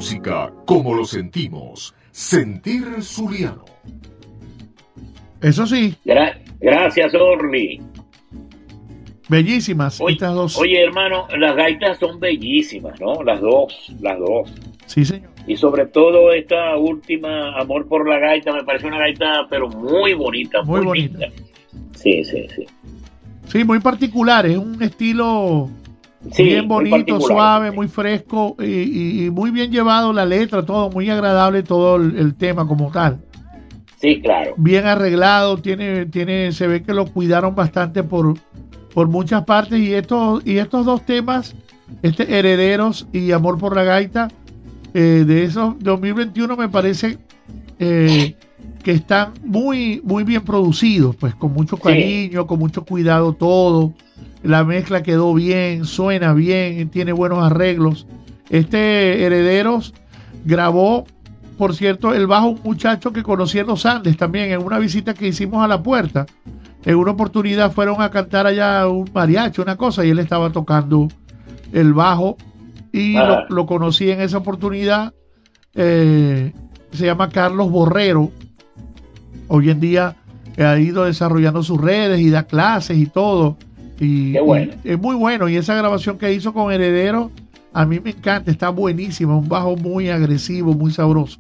Música, 0.08 0.52
como 0.66 0.94
lo 0.96 1.06
sentimos. 1.06 1.96
Sentir 2.12 2.84
Zuliano. 3.02 3.64
Eso 5.42 5.66
sí, 5.66 5.96
Gra- 6.06 6.38
gracias, 6.60 7.14
Orly. 7.16 7.82
bellísimas 9.30 10.02
Oye, 10.02 10.14
estas 10.16 10.34
dos. 10.36 10.58
oye, 10.58 10.84
hermano, 10.84 11.26
las 11.38 11.56
gaitas 11.56 11.98
son 12.00 12.20
bellísimas, 12.20 13.00
¿no? 13.00 13.24
Las 13.24 13.40
dos, 13.40 13.94
las 14.02 14.20
dos. 14.20 14.52
Sí, 14.88 15.06
señor. 15.06 15.30
Y 15.48 15.56
sobre 15.56 15.86
todo 15.86 16.34
esta 16.34 16.76
última, 16.76 17.58
Amor 17.58 17.88
por 17.88 18.08
la 18.08 18.20
Gaita, 18.20 18.52
me 18.52 18.64
parece 18.66 18.88
una 18.88 18.98
gaita, 18.98 19.48
pero 19.50 19.70
muy 19.70 20.14
bonita. 20.16 20.64
Muy 20.64 20.80
Muy, 20.82 20.86
bonita. 20.86 21.18
linda. 21.20 21.36
Sí, 21.96 22.24
sí, 22.26 22.46
sí. 22.54 22.66
Sí, 23.48 23.64
muy 23.64 23.80
particular. 23.80 24.46
Es 24.46 24.58
un 24.58 24.82
estilo 24.84 25.70
Sí, 26.32 26.44
bien 26.44 26.68
bonito, 26.68 27.20
suave, 27.20 27.72
muy 27.72 27.88
fresco 27.88 28.56
y, 28.60 29.30
muy 29.32 29.52
bien 29.52 29.72
llevado 29.72 30.14
la 30.14 30.26
letra, 30.26 30.66
todo 30.66 30.90
muy 30.90 31.10
agradable, 31.10 31.64
todo 31.64 31.98
el, 31.98 32.18
el 32.18 32.36
tema 32.36 32.68
como 32.68 32.92
tal. 32.92 33.20
Sí, 34.04 34.20
claro. 34.22 34.54
Bien 34.58 34.86
arreglado, 34.86 35.58
tiene, 35.58 36.06
tiene, 36.08 36.52
se 36.52 36.68
ve 36.68 36.84
que 36.84 36.94
lo 36.94 37.06
cuidaron 37.06 37.56
bastante 37.56 38.04
por, 38.04 38.34
por 38.94 39.08
muchas 39.08 39.46
partes 39.46 39.80
y 39.80 39.94
estos, 39.94 40.46
y 40.46 40.58
estos 40.58 40.86
dos 40.86 41.06
temas, 41.06 41.56
este 42.02 42.38
Herederos 42.38 43.08
y 43.14 43.32
Amor 43.32 43.58
por 43.58 43.76
la 43.76 43.84
Gaita, 43.84 44.28
eh, 44.94 45.24
de 45.26 45.44
esos 45.46 45.80
2021 45.80 46.58
me 46.58 46.68
parece 46.68 47.18
eh, 47.80 48.36
que 48.84 48.92
están 48.92 49.32
muy, 49.44 50.02
muy 50.04 50.26
bien 50.26 50.44
producidos, 50.44 51.16
pues 51.16 51.34
con 51.36 51.54
mucho 51.54 51.78
cariño, 51.78 52.46
con 52.46 52.60
mucho 52.60 52.84
cuidado 52.84 53.32
todo. 53.32 53.94
La 54.44 54.64
mezcla 54.64 55.04
quedó 55.04 55.34
bien, 55.34 55.86
suena 55.86 56.34
bien, 56.34 56.90
tiene 56.90 57.14
buenos 57.14 57.40
arreglos. 57.44 58.08
Este 58.50 59.24
Herederos 59.24 59.94
grabó, 60.46 61.06
por 61.58 61.76
cierto, 61.76 62.14
el 62.14 62.28
bajo 62.28 62.50
un 62.50 62.60
muchacho 62.64 63.14
que 63.14 63.24
conocí 63.24 63.60
en 63.60 63.68
los 63.68 63.86
Andes 63.86 64.18
también, 64.18 64.52
en 64.52 64.64
una 64.64 64.80
visita 64.80 65.14
que 65.14 65.28
hicimos 65.28 65.64
a 65.64 65.68
la 65.68 65.82
puerta. 65.82 66.26
En 66.84 66.98
una 66.98 67.12
oportunidad 67.12 67.72
fueron 67.72 68.02
a 68.02 68.10
cantar 68.10 68.46
allá 68.46 68.88
un 68.88 69.10
mariachi, 69.14 69.62
una 69.62 69.78
cosa, 69.78 70.04
y 70.04 70.10
él 70.10 70.20
estaba 70.20 70.50
tocando 70.52 71.08
el 71.72 71.94
bajo 71.94 72.36
y 72.92 73.14
lo, 73.14 73.48
lo 73.48 73.66
conocí 73.66 74.12
en 74.12 74.22
esa 74.22 74.38
oportunidad. 74.40 75.14
eh, 75.76 76.52
se 76.92 77.06
llama 77.06 77.30
Carlos 77.30 77.72
Borrero. 77.72 78.32
Hoy 79.48 79.70
en 79.70 79.80
día 79.80 80.16
ha 80.58 80.78
ido 80.78 81.06
desarrollando 81.06 81.64
sus 81.64 81.82
redes 81.82 82.20
y 82.20 82.30
da 82.30 82.44
clases 82.44 82.98
y 82.98 83.08
todo. 83.08 83.58
Y, 84.04 84.34
Qué 84.34 84.42
bueno. 84.42 84.74
y 84.84 84.92
es 84.92 85.00
muy 85.00 85.16
bueno. 85.16 85.48
Y 85.50 85.56
esa 85.56 85.76
grabación 85.76 86.18
que 86.18 86.34
hizo 86.34 86.54
con 86.54 86.72
Heredero, 86.72 87.32
a 87.72 87.86
mí 87.86 88.00
me 88.00 88.12
encanta, 88.12 88.52
está 88.52 88.70
buenísima. 88.70 89.36
Un 89.36 89.48
bajo 89.48 89.76
muy 89.76 90.10
agresivo, 90.10 90.74
muy 90.74 90.92
sabroso. 90.92 91.40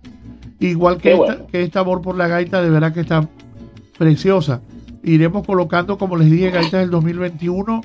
Igual 0.60 0.98
que, 0.98 1.14
esta, 1.14 1.45
que 1.48 1.64
este 1.64 1.80
amor 1.80 2.02
por 2.02 2.15
la 2.15 2.27
gaita, 2.27 2.61
de 2.61 2.69
verdad 2.69 2.94
que 2.94 3.02
está 3.02 3.27
preciosa. 3.98 4.61
Iremos 5.03 5.45
colocando, 5.45 5.98
como 5.98 6.15
les 6.15 6.31
dije, 6.31 6.52
gaitas 6.52 6.80
del 6.81 6.90
2021 6.90 7.81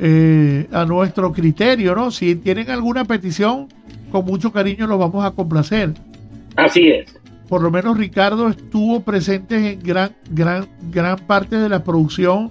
eh, 0.00 0.66
a 0.72 0.84
nuestro 0.84 1.32
criterio, 1.32 1.94
¿no? 1.94 2.10
Si 2.10 2.34
tienen 2.34 2.70
alguna 2.70 3.04
petición, 3.04 3.68
con 4.10 4.24
mucho 4.24 4.52
cariño 4.52 4.86
los 4.86 4.98
vamos 4.98 5.24
a 5.24 5.30
complacer. 5.30 5.94
Así 6.56 6.88
es. 6.88 7.14
Por 7.48 7.62
lo 7.62 7.70
menos 7.70 7.96
Ricardo 7.96 8.48
estuvo 8.48 9.00
presente 9.00 9.72
en 9.72 9.80
gran, 9.80 10.10
gran, 10.30 10.66
gran 10.90 11.18
parte 11.18 11.56
de 11.56 11.68
la 11.68 11.82
producción 11.82 12.50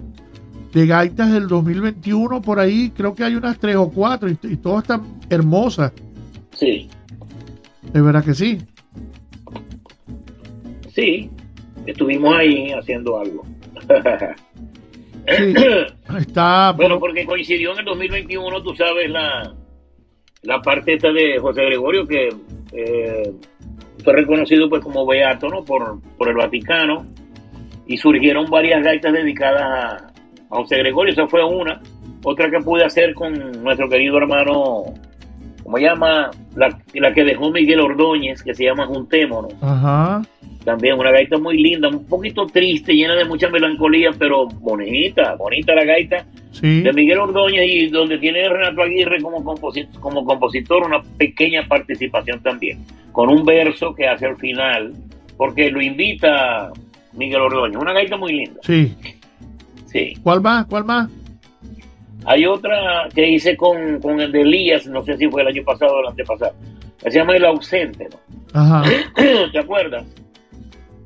de 0.72 0.86
gaitas 0.86 1.32
del 1.32 1.48
2021. 1.48 2.42
Por 2.42 2.58
ahí 2.58 2.90
creo 2.90 3.14
que 3.14 3.24
hay 3.24 3.34
unas 3.34 3.58
tres 3.58 3.76
o 3.76 3.90
cuatro 3.90 4.28
y, 4.28 4.38
y 4.42 4.56
todas 4.56 4.82
están 4.82 5.20
hermosas. 5.30 5.92
Sí, 6.52 6.88
De 7.92 8.00
verdad 8.00 8.24
que 8.24 8.34
sí. 8.34 8.58
sí. 10.94 11.30
Estuvimos 11.86 12.36
ahí 12.36 12.72
haciendo 12.72 13.18
algo. 13.18 13.44
Sí. 15.36 15.54
Está. 16.18 16.72
Bueno, 16.72 16.98
porque 16.98 17.26
coincidió 17.26 17.72
en 17.72 17.80
el 17.80 17.84
2021, 17.84 18.62
tú 18.62 18.74
sabes, 18.74 19.10
la, 19.10 19.54
la 20.42 20.62
parte 20.62 20.94
esta 20.94 21.12
de 21.12 21.38
José 21.38 21.64
Gregorio, 21.64 22.06
que 22.06 22.28
eh, 22.72 23.32
fue 24.02 24.12
reconocido 24.14 24.68
pues 24.68 24.82
como 24.82 25.06
beato, 25.06 25.48
¿no? 25.48 25.64
Por, 25.64 26.00
por 26.16 26.28
el 26.28 26.36
Vaticano, 26.36 27.06
y 27.86 27.96
surgieron 27.98 28.46
varias 28.50 28.82
gaitas 28.82 29.12
dedicadas 29.12 29.62
a, 29.62 30.07
a 30.50 30.56
José 30.56 30.76
Gregorio, 30.78 31.12
esa 31.12 31.26
fue 31.28 31.44
una. 31.44 31.80
Otra 32.24 32.50
que 32.50 32.58
pude 32.60 32.84
hacer 32.84 33.14
con 33.14 33.62
nuestro 33.62 33.88
querido 33.88 34.18
hermano, 34.18 34.84
¿cómo 35.62 35.78
llama? 35.78 36.30
La, 36.56 36.76
la 36.94 37.12
que 37.14 37.24
dejó 37.24 37.50
Miguel 37.50 37.80
Ordóñez, 37.80 38.42
que 38.42 38.54
se 38.54 38.64
llama 38.64 38.86
Juntémonos. 38.86 39.54
Ajá. 39.62 40.22
También 40.64 40.98
una 40.98 41.12
gaita 41.12 41.38
muy 41.38 41.56
linda, 41.62 41.88
un 41.88 42.04
poquito 42.06 42.46
triste, 42.46 42.92
llena 42.92 43.14
de 43.14 43.24
mucha 43.24 43.48
melancolía, 43.48 44.10
pero 44.18 44.46
bonita, 44.46 45.34
bonita 45.36 45.74
la 45.74 45.84
gaita 45.84 46.26
Sí. 46.50 46.80
de 46.82 46.92
Miguel 46.92 47.18
Ordóñez 47.18 47.62
y 47.66 47.86
donde 47.88 48.18
tiene 48.18 48.48
Renato 48.48 48.82
Aguirre 48.82 49.20
como, 49.22 49.38
composi- 49.44 49.88
como 50.00 50.24
compositor 50.24 50.84
una 50.84 51.00
pequeña 51.16 51.62
participación 51.68 52.42
también, 52.42 52.84
con 53.12 53.28
un 53.30 53.44
verso 53.44 53.94
que 53.94 54.08
hace 54.08 54.26
al 54.26 54.36
final, 54.36 54.92
porque 55.36 55.70
lo 55.70 55.80
invita 55.80 56.70
Miguel 57.12 57.42
Ordóñez, 57.42 57.76
una 57.76 57.92
gaita 57.92 58.16
muy 58.16 58.32
linda. 58.32 58.60
Sí. 58.62 58.94
Sí. 59.90 60.14
¿Cuál 60.22 60.40
más? 60.40 60.66
¿Cuál 60.66 60.84
más? 60.84 61.08
Hay 62.24 62.44
otra 62.46 63.08
que 63.14 63.28
hice 63.28 63.56
con, 63.56 64.00
con 64.00 64.20
el 64.20 64.30
de 64.32 64.42
Elías, 64.42 64.86
no 64.86 65.02
sé 65.04 65.16
si 65.16 65.28
fue 65.28 65.42
el 65.42 65.48
año 65.48 65.62
pasado 65.64 65.94
o 65.96 66.00
el 66.00 66.08
antepasado, 66.08 66.52
se 66.98 67.10
llama 67.10 67.36
El 67.36 67.44
Ausente, 67.44 68.08
¿no? 68.10 68.60
Ajá. 68.60 68.82
¿Te 69.52 69.58
acuerdas? 69.58 70.04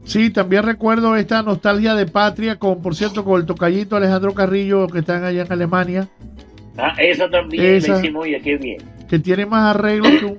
Sí, 0.04 0.30
también 0.30 0.64
recuerdo 0.64 1.14
esta 1.16 1.42
nostalgia 1.42 1.94
de 1.94 2.06
patria 2.06 2.58
con, 2.58 2.82
por 2.82 2.96
cierto, 2.96 3.24
con 3.24 3.40
el 3.40 3.46
tocallito 3.46 3.94
Alejandro 3.94 4.34
Carrillo 4.34 4.88
que 4.88 4.98
están 5.00 5.22
allá 5.24 5.42
en 5.42 5.52
Alemania, 5.52 6.08
Ah, 6.78 6.94
esa 6.98 7.28
también 7.28 7.66
Esa. 7.76 7.92
la 7.92 7.98
hicimos, 8.00 8.22
oye, 8.24 8.40
qué 8.40 8.56
bien. 8.56 8.78
que 9.06 9.18
tiene 9.18 9.44
más 9.44 9.76
arreglos 9.76 10.10
que 10.18 10.24
un, 10.24 10.38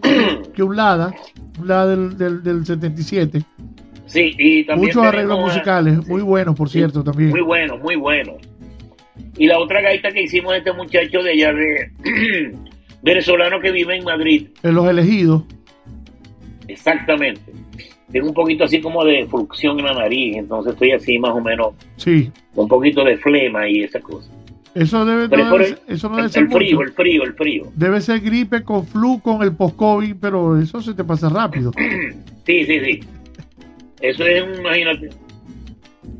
que 0.51 0.63
un 0.63 0.75
Lada, 0.75 1.13
un 1.59 1.67
Lada 1.67 1.85
del, 1.87 2.17
del, 2.17 2.41
del 2.43 2.65
77. 2.65 3.43
Sí, 4.13 4.35
y 4.37 4.63
también 4.63 4.87
Muchos 4.89 5.03
arreglos 5.03 5.39
musicales, 5.39 6.07
muy 6.07 6.21
buenos, 6.21 6.55
por 6.55 6.69
cierto, 6.69 7.03
también. 7.03 7.31
Muy 7.31 7.41
bueno, 7.41 7.77
muy 7.77 7.95
bueno. 7.95 8.33
Y 9.37 9.47
la 9.47 9.57
otra 9.59 9.81
gaita 9.81 10.11
que 10.11 10.21
hicimos 10.21 10.55
este 10.55 10.71
muchacho 10.71 11.23
de 11.23 11.31
allá 11.31 11.51
de 11.53 11.91
venezolano 13.01 13.59
que 13.59 13.71
vive 13.71 13.95
en 13.97 14.03
Madrid, 14.03 14.49
En 14.61 14.75
Los 14.75 14.87
Elegidos. 14.87 15.43
exactamente. 16.67 17.41
Tengo 18.11 18.27
un 18.27 18.33
poquito 18.35 18.63
así 18.65 18.79
como 18.79 19.03
de 19.03 19.25
fluxión 19.27 19.79
en 19.79 19.85
la 19.85 19.93
nariz, 19.95 20.37
entonces 20.37 20.73
estoy 20.73 20.91
así 20.91 21.17
más 21.17 21.31
o 21.31 21.41
menos 21.41 21.69
Sí, 21.95 22.31
con 22.53 22.65
un 22.65 22.69
poquito 22.69 23.03
de 23.03 23.17
flema 23.17 23.67
y 23.67 23.81
esas 23.81 24.03
cosas. 24.03 24.31
eso 24.75 25.03
debe, 25.05 25.27
no 25.35 25.51
debe 25.51 25.65
el, 25.69 25.77
eso 25.87 26.09
no 26.09 26.15
el- 26.19 26.21
debe 26.25 26.29
ser 26.33 26.43
el 26.43 26.49
frío, 26.51 26.75
mucho. 26.77 26.87
el 26.89 26.93
frío, 26.93 27.23
el 27.23 27.33
frío. 27.33 27.63
Debe 27.75 28.01
ser 28.01 28.19
gripe 28.19 28.61
con 28.63 28.85
flu, 28.85 29.19
con 29.19 29.41
el 29.41 29.53
post-COVID, 29.55 30.15
pero 30.21 30.59
eso 30.59 30.79
se 30.81 30.93
te 30.93 31.03
pasa 31.03 31.29
rápido. 31.29 31.71
Sí, 32.45 32.65
sí, 32.65 32.77
sí. 32.81 32.99
Eso 34.03 34.23
es, 34.25 34.43
un- 34.43 34.59
imagínate. 34.59 35.09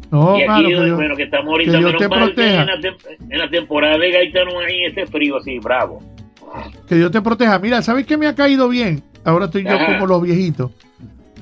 No, 0.10 0.38
y 0.38 0.44
aquí, 0.44 0.64
que 0.64 0.68
Dios- 0.76 0.96
bueno, 0.96 1.16
que 1.16 1.24
estamos 1.24 1.46
que 1.46 1.52
ahorita, 1.52 1.78
menos 1.78 1.98
te 1.98 2.08
mal 2.08 2.20
que 2.30 2.34
proteja. 2.36 2.62
en 2.62 2.68
la, 2.68 2.76
tem- 2.78 3.18
en 3.30 3.38
la 3.40 3.50
temporada 3.50 3.98
de 3.98 4.12
gaita 4.12 4.46
no 4.46 4.60
hay 4.60 4.86
ese 4.86 5.06
frío 5.08 5.38
así, 5.38 5.60
bravo. 5.60 6.00
Que 6.88 6.96
Dios 6.96 7.12
te 7.12 7.22
proteja. 7.22 7.58
Mira, 7.60 7.82
¿sabes 7.82 8.06
qué 8.06 8.16
me 8.18 8.28
ha 8.28 8.36
caído 8.36 8.70
bien? 8.70 9.02
Ahora 9.24 9.46
estoy 9.46 9.64
yo 9.64 9.78
como 9.86 10.06
los 10.06 10.22
viejitos. 10.22 10.72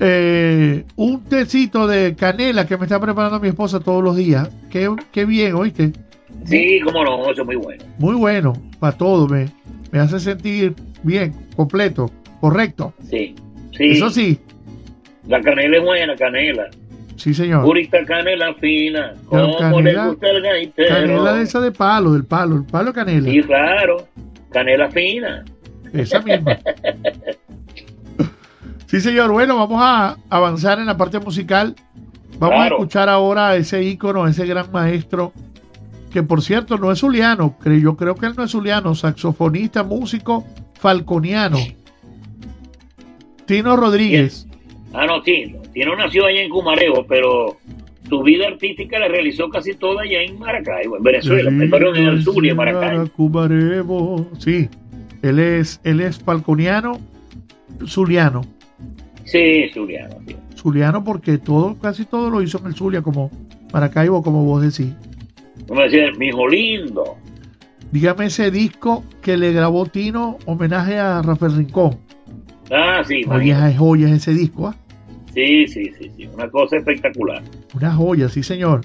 Eh, 0.00 0.84
un 0.96 1.22
tecito 1.24 1.86
de 1.86 2.16
canela 2.16 2.66
que 2.66 2.76
me 2.78 2.84
está 2.86 2.98
preparando 2.98 3.38
mi 3.38 3.48
esposa 3.48 3.78
todos 3.78 4.02
los 4.02 4.16
días. 4.16 4.48
Qué, 4.70 4.88
qué 5.12 5.24
bien, 5.26 5.54
oíste. 5.54 5.92
Sí, 6.46 6.80
cómo 6.82 7.04
no, 7.04 7.30
eso 7.30 7.42
es 7.42 7.46
muy 7.46 7.56
bueno. 7.56 7.84
Muy 7.98 8.14
bueno, 8.14 8.54
para 8.80 8.96
todo. 8.96 9.28
Me, 9.28 9.46
me 9.92 9.98
hace 10.00 10.18
sentir 10.18 10.74
bien, 11.02 11.34
completo, 11.54 12.10
correcto. 12.40 12.94
Sí, 13.10 13.34
sí. 13.76 13.90
Eso 13.90 14.08
sí, 14.10 14.38
La 15.28 15.40
canela 15.40 15.76
es 15.78 15.82
buena, 15.84 16.16
canela. 16.16 16.68
sí, 17.16 17.32
señor. 17.34 17.64
Purita 17.64 18.04
canela 18.04 18.52
fina, 18.54 19.14
Pero 19.30 19.52
como 19.56 19.80
le 19.80 19.92
canela- 19.92 20.06
gusta 20.08 20.28
el 20.30 20.42
gaitero. 20.42 20.88
Canela 20.88 21.32
de 21.34 21.42
esa 21.42 21.60
de 21.60 21.70
palo, 21.72 22.12
del 22.12 22.24
palo, 22.24 22.56
el 22.56 22.64
palo 22.64 22.92
canela. 22.92 23.30
Sí, 23.30 23.40
claro, 23.42 24.08
canela 24.50 24.90
fina. 24.90 25.44
Esa 25.92 26.20
misma. 26.20 26.58
Sí, 28.86 29.00
señor. 29.00 29.30
Bueno, 29.32 29.56
vamos 29.56 29.80
a 29.82 30.16
avanzar 30.28 30.78
en 30.78 30.86
la 30.86 30.96
parte 30.96 31.18
musical. 31.18 31.74
Vamos 32.38 32.56
Claro. 32.56 32.76
a 32.76 32.78
escuchar 32.78 33.08
ahora 33.08 33.56
ese 33.56 33.82
ícono, 33.82 34.26
ese 34.26 34.44
gran 34.46 34.70
maestro, 34.72 35.32
que 36.12 36.22
por 36.22 36.42
cierto 36.42 36.76
no 36.76 36.90
es 36.92 36.98
zuliano. 36.98 37.56
Yo 37.64 37.96
creo 37.96 38.14
que 38.16 38.26
él 38.26 38.34
no 38.36 38.44
es 38.44 38.50
zuliano, 38.50 38.94
saxofonista, 38.94 39.82
músico, 39.82 40.44
falconiano. 40.74 41.58
Tino 43.46 43.76
Rodríguez. 43.76 44.46
Ah, 44.94 45.06
no, 45.06 45.22
Tino. 45.22 45.58
Tino 45.72 45.96
nació 45.96 46.26
allá 46.26 46.42
en 46.42 46.50
Cumareo, 46.50 47.06
pero 47.08 47.56
su 48.08 48.22
vida 48.22 48.46
artística 48.48 48.98
la 48.98 49.08
realizó 49.08 49.48
casi 49.48 49.74
toda 49.74 50.02
allá 50.02 50.22
en 50.22 50.38
Maracaibo, 50.38 50.96
en 50.98 51.02
Venezuela. 51.02 51.50
Perdón, 51.70 51.96
en 51.96 52.06
el 52.08 52.22
sur 52.22 52.44
y 52.44 52.50
en 52.50 52.56
Maracaibo. 52.56 53.08
Cumarebo. 53.16 54.26
Sí, 54.38 54.68
él 55.22 55.38
es, 55.38 55.80
él 55.84 56.00
es 56.00 56.18
falconiano, 56.18 56.98
zuliano. 57.86 58.42
Sí, 59.24 59.70
Zuliano. 59.72 60.16
sí. 60.26 60.36
Zuliano 60.56 61.02
porque 61.02 61.38
todo, 61.38 61.76
casi 61.80 62.04
todo 62.04 62.28
lo 62.28 62.42
hizo 62.42 62.58
en 62.58 62.66
el 62.66 62.74
Zulia, 62.74 63.00
como 63.02 63.30
Maracaibo, 63.72 64.22
como 64.22 64.44
vos 64.44 64.62
decís. 64.62 64.92
Como 65.66 65.80
decía, 65.80 66.10
mi 66.18 66.26
hijo 66.28 66.46
lindo. 66.48 67.16
Dígame 67.92 68.26
ese 68.26 68.50
disco 68.50 69.04
que 69.22 69.36
le 69.36 69.52
grabó 69.52 69.86
Tino, 69.86 70.38
homenaje 70.44 70.98
a 70.98 71.22
Rafael 71.22 71.56
Rincón. 71.56 71.98
Ah, 72.70 73.02
sí, 73.06 73.22
Joyas 73.22 73.26
imagínate. 73.26 73.72
es 73.72 73.78
joyas 73.78 74.10
ese 74.12 74.32
disco, 74.34 74.68
¿ah? 74.68 74.76
Sí, 75.34 75.66
sí, 75.66 75.92
sí, 75.98 76.10
sí. 76.16 76.26
Una 76.32 76.48
cosa 76.50 76.76
espectacular. 76.76 77.42
Una 77.74 77.92
joya, 77.92 78.28
sí 78.28 78.42
señor. 78.42 78.82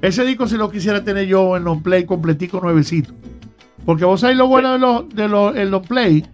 Ese 0.00 0.24
disco 0.24 0.46
si 0.46 0.56
lo 0.56 0.70
quisiera 0.70 1.02
tener 1.04 1.26
yo 1.26 1.56
en 1.56 1.64
long 1.64 1.82
play 1.82 2.04
completico 2.04 2.60
nuevecito. 2.60 3.12
Porque 3.84 4.04
vos 4.04 4.20
sabés 4.20 4.36
lo 4.36 4.46
bueno 4.48 4.72
de 4.72 4.78
los 4.78 5.08
de 5.14 5.28
los 5.28 5.56
el 5.56 5.70
long 5.70 5.86
play, 5.86 6.24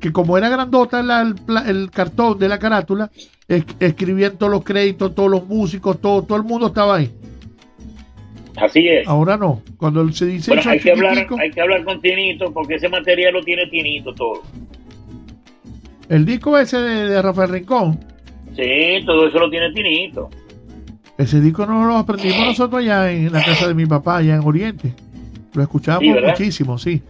que 0.00 0.12
como 0.12 0.36
era 0.36 0.48
grandota 0.48 1.02
la- 1.02 1.22
el, 1.22 1.34
el 1.66 1.90
cartón 1.90 2.38
de 2.38 2.48
la 2.48 2.58
carátula, 2.58 3.10
es- 3.48 3.64
escribían 3.80 4.36
todos 4.38 4.52
los 4.52 4.64
créditos, 4.64 5.14
todos 5.14 5.30
los 5.30 5.46
músicos, 5.46 6.00
todo, 6.00 6.22
todo 6.22 6.36
el 6.38 6.44
mundo 6.44 6.66
estaba 6.68 6.96
ahí. 6.96 7.10
Así 8.56 8.86
es. 8.86 9.08
Ahora 9.08 9.36
no. 9.38 9.62
Cuando 9.78 10.10
se 10.12 10.26
dice 10.26 10.50
Bueno, 10.50 10.70
hay 10.70 10.78
que, 10.78 10.92
hablar, 10.92 11.26
hay 11.40 11.50
que 11.50 11.60
hablar 11.60 11.84
con 11.84 12.00
Tinito, 12.02 12.52
porque 12.52 12.74
ese 12.74 12.88
material 12.90 13.32
lo 13.32 13.42
tiene 13.42 13.66
Tinito 13.68 14.14
todo. 14.14 14.42
el 16.10 16.26
disco 16.26 16.58
ese 16.58 16.76
de, 16.78 17.08
de 17.08 17.22
Rafael 17.22 17.48
Rincón, 17.50 17.98
Sí, 18.56 19.04
todo 19.06 19.26
eso 19.26 19.38
lo 19.38 19.50
tiene 19.50 19.72
Tinito. 19.72 20.30
ese 21.18 21.40
disco 21.40 21.66
no 21.66 21.86
lo 21.86 21.96
aprendimos 21.96 22.46
nosotros 22.46 22.80
allá 22.80 23.10
en 23.10 23.32
la 23.32 23.44
casa 23.44 23.68
de 23.68 23.74
mi 23.74 23.86
papá, 23.86 24.18
allá 24.18 24.34
en 24.34 24.42
Oriente. 24.44 24.94
Lo 25.54 25.66
Sí, 25.66 26.12
¿verdad? 26.12 26.30
muchísimo, 26.30 26.78
sí. 26.78 27.02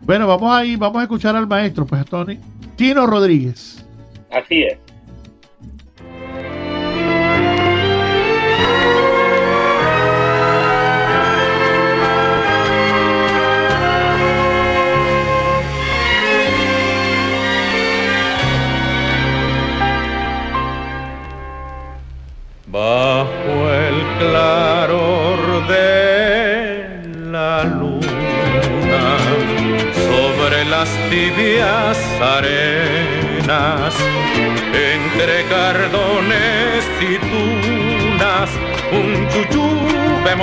Bueno, 0.00 0.26
vamos 0.26 0.50
ahí, 0.52 0.76
vamos 0.76 1.00
a 1.00 1.02
escuchar 1.02 1.36
al 1.36 1.46
maestro, 1.46 1.84
pues, 1.86 2.04
Tony. 2.06 2.38
Tino 2.76 3.06
Rodríguez. 3.06 3.86
Así 4.30 4.62
es. 4.62 4.78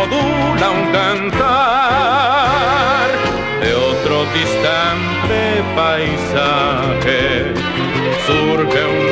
Modula 0.10 0.70
un 0.70 0.92
cantar 0.92 1.88
de 3.62 3.74
otro 3.74 4.26
distante 4.34 5.64
paisaje. 5.76 7.54
Surge 8.26 8.82
un 8.86 9.07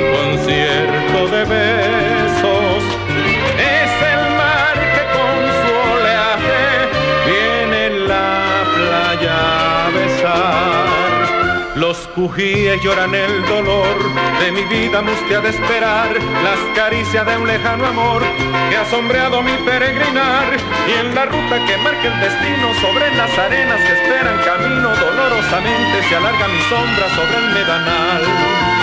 Cujíes 12.16 12.82
lloran 12.82 13.14
el 13.14 13.46
dolor 13.46 13.98
de 14.40 14.50
mi 14.54 14.64
vida 14.64 15.02
mustia 15.02 15.42
de 15.42 15.50
esperar 15.50 16.08
las 16.46 16.60
caricias 16.74 17.26
de 17.26 17.36
un 17.36 17.46
lejano 17.46 17.86
amor 17.86 18.24
que 18.70 18.78
ha 18.78 18.86
sombreado 18.86 19.42
mi 19.42 19.52
peregrinar 19.66 20.46
y 20.88 20.92
en 21.06 21.14
la 21.14 21.26
ruta 21.26 21.66
que 21.66 21.76
marca 21.76 22.08
el 22.08 22.20
destino 22.22 22.74
sobre 22.80 23.14
las 23.18 23.38
arenas 23.38 23.82
que 23.82 23.94
esperan 23.94 24.38
camino 24.46 24.96
dolorosamente 24.96 26.04
se 26.08 26.16
alarga 26.16 26.48
mi 26.48 26.62
sombra 26.70 27.10
sobre 27.10 27.38
el 27.38 27.54
medanal. 27.54 28.75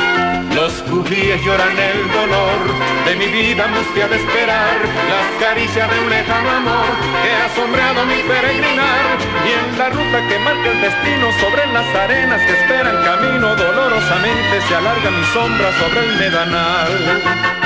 Los 0.55 0.73
cujíes 0.83 1.43
lloran 1.45 1.79
el 1.79 2.13
dolor 2.13 2.59
de 3.07 3.17
mi 3.17 3.27
vida 3.27 3.67
mustia 3.69 4.07
de 4.07 4.17
esperar 4.17 4.77
las 5.09 5.27
caricias 5.41 5.91
de 5.91 5.99
un 5.99 6.11
lejano 6.11 6.51
amor 6.51 6.93
que 7.23 7.31
ha 7.33 7.49
sombreado 7.57 8.05
mi 8.05 8.23
peregrinar 8.29 9.17
y 9.47 9.53
en 9.53 9.79
la 9.79 9.89
ruta 9.89 10.29
que 10.29 10.39
marca 10.41 10.71
el 10.71 10.81
destino 10.81 11.33
sobre 11.41 11.67
las 11.73 11.95
arenas 11.95 12.41
que 12.43 12.53
esperan 12.53 13.03
camino 13.03 13.57
dolorosamente 13.57 14.61
se 14.69 14.75
alarga 14.75 15.11
mi 15.11 15.25
sombra 15.33 15.73
sobre 15.81 16.01
el 16.01 16.19
medanal. 16.19 17.62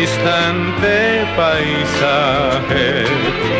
Distante 0.00 1.26
paisaje 1.36 3.04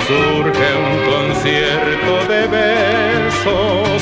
surge 0.08 0.68
un 0.88 0.94
concierto 1.10 2.12
de 2.32 2.42
besos 2.56 3.99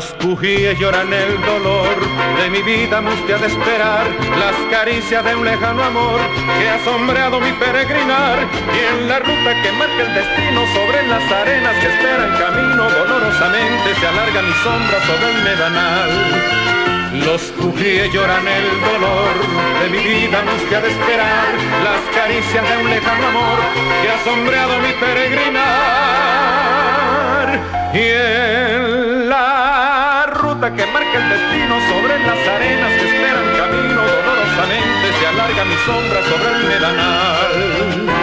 Los 0.00 0.16
bujíes 0.24 0.78
lloran 0.78 1.12
el 1.12 1.38
dolor 1.42 1.94
de 2.40 2.48
mi 2.48 2.62
vida, 2.62 3.00
ha 3.00 3.02
de 3.02 3.46
esperar 3.46 4.06
las 4.38 4.56
caricias 4.70 5.22
de 5.22 5.36
un 5.36 5.44
lejano 5.44 5.84
amor 5.84 6.18
que 6.58 6.70
ha 6.70 6.82
sombreado 6.82 7.38
mi 7.38 7.52
peregrinar 7.52 8.38
y 8.72 8.78
en 8.94 9.08
la 9.10 9.18
ruta 9.18 9.62
que 9.62 9.70
marca 9.72 10.00
el 10.00 10.14
destino 10.14 10.64
sobre 10.72 11.06
las 11.06 11.30
arenas 11.30 11.74
que 11.80 11.88
esperan 11.88 12.30
camino 12.38 12.88
dolorosamente 12.88 13.94
se 14.00 14.06
alarga 14.06 14.40
mi 14.40 14.54
sombra 14.64 15.04
sobre 15.04 15.32
el 15.32 15.42
medanal. 15.44 16.10
Los 17.26 17.52
bujíes 17.58 18.10
lloran 18.10 18.48
el 18.48 18.80
dolor 18.80 19.34
de 19.82 19.90
mi 19.90 19.98
vida, 19.98 20.38
ha 20.40 20.80
de 20.80 20.88
esperar 20.88 21.52
las 21.84 22.00
caricias 22.16 22.66
de 22.70 22.76
un 22.78 22.88
lejano 22.88 23.26
amor 23.26 23.58
que 24.00 24.08
ha 24.08 24.18
sombreado 24.24 24.78
mi 24.78 24.92
peregrinar 24.94 26.40
y 27.92 27.98
en 27.98 29.28
la 29.28 29.59
que 30.68 30.86
marca 30.92 31.16
el 31.16 31.28
destino 31.30 31.80
sobre 31.88 32.18
las 32.18 32.46
arenas 32.46 32.92
que 32.92 33.06
esperan 33.06 33.56
camino 33.56 34.02
dolorosamente 34.02 35.12
se 35.18 35.26
alarga 35.26 35.64
mi 35.64 35.74
sombra 35.86 36.22
sobre 36.28 36.52
el 36.54 36.64
medanal. 36.68 38.19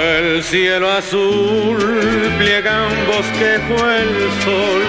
El 0.00 0.42
cielo 0.42 0.90
azul 0.90 1.78
pliega 2.38 2.86
un 2.86 3.06
bosquejo 3.06 3.90
el 3.90 4.30
sol, 4.44 4.82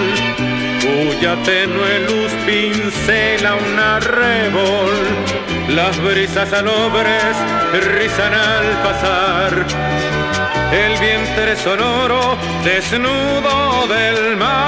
cuya 0.80 1.36
tenue 1.44 2.00
luz 2.08 2.32
pincela 2.46 3.56
un 3.56 3.78
arrebol. 3.78 4.94
Las 5.68 6.02
brisas 6.02 6.50
alobres 6.52 7.36
rizan 7.72 8.34
al 8.34 8.82
pasar, 8.82 9.64
el 10.72 10.98
vientre 10.98 11.56
sonoro 11.56 12.36
desnudo 12.64 13.86
del 13.88 14.36
mar. 14.36 14.64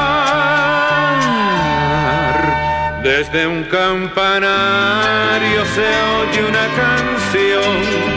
Desde 3.03 3.47
un 3.47 3.65
campanario 3.65 5.65
se 5.75 5.87
oye 6.21 6.45
una 6.49 6.67
canción 6.75 8.16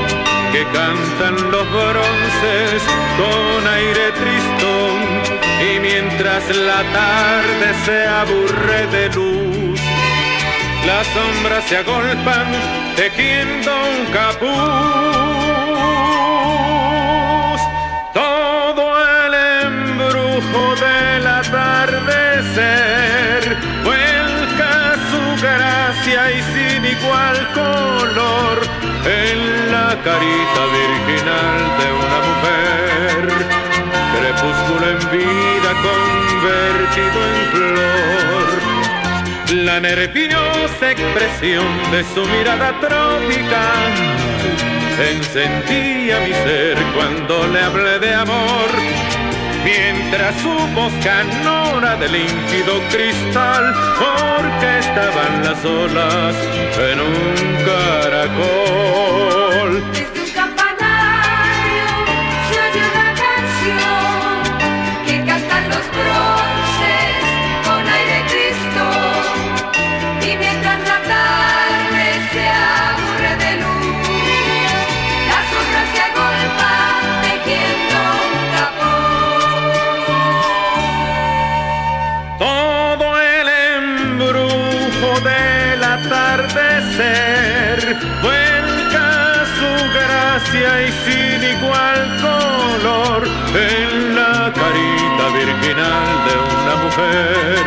que 0.60 0.66
cantan 0.74 1.36
los 1.52 1.72
bronces 1.72 2.84
con 3.18 3.68
aire 3.68 4.12
tristón 4.12 4.98
y 5.62 5.80
mientras 5.80 6.44
la 6.54 6.84
tarde 6.92 7.68
se 7.86 8.06
aburre 8.06 8.88
de 8.88 9.10
luz, 9.16 9.80
las 10.86 11.08
sombras 11.08 11.64
se 11.66 11.78
agolpan 11.78 12.48
tejiendo 12.98 13.72
un 13.72 14.06
capuz. 14.12 14.99
En 36.98 37.52
flor. 37.52 38.48
La 39.66 39.80
nerviosa 39.80 40.92
expresión 40.92 41.66
de 41.92 42.04
su 42.14 42.26
mirada 42.26 42.80
tropical 42.80 43.94
encendía 45.12 46.20
mi 46.22 46.34
ser 46.34 46.78
cuando 46.96 47.48
le 47.48 47.62
hablé 47.62 48.00
de 48.00 48.14
amor. 48.14 48.70
Mientras 49.64 50.36
su 50.42 50.50
voz 50.74 50.94
canora 51.04 51.96
de 51.98 52.10
límpido 52.10 52.82
cristal, 52.92 53.74
porque 54.00 54.80
estaban 54.80 55.44
las 55.44 55.66
olas 55.66 56.36
en 56.92 57.00
un 57.00 57.36
caracol. 57.66 58.90
Y 90.48 90.92
sin 91.06 91.44
igual 91.44 92.00
color 92.22 93.28
en 93.54 94.16
la 94.16 94.52
carita 94.54 95.26
virginal 95.38 96.12
de 96.28 96.34
una 96.56 96.76
mujer. 96.84 97.66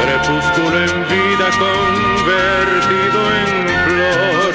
Crepúsculo 0.00 0.76
en 0.84 0.94
vida 1.08 1.46
convertido 1.58 3.20
en 3.40 3.50
flor. 3.84 4.54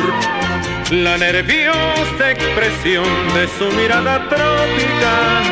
La 1.04 1.18
nerviosa 1.18 2.32
expresión 2.32 3.06
de 3.36 3.48
su 3.58 3.72
mirada 3.76 4.28
tropical 4.28 5.44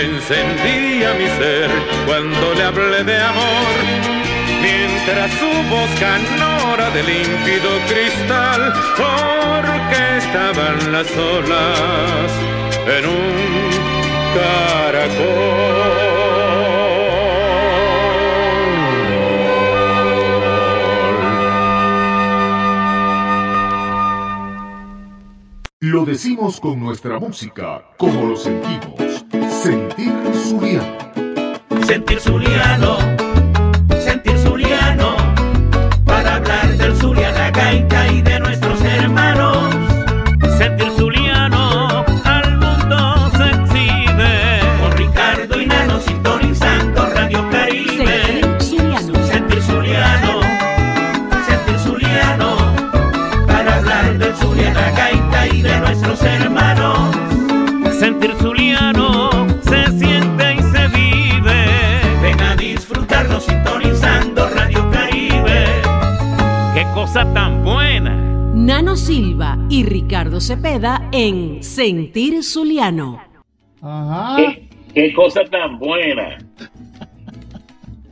encendía 0.00 1.14
mi 1.14 1.26
ser 1.38 1.70
cuando 2.06 2.54
le 2.54 2.62
hablé 2.62 3.04
de 3.04 3.20
amor. 3.20 4.31
Mientras 5.04 5.32
su 5.32 5.46
voz 5.46 5.90
canora 5.98 6.88
de 6.90 7.02
límpido 7.02 7.70
cristal, 7.88 8.72
porque 8.96 10.18
estaban 10.18 10.92
las 10.92 11.10
olas 11.16 12.30
en 12.86 13.06
un 13.06 13.82
Lo 25.80 26.04
decimos 26.04 26.60
con 26.60 26.78
nuestra 26.78 27.18
música, 27.18 27.82
como 27.98 28.26
lo 28.26 28.36
sentimos. 28.36 29.24
Sentir 29.62 30.12
Zuliano. 30.32 30.96
Sentir 31.86 32.20
Zuliano, 32.20 32.91
Cepeda 70.82 71.08
en 71.12 71.62
Sentir 71.62 72.42
Zuliano. 72.42 73.20
Ajá. 73.80 74.34
¿Qué, 74.36 74.68
qué 74.92 75.12
cosa 75.14 75.44
tan 75.44 75.78
buena. 75.78 76.38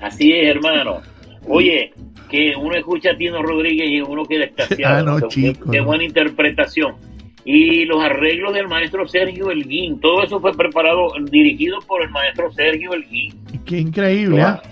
Así 0.00 0.30
es, 0.32 0.54
hermano. 0.54 1.00
Oye, 1.48 1.92
que 2.28 2.54
uno 2.56 2.76
escucha 2.76 3.10
a 3.10 3.16
Tino 3.16 3.42
Rodríguez 3.42 3.90
y 3.90 4.00
uno 4.00 4.24
queda 4.24 4.44
extasiado. 4.44 4.98
Ah, 4.98 5.02
no, 5.02 5.28
Qué- 5.28 5.34
chico, 5.34 5.68
Qué 5.72 5.80
buena 5.80 6.04
interpretación. 6.04 6.94
Y 7.44 7.86
los 7.86 8.00
arreglos 8.04 8.54
del 8.54 8.68
maestro 8.68 9.08
Sergio 9.08 9.50
Elguín, 9.50 9.98
todo 9.98 10.22
eso 10.22 10.38
fue 10.40 10.54
preparado, 10.54 11.08
dirigido 11.28 11.80
por 11.88 12.04
el 12.04 12.10
maestro 12.10 12.52
Sergio 12.52 12.92
Elguín. 12.92 13.34
Qué 13.66 13.80
increíble, 13.80 14.42
¿ah? 14.42 14.62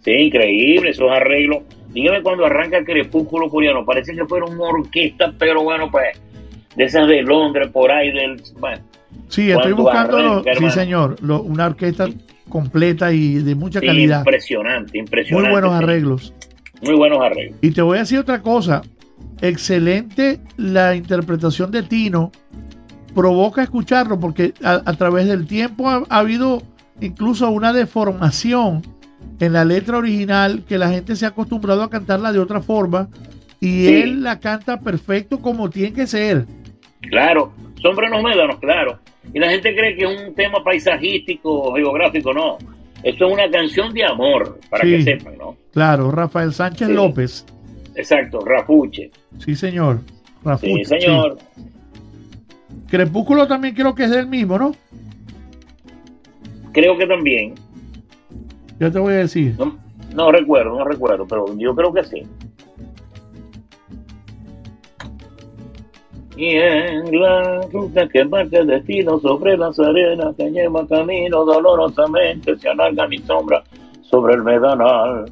Sí, 0.00 0.10
increíble, 0.10 0.90
esos 0.90 1.08
arreglos 1.08 1.62
dígame 1.90 2.20
cuando 2.20 2.44
arranca 2.44 2.84
Crepúsculo 2.84 3.48
Coreano, 3.48 3.84
parece 3.84 4.12
que 4.12 4.24
fuera 4.24 4.44
una 4.46 4.64
orquesta, 4.64 5.32
pero 5.38 5.62
bueno, 5.62 5.88
pues, 5.92 6.20
de 6.76 6.84
esas 6.84 7.06
de 7.08 7.22
Londres, 7.22 7.68
por 7.72 7.90
ahí, 7.90 8.10
del, 8.12 8.42
bueno. 8.58 8.82
Sí, 9.28 9.50
estoy 9.50 9.72
buscando, 9.72 10.16
arranca, 10.18 10.54
sí 10.58 10.70
señor, 10.70 11.16
lo- 11.22 11.42
una 11.42 11.66
orquesta 11.66 12.08
completa 12.48 13.12
y 13.12 13.34
de 13.34 13.54
mucha 13.54 13.80
Sí, 13.80 13.86
calidad. 13.86 14.18
impresionante, 14.20 14.90
Muy 14.92 14.98
impresionante. 15.00 15.50
buenos 15.50 15.70
sí. 15.78 15.84
arreglos. 15.84 16.34
Muy 16.82 16.94
buenos 16.96 17.20
arreglos. 17.22 17.58
Y 17.62 17.70
te 17.70 17.80
voy 17.82 17.96
a 17.96 18.00
decir 18.00 18.18
otra 18.18 18.42
cosa. 18.42 18.82
Excelente 19.40 20.40
la 20.56 20.94
interpretación 20.94 21.70
de 21.70 21.82
Tino. 21.82 22.32
Provoca 23.14 23.62
escucharlo 23.62 24.18
porque 24.18 24.52
a, 24.62 24.82
a 24.84 24.92
través 24.94 25.26
del 25.26 25.46
tiempo 25.46 25.88
ha, 25.88 26.02
ha 26.08 26.18
habido 26.18 26.62
incluso 27.00 27.48
una 27.50 27.72
deformación 27.72 28.82
en 29.40 29.52
la 29.52 29.64
letra 29.64 29.98
original 29.98 30.64
que 30.68 30.78
la 30.78 30.88
gente 30.90 31.14
se 31.16 31.24
ha 31.24 31.28
acostumbrado 31.28 31.82
a 31.82 31.90
cantarla 31.90 32.32
de 32.32 32.38
otra 32.40 32.60
forma 32.60 33.08
y 33.60 33.86
Sí. 33.86 33.94
él 34.02 34.22
la 34.22 34.40
canta 34.40 34.80
perfecto 34.80 35.38
como 35.40 35.70
tiene 35.70 35.92
que 35.92 36.06
ser. 36.06 36.46
Claro, 37.10 37.52
Sombra 37.80 38.06
en 38.06 38.12
los 38.12 38.22
Médanos, 38.22 38.58
claro. 38.60 38.98
Y 39.32 39.38
la 39.38 39.50
gente 39.50 39.74
cree 39.74 39.96
que 39.96 40.04
es 40.04 40.20
un 40.28 40.34
tema 40.34 40.62
paisajístico, 40.64 41.74
geográfico, 41.74 42.32
no. 42.32 42.58
Esto 43.02 43.26
es 43.26 43.32
una 43.32 43.50
canción 43.50 43.92
de 43.92 44.04
amor, 44.04 44.58
para 44.70 44.84
Sí. 44.84 44.90
que 44.92 45.02
sepan, 45.02 45.36
¿no? 45.38 45.56
Claro, 45.72 46.10
Rafael 46.10 46.52
Sánchez 46.52 46.88
Sí. 46.88 46.94
López. 46.94 47.46
Exacto, 47.96 48.40
Rapuche. 48.44 49.10
Sí, 49.38 49.54
señor. 49.54 50.00
Rafucho, 50.44 50.74
Sí, 50.76 50.84
señor. 50.84 51.38
sí. 51.56 51.62
Crepúsculo 52.88 53.46
también 53.46 53.74
creo 53.74 53.94
que 53.94 54.04
es 54.04 54.10
del 54.10 54.26
mismo, 54.26 54.58
¿no? 54.58 54.74
Creo 56.72 56.96
que 56.98 57.06
también. 57.06 57.54
Ya 58.80 58.90
te 58.90 58.98
voy 58.98 59.14
a 59.14 59.18
decir. 59.18 59.54
No, 59.58 59.78
no 60.14 60.32
recuerdo, 60.32 60.76
no 60.78 60.84
recuerdo, 60.84 61.26
pero 61.26 61.46
yo 61.58 61.74
creo 61.74 61.92
que 61.92 62.04
sí. 62.04 62.22
Y 66.36 66.50
en 66.56 67.20
la 67.20 67.60
ruta 67.72 68.08
que 68.08 68.24
marca 68.24 68.58
el 68.58 68.66
destino 68.66 69.20
sobre 69.20 69.56
las 69.56 69.78
arenas 69.78 70.34
que 70.36 70.50
lleva 70.50 70.86
camino 70.88 71.44
dolorosamente 71.44 72.56
se 72.58 72.68
alarga 72.68 73.06
mi 73.06 73.18
sombra 73.18 73.62
sobre 74.02 74.34
el 74.34 74.42
medanal. 74.42 75.26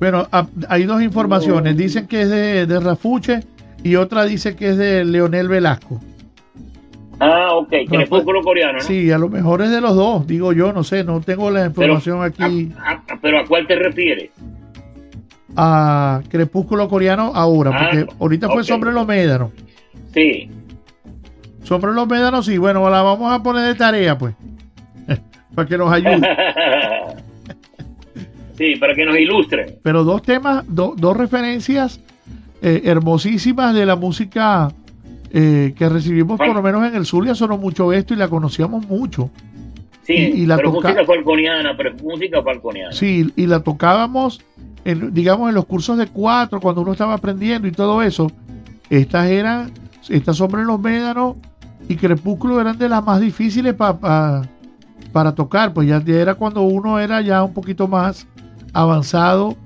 Bueno, 0.00 0.26
ha- 0.32 0.46
hay 0.68 0.84
dos 0.84 1.00
informaciones. 1.02 1.76
Dicen 1.76 2.08
que 2.08 2.22
es 2.22 2.30
de, 2.30 2.66
de 2.66 2.80
Rafuche 2.80 3.40
y 3.84 3.94
otra 3.94 4.24
dice 4.24 4.56
que 4.56 4.70
es 4.70 4.76
de 4.76 5.04
Leonel 5.04 5.46
Velasco. 5.48 6.00
Ah, 7.20 7.50
ok, 7.54 7.72
crepúsculo 7.88 8.42
coreano, 8.42 8.78
¿no? 8.78 8.80
Sí, 8.80 9.12
a 9.12 9.18
lo 9.18 9.28
mejor 9.28 9.62
es 9.62 9.70
de 9.70 9.80
los 9.80 9.94
dos, 9.94 10.26
digo 10.26 10.52
yo, 10.52 10.72
no 10.72 10.82
sé, 10.82 11.04
no 11.04 11.20
tengo 11.20 11.52
la 11.52 11.66
información 11.66 12.24
aquí. 12.24 12.72
Ah, 12.84 13.00
pero 13.20 13.38
¿a 13.38 13.44
cuál 13.46 13.64
te 13.68 13.76
refieres? 13.76 14.30
A 15.54 16.20
Crepúsculo 16.28 16.88
Coreano 16.88 17.30
ahora, 17.34 17.70
Ah, 17.72 17.78
porque 17.92 18.06
ahorita 18.18 18.48
fue 18.48 18.62
ok. 18.62 18.66
Sobre 18.66 18.92
los 18.92 19.06
Médanos. 19.06 19.50
Sí. 20.14 20.50
Sobre 21.62 21.92
los 21.92 22.06
Médanos, 22.08 22.46
sí, 22.46 22.58
bueno, 22.58 22.88
la 22.90 23.02
vamos 23.02 23.32
a 23.32 23.42
poner 23.42 23.64
de 23.66 23.74
tarea, 23.74 24.18
pues, 24.18 24.34
para 25.54 25.68
que 25.68 25.78
nos 25.78 25.92
ayude. 25.92 26.20
sí, 28.58 28.76
para 28.76 28.94
que 28.94 29.04
nos 29.04 29.16
ilustre. 29.18 29.78
Pero 29.82 30.04
dos 30.04 30.22
temas, 30.22 30.64
do- 30.68 30.94
dos 30.96 31.16
referencias 31.16 32.00
eh, 32.60 32.82
hermosísimas 32.84 33.74
de 33.74 33.86
la 33.86 33.96
música 33.96 34.72
eh, 35.30 35.72
que 35.76 35.88
recibimos, 35.88 36.38
por 36.38 36.54
lo 36.54 36.62
menos 36.62 36.86
en 36.86 36.94
el 36.94 37.06
Zulia, 37.06 37.34
sonó 37.34 37.56
mucho 37.58 37.92
esto 37.92 38.12
y 38.14 38.16
la 38.16 38.28
conocíamos 38.28 38.86
mucho. 38.86 39.30
Sí, 40.02 40.14
Y- 40.14 40.42
y 40.42 40.46
la 40.46 40.56
pero 40.56 40.72
música 40.72 41.04
falconiana, 41.04 41.76
pero 41.76 41.94
música 42.02 42.42
falconiana. 42.42 42.92
Sí, 42.92 43.32
y 43.36 43.46
la 43.46 43.60
tocábamos, 43.60 44.40
en, 44.84 45.14
digamos, 45.14 45.48
en 45.48 45.54
los 45.54 45.64
cursos 45.64 45.96
de 45.96 46.08
cuatro, 46.08 46.60
cuando 46.60 46.82
uno 46.82 46.92
estaba 46.92 47.14
aprendiendo 47.14 47.68
y 47.68 47.72
todo 47.72 48.02
eso. 48.02 48.30
Estas 48.90 49.30
eran, 49.30 49.70
estas 50.08 50.36
Sombra 50.36 50.60
en 50.60 50.66
los 50.66 50.80
Médanos 50.80 51.36
y 51.88 51.96
Crepúsculo 51.96 52.60
eran 52.60 52.78
de 52.78 52.88
las 52.88 53.04
más 53.04 53.20
difíciles 53.20 53.74
pa- 53.74 53.98
pa- 53.98 54.42
para 55.12 55.34
tocar, 55.34 55.72
pues 55.74 55.88
ya, 55.88 56.02
era 56.06 56.34
cuando 56.34 56.62
uno 56.62 56.98
era 56.98 57.20
ya 57.20 57.42
un 57.42 57.52
poquito 57.52 57.86
más 57.88 58.26
avanzado, 58.72 59.56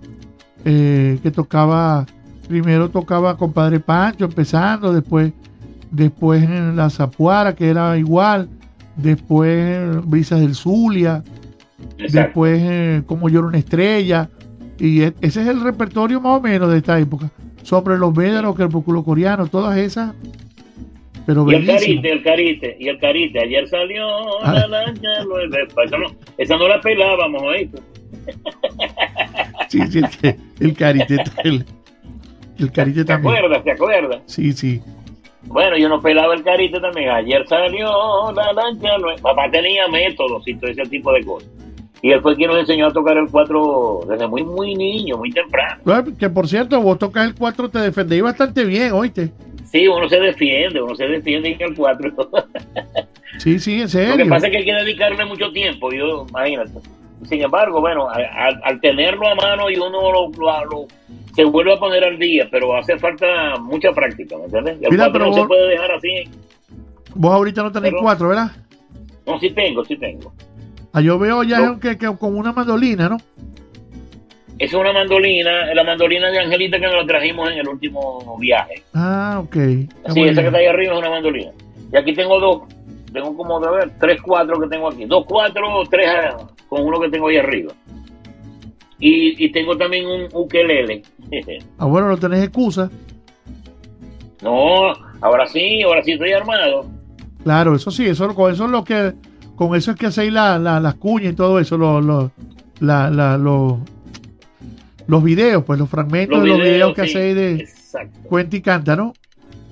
eh, 0.64 1.18
que 1.22 1.30
tocaba, 1.30 2.04
primero 2.48 2.88
tocaba 2.90 3.36
con 3.36 3.52
Padre 3.52 3.78
Pancho, 3.78 4.24
empezando, 4.24 4.92
después, 4.92 5.32
después 5.90 6.42
en 6.42 6.74
la 6.76 6.90
Zapuara, 6.90 7.54
que 7.54 7.68
era 7.68 7.96
igual, 7.96 8.48
después 8.96 10.04
Brisas 10.06 10.40
del 10.40 10.54
Zulia, 10.54 11.22
después 12.10 12.60
eh, 12.62 13.02
Como 13.06 13.28
llora 13.28 13.48
una 13.48 13.58
estrella, 13.58 14.28
y 14.78 15.02
e- 15.02 15.14
ese 15.20 15.42
es 15.42 15.48
el 15.48 15.60
repertorio 15.60 16.20
más 16.20 16.38
o 16.38 16.40
menos 16.40 16.70
de 16.70 16.78
esta 16.78 16.98
época. 16.98 17.30
Sobre 17.66 17.98
los 17.98 18.14
Médanos, 18.14 18.54
Crepúsculo 18.54 19.02
Coreano, 19.02 19.48
todas 19.48 19.76
esas, 19.76 20.14
pero 21.26 21.50
Y 21.50 21.56
el 21.56 21.66
carite, 21.66 22.12
el 22.12 22.22
carite, 22.22 22.76
y 22.78 22.88
el 22.88 22.98
carite. 23.00 23.40
Ayer 23.40 23.66
salió 23.68 24.06
Ah. 24.44 24.52
la 24.54 24.68
lancha, 24.68 25.08
nueve. 25.26 25.66
Esa 25.84 25.98
no, 25.98 26.06
esa 26.38 26.56
no 26.56 26.68
la 26.68 26.80
pelábamos, 26.80 27.42
¿oíste? 27.42 27.78
Sí, 29.68 29.80
sí, 29.88 29.98
el, 29.98 30.08
que- 30.10 30.36
el 30.60 30.74
carite, 30.76 31.16
el, 31.44 31.64
el 32.58 32.70
carite 32.72 33.00
¿Te 33.00 33.04
también. 33.06 33.34
acuerdas? 33.36 33.64
¿Te 33.64 33.72
acuerdas? 33.72 34.22
Sí, 34.26 34.52
sí. 34.52 34.80
Bueno, 35.46 35.76
yo 35.76 35.88
no 35.88 36.00
pelaba 36.00 36.34
el 36.34 36.44
carite 36.44 36.78
también. 36.80 37.10
Ayer 37.10 37.44
salió 37.48 38.30
la 38.32 38.52
lancha 38.52 38.96
nueva. 38.98 39.20
Papá 39.20 39.50
tenía 39.50 39.88
métodos 39.88 40.46
y 40.46 40.54
todo 40.54 40.70
ese 40.70 40.82
tipo 40.84 41.12
de 41.12 41.24
cosas. 41.24 41.50
Y 42.02 42.10
él 42.12 42.20
fue 42.20 42.36
quien 42.36 42.50
nos 42.50 42.60
enseñó 42.60 42.86
a 42.88 42.92
tocar 42.92 43.16
el 43.16 43.28
cuatro 43.30 44.00
desde 44.08 44.26
muy, 44.28 44.44
muy 44.44 44.74
niño, 44.74 45.16
muy 45.16 45.30
temprano. 45.30 45.80
Bueno, 45.84 46.04
Que 46.18 46.28
por 46.28 46.46
cierto, 46.46 46.80
vos 46.80 46.98
tocas 46.98 47.26
el 47.26 47.34
4, 47.34 47.68
te 47.70 47.78
defendéis 47.78 48.22
bastante 48.22 48.64
bien, 48.64 48.92
oíste. 48.92 49.32
Sí, 49.64 49.88
uno 49.88 50.08
se 50.08 50.20
defiende, 50.20 50.80
uno 50.80 50.94
se 50.94 51.06
defiende 51.08 51.52
en 51.52 51.60
el 51.62 51.74
cuatro. 51.74 52.10
Sí, 53.38 53.58
sí, 53.58 53.74
en 53.74 53.80
Lo 53.82 53.88
serio. 53.88 54.16
que 54.16 54.24
pasa 54.30 54.46
es 54.46 54.52
que 54.52 54.58
hay 54.58 54.64
que 54.64 54.72
dedicarle 54.72 55.24
mucho 55.26 55.50
tiempo, 55.52 55.92
yo, 55.92 56.24
imagínate. 56.30 56.70
Sin 57.28 57.42
embargo, 57.42 57.80
bueno, 57.82 58.08
al 58.08 58.80
tenerlo 58.80 59.28
a 59.28 59.34
mano 59.34 59.68
y 59.70 59.76
uno 59.76 60.10
lo, 60.12 60.30
lo- 60.30 60.64
lo- 60.64 60.86
se 61.34 61.44
vuelve 61.44 61.74
a 61.74 61.76
poner 61.78 62.02
al 62.04 62.18
día, 62.18 62.48
pero 62.50 62.74
hace 62.74 62.98
falta 62.98 63.56
mucha 63.60 63.92
práctica, 63.92 64.38
¿me 64.38 64.44
entiendes? 64.44 64.78
El 64.80 64.90
Mira, 64.90 65.04
cuatro 65.04 65.12
pero 65.12 65.24
no 65.26 65.30
vos- 65.32 65.40
se 65.40 65.46
puede 65.48 65.68
dejar 65.68 65.90
así. 65.92 66.08
Vos 67.14 67.32
ahorita 67.34 67.62
no 67.62 67.72
tenéis 67.72 67.92
Pero- 67.92 68.02
4, 68.04 68.28
¿verdad? 68.28 68.50
No, 69.26 69.38
sí 69.38 69.50
tengo, 69.50 69.84
sí 69.84 69.96
tengo. 69.96 70.32
Ah, 70.96 71.02
yo 71.02 71.18
veo 71.18 71.42
ya 71.42 71.60
No. 71.60 71.78
que, 71.78 71.98
que 71.98 72.06
con 72.16 72.34
una 72.38 72.52
mandolina, 72.52 73.10
¿no? 73.10 73.18
Es 74.58 74.72
una 74.72 74.94
mandolina, 74.94 75.74
la 75.74 75.84
mandolina 75.84 76.30
de 76.30 76.38
Angelita 76.38 76.78
que 76.80 76.86
nos 76.86 76.94
la 76.94 77.06
trajimos 77.06 77.50
en 77.50 77.58
el 77.58 77.68
último 77.68 78.38
viaje. 78.40 78.82
Ah, 78.94 79.42
ok. 79.44 79.54
Sí, 80.14 80.22
esa 80.22 80.40
que 80.40 80.46
está 80.46 80.56
ahí 80.58 80.64
arriba 80.64 80.94
es 80.94 80.98
una 80.98 81.10
mandolina. 81.10 81.50
Y 81.92 81.96
aquí 81.98 82.14
tengo 82.14 82.40
dos, 82.40 82.62
tengo 83.12 83.36
como, 83.36 83.62
a 83.62 83.70
ver, 83.72 83.90
tres, 84.00 84.22
cuatro 84.22 84.58
que 84.58 84.68
tengo 84.68 84.88
aquí. 84.88 85.04
Dos, 85.04 85.26
cuatro, 85.28 85.62
tres 85.90 86.08
ah, 86.08 86.46
con 86.66 86.82
uno 86.82 86.98
que 86.98 87.10
tengo 87.10 87.28
ahí 87.28 87.36
arriba. 87.36 87.74
Y, 88.98 89.44
y 89.44 89.52
tengo 89.52 89.76
también 89.76 90.06
un 90.06 90.28
ukelele. 90.32 91.02
Ah, 91.78 91.84
bueno, 91.84 92.08
no 92.08 92.16
tenés 92.16 92.42
excusa. 92.42 92.88
no, 94.40 94.92
ahora 95.20 95.46
sí, 95.46 95.82
ahora 95.82 96.02
sí 96.02 96.12
estoy 96.12 96.32
armado. 96.32 96.86
Claro, 97.44 97.74
eso 97.76 97.90
sí, 97.90 98.06
eso, 98.06 98.30
eso 98.48 98.64
es 98.64 98.70
lo 98.70 98.82
que, 98.82 99.12
con 99.56 99.74
eso 99.74 99.90
es 99.92 99.96
que 99.96 100.06
hacéis 100.06 100.32
la, 100.32 100.58
la- 100.58 100.78
las 100.80 100.94
cuñas 100.94 101.32
y 101.32 101.36
todo 101.36 101.58
eso, 101.58 101.76
los, 101.78 102.04
los, 102.04 102.30
la- 102.80 103.10
la- 103.10 103.36
los, 103.38 103.74
los 105.06 105.22
videos, 105.24 105.64
pues 105.64 105.78
los 105.78 105.88
fragmentos 105.88 106.36
Los 106.38 106.44
de 106.44 106.48
los 106.50 106.58
videos, 106.58 106.74
videos 106.74 106.94
que 106.94 107.02
sí, 107.06 107.08
hacéis 107.18 107.34
de 107.36 107.54
Exacto. 107.56 108.18
cuenta 108.28 108.56
y 108.56 108.60
canta, 108.60 108.96
¿no? 108.96 109.12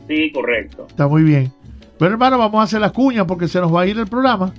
Sí, 0.08 0.30
correcto. 0.32 0.86
Está 0.88 1.06
muy 1.08 1.22
bien. 1.22 1.52
Bueno, 1.98 2.14
hermano, 2.14 2.38
vamos 2.38 2.60
a 2.60 2.64
hacer 2.64 2.80
las 2.80 2.92
cuñas 2.92 3.24
porque 3.26 3.46
se 3.48 3.60
nos 3.60 3.72
va 3.74 3.82
a 3.82 3.86
ir 3.86 3.98
el 3.98 4.06
programa. 4.06 4.52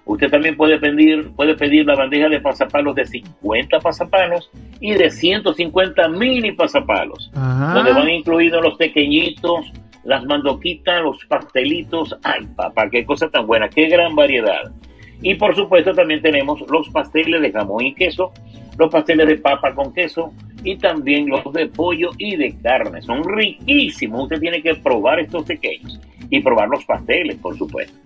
Usted 0.04 0.30
también 0.30 0.56
puede 0.56 0.78
pedir, 0.78 1.30
puede 1.32 1.54
pedir 1.54 1.86
la 1.86 1.94
bandeja 1.94 2.28
de 2.28 2.40
pasapalos 2.40 2.94
de 2.94 3.06
50 3.06 3.78
pasapalos 3.80 4.50
y 4.80 4.94
de 4.94 5.10
150 5.10 6.08
mini 6.08 6.52
pasapalos, 6.52 7.30
Ajá. 7.34 7.74
donde 7.74 7.92
van 7.92 8.08
incluidos 8.08 8.62
los 8.62 8.76
pequeñitos, 8.76 9.72
las 10.04 10.24
mandoquitas, 10.24 11.02
los 11.02 11.24
pastelitos. 11.26 12.16
Ay, 12.22 12.46
papá, 12.56 12.88
qué 12.90 13.04
cosa 13.04 13.28
tan 13.28 13.46
buena, 13.46 13.68
qué 13.68 13.88
gran 13.88 14.16
variedad. 14.16 14.72
Y 15.22 15.34
por 15.34 15.54
supuesto 15.54 15.94
también 15.94 16.22
tenemos 16.22 16.60
los 16.70 16.88
pasteles 16.88 17.42
de 17.42 17.52
jamón 17.52 17.84
y 17.84 17.94
queso, 17.94 18.32
los 18.78 18.90
pasteles 18.90 19.28
de 19.28 19.36
papa 19.36 19.74
con 19.74 19.92
queso 19.92 20.32
y 20.64 20.76
también 20.76 21.28
los 21.28 21.52
de 21.52 21.66
pollo 21.66 22.10
y 22.16 22.36
de 22.36 22.56
carne. 22.62 23.02
Son 23.02 23.22
riquísimos. 23.24 24.24
Usted 24.24 24.40
tiene 24.40 24.62
que 24.62 24.74
probar 24.76 25.20
estos 25.20 25.44
pequeños 25.44 26.00
y 26.30 26.40
probar 26.40 26.68
los 26.68 26.84
pasteles, 26.84 27.36
por 27.36 27.56
supuesto. 27.56 27.98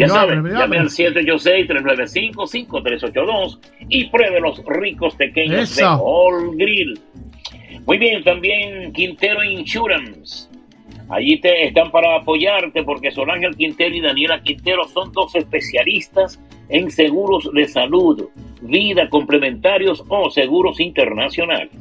Ya 0.00 0.08
saben, 0.08 0.44
llame 0.44 0.78
al 0.78 0.88
786-395-5382 0.88 3.60
y 3.88 4.06
pruebe 4.06 4.40
los 4.40 4.60
ricos 4.66 5.14
pequeños 5.14 5.76
de. 5.76 5.84
All 5.84 6.56
Grill. 6.56 6.98
Muy 7.86 7.98
bien, 7.98 8.24
también 8.24 8.92
Quintero 8.92 9.44
Insurance. 9.44 10.48
Allí 11.08 11.40
te 11.40 11.66
están 11.66 11.90
para 11.90 12.16
apoyarte 12.16 12.82
porque 12.84 13.10
Sol 13.10 13.30
Ángel 13.30 13.56
Quintero 13.56 13.94
y 13.94 14.00
Daniela 14.00 14.42
Quintero 14.42 14.86
son 14.88 15.12
dos 15.12 15.34
especialistas 15.34 16.40
en 16.68 16.90
seguros 16.90 17.50
de 17.52 17.66
salud, 17.66 18.28
vida 18.62 19.08
complementarios 19.08 20.04
o 20.08 20.30
seguros 20.30 20.78
internacionales. 20.78 21.72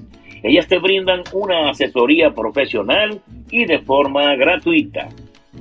Ellas 0.41 0.67
te 0.67 0.79
brindan 0.79 1.21
una 1.33 1.69
asesoría 1.69 2.33
profesional 2.33 3.21
y 3.51 3.65
de 3.65 3.79
forma 3.79 4.35
gratuita. 4.35 5.09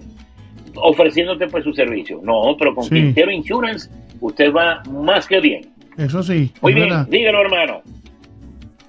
ofreciéndote 0.76 1.48
pues 1.48 1.64
su 1.66 1.74
servicio. 1.74 2.22
No, 2.24 2.56
pero 2.58 2.74
con 2.74 2.86
Sí. 2.86 2.92
Quintero 2.96 3.30
Insurance 3.32 3.90
usted 4.22 4.54
va 4.54 4.82
más 4.90 5.28
que 5.28 5.42
bien. 5.42 5.68
Eso 5.98 6.24
sí. 6.24 6.52
Muy 6.62 6.74
bien, 6.74 6.88
verdad. 6.90 7.08
dígalo 7.10 7.42
hermano. 7.42 7.82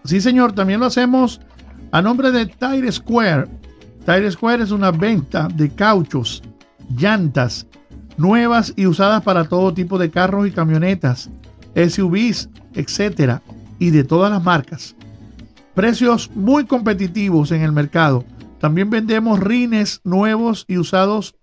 Sí, 0.05 0.20
señor, 0.20 0.52
también 0.52 0.78
lo 0.80 0.86
hacemos 0.86 1.40
a 1.90 2.01
nombre 2.02 2.30
de 2.30 2.47
Tire 2.47 2.93
Square. 2.93 3.47
Tire 4.06 4.30
Square 4.30 4.62
es 4.62 4.70
una 4.70 4.92
venta 4.92 5.48
de 5.52 5.68
cauchos, 5.68 6.40
llantas, 6.96 7.66
nuevas 8.16 8.72
y 8.76 8.86
usadas 8.86 9.24
para 9.24 9.48
todo 9.48 9.74
tipo 9.74 9.98
de 9.98 10.12
carros 10.12 10.46
y 10.46 10.52
camionetas, 10.52 11.28
SUVs, 11.74 12.48
etcétera, 12.74 13.42
y 13.80 13.90
de 13.90 14.04
todas 14.04 14.30
las 14.30 14.44
marcas. 14.44 14.94
Precios 15.74 16.30
muy 16.36 16.66
competitivos 16.66 17.50
en 17.50 17.62
el 17.62 17.72
mercado. 17.72 18.24
También 18.60 18.90
vendemos 18.90 19.40
rines 19.40 20.00
nuevos 20.04 20.66
y 20.68 20.78
usados 20.78 21.34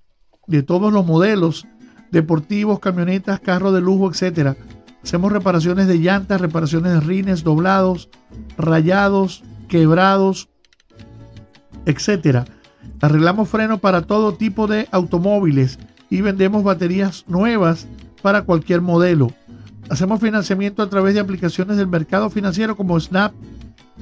de 0.47 0.63
todos 0.63 0.93
los 0.93 1.05
modelos, 1.05 1.67
deportivos, 2.11 2.79
camionetas, 2.79 3.41
carros 3.41 3.73
de 3.73 3.81
lujo, 3.81 4.09
etcétera. 4.09 4.55
Hacemos 5.03 5.33
reparaciones 5.33 5.87
de 5.87 5.97
llantas, 5.97 6.39
reparaciones 6.39 6.93
de 6.93 7.01
rines 7.01 7.43
doblados, 7.43 8.07
rayados, 8.57 9.43
quebrados, 9.67 10.47
etcétera. 11.85 12.45
Arreglamos 13.03 13.49
frenos 13.49 13.81
para 13.81 14.03
todo 14.03 14.35
tipo 14.35 14.65
de 14.65 14.87
automóviles 14.89 15.77
y 16.09 16.21
vendemos 16.21 16.63
baterías 16.63 17.25
nuevas 17.27 17.85
para 18.21 18.43
cualquier 18.43 18.79
modelo. 18.79 19.29
Hacemos 19.89 20.21
financiamiento 20.21 20.81
a 20.81 20.89
través 20.89 21.13
de 21.13 21.19
aplicaciones 21.19 21.75
del 21.75 21.87
mercado 21.87 22.29
financiero 22.29 22.77
como 22.77 22.97
Snap 22.97 23.33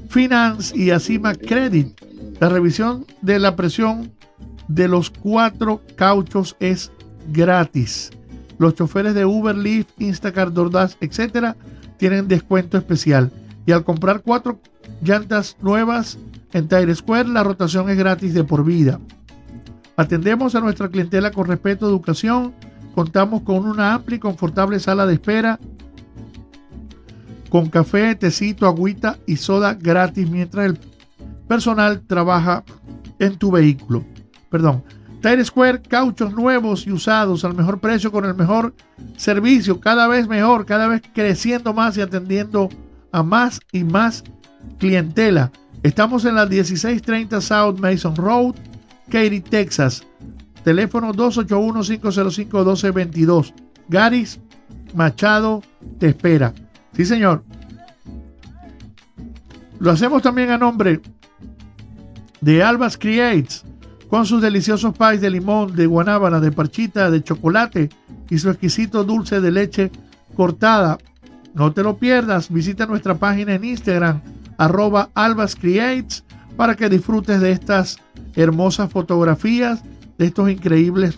Finance 0.07 0.77
y 0.77 0.91
Acima 0.91 1.33
Credit. 1.33 1.99
La 2.39 2.49
revisión 2.49 3.07
de 3.23 3.39
la 3.39 3.55
presión 3.55 4.11
de 4.67 4.87
los 4.87 5.09
cuatro 5.09 5.81
cauchos 5.95 6.55
es 6.59 6.91
gratis. 7.33 8.11
Los 8.59 8.75
choferes 8.75 9.15
de 9.15 9.25
Uber, 9.25 9.55
Lyft, 9.55 9.99
Instacart, 9.99 10.53
DoorDash, 10.53 10.93
etcétera, 11.01 11.55
tienen 11.97 12.27
descuento 12.27 12.77
especial. 12.77 13.31
Y 13.65 13.71
al 13.71 13.83
comprar 13.83 14.21
cuatro 14.21 14.61
llantas 15.01 15.57
nuevas 15.59 16.19
en 16.53 16.67
Tire 16.67 16.93
Square, 16.95 17.29
la 17.29 17.43
rotación 17.43 17.89
es 17.89 17.97
gratis 17.97 18.33
de 18.33 18.43
por 18.43 18.63
vida. 18.63 18.99
Atendemos 19.97 20.55
a 20.55 20.61
nuestra 20.61 20.89
clientela 20.89 21.31
con 21.31 21.47
respeto, 21.47 21.87
educación. 21.87 22.53
Contamos 22.95 23.41
con 23.43 23.65
una 23.65 23.93
amplia 23.93 24.17
y 24.17 24.19
confortable 24.19 24.79
sala 24.79 25.05
de 25.05 25.13
espera 25.13 25.59
con 27.51 27.69
café, 27.69 28.15
tecito, 28.15 28.65
agüita 28.65 29.17
y 29.27 29.35
soda 29.35 29.73
gratis 29.73 30.29
mientras 30.29 30.67
el 30.67 30.79
personal 31.49 32.01
trabaja 32.07 32.63
en 33.19 33.37
tu 33.37 33.51
vehículo. 33.51 34.05
Perdón. 34.49 34.83
Tire 35.21 35.43
Square, 35.43 35.81
cauchos 35.83 36.33
nuevos 36.33 36.87
y 36.87 36.91
usados 36.91 37.45
al 37.45 37.53
mejor 37.53 37.79
precio 37.79 38.11
con 38.11 38.25
el 38.25 38.33
mejor 38.33 38.73
servicio, 39.17 39.79
cada 39.79 40.07
vez 40.07 40.27
mejor, 40.27 40.65
cada 40.65 40.87
vez 40.87 41.01
creciendo 41.13 41.73
más 41.73 41.95
y 41.97 42.01
atendiendo 42.01 42.69
a 43.11 43.21
más 43.21 43.59
y 43.71 43.83
más 43.83 44.23
clientela. 44.79 45.51
Estamos 45.83 46.25
en 46.25 46.35
la 46.35 46.45
1630 46.45 47.41
South 47.41 47.79
Mason 47.79 48.15
Road, 48.15 48.53
Katy, 49.09 49.41
Texas. 49.41 50.05
Teléfono 50.63 51.11
281-505-1222. 51.13 53.51
Garis 53.89 54.39
Machado 54.93 55.63
te 55.97 56.09
espera. 56.09 56.53
Sí, 56.93 57.03
señor. 57.05 57.43
Lo 59.79 59.89
hacemos 59.89 60.21
también 60.21 60.51
a 60.51 60.59
nombre 60.59 61.01
de 62.41 62.61
Albas 62.61 62.95
Creates, 62.97 63.65
con 64.07 64.27
sus 64.27 64.39
deliciosos 64.41 64.95
pies 64.95 65.21
de 65.21 65.31
limón, 65.31 65.75
de 65.75 65.87
guanábana, 65.87 66.39
de 66.39 66.51
parchita, 66.51 67.09
de 67.09 67.23
chocolate 67.23 67.89
y 68.29 68.37
su 68.37 68.51
exquisito 68.51 69.03
dulce 69.03 69.41
de 69.41 69.49
leche 69.49 69.91
cortada. 70.35 70.99
No 71.55 71.73
te 71.73 71.81
lo 71.81 71.97
pierdas, 71.97 72.51
visita 72.51 72.85
nuestra 72.85 73.15
página 73.15 73.55
en 73.55 73.63
Instagram, 73.63 74.21
arroba 74.61 75.09
Albas 75.15 75.55
Creates, 75.55 76.23
para 76.55 76.75
que 76.75 76.87
disfrutes 76.87 77.41
de 77.41 77.51
estas 77.51 77.97
hermosas 78.35 78.91
fotografías, 78.91 79.83
de 80.19 80.27
estos 80.27 80.51
increíbles 80.51 81.17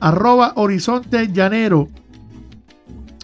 Arroba 0.00 0.52
Horizonte 0.54 1.28
Llanero 1.32 1.88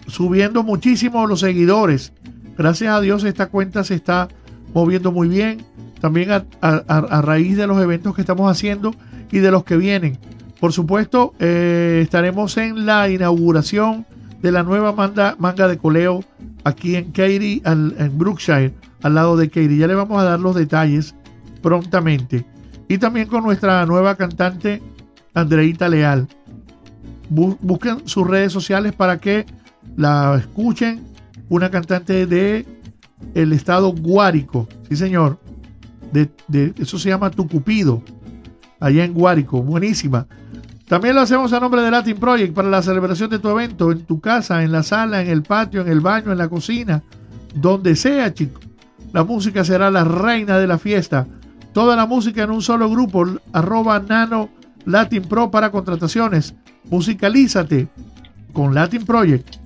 subiendo 0.08 0.64
muchísimo 0.64 1.26
los 1.26 1.40
seguidores. 1.40 2.12
Gracias 2.58 2.92
a 2.92 3.00
Dios 3.00 3.24
esta 3.24 3.46
cuenta 3.46 3.84
se 3.84 3.94
está 3.94 4.28
moviendo 4.74 5.12
muy 5.12 5.28
bien. 5.28 5.64
También 6.00 6.30
a, 6.32 7.20
raíz 7.22 7.56
de 7.56 7.68
los 7.68 7.80
eventos 7.80 8.16
que 8.16 8.22
estamos 8.22 8.50
haciendo 8.50 8.92
y 9.30 9.38
de 9.38 9.52
los 9.52 9.62
que 9.62 9.76
vienen. 9.76 10.18
Por 10.58 10.72
supuesto, 10.72 11.34
eh, 11.38 12.00
estaremos 12.02 12.56
en 12.56 12.84
la 12.84 13.08
inauguración 13.08 14.06
de 14.42 14.50
la 14.50 14.64
nueva 14.64 14.92
manga, 14.92 15.36
manga 15.38 15.68
de 15.68 15.78
coleo 15.78 16.24
aquí 16.64 16.96
en 16.96 17.12
Katy, 17.12 17.62
en 17.64 18.18
Brookshire, 18.18 18.74
al 19.02 19.14
lado 19.14 19.36
de 19.36 19.48
Katy. 19.48 19.76
Ya 19.78 19.86
le 19.86 19.94
vamos 19.94 20.20
a 20.20 20.24
dar 20.24 20.40
los 20.40 20.54
detalles 20.54 21.14
prontamente. 21.62 22.44
Y 22.88 22.98
también 22.98 23.28
con 23.28 23.44
nuestra 23.44 23.84
nueva 23.86 24.16
cantante, 24.16 24.82
Andreita 25.34 25.88
Leal. 25.88 26.28
Bu- 27.30 27.56
busquen 27.60 28.06
sus 28.06 28.26
redes 28.26 28.52
sociales 28.52 28.92
para 28.92 29.18
que 29.18 29.46
la 29.96 30.36
escuchen. 30.38 31.02
Una 31.48 31.70
cantante 31.70 32.26
de 32.26 32.66
el 33.34 33.52
estado 33.52 33.92
Guárico, 33.92 34.68
sí 34.88 34.96
señor. 34.96 35.38
De, 36.12 36.30
eso 36.78 36.98
se 36.98 37.08
llama 37.08 37.30
Tucupido, 37.30 38.02
allá 38.80 39.04
en 39.04 39.14
Guárico, 39.14 39.62
buenísima. 39.62 40.26
También 40.86 41.14
lo 41.14 41.22
hacemos 41.22 41.52
a 41.54 41.60
nombre 41.60 41.80
de 41.80 41.90
Latin 41.90 42.18
Project 42.18 42.52
para 42.52 42.68
la 42.68 42.82
celebración 42.82 43.30
de 43.30 43.38
tu 43.38 43.48
evento, 43.48 43.92
en 43.92 44.04
tu 44.04 44.20
casa, 44.20 44.62
en 44.62 44.72
la 44.72 44.82
sala, 44.82 45.22
en 45.22 45.28
el 45.28 45.42
patio, 45.42 45.80
en 45.80 45.88
el 45.88 46.00
baño, 46.00 46.32
en 46.32 46.36
la 46.38 46.48
cocina, 46.50 47.02
donde 47.54 47.96
sea, 47.96 48.34
chico. 48.34 48.60
La 49.12 49.24
música 49.24 49.64
será 49.64 49.90
la 49.90 50.04
reina 50.04 50.58
de 50.58 50.66
la 50.66 50.78
fiesta. 50.78 51.26
Toda 51.72 51.96
la 51.96 52.06
música 52.06 52.42
en 52.42 52.50
un 52.50 52.62
solo 52.62 52.88
grupo, 52.90 53.24
arroba 53.52 53.98
nano 54.00 54.50
Latin 54.84 55.22
Pro 55.22 55.50
para 55.50 55.70
contrataciones. 55.70 56.54
Musicalízate 56.84 57.88
con 58.52 58.74
Latin 58.74 59.04
Project. 59.04 59.56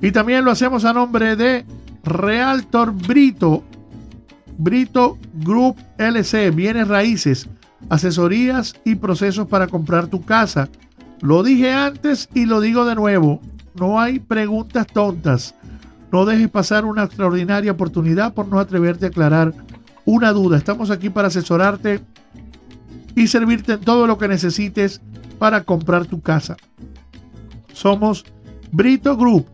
Y 0.00 0.12
también 0.12 0.44
lo 0.44 0.50
hacemos 0.50 0.84
a 0.84 0.92
nombre 0.92 1.36
de 1.36 1.64
Realtor 2.04 2.92
Brito, 2.92 3.62
Brito 4.56 5.18
Group 5.34 5.76
LC, 5.98 6.50
bienes 6.50 6.88
raíces, 6.88 7.48
asesorías 7.90 8.74
y 8.84 8.94
procesos 8.94 9.46
para 9.46 9.66
comprar 9.66 10.06
tu 10.06 10.22
casa. 10.22 10.68
Lo 11.20 11.42
dije 11.42 11.72
antes 11.72 12.30
y 12.34 12.46
lo 12.46 12.60
digo 12.60 12.86
de 12.86 12.94
nuevo, 12.94 13.40
no 13.78 14.00
hay 14.00 14.18
preguntas 14.20 14.86
tontas. 14.86 15.54
No 16.12 16.24
dejes 16.24 16.48
pasar 16.48 16.84
una 16.84 17.04
extraordinaria 17.04 17.72
oportunidad 17.72 18.34
por 18.34 18.48
no 18.48 18.58
atreverte 18.58 19.06
a 19.06 19.08
aclarar 19.08 19.54
una 20.04 20.32
duda. 20.32 20.56
Estamos 20.56 20.90
aquí 20.90 21.10
para 21.10 21.28
asesorarte 21.28 22.00
y 23.14 23.28
servirte 23.28 23.74
en 23.74 23.80
todo 23.80 24.06
lo 24.06 24.18
que 24.18 24.28
necesites 24.28 25.00
para 25.38 25.64
comprar 25.64 26.06
tu 26.06 26.20
casa. 26.20 26.56
Somos 27.72 28.24
Brito 28.72 29.16
Group, 29.16 29.46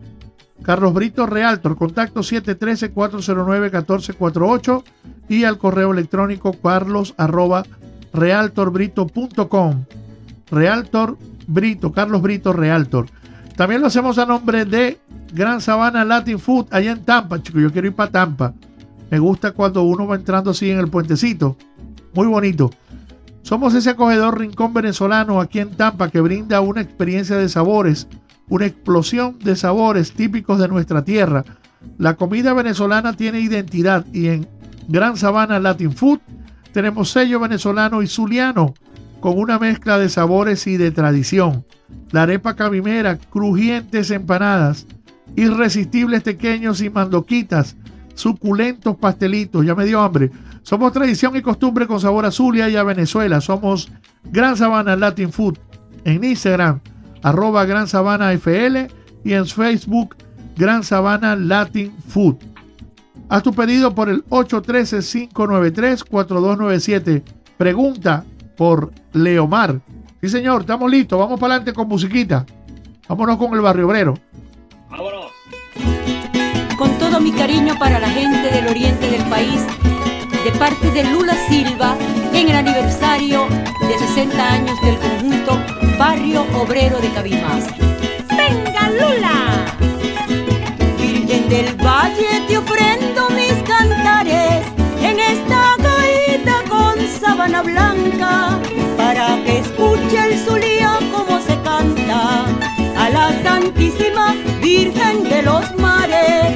Carlos 0.62 0.94
Brito 0.94 1.26
Realtor, 1.26 1.76
contacto 1.76 2.20
713-409-1448 2.20 4.82
y 5.28 5.44
al 5.44 5.58
correo 5.58 5.92
electrónico 5.92 6.54
carlos 6.54 7.14
arroba 7.16 7.64
realtorbrito.com. 8.12 9.84
Realtor 10.50 11.16
Brito, 11.46 11.92
Carlos 11.92 12.20
Brito 12.22 12.52
Realtor. 12.52 13.06
También 13.56 13.80
lo 13.80 13.86
hacemos 13.86 14.18
a 14.18 14.26
nombre 14.26 14.66
de 14.66 14.98
Gran 15.32 15.62
Sabana 15.62 16.04
Latin 16.04 16.38
Food 16.38 16.66
allá 16.70 16.92
en 16.92 17.04
Tampa, 17.04 17.42
chicos. 17.42 17.62
Yo 17.62 17.72
quiero 17.72 17.88
ir 17.88 17.94
para 17.94 18.10
Tampa. 18.10 18.52
Me 19.10 19.18
gusta 19.18 19.52
cuando 19.52 19.82
uno 19.82 20.06
va 20.06 20.16
entrando 20.16 20.50
así 20.50 20.70
en 20.70 20.78
el 20.78 20.88
puentecito. 20.88 21.56
Muy 22.12 22.26
bonito. 22.26 22.70
Somos 23.40 23.74
ese 23.74 23.90
acogedor 23.90 24.38
rincón 24.38 24.74
venezolano 24.74 25.40
aquí 25.40 25.60
en 25.60 25.70
Tampa 25.70 26.10
que 26.10 26.20
brinda 26.20 26.60
una 26.60 26.82
experiencia 26.82 27.36
de 27.36 27.48
sabores, 27.48 28.08
una 28.48 28.66
explosión 28.66 29.38
de 29.38 29.56
sabores 29.56 30.12
típicos 30.12 30.58
de 30.58 30.68
nuestra 30.68 31.02
tierra. 31.02 31.44
La 31.96 32.14
comida 32.16 32.52
venezolana 32.52 33.14
tiene 33.14 33.40
identidad 33.40 34.04
y 34.12 34.26
en 34.26 34.48
Gran 34.88 35.16
Sabana 35.16 35.58
Latin 35.60 35.92
Food 35.92 36.18
tenemos 36.72 37.10
sello 37.10 37.40
venezolano 37.40 38.02
y 38.02 38.06
zuliano 38.06 38.74
con 39.20 39.38
una 39.38 39.58
mezcla 39.58 39.98
de 39.98 40.08
sabores 40.08 40.66
y 40.66 40.76
de 40.76 40.90
tradición. 40.90 41.64
La 42.10 42.22
arepa 42.22 42.56
cabimera, 42.56 43.18
crujientes 43.18 44.10
empanadas, 44.10 44.86
irresistibles 45.34 46.22
pequeños 46.22 46.80
y 46.80 46.90
mandoquitas, 46.90 47.76
suculentos 48.14 48.96
pastelitos, 48.96 49.64
ya 49.64 49.74
me 49.74 49.84
dio 49.84 50.00
hambre. 50.00 50.30
Somos 50.62 50.92
tradición 50.92 51.36
y 51.36 51.42
costumbre 51.42 51.86
con 51.86 52.00
sabor 52.00 52.26
a 52.26 52.30
Zulia 52.30 52.68
y 52.68 52.76
a 52.76 52.82
Venezuela. 52.82 53.40
Somos 53.40 53.90
Gran 54.24 54.56
Sabana 54.56 54.96
Latin 54.96 55.32
Food 55.32 55.58
en 56.04 56.24
Instagram, 56.24 56.80
arroba 57.22 57.64
Gran 57.64 57.86
Sabana 57.86 58.32
FL 58.32 58.88
y 59.24 59.32
en 59.32 59.46
Facebook 59.46 60.16
Gran 60.56 60.82
Sabana 60.82 61.36
Latin 61.36 61.92
Food. 62.08 62.36
Haz 63.28 63.42
tu 63.42 63.52
pedido 63.52 63.94
por 63.94 64.08
el 64.08 64.24
813-593-4297. 64.26 67.22
Pregunta 67.58 68.24
por 68.56 68.92
Leomar. 69.12 69.80
Sí, 70.20 70.28
señor, 70.28 70.62
estamos 70.62 70.90
listos. 70.90 71.18
Vamos 71.18 71.38
para 71.38 71.54
adelante 71.54 71.72
con 71.72 71.88
musiquita. 71.88 72.44
Vámonos 73.08 73.36
con 73.36 73.54
el 73.54 73.60
barrio 73.60 73.86
obrero. 73.86 74.14
Vámonos. 74.90 75.26
Con 76.76 76.90
todo 76.98 77.20
mi 77.20 77.32
cariño 77.32 77.78
para 77.78 77.98
la 77.98 78.08
gente 78.08 78.50
del 78.50 78.68
oriente 78.68 79.10
del 79.10 79.24
país, 79.30 79.64
de 80.44 80.50
parte 80.58 80.90
de 80.90 81.04
Lula 81.04 81.34
Silva, 81.48 81.96
en 82.32 82.48
el 82.48 82.56
aniversario 82.56 83.46
de 83.48 83.98
60 83.98 84.52
años 84.52 84.80
del 84.82 84.96
conjunto 84.98 85.58
Barrio 85.98 86.42
Obrero 86.60 86.98
de 86.98 87.08
Cabimas. 87.10 87.66
¡Venga, 88.28 88.90
Lula! 88.90 89.45
Blanca 97.62 98.58
para 98.96 99.42
que 99.44 99.58
escuche 99.58 100.18
el 100.26 100.38
Zulía 100.38 100.98
como 101.12 101.40
se 101.40 101.60
canta 101.62 102.46
a 102.96 103.10
la 103.10 103.42
Santísima 103.42 104.34
Virgen 104.60 105.24
de 105.24 105.42
los 105.42 105.74
Mares, 105.76 106.55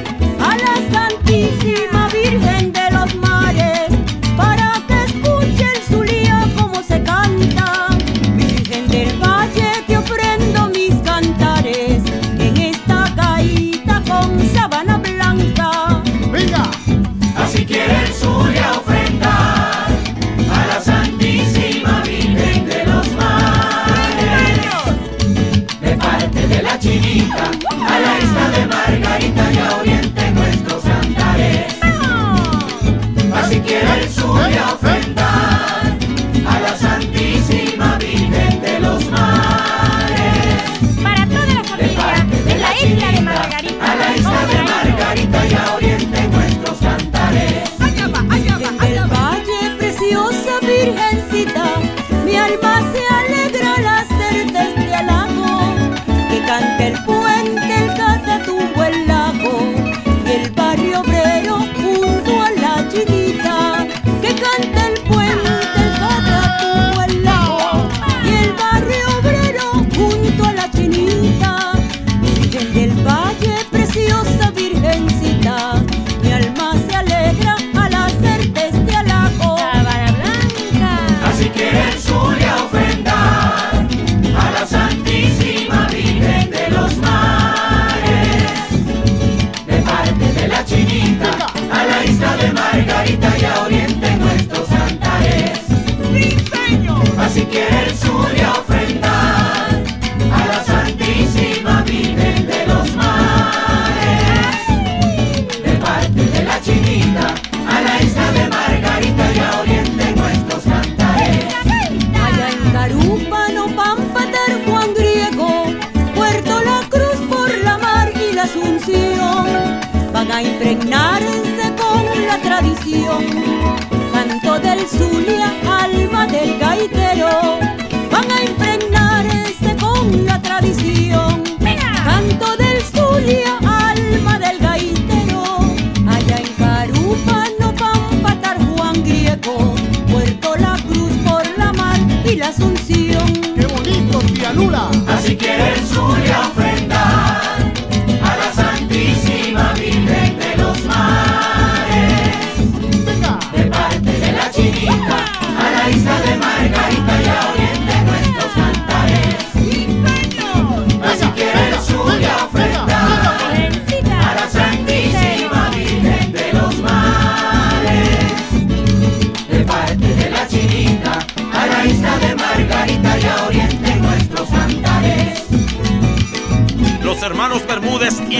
Canto 125.01 125.30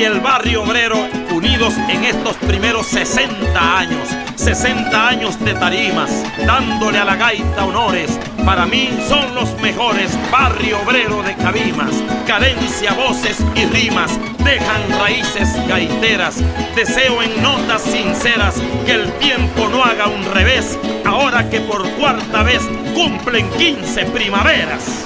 y 0.01 0.03
el 0.03 0.19
barrio 0.19 0.63
obrero 0.63 0.97
unidos 1.31 1.75
en 1.87 2.03
estos 2.03 2.35
primeros 2.37 2.87
60 2.87 3.77
años, 3.77 4.09
60 4.35 5.07
años 5.07 5.39
de 5.45 5.53
tarimas, 5.53 6.09
dándole 6.43 6.97
a 6.97 7.05
la 7.05 7.15
gaita 7.15 7.65
honores. 7.65 8.19
Para 8.43 8.65
mí 8.65 8.89
son 9.07 9.35
los 9.35 9.53
mejores 9.61 10.17
barrio 10.31 10.79
obrero 10.81 11.21
de 11.21 11.35
Cabimas. 11.35 11.91
Cadencia, 12.25 12.93
voces 12.93 13.37
y 13.53 13.65
rimas 13.65 14.19
dejan 14.43 14.99
raíces 14.99 15.49
gaiteras. 15.67 16.37
Deseo 16.75 17.21
en 17.21 17.43
notas 17.43 17.83
sinceras 17.83 18.55
que 18.87 18.93
el 18.93 19.11
tiempo 19.19 19.67
no 19.69 19.83
haga 19.83 20.07
un 20.07 20.25
revés, 20.33 20.79
ahora 21.05 21.47
que 21.47 21.61
por 21.61 21.87
cuarta 21.91 22.41
vez 22.41 22.63
cumplen 22.95 23.47
15 23.51 24.05
primaveras. 24.07 25.00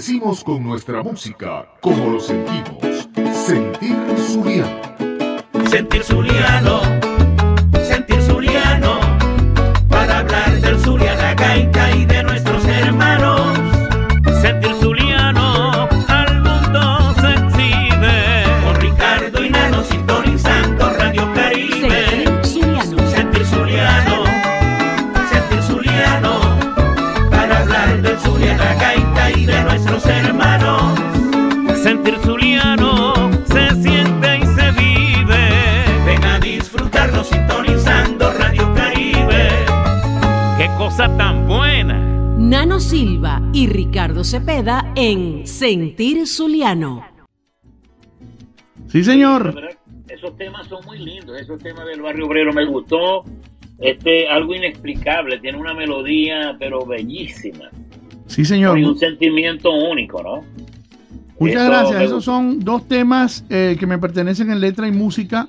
decimos 0.00 0.42
con 0.42 0.64
nuestra 0.64 1.02
música, 1.02 1.68
como 1.82 2.12
lo 2.12 2.20
sentimos. 2.20 2.89
sentir 31.90 32.14
zuliano 32.18 33.32
se 33.46 33.68
siente 33.82 34.38
y 34.38 34.46
se 34.46 34.70
vive. 34.78 35.42
Ven 36.06 36.24
a 36.24 36.38
disfrutarlo 36.38 37.24
sintonizando 37.24 38.32
Radio 38.32 38.72
Caribe. 38.76 39.48
¡Qué 40.56 40.68
cosa 40.78 41.08
tan 41.16 41.48
buena! 41.48 41.98
Nano 42.38 42.78
Silva 42.78 43.42
y 43.52 43.66
Ricardo 43.66 44.22
Cepeda 44.22 44.92
en 44.94 45.44
Sentir 45.48 46.28
Zuliano. 46.28 47.04
Sí, 48.86 49.02
señor. 49.02 49.52
Esos 50.06 50.36
temas 50.36 50.68
son 50.68 50.84
muy 50.86 50.98
lindos. 51.00 51.40
Esos 51.40 51.60
temas 51.60 51.86
del 51.86 52.02
barrio 52.02 52.26
obrero 52.26 52.52
me 52.52 52.66
gustó. 52.66 53.24
Este, 53.80 54.28
algo 54.28 54.54
inexplicable. 54.54 55.40
Tiene 55.40 55.58
una 55.58 55.74
melodía, 55.74 56.54
pero 56.56 56.86
bellísima. 56.86 57.68
Sí, 58.26 58.44
señor. 58.44 58.78
Y 58.78 58.84
un 58.84 58.96
sentimiento 58.96 59.72
único, 59.72 60.22
¿no? 60.22 60.44
Muchas 61.40 61.66
gracias. 61.66 62.02
Esos 62.02 62.24
son 62.24 62.60
dos 62.60 62.86
temas 62.86 63.44
eh, 63.48 63.76
que 63.80 63.86
me 63.86 63.98
pertenecen 63.98 64.50
en 64.50 64.60
letra 64.60 64.86
y 64.86 64.92
música. 64.92 65.46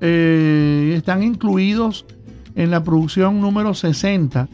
Eh, 0.00 0.94
están 0.96 1.22
incluidos 1.22 2.06
en 2.54 2.70
la 2.70 2.82
producción 2.82 3.38
número 3.40 3.74
60, 3.74 4.48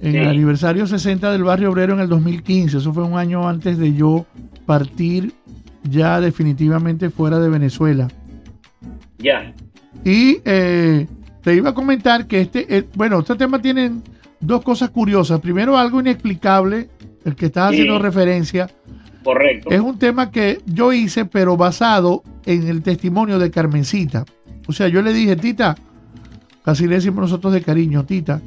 en 0.00 0.14
el 0.14 0.28
aniversario 0.28 0.86
60 0.86 1.32
del 1.32 1.42
Barrio 1.42 1.70
Obrero 1.70 1.94
en 1.94 2.00
el 2.00 2.08
2015. 2.08 2.78
Eso 2.78 2.92
fue 2.92 3.02
un 3.02 3.18
año 3.18 3.48
antes 3.48 3.76
de 3.76 3.92
yo 3.92 4.24
partir 4.66 5.32
ya 5.82 6.20
definitivamente 6.20 7.10
fuera 7.10 7.40
de 7.40 7.48
Venezuela. 7.48 8.08
Ya. 9.18 9.52
Y 10.04 10.38
eh, 10.44 11.08
te 11.42 11.54
iba 11.56 11.70
a 11.70 11.74
comentar 11.74 12.26
que 12.26 12.40
este, 12.42 12.76
eh, 12.76 12.84
bueno, 12.94 13.18
este 13.18 13.34
tema 13.34 13.60
tiene 13.60 13.92
dos 14.40 14.62
cosas 14.62 14.90
curiosas. 14.90 15.40
Primero, 15.40 15.76
algo 15.76 16.00
inexplicable, 16.00 16.88
el 17.24 17.34
que 17.34 17.46
estás 17.46 17.70
haciendo 17.70 17.98
referencia 17.98 18.70
Correcto. 19.24 19.70
Es 19.70 19.80
un 19.80 19.98
tema 19.98 20.30
que 20.30 20.60
yo 20.66 20.92
hice, 20.92 21.24
pero 21.24 21.56
basado 21.56 22.22
en 22.46 22.66
el 22.68 22.82
testimonio 22.82 23.38
de 23.38 23.50
Carmencita. 23.50 24.24
O 24.66 24.72
sea, 24.72 24.88
yo 24.88 25.02
le 25.02 25.12
dije, 25.12 25.36
Tita, 25.36 25.76
así 26.64 26.86
le 26.86 26.96
decimos 26.96 27.22
nosotros 27.22 27.52
de 27.52 27.62
cariño, 27.62 28.04
Tita, 28.04 28.40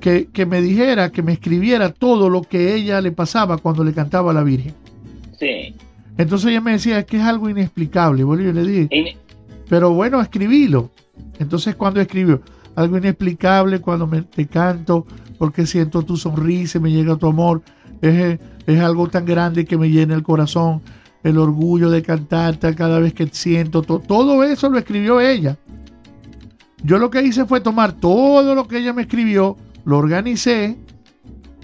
que, 0.00 0.26
que 0.26 0.46
me 0.46 0.60
dijera, 0.60 1.10
que 1.10 1.22
me 1.22 1.32
escribiera 1.32 1.90
todo 1.92 2.28
lo 2.28 2.42
que 2.42 2.74
ella 2.74 3.00
le 3.00 3.10
pasaba 3.12 3.58
cuando 3.58 3.82
le 3.84 3.92
cantaba 3.92 4.30
a 4.30 4.34
la 4.34 4.42
Virgen. 4.42 4.74
Sí. 5.38 5.74
Entonces 6.16 6.50
ella 6.50 6.60
me 6.60 6.72
decía, 6.72 6.98
es 6.98 7.04
que 7.06 7.16
es 7.16 7.22
algo 7.22 7.48
inexplicable. 7.48 8.24
Bueno, 8.24 8.42
yo 8.42 8.52
le 8.52 8.64
dije, 8.64 8.88
In- 8.90 9.16
pero 9.68 9.92
bueno, 9.92 10.20
escribílo. 10.20 10.90
Entonces 11.38 11.74
cuando 11.76 12.00
escribió, 12.00 12.42
algo 12.74 12.96
inexplicable 12.98 13.80
cuando 13.80 14.06
me, 14.06 14.22
te 14.22 14.46
canto, 14.46 15.06
porque 15.38 15.66
siento 15.66 16.02
tu 16.02 16.16
sonrisa, 16.16 16.80
me 16.80 16.90
llega 16.90 17.16
tu 17.16 17.26
amor, 17.28 17.62
es, 18.02 18.38
es 18.68 18.80
algo 18.80 19.08
tan 19.08 19.24
grande 19.24 19.64
que 19.64 19.78
me 19.78 19.88
llena 19.90 20.14
el 20.14 20.22
corazón, 20.22 20.82
el 21.22 21.38
orgullo 21.38 21.90
de 21.90 22.02
cantarte 22.02 22.74
cada 22.74 22.98
vez 23.00 23.14
que 23.14 23.26
siento, 23.32 23.82
to- 23.82 23.98
todo 23.98 24.44
eso 24.44 24.68
lo 24.68 24.78
escribió 24.78 25.20
ella. 25.20 25.56
Yo 26.82 26.98
lo 26.98 27.10
que 27.10 27.22
hice 27.22 27.44
fue 27.46 27.60
tomar 27.60 27.92
todo 27.92 28.54
lo 28.54 28.68
que 28.68 28.78
ella 28.78 28.92
me 28.92 29.02
escribió, 29.02 29.56
lo 29.84 29.98
organicé, 29.98 30.76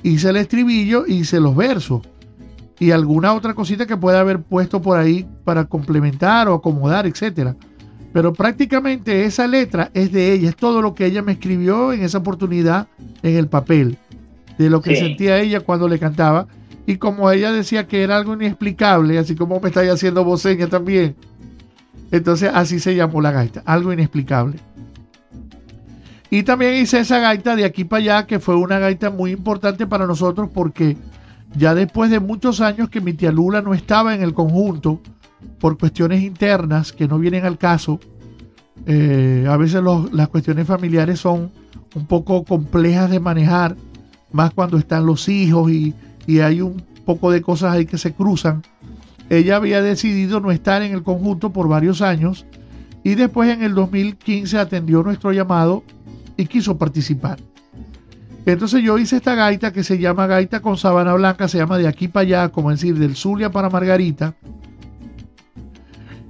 hice 0.02 0.30
el 0.30 0.36
estribillo 0.36 1.04
hice 1.06 1.40
los 1.40 1.54
versos. 1.54 2.02
Y 2.80 2.90
alguna 2.90 3.32
otra 3.34 3.54
cosita 3.54 3.86
que 3.86 3.96
pueda 3.96 4.20
haber 4.20 4.42
puesto 4.42 4.82
por 4.82 4.98
ahí 4.98 5.24
para 5.44 5.66
complementar 5.66 6.48
o 6.48 6.54
acomodar, 6.54 7.06
etcétera. 7.06 7.54
Pero 8.12 8.32
prácticamente 8.32 9.24
esa 9.24 9.46
letra 9.46 9.90
es 9.94 10.10
de 10.10 10.32
ella, 10.32 10.48
es 10.48 10.56
todo 10.56 10.82
lo 10.82 10.94
que 10.94 11.06
ella 11.06 11.22
me 11.22 11.32
escribió 11.32 11.92
en 11.92 12.02
esa 12.02 12.18
oportunidad 12.18 12.88
en 13.22 13.36
el 13.36 13.46
papel, 13.46 13.98
de 14.58 14.70
lo 14.70 14.80
que 14.80 14.96
Sí. 14.96 15.02
sentía 15.02 15.38
ella 15.38 15.60
cuando 15.60 15.86
le 15.88 15.98
cantaba. 15.98 16.46
Y 16.86 16.96
como 16.96 17.30
ella 17.30 17.52
decía 17.52 17.86
que 17.86 18.02
era 18.02 18.16
algo 18.16 18.34
inexplicable, 18.34 19.18
así 19.18 19.34
como 19.34 19.60
me 19.60 19.68
estáis 19.68 19.90
haciendo 19.90 20.24
voceña 20.24 20.66
también, 20.66 21.16
entonces 22.10 22.50
así 22.52 22.78
se 22.78 22.94
llamó 22.94 23.20
la 23.20 23.32
gaita, 23.32 23.62
algo 23.64 23.92
inexplicable. 23.92 24.58
Y 26.30 26.42
también 26.42 26.74
hice 26.74 27.00
esa 27.00 27.20
gaita 27.20 27.56
de 27.56 27.64
aquí 27.64 27.84
para 27.84 28.02
allá, 28.02 28.26
que 28.26 28.40
fue 28.40 28.56
una 28.56 28.78
gaita 28.78 29.10
muy 29.10 29.30
importante 29.30 29.86
para 29.86 30.06
nosotros 30.06 30.50
porque 30.52 30.96
ya 31.56 31.74
después 31.74 32.10
de 32.10 32.20
muchos 32.20 32.60
años 32.60 32.88
que 32.90 33.00
mi 33.00 33.12
tía 33.12 33.30
Lula 33.30 33.62
no 33.62 33.72
estaba 33.72 34.14
en 34.14 34.22
el 34.22 34.34
conjunto, 34.34 35.00
por 35.60 35.78
cuestiones 35.78 36.22
internas 36.22 36.92
que 36.92 37.08
no 37.08 37.18
vienen 37.18 37.44
al 37.44 37.58
caso, 37.58 38.00
eh, 38.86 39.46
a 39.48 39.56
veces 39.56 39.82
las 40.12 40.28
cuestiones 40.28 40.66
familiares 40.66 41.20
son 41.20 41.50
un 41.94 42.06
poco 42.06 42.44
complejas 42.44 43.10
de 43.10 43.20
manejar, 43.20 43.76
más 44.32 44.52
cuando 44.52 44.76
están 44.76 45.06
los 45.06 45.28
hijos 45.28 45.70
y, 45.70 45.94
y 46.26 46.40
hay 46.40 46.60
un 46.60 46.82
poco 47.04 47.30
de 47.30 47.42
cosas 47.42 47.72
ahí 47.72 47.86
que 47.86 47.98
se 47.98 48.12
cruzan. 48.12 48.62
Ella 49.30 49.56
había 49.56 49.82
decidido 49.82 50.40
no 50.40 50.50
estar 50.50 50.82
en 50.82 50.92
el 50.92 51.02
conjunto 51.02 51.52
por 51.52 51.68
varios 51.68 52.02
años 52.02 52.46
y 53.02 53.14
después 53.14 53.50
en 53.50 53.62
el 53.62 53.74
2015 53.74 54.58
atendió 54.58 55.02
nuestro 55.02 55.32
llamado 55.32 55.82
y 56.36 56.46
quiso 56.46 56.76
participar. 56.78 57.38
Entonces 58.46 58.82
yo 58.82 58.98
hice 58.98 59.16
esta 59.16 59.34
gaita 59.34 59.72
que 59.72 59.82
se 59.84 59.98
llama 59.98 60.26
gaita 60.26 60.60
con 60.60 60.76
sabana 60.76 61.14
blanca, 61.14 61.48
se 61.48 61.56
llama 61.58 61.78
de 61.78 61.88
aquí 61.88 62.08
para 62.08 62.22
allá, 62.26 62.48
como 62.50 62.70
decir, 62.70 62.98
del 62.98 63.16
Zulia 63.16 63.50
para 63.50 63.70
Margarita, 63.70 64.34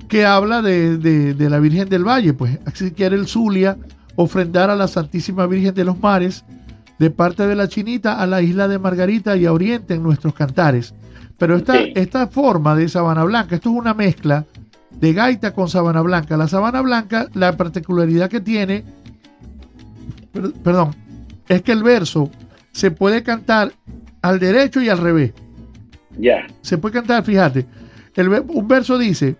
que 0.09 0.25
habla 0.25 0.63
de, 0.63 0.97
de- 0.99 1.51
la 1.51 1.59
Virgen 1.59 1.89
del 1.89 2.05
Valle, 2.07 2.33
pues 2.35 2.59
así 2.67 2.93
quiere 2.93 3.17
el 3.17 3.27
Zulia 3.27 3.77
ofrendar 4.17 4.71
a 4.71 4.77
la 4.77 4.87
Santísima 4.87 5.47
Virgen 5.47 5.75
de 5.75 5.85
los 5.85 5.99
Mares 5.99 6.45
de 6.99 7.11
parte 7.11 7.47
de 7.47 7.55
la 7.57 7.69
Chinita 7.69 8.21
a 8.21 8.27
la 8.27 8.41
isla 8.43 8.69
de 8.69 8.79
Margarita 8.79 9.37
y 9.37 9.47
a 9.47 9.53
Oriente 9.53 9.95
en 9.95 10.03
nuestros 10.03 10.35
cantares. 10.35 10.95
Pero 11.39 11.57
esta, 11.57 11.75
Sí. 11.75 11.93
esta 11.97 12.29
forma 12.29 12.75
de 12.77 12.89
sabana 12.89 13.25
blanca, 13.25 13.57
esto 13.57 13.71
es 13.71 13.77
una 13.77 13.95
mezcla 13.95 14.45
de 14.93 15.13
gaita 15.13 15.53
con 15.53 15.69
sabana 15.69 16.01
blanca. 16.03 16.37
La 16.37 16.47
sabana 16.47 16.81
blanca, 16.81 17.29
la 17.35 17.57
particularidad 17.57 18.31
que 18.31 18.41
tiene, 18.41 18.85
per- 20.33 20.53
perdón, 20.53 20.95
es 21.49 21.63
que 21.63 21.73
el 21.73 21.83
verso 21.83 22.31
se 22.73 22.91
puede 22.91 23.23
cantar 23.23 23.73
al 24.23 24.39
derecho 24.39 24.81
y 24.81 24.89
al 24.89 24.99
revés. 24.99 25.33
Ya. 26.19 26.47
Se 26.63 26.79
puede 26.79 26.95
cantar, 26.95 27.25
fíjate. 27.25 27.67
El, 28.15 28.29
un 28.29 28.69
verso 28.69 28.97
dice, 28.99 29.37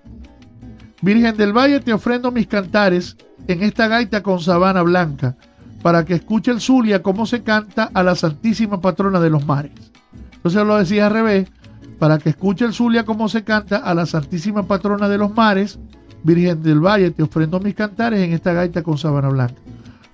Virgen 1.03 1.37
del 1.37 1.53
Valle, 1.57 1.81
te 1.81 1.93
ofrendo 1.93 2.33
mis 2.33 2.47
cantares 2.49 3.17
en 3.47 3.63
esta 3.63 3.87
gaita 3.89 4.23
con 4.23 4.41
sabana 4.41 4.83
blanca, 4.83 5.37
para 5.85 6.07
que 6.07 6.15
escuche 6.15 6.51
el 6.51 6.63
Zulia 6.63 7.03
cómo 7.03 7.27
se 7.27 7.43
canta 7.43 7.91
a 7.93 8.03
la 8.03 8.15
Santísima 8.15 8.81
Patrona 8.81 9.21
de 9.21 9.29
los 9.29 9.45
Mares. 9.45 9.73
Entonces 10.33 10.65
lo 10.67 10.79
decía 10.79 11.09
al 11.09 11.13
revés, 11.13 11.47
para 11.99 12.17
que 12.17 12.31
escuche 12.31 12.65
el 12.65 12.73
Zulia 12.73 13.05
cómo 13.05 13.29
se 13.29 13.45
canta 13.45 13.77
a 13.77 13.93
la 13.93 14.07
Santísima 14.07 14.63
Patrona 14.63 15.11
de 15.11 15.19
los 15.19 15.37
Mares, 15.37 15.79
Virgen 16.23 16.63
del 16.63 16.81
Valle, 16.81 17.11
te 17.11 17.23
ofrendo 17.23 17.61
mis 17.61 17.75
cantares 17.75 18.21
en 18.21 18.33
esta 18.33 18.55
gaita 18.55 18.83
con 18.83 18.97
sabana 18.97 19.29
blanca. 19.29 19.57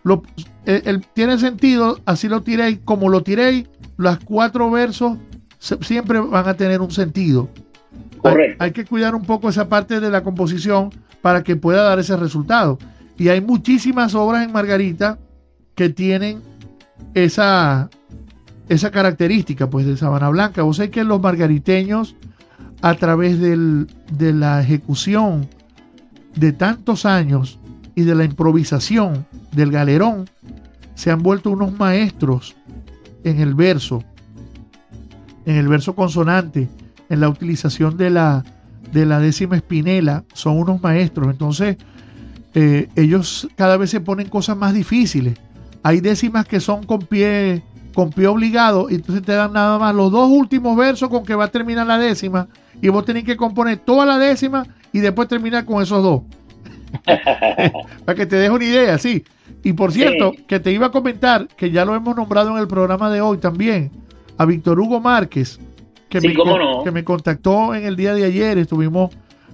Lo, 0.02 0.24
el- 0.64 0.82
el- 0.86 1.06
tiene 1.14 1.38
sentido, 1.38 2.00
así 2.04 2.26
lo 2.28 2.42
tiréis, 2.42 2.80
como 2.84 3.08
lo 3.08 3.22
tiréis, 3.22 3.68
los 3.96 4.18
cuatro 4.24 4.72
versos 4.72 5.18
se- 5.60 5.78
siempre 5.84 6.18
van 6.18 6.48
a 6.48 6.54
tener 6.54 6.80
un 6.80 6.90
sentido. 6.90 7.48
Hay, 8.24 8.34
hay 8.58 8.72
que 8.72 8.84
cuidar 8.84 9.14
un 9.14 9.22
poco 9.22 9.48
esa 9.48 9.68
parte 9.68 10.00
de 10.00 10.10
la 10.10 10.24
composición 10.24 10.90
para 11.22 11.44
que 11.44 11.54
pueda 11.54 11.84
dar 11.84 12.00
ese 12.00 12.16
resultado. 12.16 12.76
Y 13.16 13.28
hay 13.28 13.40
muchísimas 13.40 14.16
obras 14.16 14.44
en 14.44 14.52
Margarita 14.52 15.16
que 15.80 15.88
tienen 15.88 16.42
esa, 17.14 17.88
esa 18.68 18.90
característica, 18.90 19.70
pues, 19.70 19.86
de 19.86 19.96
Sabana 19.96 20.28
Blanca. 20.28 20.60
Vos 20.60 20.76
sabés 20.76 20.90
que 20.90 21.04
los 21.04 21.22
margariteños, 21.22 22.16
a 22.82 22.92
través 22.96 23.40
del- 23.40 23.86
de 24.12 24.34
la 24.34 24.60
ejecución 24.60 25.48
de 26.36 26.52
tantos 26.52 27.06
años 27.06 27.58
y 27.94 28.02
de 28.02 28.14
la 28.14 28.24
improvisación 28.24 29.24
del 29.52 29.70
galerón, 29.70 30.28
se 30.96 31.10
han 31.10 31.22
vuelto 31.22 31.50
unos 31.50 31.72
maestros 31.72 32.54
en 33.24 33.40
el 33.40 33.54
verso, 33.54 34.04
en 35.46 35.56
el 35.56 35.66
verso 35.66 35.94
consonante, 35.94 36.68
en 37.08 37.20
la 37.20 37.30
utilización 37.30 37.96
de 37.96 38.10
la, 38.10 38.44
de 38.92 39.06
la 39.06 39.18
décima 39.18 39.56
espinela, 39.56 40.24
son 40.34 40.58
unos 40.58 40.82
maestros. 40.82 41.28
Entonces, 41.28 41.78
eh, 42.52 42.88
ellos 42.96 43.48
cada 43.56 43.78
vez 43.78 43.88
se 43.88 44.00
ponen 44.00 44.28
cosas 44.28 44.58
más 44.58 44.74
difíciles. 44.74 45.38
Hay 45.82 46.00
décimas 46.00 46.46
que 46.46 46.60
son 46.60 46.84
con 46.84 47.00
pie, 47.00 47.62
con 47.94 48.10
pie 48.10 48.26
obligado, 48.26 48.88
y 48.90 48.94
entonces 48.96 49.24
te 49.24 49.32
dan 49.32 49.52
nada 49.52 49.78
más 49.78 49.94
los 49.94 50.10
dos 50.12 50.28
últimos 50.30 50.76
versos 50.76 51.08
con 51.08 51.24
que 51.24 51.34
va 51.34 51.44
a 51.44 51.48
terminar 51.48 51.86
la 51.86 51.98
décima, 51.98 52.48
y 52.82 52.88
vos 52.88 53.04
tenés 53.04 53.24
que 53.24 53.36
componer 53.36 53.78
toda 53.78 54.04
la 54.06 54.18
décima 54.18 54.66
y 54.92 55.00
después 55.00 55.28
terminar 55.28 55.64
con 55.64 55.82
esos 55.82 56.02
dos. 56.02 56.22
Para 58.04 58.16
que 58.16 58.26
te 58.26 58.36
deje 58.36 58.50
una 58.50 58.64
idea, 58.64 58.98
sí. 58.98 59.24
Y 59.62 59.72
por 59.72 59.92
cierto, 59.92 60.32
Sí. 60.36 60.44
que 60.46 60.60
te 60.60 60.72
iba 60.72 60.86
a 60.86 60.90
comentar 60.90 61.46
que 61.48 61.70
ya 61.70 61.84
lo 61.84 61.94
hemos 61.94 62.16
nombrado 62.16 62.50
en 62.50 62.58
el 62.58 62.66
programa 62.68 63.10
de 63.10 63.20
hoy 63.20 63.38
también, 63.38 63.90
a 64.38 64.44
Víctor 64.46 64.80
Hugo 64.80 65.00
Márquez, 65.00 65.58
que, 66.08 66.20
Sí, 66.20 66.28
me, 66.28 66.34
no. 66.34 66.82
que 66.82 66.90
me 66.90 67.04
contactó 67.04 67.74
en 67.74 67.84
el 67.84 67.96
día 67.96 68.14
de 68.14 68.24
ayer, 68.24 68.58
estuvimos 68.58 69.10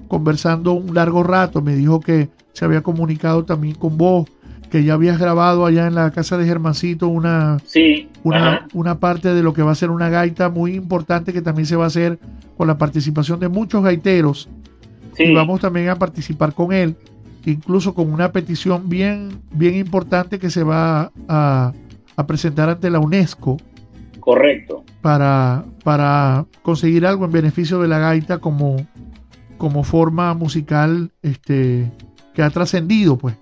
conversando 0.09 0.73
un 0.73 0.95
largo 0.95 1.23
rato, 1.23 1.61
me 1.61 1.75
dijo 1.75 2.01
que 2.01 2.29
se 2.53 2.65
había 2.65 2.83
comunicado 2.83 3.45
también 3.45 3.75
con 3.75 3.99
vos, 3.99 4.27
que 4.71 4.83
ya 4.85 4.95
habías 4.95 5.19
grabado 5.19 5.65
allá 5.67 5.87
en 5.87 5.95
la 5.95 6.11
casa 6.11 6.37
de 6.39 6.45
Germancito 6.47 7.09
una, 7.09 7.59
Sí. 7.67 8.09
una, 8.25 8.67
una 8.73 8.99
parte 8.99 9.33
de 9.33 9.43
lo 9.43 9.53
que 9.53 9.63
va 9.63 9.73
a 9.73 9.77
ser 9.77 9.91
una 9.91 10.09
gaita 10.09 10.49
muy 10.49 10.75
importante 10.75 11.33
que 11.33 11.43
también 11.43 11.67
se 11.67 11.77
va 11.77 11.85
a 11.85 11.89
hacer 11.89 12.19
con 12.57 12.67
la 12.67 12.77
participación 12.79 13.39
de 13.41 13.49
muchos 13.49 13.83
gaiteros. 13.85 14.49
Sí. 15.15 15.25
Y 15.25 15.35
vamos 15.35 15.61
también 15.61 15.89
a 15.89 15.97
participar 15.97 16.53
con 16.53 16.73
él, 16.73 16.97
incluso 17.45 17.95
con 17.95 18.13
una 18.13 18.33
petición 18.33 18.89
bien, 18.89 19.41
bien 19.53 19.77
importante 19.77 20.39
que 20.39 20.51
se 20.51 20.63
va 20.63 21.11
a, 21.29 21.73
a 22.17 22.27
presentar 22.27 22.69
ante 22.69 22.91
la 22.91 22.99
UNESCO 22.99 23.57
Correcto. 24.21 24.85
para, 25.01 25.65
para 25.85 26.45
conseguir 26.63 27.07
algo 27.07 27.25
en 27.25 27.33
beneficio 27.33 27.81
de 27.81 27.89
la 27.89 27.99
gaita 28.01 28.39
como, 28.39 28.77
como 29.59 29.85
forma 29.85 30.35
musical 30.35 31.13
este, 31.23 31.91
que 32.35 32.43
ha 32.43 32.51
trascendido, 32.51 33.17
pues. 33.17 33.37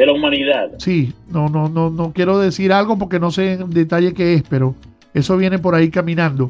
De 0.00 0.06
la 0.06 0.12
humanidad. 0.14 0.70
Sí, 0.78 1.12
no, 1.30 1.50
no, 1.50 1.68
no, 1.68 1.90
no 1.90 2.12
quiero 2.14 2.38
decir 2.38 2.72
algo 2.72 2.96
porque 2.96 3.20
no 3.20 3.30
sé 3.30 3.52
en 3.52 3.68
detalle 3.68 4.14
qué 4.14 4.32
es, 4.32 4.42
pero 4.48 4.74
eso 5.12 5.36
viene 5.36 5.58
por 5.58 5.74
ahí 5.74 5.90
caminando. 5.90 6.48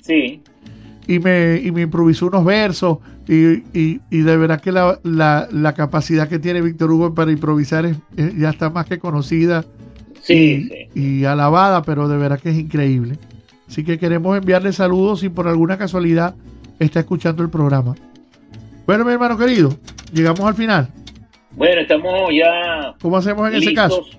Sí. 0.00 0.42
Y 1.06 1.20
me, 1.20 1.60
y 1.62 1.70
me 1.70 1.82
improvisó 1.82 2.26
unos 2.26 2.44
versos 2.44 2.98
y, 3.28 3.58
y, 3.72 4.00
y 4.10 4.18
de 4.22 4.36
verdad 4.36 4.60
que 4.60 4.72
la, 4.72 4.98
la, 5.04 5.46
la 5.52 5.74
capacidad 5.74 6.28
que 6.28 6.40
tiene 6.40 6.60
Víctor 6.60 6.90
Hugo 6.90 7.14
para 7.14 7.30
improvisar 7.30 7.86
es- 7.86 7.96
es- 8.16 8.36
ya 8.36 8.50
está 8.50 8.68
más 8.68 8.86
que 8.86 8.98
conocida 8.98 9.64
Sí, 10.20 10.68
y, 10.92 11.00
y 11.20 11.24
alabada, 11.24 11.82
pero 11.82 12.08
de 12.08 12.16
verdad 12.16 12.40
que 12.40 12.50
es 12.50 12.58
increíble. 12.58 13.16
Así 13.68 13.84
que 13.84 13.96
queremos 13.96 14.36
enviarle 14.36 14.72
saludos 14.72 15.20
si 15.20 15.28
por 15.28 15.46
alguna 15.46 15.78
casualidad 15.78 16.34
está 16.80 16.98
escuchando 16.98 17.44
el 17.44 17.48
programa. 17.48 17.94
Bueno, 18.86 19.04
mi 19.04 19.12
hermano 19.12 19.38
querido, 19.38 19.72
llegamos 20.12 20.40
al 20.40 20.54
final. 20.56 20.88
Bueno, 21.54 21.80
estamos 21.82 22.30
ya. 22.32 22.94
¿Cómo 23.00 23.16
hacemos 23.16 23.48
en 23.48 23.56
ese 23.56 23.66
listos. 23.70 23.74
caso? 23.74 24.18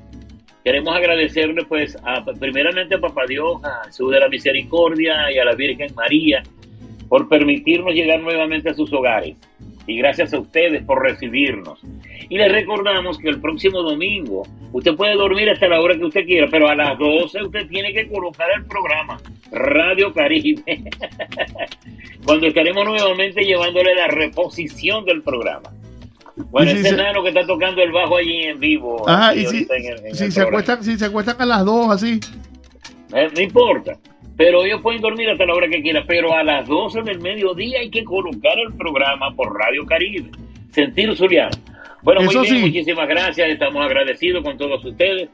Queremos 0.63 0.95
agradecerle, 0.95 1.65
pues, 1.65 1.97
a, 2.03 2.23
primeramente 2.39 2.95
a 2.95 2.99
Papá 2.99 3.23
Dios, 3.27 3.63
a 3.65 3.85
Jesús 3.85 4.11
de 4.11 4.19
la 4.19 4.29
Misericordia 4.29 5.31
y 5.31 5.37
a 5.37 5.45
la 5.45 5.55
Virgen 5.55 5.93
María 5.95 6.41
por 7.09 7.27
permitirnos 7.27 7.93
llegar 7.93 8.21
nuevamente 8.21 8.69
a 8.69 8.73
sus 8.73 8.91
hogares. 8.93 9.35
Y 9.85 9.97
gracias 9.97 10.33
a 10.33 10.39
ustedes 10.39 10.83
por 10.83 11.01
recibirnos. 11.03 11.79
Y 12.29 12.37
les 12.37 12.51
recordamos 12.51 13.19
que 13.19 13.29
el 13.29 13.41
próximo 13.41 13.83
domingo 13.83 14.43
usted 14.71 14.95
puede 14.95 15.15
dormir 15.15 15.49
hasta 15.49 15.67
la 15.67 15.81
hora 15.81 15.95
que 15.95 16.05
usted 16.05 16.25
quiera, 16.25 16.47
pero 16.49 16.69
a 16.69 16.75
las 16.75 16.97
12 16.97 17.43
usted 17.43 17.67
tiene 17.67 17.93
que 17.93 18.07
colocar 18.07 18.47
el 18.55 18.65
programa 18.65 19.17
Radio 19.51 20.13
Caribe. 20.13 20.63
Cuando 22.25 22.47
estaremos 22.47 22.85
nuevamente 22.85 23.43
llevándole 23.43 23.93
la 23.93 24.07
reposición 24.07 25.03
del 25.03 25.21
programa. 25.21 25.69
Bueno, 26.35 26.71
si 26.71 26.77
ese 26.77 26.89
se- 26.89 26.95
enano 26.95 27.21
que 27.21 27.29
está 27.29 27.45
tocando 27.45 27.81
el 27.81 27.91
bajo 27.91 28.17
allí 28.17 28.43
en 28.43 28.59
vivo. 28.59 29.07
Ajá, 29.07 29.35
y 29.35 29.45
si, 29.45 29.67
en 29.69 29.85
el- 29.93 30.05
en 30.07 30.15
si 30.15 30.31
se 30.31 30.41
acuestan, 30.41 30.83
si 30.83 30.97
se 30.97 31.05
acuestan 31.05 31.35
a 31.39 31.45
las 31.45 31.65
dos 31.65 31.91
así. 31.91 32.19
Eh, 33.13 33.27
no 33.35 33.41
importa. 33.41 33.97
Pero 34.35 34.63
ellos 34.65 34.81
pueden 34.81 34.99
dormir 35.01 35.29
hasta 35.29 35.45
la 35.45 35.53
hora 35.53 35.67
que 35.67 35.81
quieran. 35.83 36.03
Pero 36.07 36.33
a 36.33 36.43
las 36.43 36.67
12 36.67 37.03
del 37.03 37.19
mediodía 37.19 37.79
hay 37.81 37.91
que 37.91 38.03
colocar 38.03 38.57
el 38.57 38.73
programa 38.75 39.31
por 39.35 39.53
Radio 39.55 39.85
Caribe. 39.85 40.31
Sentir 40.71 41.15
Zuliano. 41.15 41.51
Bueno, 42.01 42.21
muy 42.21 42.29
Eso 42.31 42.41
bien, 42.41 42.55
sí. 42.55 42.61
muchísimas 42.61 43.07
gracias. 43.07 43.47
Estamos 43.49 43.85
agradecidos 43.85 44.43
con 44.43 44.57
todos 44.57 44.83
ustedes 44.83 45.29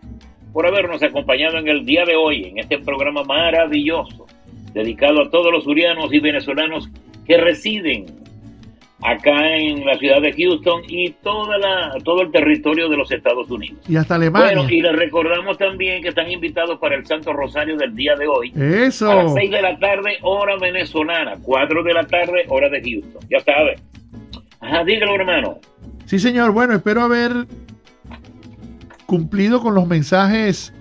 por 0.52 0.68
habernos 0.68 1.02
acompañado 1.02 1.58
en 1.60 1.68
el 1.70 1.86
día 1.86 2.04
de 2.04 2.16
hoy, 2.18 2.44
en 2.46 2.58
este 2.60 2.78
programa 2.80 3.24
maravilloso, 3.24 4.28
dedicado 4.74 5.22
a 5.22 5.30
todos 5.30 5.52
los 5.52 5.64
surianos 5.64 6.12
y 6.14 6.20
venezolanos 6.20 6.90
que 7.26 7.38
residen 7.38 8.06
acá 9.02 9.58
en 9.58 9.86
la 9.86 9.98
ciudad 9.98 10.22
de 10.22 10.34
Houston 10.34 10.82
y 10.88 11.12
toda 11.24 11.58
la, 11.58 11.94
todo 12.04 12.22
el 12.22 12.32
territorio 12.32 12.90
de 12.90 12.98
los 12.98 13.12
Estados 13.12 13.50
Unidos. 13.50 13.80
Y 13.88 13.96
hasta 13.96 14.16
Alemania. 14.16 14.56
Bueno, 14.56 14.70
y 14.70 14.82
les 14.82 14.96
recordamos 14.96 15.58
también 15.58 16.02
que 16.02 16.10
están 16.10 16.30
invitados 16.30 16.80
para 16.80 16.96
el 16.96 17.06
Santo 17.06 17.34
Rosario 17.34 17.78
del 17.78 17.96
día 17.96 18.16
de 18.16 18.28
hoy. 18.28 18.52
Eso. 18.56 19.10
A 19.12 19.24
las 19.24 19.34
6 19.34 19.52
de 19.52 19.62
la 19.62 19.78
tarde, 19.80 20.18
hora 20.22 20.58
venezolana. 20.58 21.36
4 21.42 21.84
de 21.84 21.94
la 21.94 22.06
tarde, 22.06 22.46
hora 22.50 22.70
de 22.70 22.82
Houston. 22.82 23.22
Ya 23.30 23.40
sabes. 23.40 23.82
Ajá, 24.60 24.84
dígalo, 24.84 25.16
hermano. 25.16 25.60
Sí, 26.06 26.20
señor. 26.20 26.52
Bueno, 26.52 26.74
espero 26.74 27.02
haber 27.02 27.48
cumplido 29.06 29.62
con 29.62 29.76
los 29.76 29.88
mensajes 29.88 30.74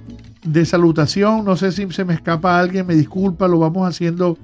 de 0.43 0.65
salutación. 0.65 1.45
No 1.45 1.57
sé 1.57 1.73
si 1.73 1.89
se 1.93 2.05
me 2.05 2.15
escapa 2.15 2.59
alguien, 2.59 2.87
me 2.87 2.95
disculpa, 2.95 3.47
lo 3.47 3.59
vamos 3.59 3.89
haciendo 3.89 4.37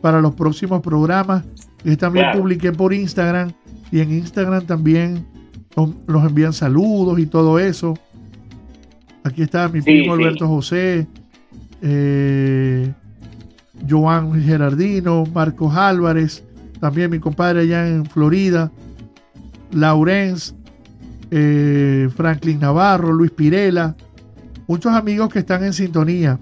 para 0.00 0.20
los 0.20 0.34
próximos 0.34 0.80
programas. 0.80 1.44
Que 1.82 1.96
también 1.96 2.26
Claro. 2.26 2.40
publiqué 2.40 2.72
por 2.72 2.92
Instagram 2.92 3.52
y 3.90 4.00
en 4.00 4.12
Instagram 4.12 4.66
también 4.66 5.26
nos, 6.06 6.24
envían 6.28 6.52
saludos 6.52 7.18
y 7.18 7.26
todo 7.26 7.58
eso. 7.58 7.94
Aquí 9.24 9.42
está 9.42 9.68
mi 9.68 9.80
Sí, 9.80 9.84
primo 9.84 10.16
sí. 10.16 10.22
Alberto 10.22 10.48
José, 10.48 11.06
eh, 11.82 12.92
Joan 13.88 14.42
Gerardino, 14.42 15.24
Marcos 15.32 15.74
Álvarez, 15.74 16.44
también 16.80 17.10
mi 17.10 17.18
compadre 17.18 17.60
allá 17.62 17.88
en 17.88 18.04
Florida, 18.04 18.70
Laurence, 19.72 20.54
eh, 21.30 22.08
Franklin 22.14 22.60
Navarro, 22.60 23.12
Luis 23.12 23.30
Pirela, 23.30 23.94
muchos 24.66 24.92
amigos 24.92 25.30
que 25.32 25.38
están 25.40 25.64
en 25.64 25.72
sintonía. 25.72 26.38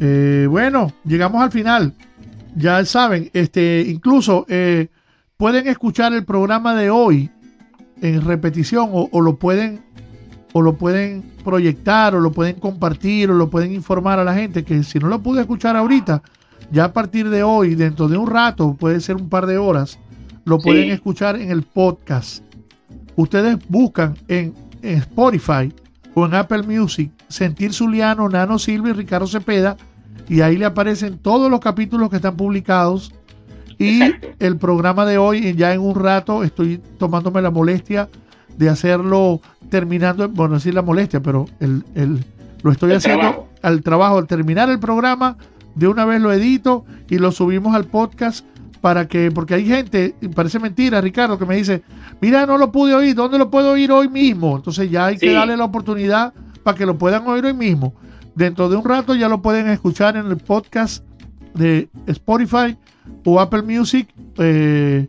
Eh, 0.00 0.46
bueno, 0.48 0.92
llegamos 1.04 1.42
al 1.42 1.50
final. 1.50 1.92
Ya 2.56 2.84
saben, 2.84 3.30
este, 3.32 3.84
incluso 3.88 4.46
eh, 4.48 4.88
pueden 5.36 5.66
escuchar 5.66 6.12
el 6.12 6.24
programa 6.24 6.74
de 6.74 6.90
hoy 6.90 7.30
en 8.00 8.22
repetición 8.22 8.90
o, 8.92 9.08
o 9.10 9.20
lo 9.20 9.36
pueden 9.36 9.82
o 10.52 10.62
lo 10.62 10.74
pueden 10.76 11.22
proyectar 11.44 12.14
o 12.14 12.20
lo 12.20 12.30
pueden 12.30 12.60
compartir 12.60 13.28
o 13.30 13.34
lo 13.34 13.50
pueden 13.50 13.72
informar 13.72 14.20
a 14.20 14.24
la 14.24 14.34
gente 14.34 14.62
que 14.64 14.84
si 14.84 15.00
no 15.00 15.08
lo 15.08 15.20
pude 15.20 15.40
escuchar 15.40 15.76
ahorita, 15.76 16.22
ya 16.70 16.84
a 16.84 16.92
partir 16.92 17.28
de 17.28 17.42
hoy, 17.42 17.74
dentro 17.74 18.06
de 18.06 18.16
un 18.16 18.28
rato, 18.28 18.74
puede 18.78 19.00
ser 19.00 19.16
un 19.16 19.28
par 19.28 19.46
de 19.46 19.58
horas, 19.58 19.98
lo 20.44 20.58
Sí. 20.58 20.62
pueden 20.64 20.90
escuchar 20.92 21.34
en 21.36 21.50
el 21.50 21.62
podcast. 21.64 22.44
Ustedes 23.16 23.58
buscan 23.68 24.14
en, 24.28 24.54
en 24.82 24.98
Spotify 24.98 25.72
o 26.14 26.24
en 26.26 26.34
Apple 26.34 26.62
Music 26.62 27.10
Sentir 27.28 27.72
Zuliano, 27.72 28.28
Nano 28.28 28.58
Silva 28.60 28.90
y 28.90 28.92
Ricardo 28.92 29.26
Cepeda 29.26 29.76
y 30.28 30.40
ahí 30.40 30.56
le 30.56 30.64
aparecen 30.64 31.18
todos 31.18 31.50
los 31.50 31.60
capítulos 31.60 32.10
que 32.10 32.16
están 32.16 32.36
publicados 32.36 33.12
y 33.78 34.12
el 34.38 34.56
programa 34.56 35.04
de 35.04 35.18
hoy 35.18 35.54
ya 35.54 35.72
en 35.74 35.80
un 35.80 35.94
rato 35.94 36.44
estoy 36.44 36.80
tomándome 36.98 37.42
la 37.42 37.50
molestia 37.50 38.08
de 38.56 38.68
hacerlo 38.68 39.40
terminando, 39.68 40.28
bueno, 40.28 40.54
decir 40.54 40.74
la 40.74 40.82
molestia, 40.82 41.20
pero 41.20 41.46
el, 41.60 41.84
el- 41.94 42.24
lo 42.62 42.70
estoy 42.72 42.92
El 42.92 42.96
haciendo 42.98 43.20
trabajo. 43.20 43.48
al 43.62 43.82
trabajo, 43.82 44.18
al 44.18 44.26
terminar 44.26 44.70
el 44.70 44.78
programa, 44.78 45.36
de 45.74 45.88
una 45.88 46.04
vez 46.06 46.22
lo 46.22 46.32
edito 46.32 46.84
y 47.10 47.18
lo 47.18 47.30
subimos 47.32 47.74
al 47.74 47.84
podcast 47.84 48.46
para 48.80 49.06
que, 49.08 49.30
porque 49.30 49.54
hay 49.54 49.66
gente, 49.66 50.14
parece 50.34 50.58
mentira, 50.60 51.00
Ricardo, 51.00 51.38
que 51.38 51.44
me 51.46 51.56
dice, 51.56 51.82
mira, 52.20 52.46
no 52.46 52.56
lo 52.56 52.70
pude 52.70 52.94
oír, 52.94 53.14
¿dónde 53.14 53.38
lo 53.38 53.50
puedo 53.50 53.72
oír 53.72 53.90
hoy 53.90 54.08
mismo? 54.08 54.56
Entonces 54.56 54.90
ya 54.90 55.06
hay 55.06 55.18
que 55.18 55.32
darle 55.32 55.56
la 55.56 55.64
oportunidad 55.64 56.32
para 56.62 56.76
que 56.76 56.86
lo 56.86 56.96
puedan 56.96 57.26
oír 57.26 57.44
hoy 57.44 57.54
mismo. 57.54 57.92
Dentro 58.34 58.68
de 58.68 58.76
un 58.76 58.84
rato 58.84 59.14
ya 59.14 59.28
lo 59.28 59.42
pueden 59.42 59.68
escuchar 59.68 60.16
en 60.16 60.26
el 60.26 60.36
podcast 60.38 61.04
de 61.54 61.88
Spotify 62.06 62.76
o 63.24 63.40
Apple 63.40 63.62
Music, 63.62 64.08
eh, 64.38 65.06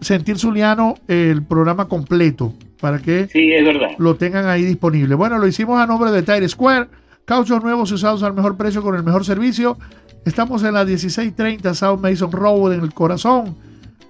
Sentir 0.00 0.38
Zuliano, 0.38 0.94
el 1.08 1.42
programa 1.42 1.88
completo, 1.88 2.54
para 2.80 2.98
que 3.00 3.26
Sí, 3.28 3.52
es 3.52 3.64
verdad. 3.64 3.90
lo 3.98 4.14
tengan 4.16 4.46
ahí 4.46 4.64
disponible. 4.64 5.14
Bueno, 5.14 5.38
lo 5.38 5.46
hicimos 5.46 5.80
a 5.80 5.86
nombre 5.86 6.10
de 6.12 6.22
Tire 6.22 6.48
Square, 6.48 6.88
cauchos 7.24 7.62
nuevos 7.62 7.90
usados 7.92 8.22
al 8.22 8.34
mejor 8.34 8.56
precio 8.56 8.82
con 8.82 8.94
el 8.94 9.02
mejor 9.02 9.24
servicio. 9.24 9.76
Estamos 10.24 10.62
en 10.62 10.74
la 10.74 10.84
1630 10.84 11.74
South 11.74 11.98
Mason 12.00 12.30
Road, 12.30 12.74
en 12.74 12.80
el 12.82 12.94
corazón 12.94 13.56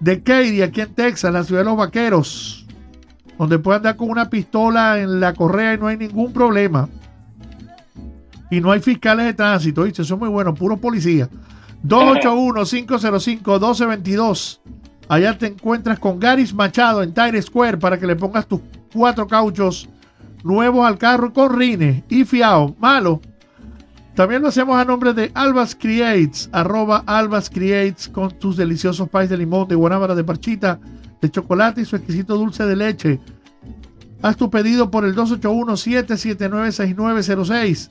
de 0.00 0.22
Katy, 0.22 0.62
aquí 0.62 0.82
en 0.82 0.94
Texas, 0.94 1.32
la 1.32 1.44
ciudad 1.44 1.62
de 1.62 1.66
los 1.66 1.76
vaqueros, 1.76 2.66
donde 3.38 3.58
puede 3.58 3.78
andar 3.78 3.96
con 3.96 4.10
una 4.10 4.28
pistola 4.28 5.00
en 5.00 5.20
la 5.20 5.32
correa 5.34 5.74
y 5.74 5.78
no 5.78 5.86
hay 5.86 5.96
ningún 5.96 6.32
problema. 6.32 6.88
Y 8.50 8.60
no 8.60 8.72
hay 8.72 8.80
fiscales 8.80 9.26
de 9.26 9.34
tránsito, 9.34 9.84
¿viste? 9.84 10.02
Eso 10.02 10.14
es 10.14 10.20
muy 10.20 10.28
bueno, 10.28 10.52
puro 10.54 10.76
policía. 10.76 11.28
281-505-1222. 11.86 14.58
Allá 15.08 15.38
te 15.38 15.46
encuentras 15.46 15.98
con 15.98 16.20
Garis 16.20 16.52
Machado 16.54 17.02
en 17.02 17.14
Tire 17.14 17.42
Square 17.42 17.78
para 17.78 17.98
que 17.98 18.06
le 18.06 18.16
pongas 18.16 18.46
tus 18.46 18.60
cuatro 18.92 19.26
cauchos 19.26 19.88
nuevos 20.44 20.86
al 20.86 20.98
carro 20.98 21.32
con 21.32 21.58
rines 21.58 22.04
y 22.08 22.24
fiao. 22.24 22.76
Malo. 22.78 23.20
También 24.14 24.42
lo 24.42 24.48
hacemos 24.48 24.76
a 24.76 24.84
nombre 24.84 25.14
de 25.14 25.30
Albas 25.34 25.74
Creates, 25.74 26.50
arroba 26.52 27.02
Albas 27.06 27.48
Creates 27.48 28.08
con 28.08 28.30
tus 28.38 28.56
deliciosos 28.56 29.08
pies 29.08 29.30
de 29.30 29.36
limón, 29.36 29.68
de 29.68 29.76
guanábara, 29.76 30.14
de 30.14 30.24
parchita, 30.24 30.78
de 31.20 31.30
chocolate 31.30 31.80
y 31.80 31.84
su 31.84 31.96
exquisito 31.96 32.36
dulce 32.36 32.66
de 32.66 32.76
leche. 32.76 33.20
Haz 34.22 34.36
tu 34.36 34.50
pedido 34.50 34.90
por 34.90 35.06
el 35.06 35.16
281-779-6906, 35.16 37.88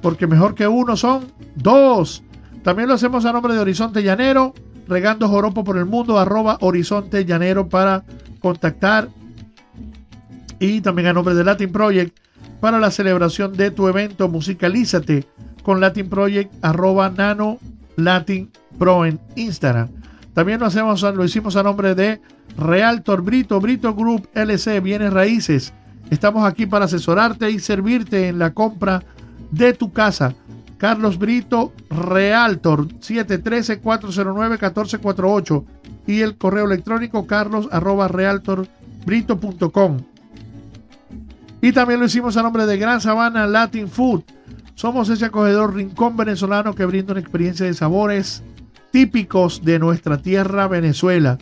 porque 0.00 0.28
mejor 0.28 0.54
que 0.54 0.68
uno 0.68 0.96
son 0.96 1.24
dos. 1.56 2.22
También 2.62 2.88
lo 2.88 2.94
hacemos 2.94 3.24
a 3.24 3.32
nombre 3.32 3.54
de 3.54 3.60
Horizonte 3.60 4.00
Llanero, 4.02 4.54
regando 4.86 5.28
joropo 5.28 5.64
por 5.64 5.76
el 5.76 5.86
mundo, 5.86 6.18
arroba 6.18 6.58
Horizonte 6.60 7.24
Llanero 7.24 7.68
para 7.68 8.04
contactar. 8.38 9.08
Y 10.60 10.80
también 10.80 11.08
a 11.08 11.12
nombre 11.12 11.34
de 11.34 11.42
Latin 11.42 11.72
Project 11.72 12.16
para 12.60 12.78
la 12.78 12.92
celebración 12.92 13.54
de 13.54 13.72
tu 13.72 13.88
evento, 13.88 14.28
musicalízate 14.28 15.26
con 15.64 15.80
Latin 15.80 16.08
Project, 16.08 16.54
arroba 16.62 17.10
Nano 17.10 17.58
Latin 17.96 18.52
Pro 18.78 19.04
en 19.04 19.18
Instagram. 19.34 19.88
También 20.34 20.60
lo, 20.60 20.66
hacemos, 20.66 21.00
lo 21.02 21.24
hicimos 21.24 21.56
a 21.56 21.62
nombre 21.62 21.94
de 21.94 22.20
Realtor 22.56 23.22
Brito, 23.22 23.60
Brito 23.60 23.94
Group 23.94 24.28
LC, 24.34 24.80
Bienes 24.80 25.12
Raíces. 25.12 25.72
Estamos 26.10 26.44
aquí 26.44 26.66
para 26.66 26.86
asesorarte 26.86 27.50
y 27.50 27.58
servirte 27.58 28.28
en 28.28 28.38
la 28.38 28.54
compra 28.54 29.02
de 29.50 29.72
tu 29.72 29.92
casa. 29.92 30.34
Carlos 30.78 31.18
Brito, 31.18 31.72
Realtor, 31.90 32.86
713-409-1448 32.88 35.64
y 36.06 36.20
el 36.20 36.36
correo 36.36 36.66
electrónico 36.66 37.26
carlos 37.26 37.68
arroba. 37.70 38.08
Y 41.60 41.72
también 41.72 41.98
lo 42.00 42.06
hicimos 42.06 42.36
a 42.36 42.42
nombre 42.42 42.66
de 42.66 42.78
Gran 42.78 43.00
Sabana 43.00 43.46
Latin 43.46 43.88
Food. 43.88 44.24
Somos 44.74 45.08
ese 45.10 45.26
acogedor 45.26 45.74
rincón 45.74 46.16
venezolano 46.16 46.74
que 46.74 46.84
brinda 46.84 47.12
una 47.12 47.20
experiencia 47.20 47.66
de 47.66 47.74
sabores 47.74 48.42
típicos 48.92 49.64
de 49.64 49.78
nuestra 49.78 50.18
tierra 50.18 50.68
Venezuela. 50.68 51.38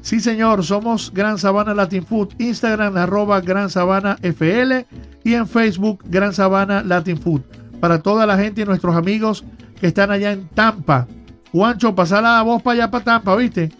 Sí, 0.00 0.20
señor, 0.20 0.64
somos 0.64 1.12
Gran 1.14 1.38
Sabana 1.38 1.72
Latin 1.72 2.04
Food, 2.04 2.34
Instagram 2.38 2.96
arroba 2.96 3.40
Gran 3.40 3.70
Sabana 3.70 4.18
FL 4.22 4.84
y 5.22 5.34
en 5.34 5.46
Facebook 5.46 6.02
Gran 6.06 6.32
Sabana 6.32 6.82
Latin 6.82 7.16
Food. 7.16 7.42
Para 7.80 8.02
toda 8.02 8.26
la 8.26 8.36
gente 8.36 8.62
y 8.62 8.64
nuestros 8.64 8.96
amigos 8.96 9.44
que 9.80 9.86
están 9.86 10.10
allá 10.10 10.32
en 10.32 10.48
Tampa. 10.48 11.06
Juancho, 11.52 11.94
pasa 11.94 12.20
la 12.20 12.42
voz 12.42 12.62
para 12.62 12.82
allá 12.82 12.90
para 12.90 13.04
Tampa, 13.04 13.36
¿viste? 13.36 13.70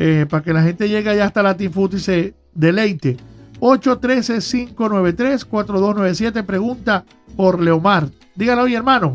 eh, 0.00 0.26
para 0.28 0.42
que 0.42 0.52
la 0.52 0.62
gente 0.62 0.88
llegue 0.88 1.08
allá 1.10 1.26
hasta 1.26 1.42
la 1.42 1.54
Food 1.54 1.94
y 1.94 2.00
se 2.00 2.34
deleite. 2.54 3.16
813-593-4297. 3.60 6.44
Pregunta 6.44 7.04
por 7.36 7.60
Leomar. 7.60 8.08
Dígalo 8.34 8.62
hoy, 8.62 8.74
hermano. 8.74 9.14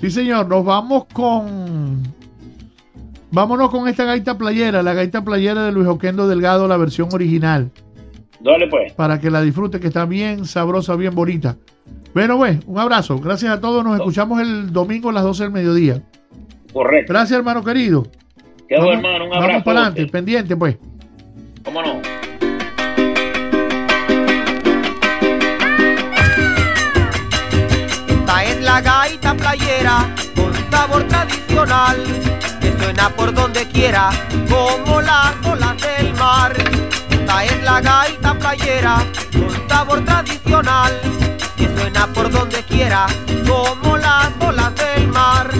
Sí, 0.00 0.10
señor. 0.10 0.48
Nos 0.48 0.64
vamos 0.64 1.04
con. 1.12 2.02
Vámonos 3.32 3.70
con 3.70 3.86
esta 3.86 4.04
gaita 4.04 4.36
playera, 4.36 4.82
la 4.82 4.92
gaita 4.92 5.22
playera 5.22 5.64
de 5.64 5.72
Luis 5.72 5.86
Oquendo 5.86 6.26
Delgado, 6.26 6.66
la 6.66 6.76
versión 6.76 7.08
original. 7.12 7.70
Dale 8.40 8.66
pues. 8.66 8.92
Para 8.94 9.20
que 9.20 9.30
la 9.30 9.40
disfrute, 9.40 9.78
que 9.78 9.86
está 9.86 10.04
bien 10.04 10.46
sabrosa, 10.46 10.96
bien 10.96 11.14
bonita. 11.14 11.56
Bueno, 12.12 12.38
pues, 12.38 12.58
un 12.66 12.78
abrazo. 12.78 13.18
Gracias 13.18 13.52
a 13.52 13.60
todos. 13.60 13.84
Nos 13.84 13.96
escuchamos 13.96 14.40
el 14.40 14.72
domingo 14.72 15.10
a 15.10 15.12
las 15.12 15.22
12 15.22 15.44
del 15.44 15.52
mediodía. 15.52 16.02
Correcto. 16.72 17.12
Gracias, 17.12 17.38
hermano 17.38 17.62
querido. 17.62 18.06
Bueno, 18.68 18.92
hermano. 18.92 19.26
Un 19.26 19.32
abrazo. 19.34 19.48
Vamos 19.48 19.62
para 19.62 19.80
adelante, 19.86 20.06
pendiente, 20.06 20.56
pues. 20.56 20.76
¿Cómo 21.64 21.82
no? 21.82 22.19
Gaita 29.10 29.34
playera 29.34 30.14
con 30.36 30.52
sabor 30.70 31.02
tradicional 31.08 31.96
que 32.60 32.72
suena 32.78 33.10
por 33.10 33.34
donde 33.34 33.66
quiera 33.66 34.10
como 34.48 35.00
las 35.00 35.34
olas 35.44 35.76
del 35.82 36.14
mar. 36.14 36.54
Esta 37.10 37.44
es 37.44 37.62
la 37.64 37.80
gaita 37.80 38.34
playera 38.34 39.04
con 39.32 39.68
sabor 39.68 40.04
tradicional 40.04 40.92
que 41.56 41.68
suena 41.76 42.06
por 42.12 42.30
donde 42.30 42.62
quiera 42.62 43.06
como 43.48 43.96
las 43.96 44.30
olas 44.40 44.72
del 44.76 45.08
mar. 45.08 45.50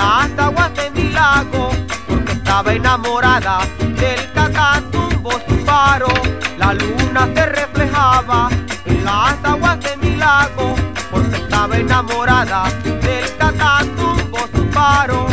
Las 0.00 0.30
aguas 0.38 0.74
de 0.74 0.90
mi 0.90 1.10
lago 1.10 1.70
porque 2.08 2.32
estaba 2.32 2.72
enamorada 2.72 3.58
del 4.00 4.22
catatumbo 4.32 5.32
su 5.46 5.56
faro. 5.66 6.08
La 6.56 6.72
luna 6.72 7.22
se 7.34 7.46
reflejaba 7.46 8.48
en 8.86 9.04
las 9.04 9.36
aguas 9.44 9.78
de 9.80 9.96
mi 9.98 10.16
lago 10.16 10.74
porque 11.10 11.36
estaba 11.36 11.76
enamorada 11.76 12.60
del 13.06 13.26
catatumbo 13.36 14.38
su 14.54 14.62
faro. 14.72 15.29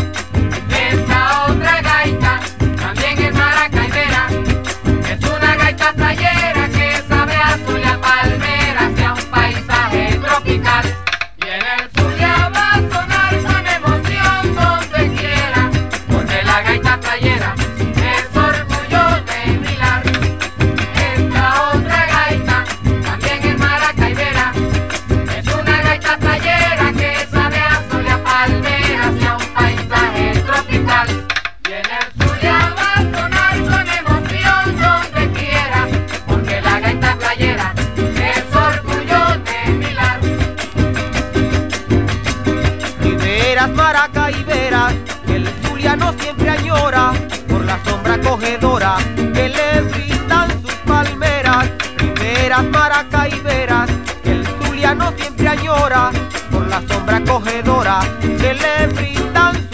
Sombra 56.88 57.18
acogedora 57.18 58.00
que 58.22 58.54
le 58.54 58.88
brindan 58.94 59.67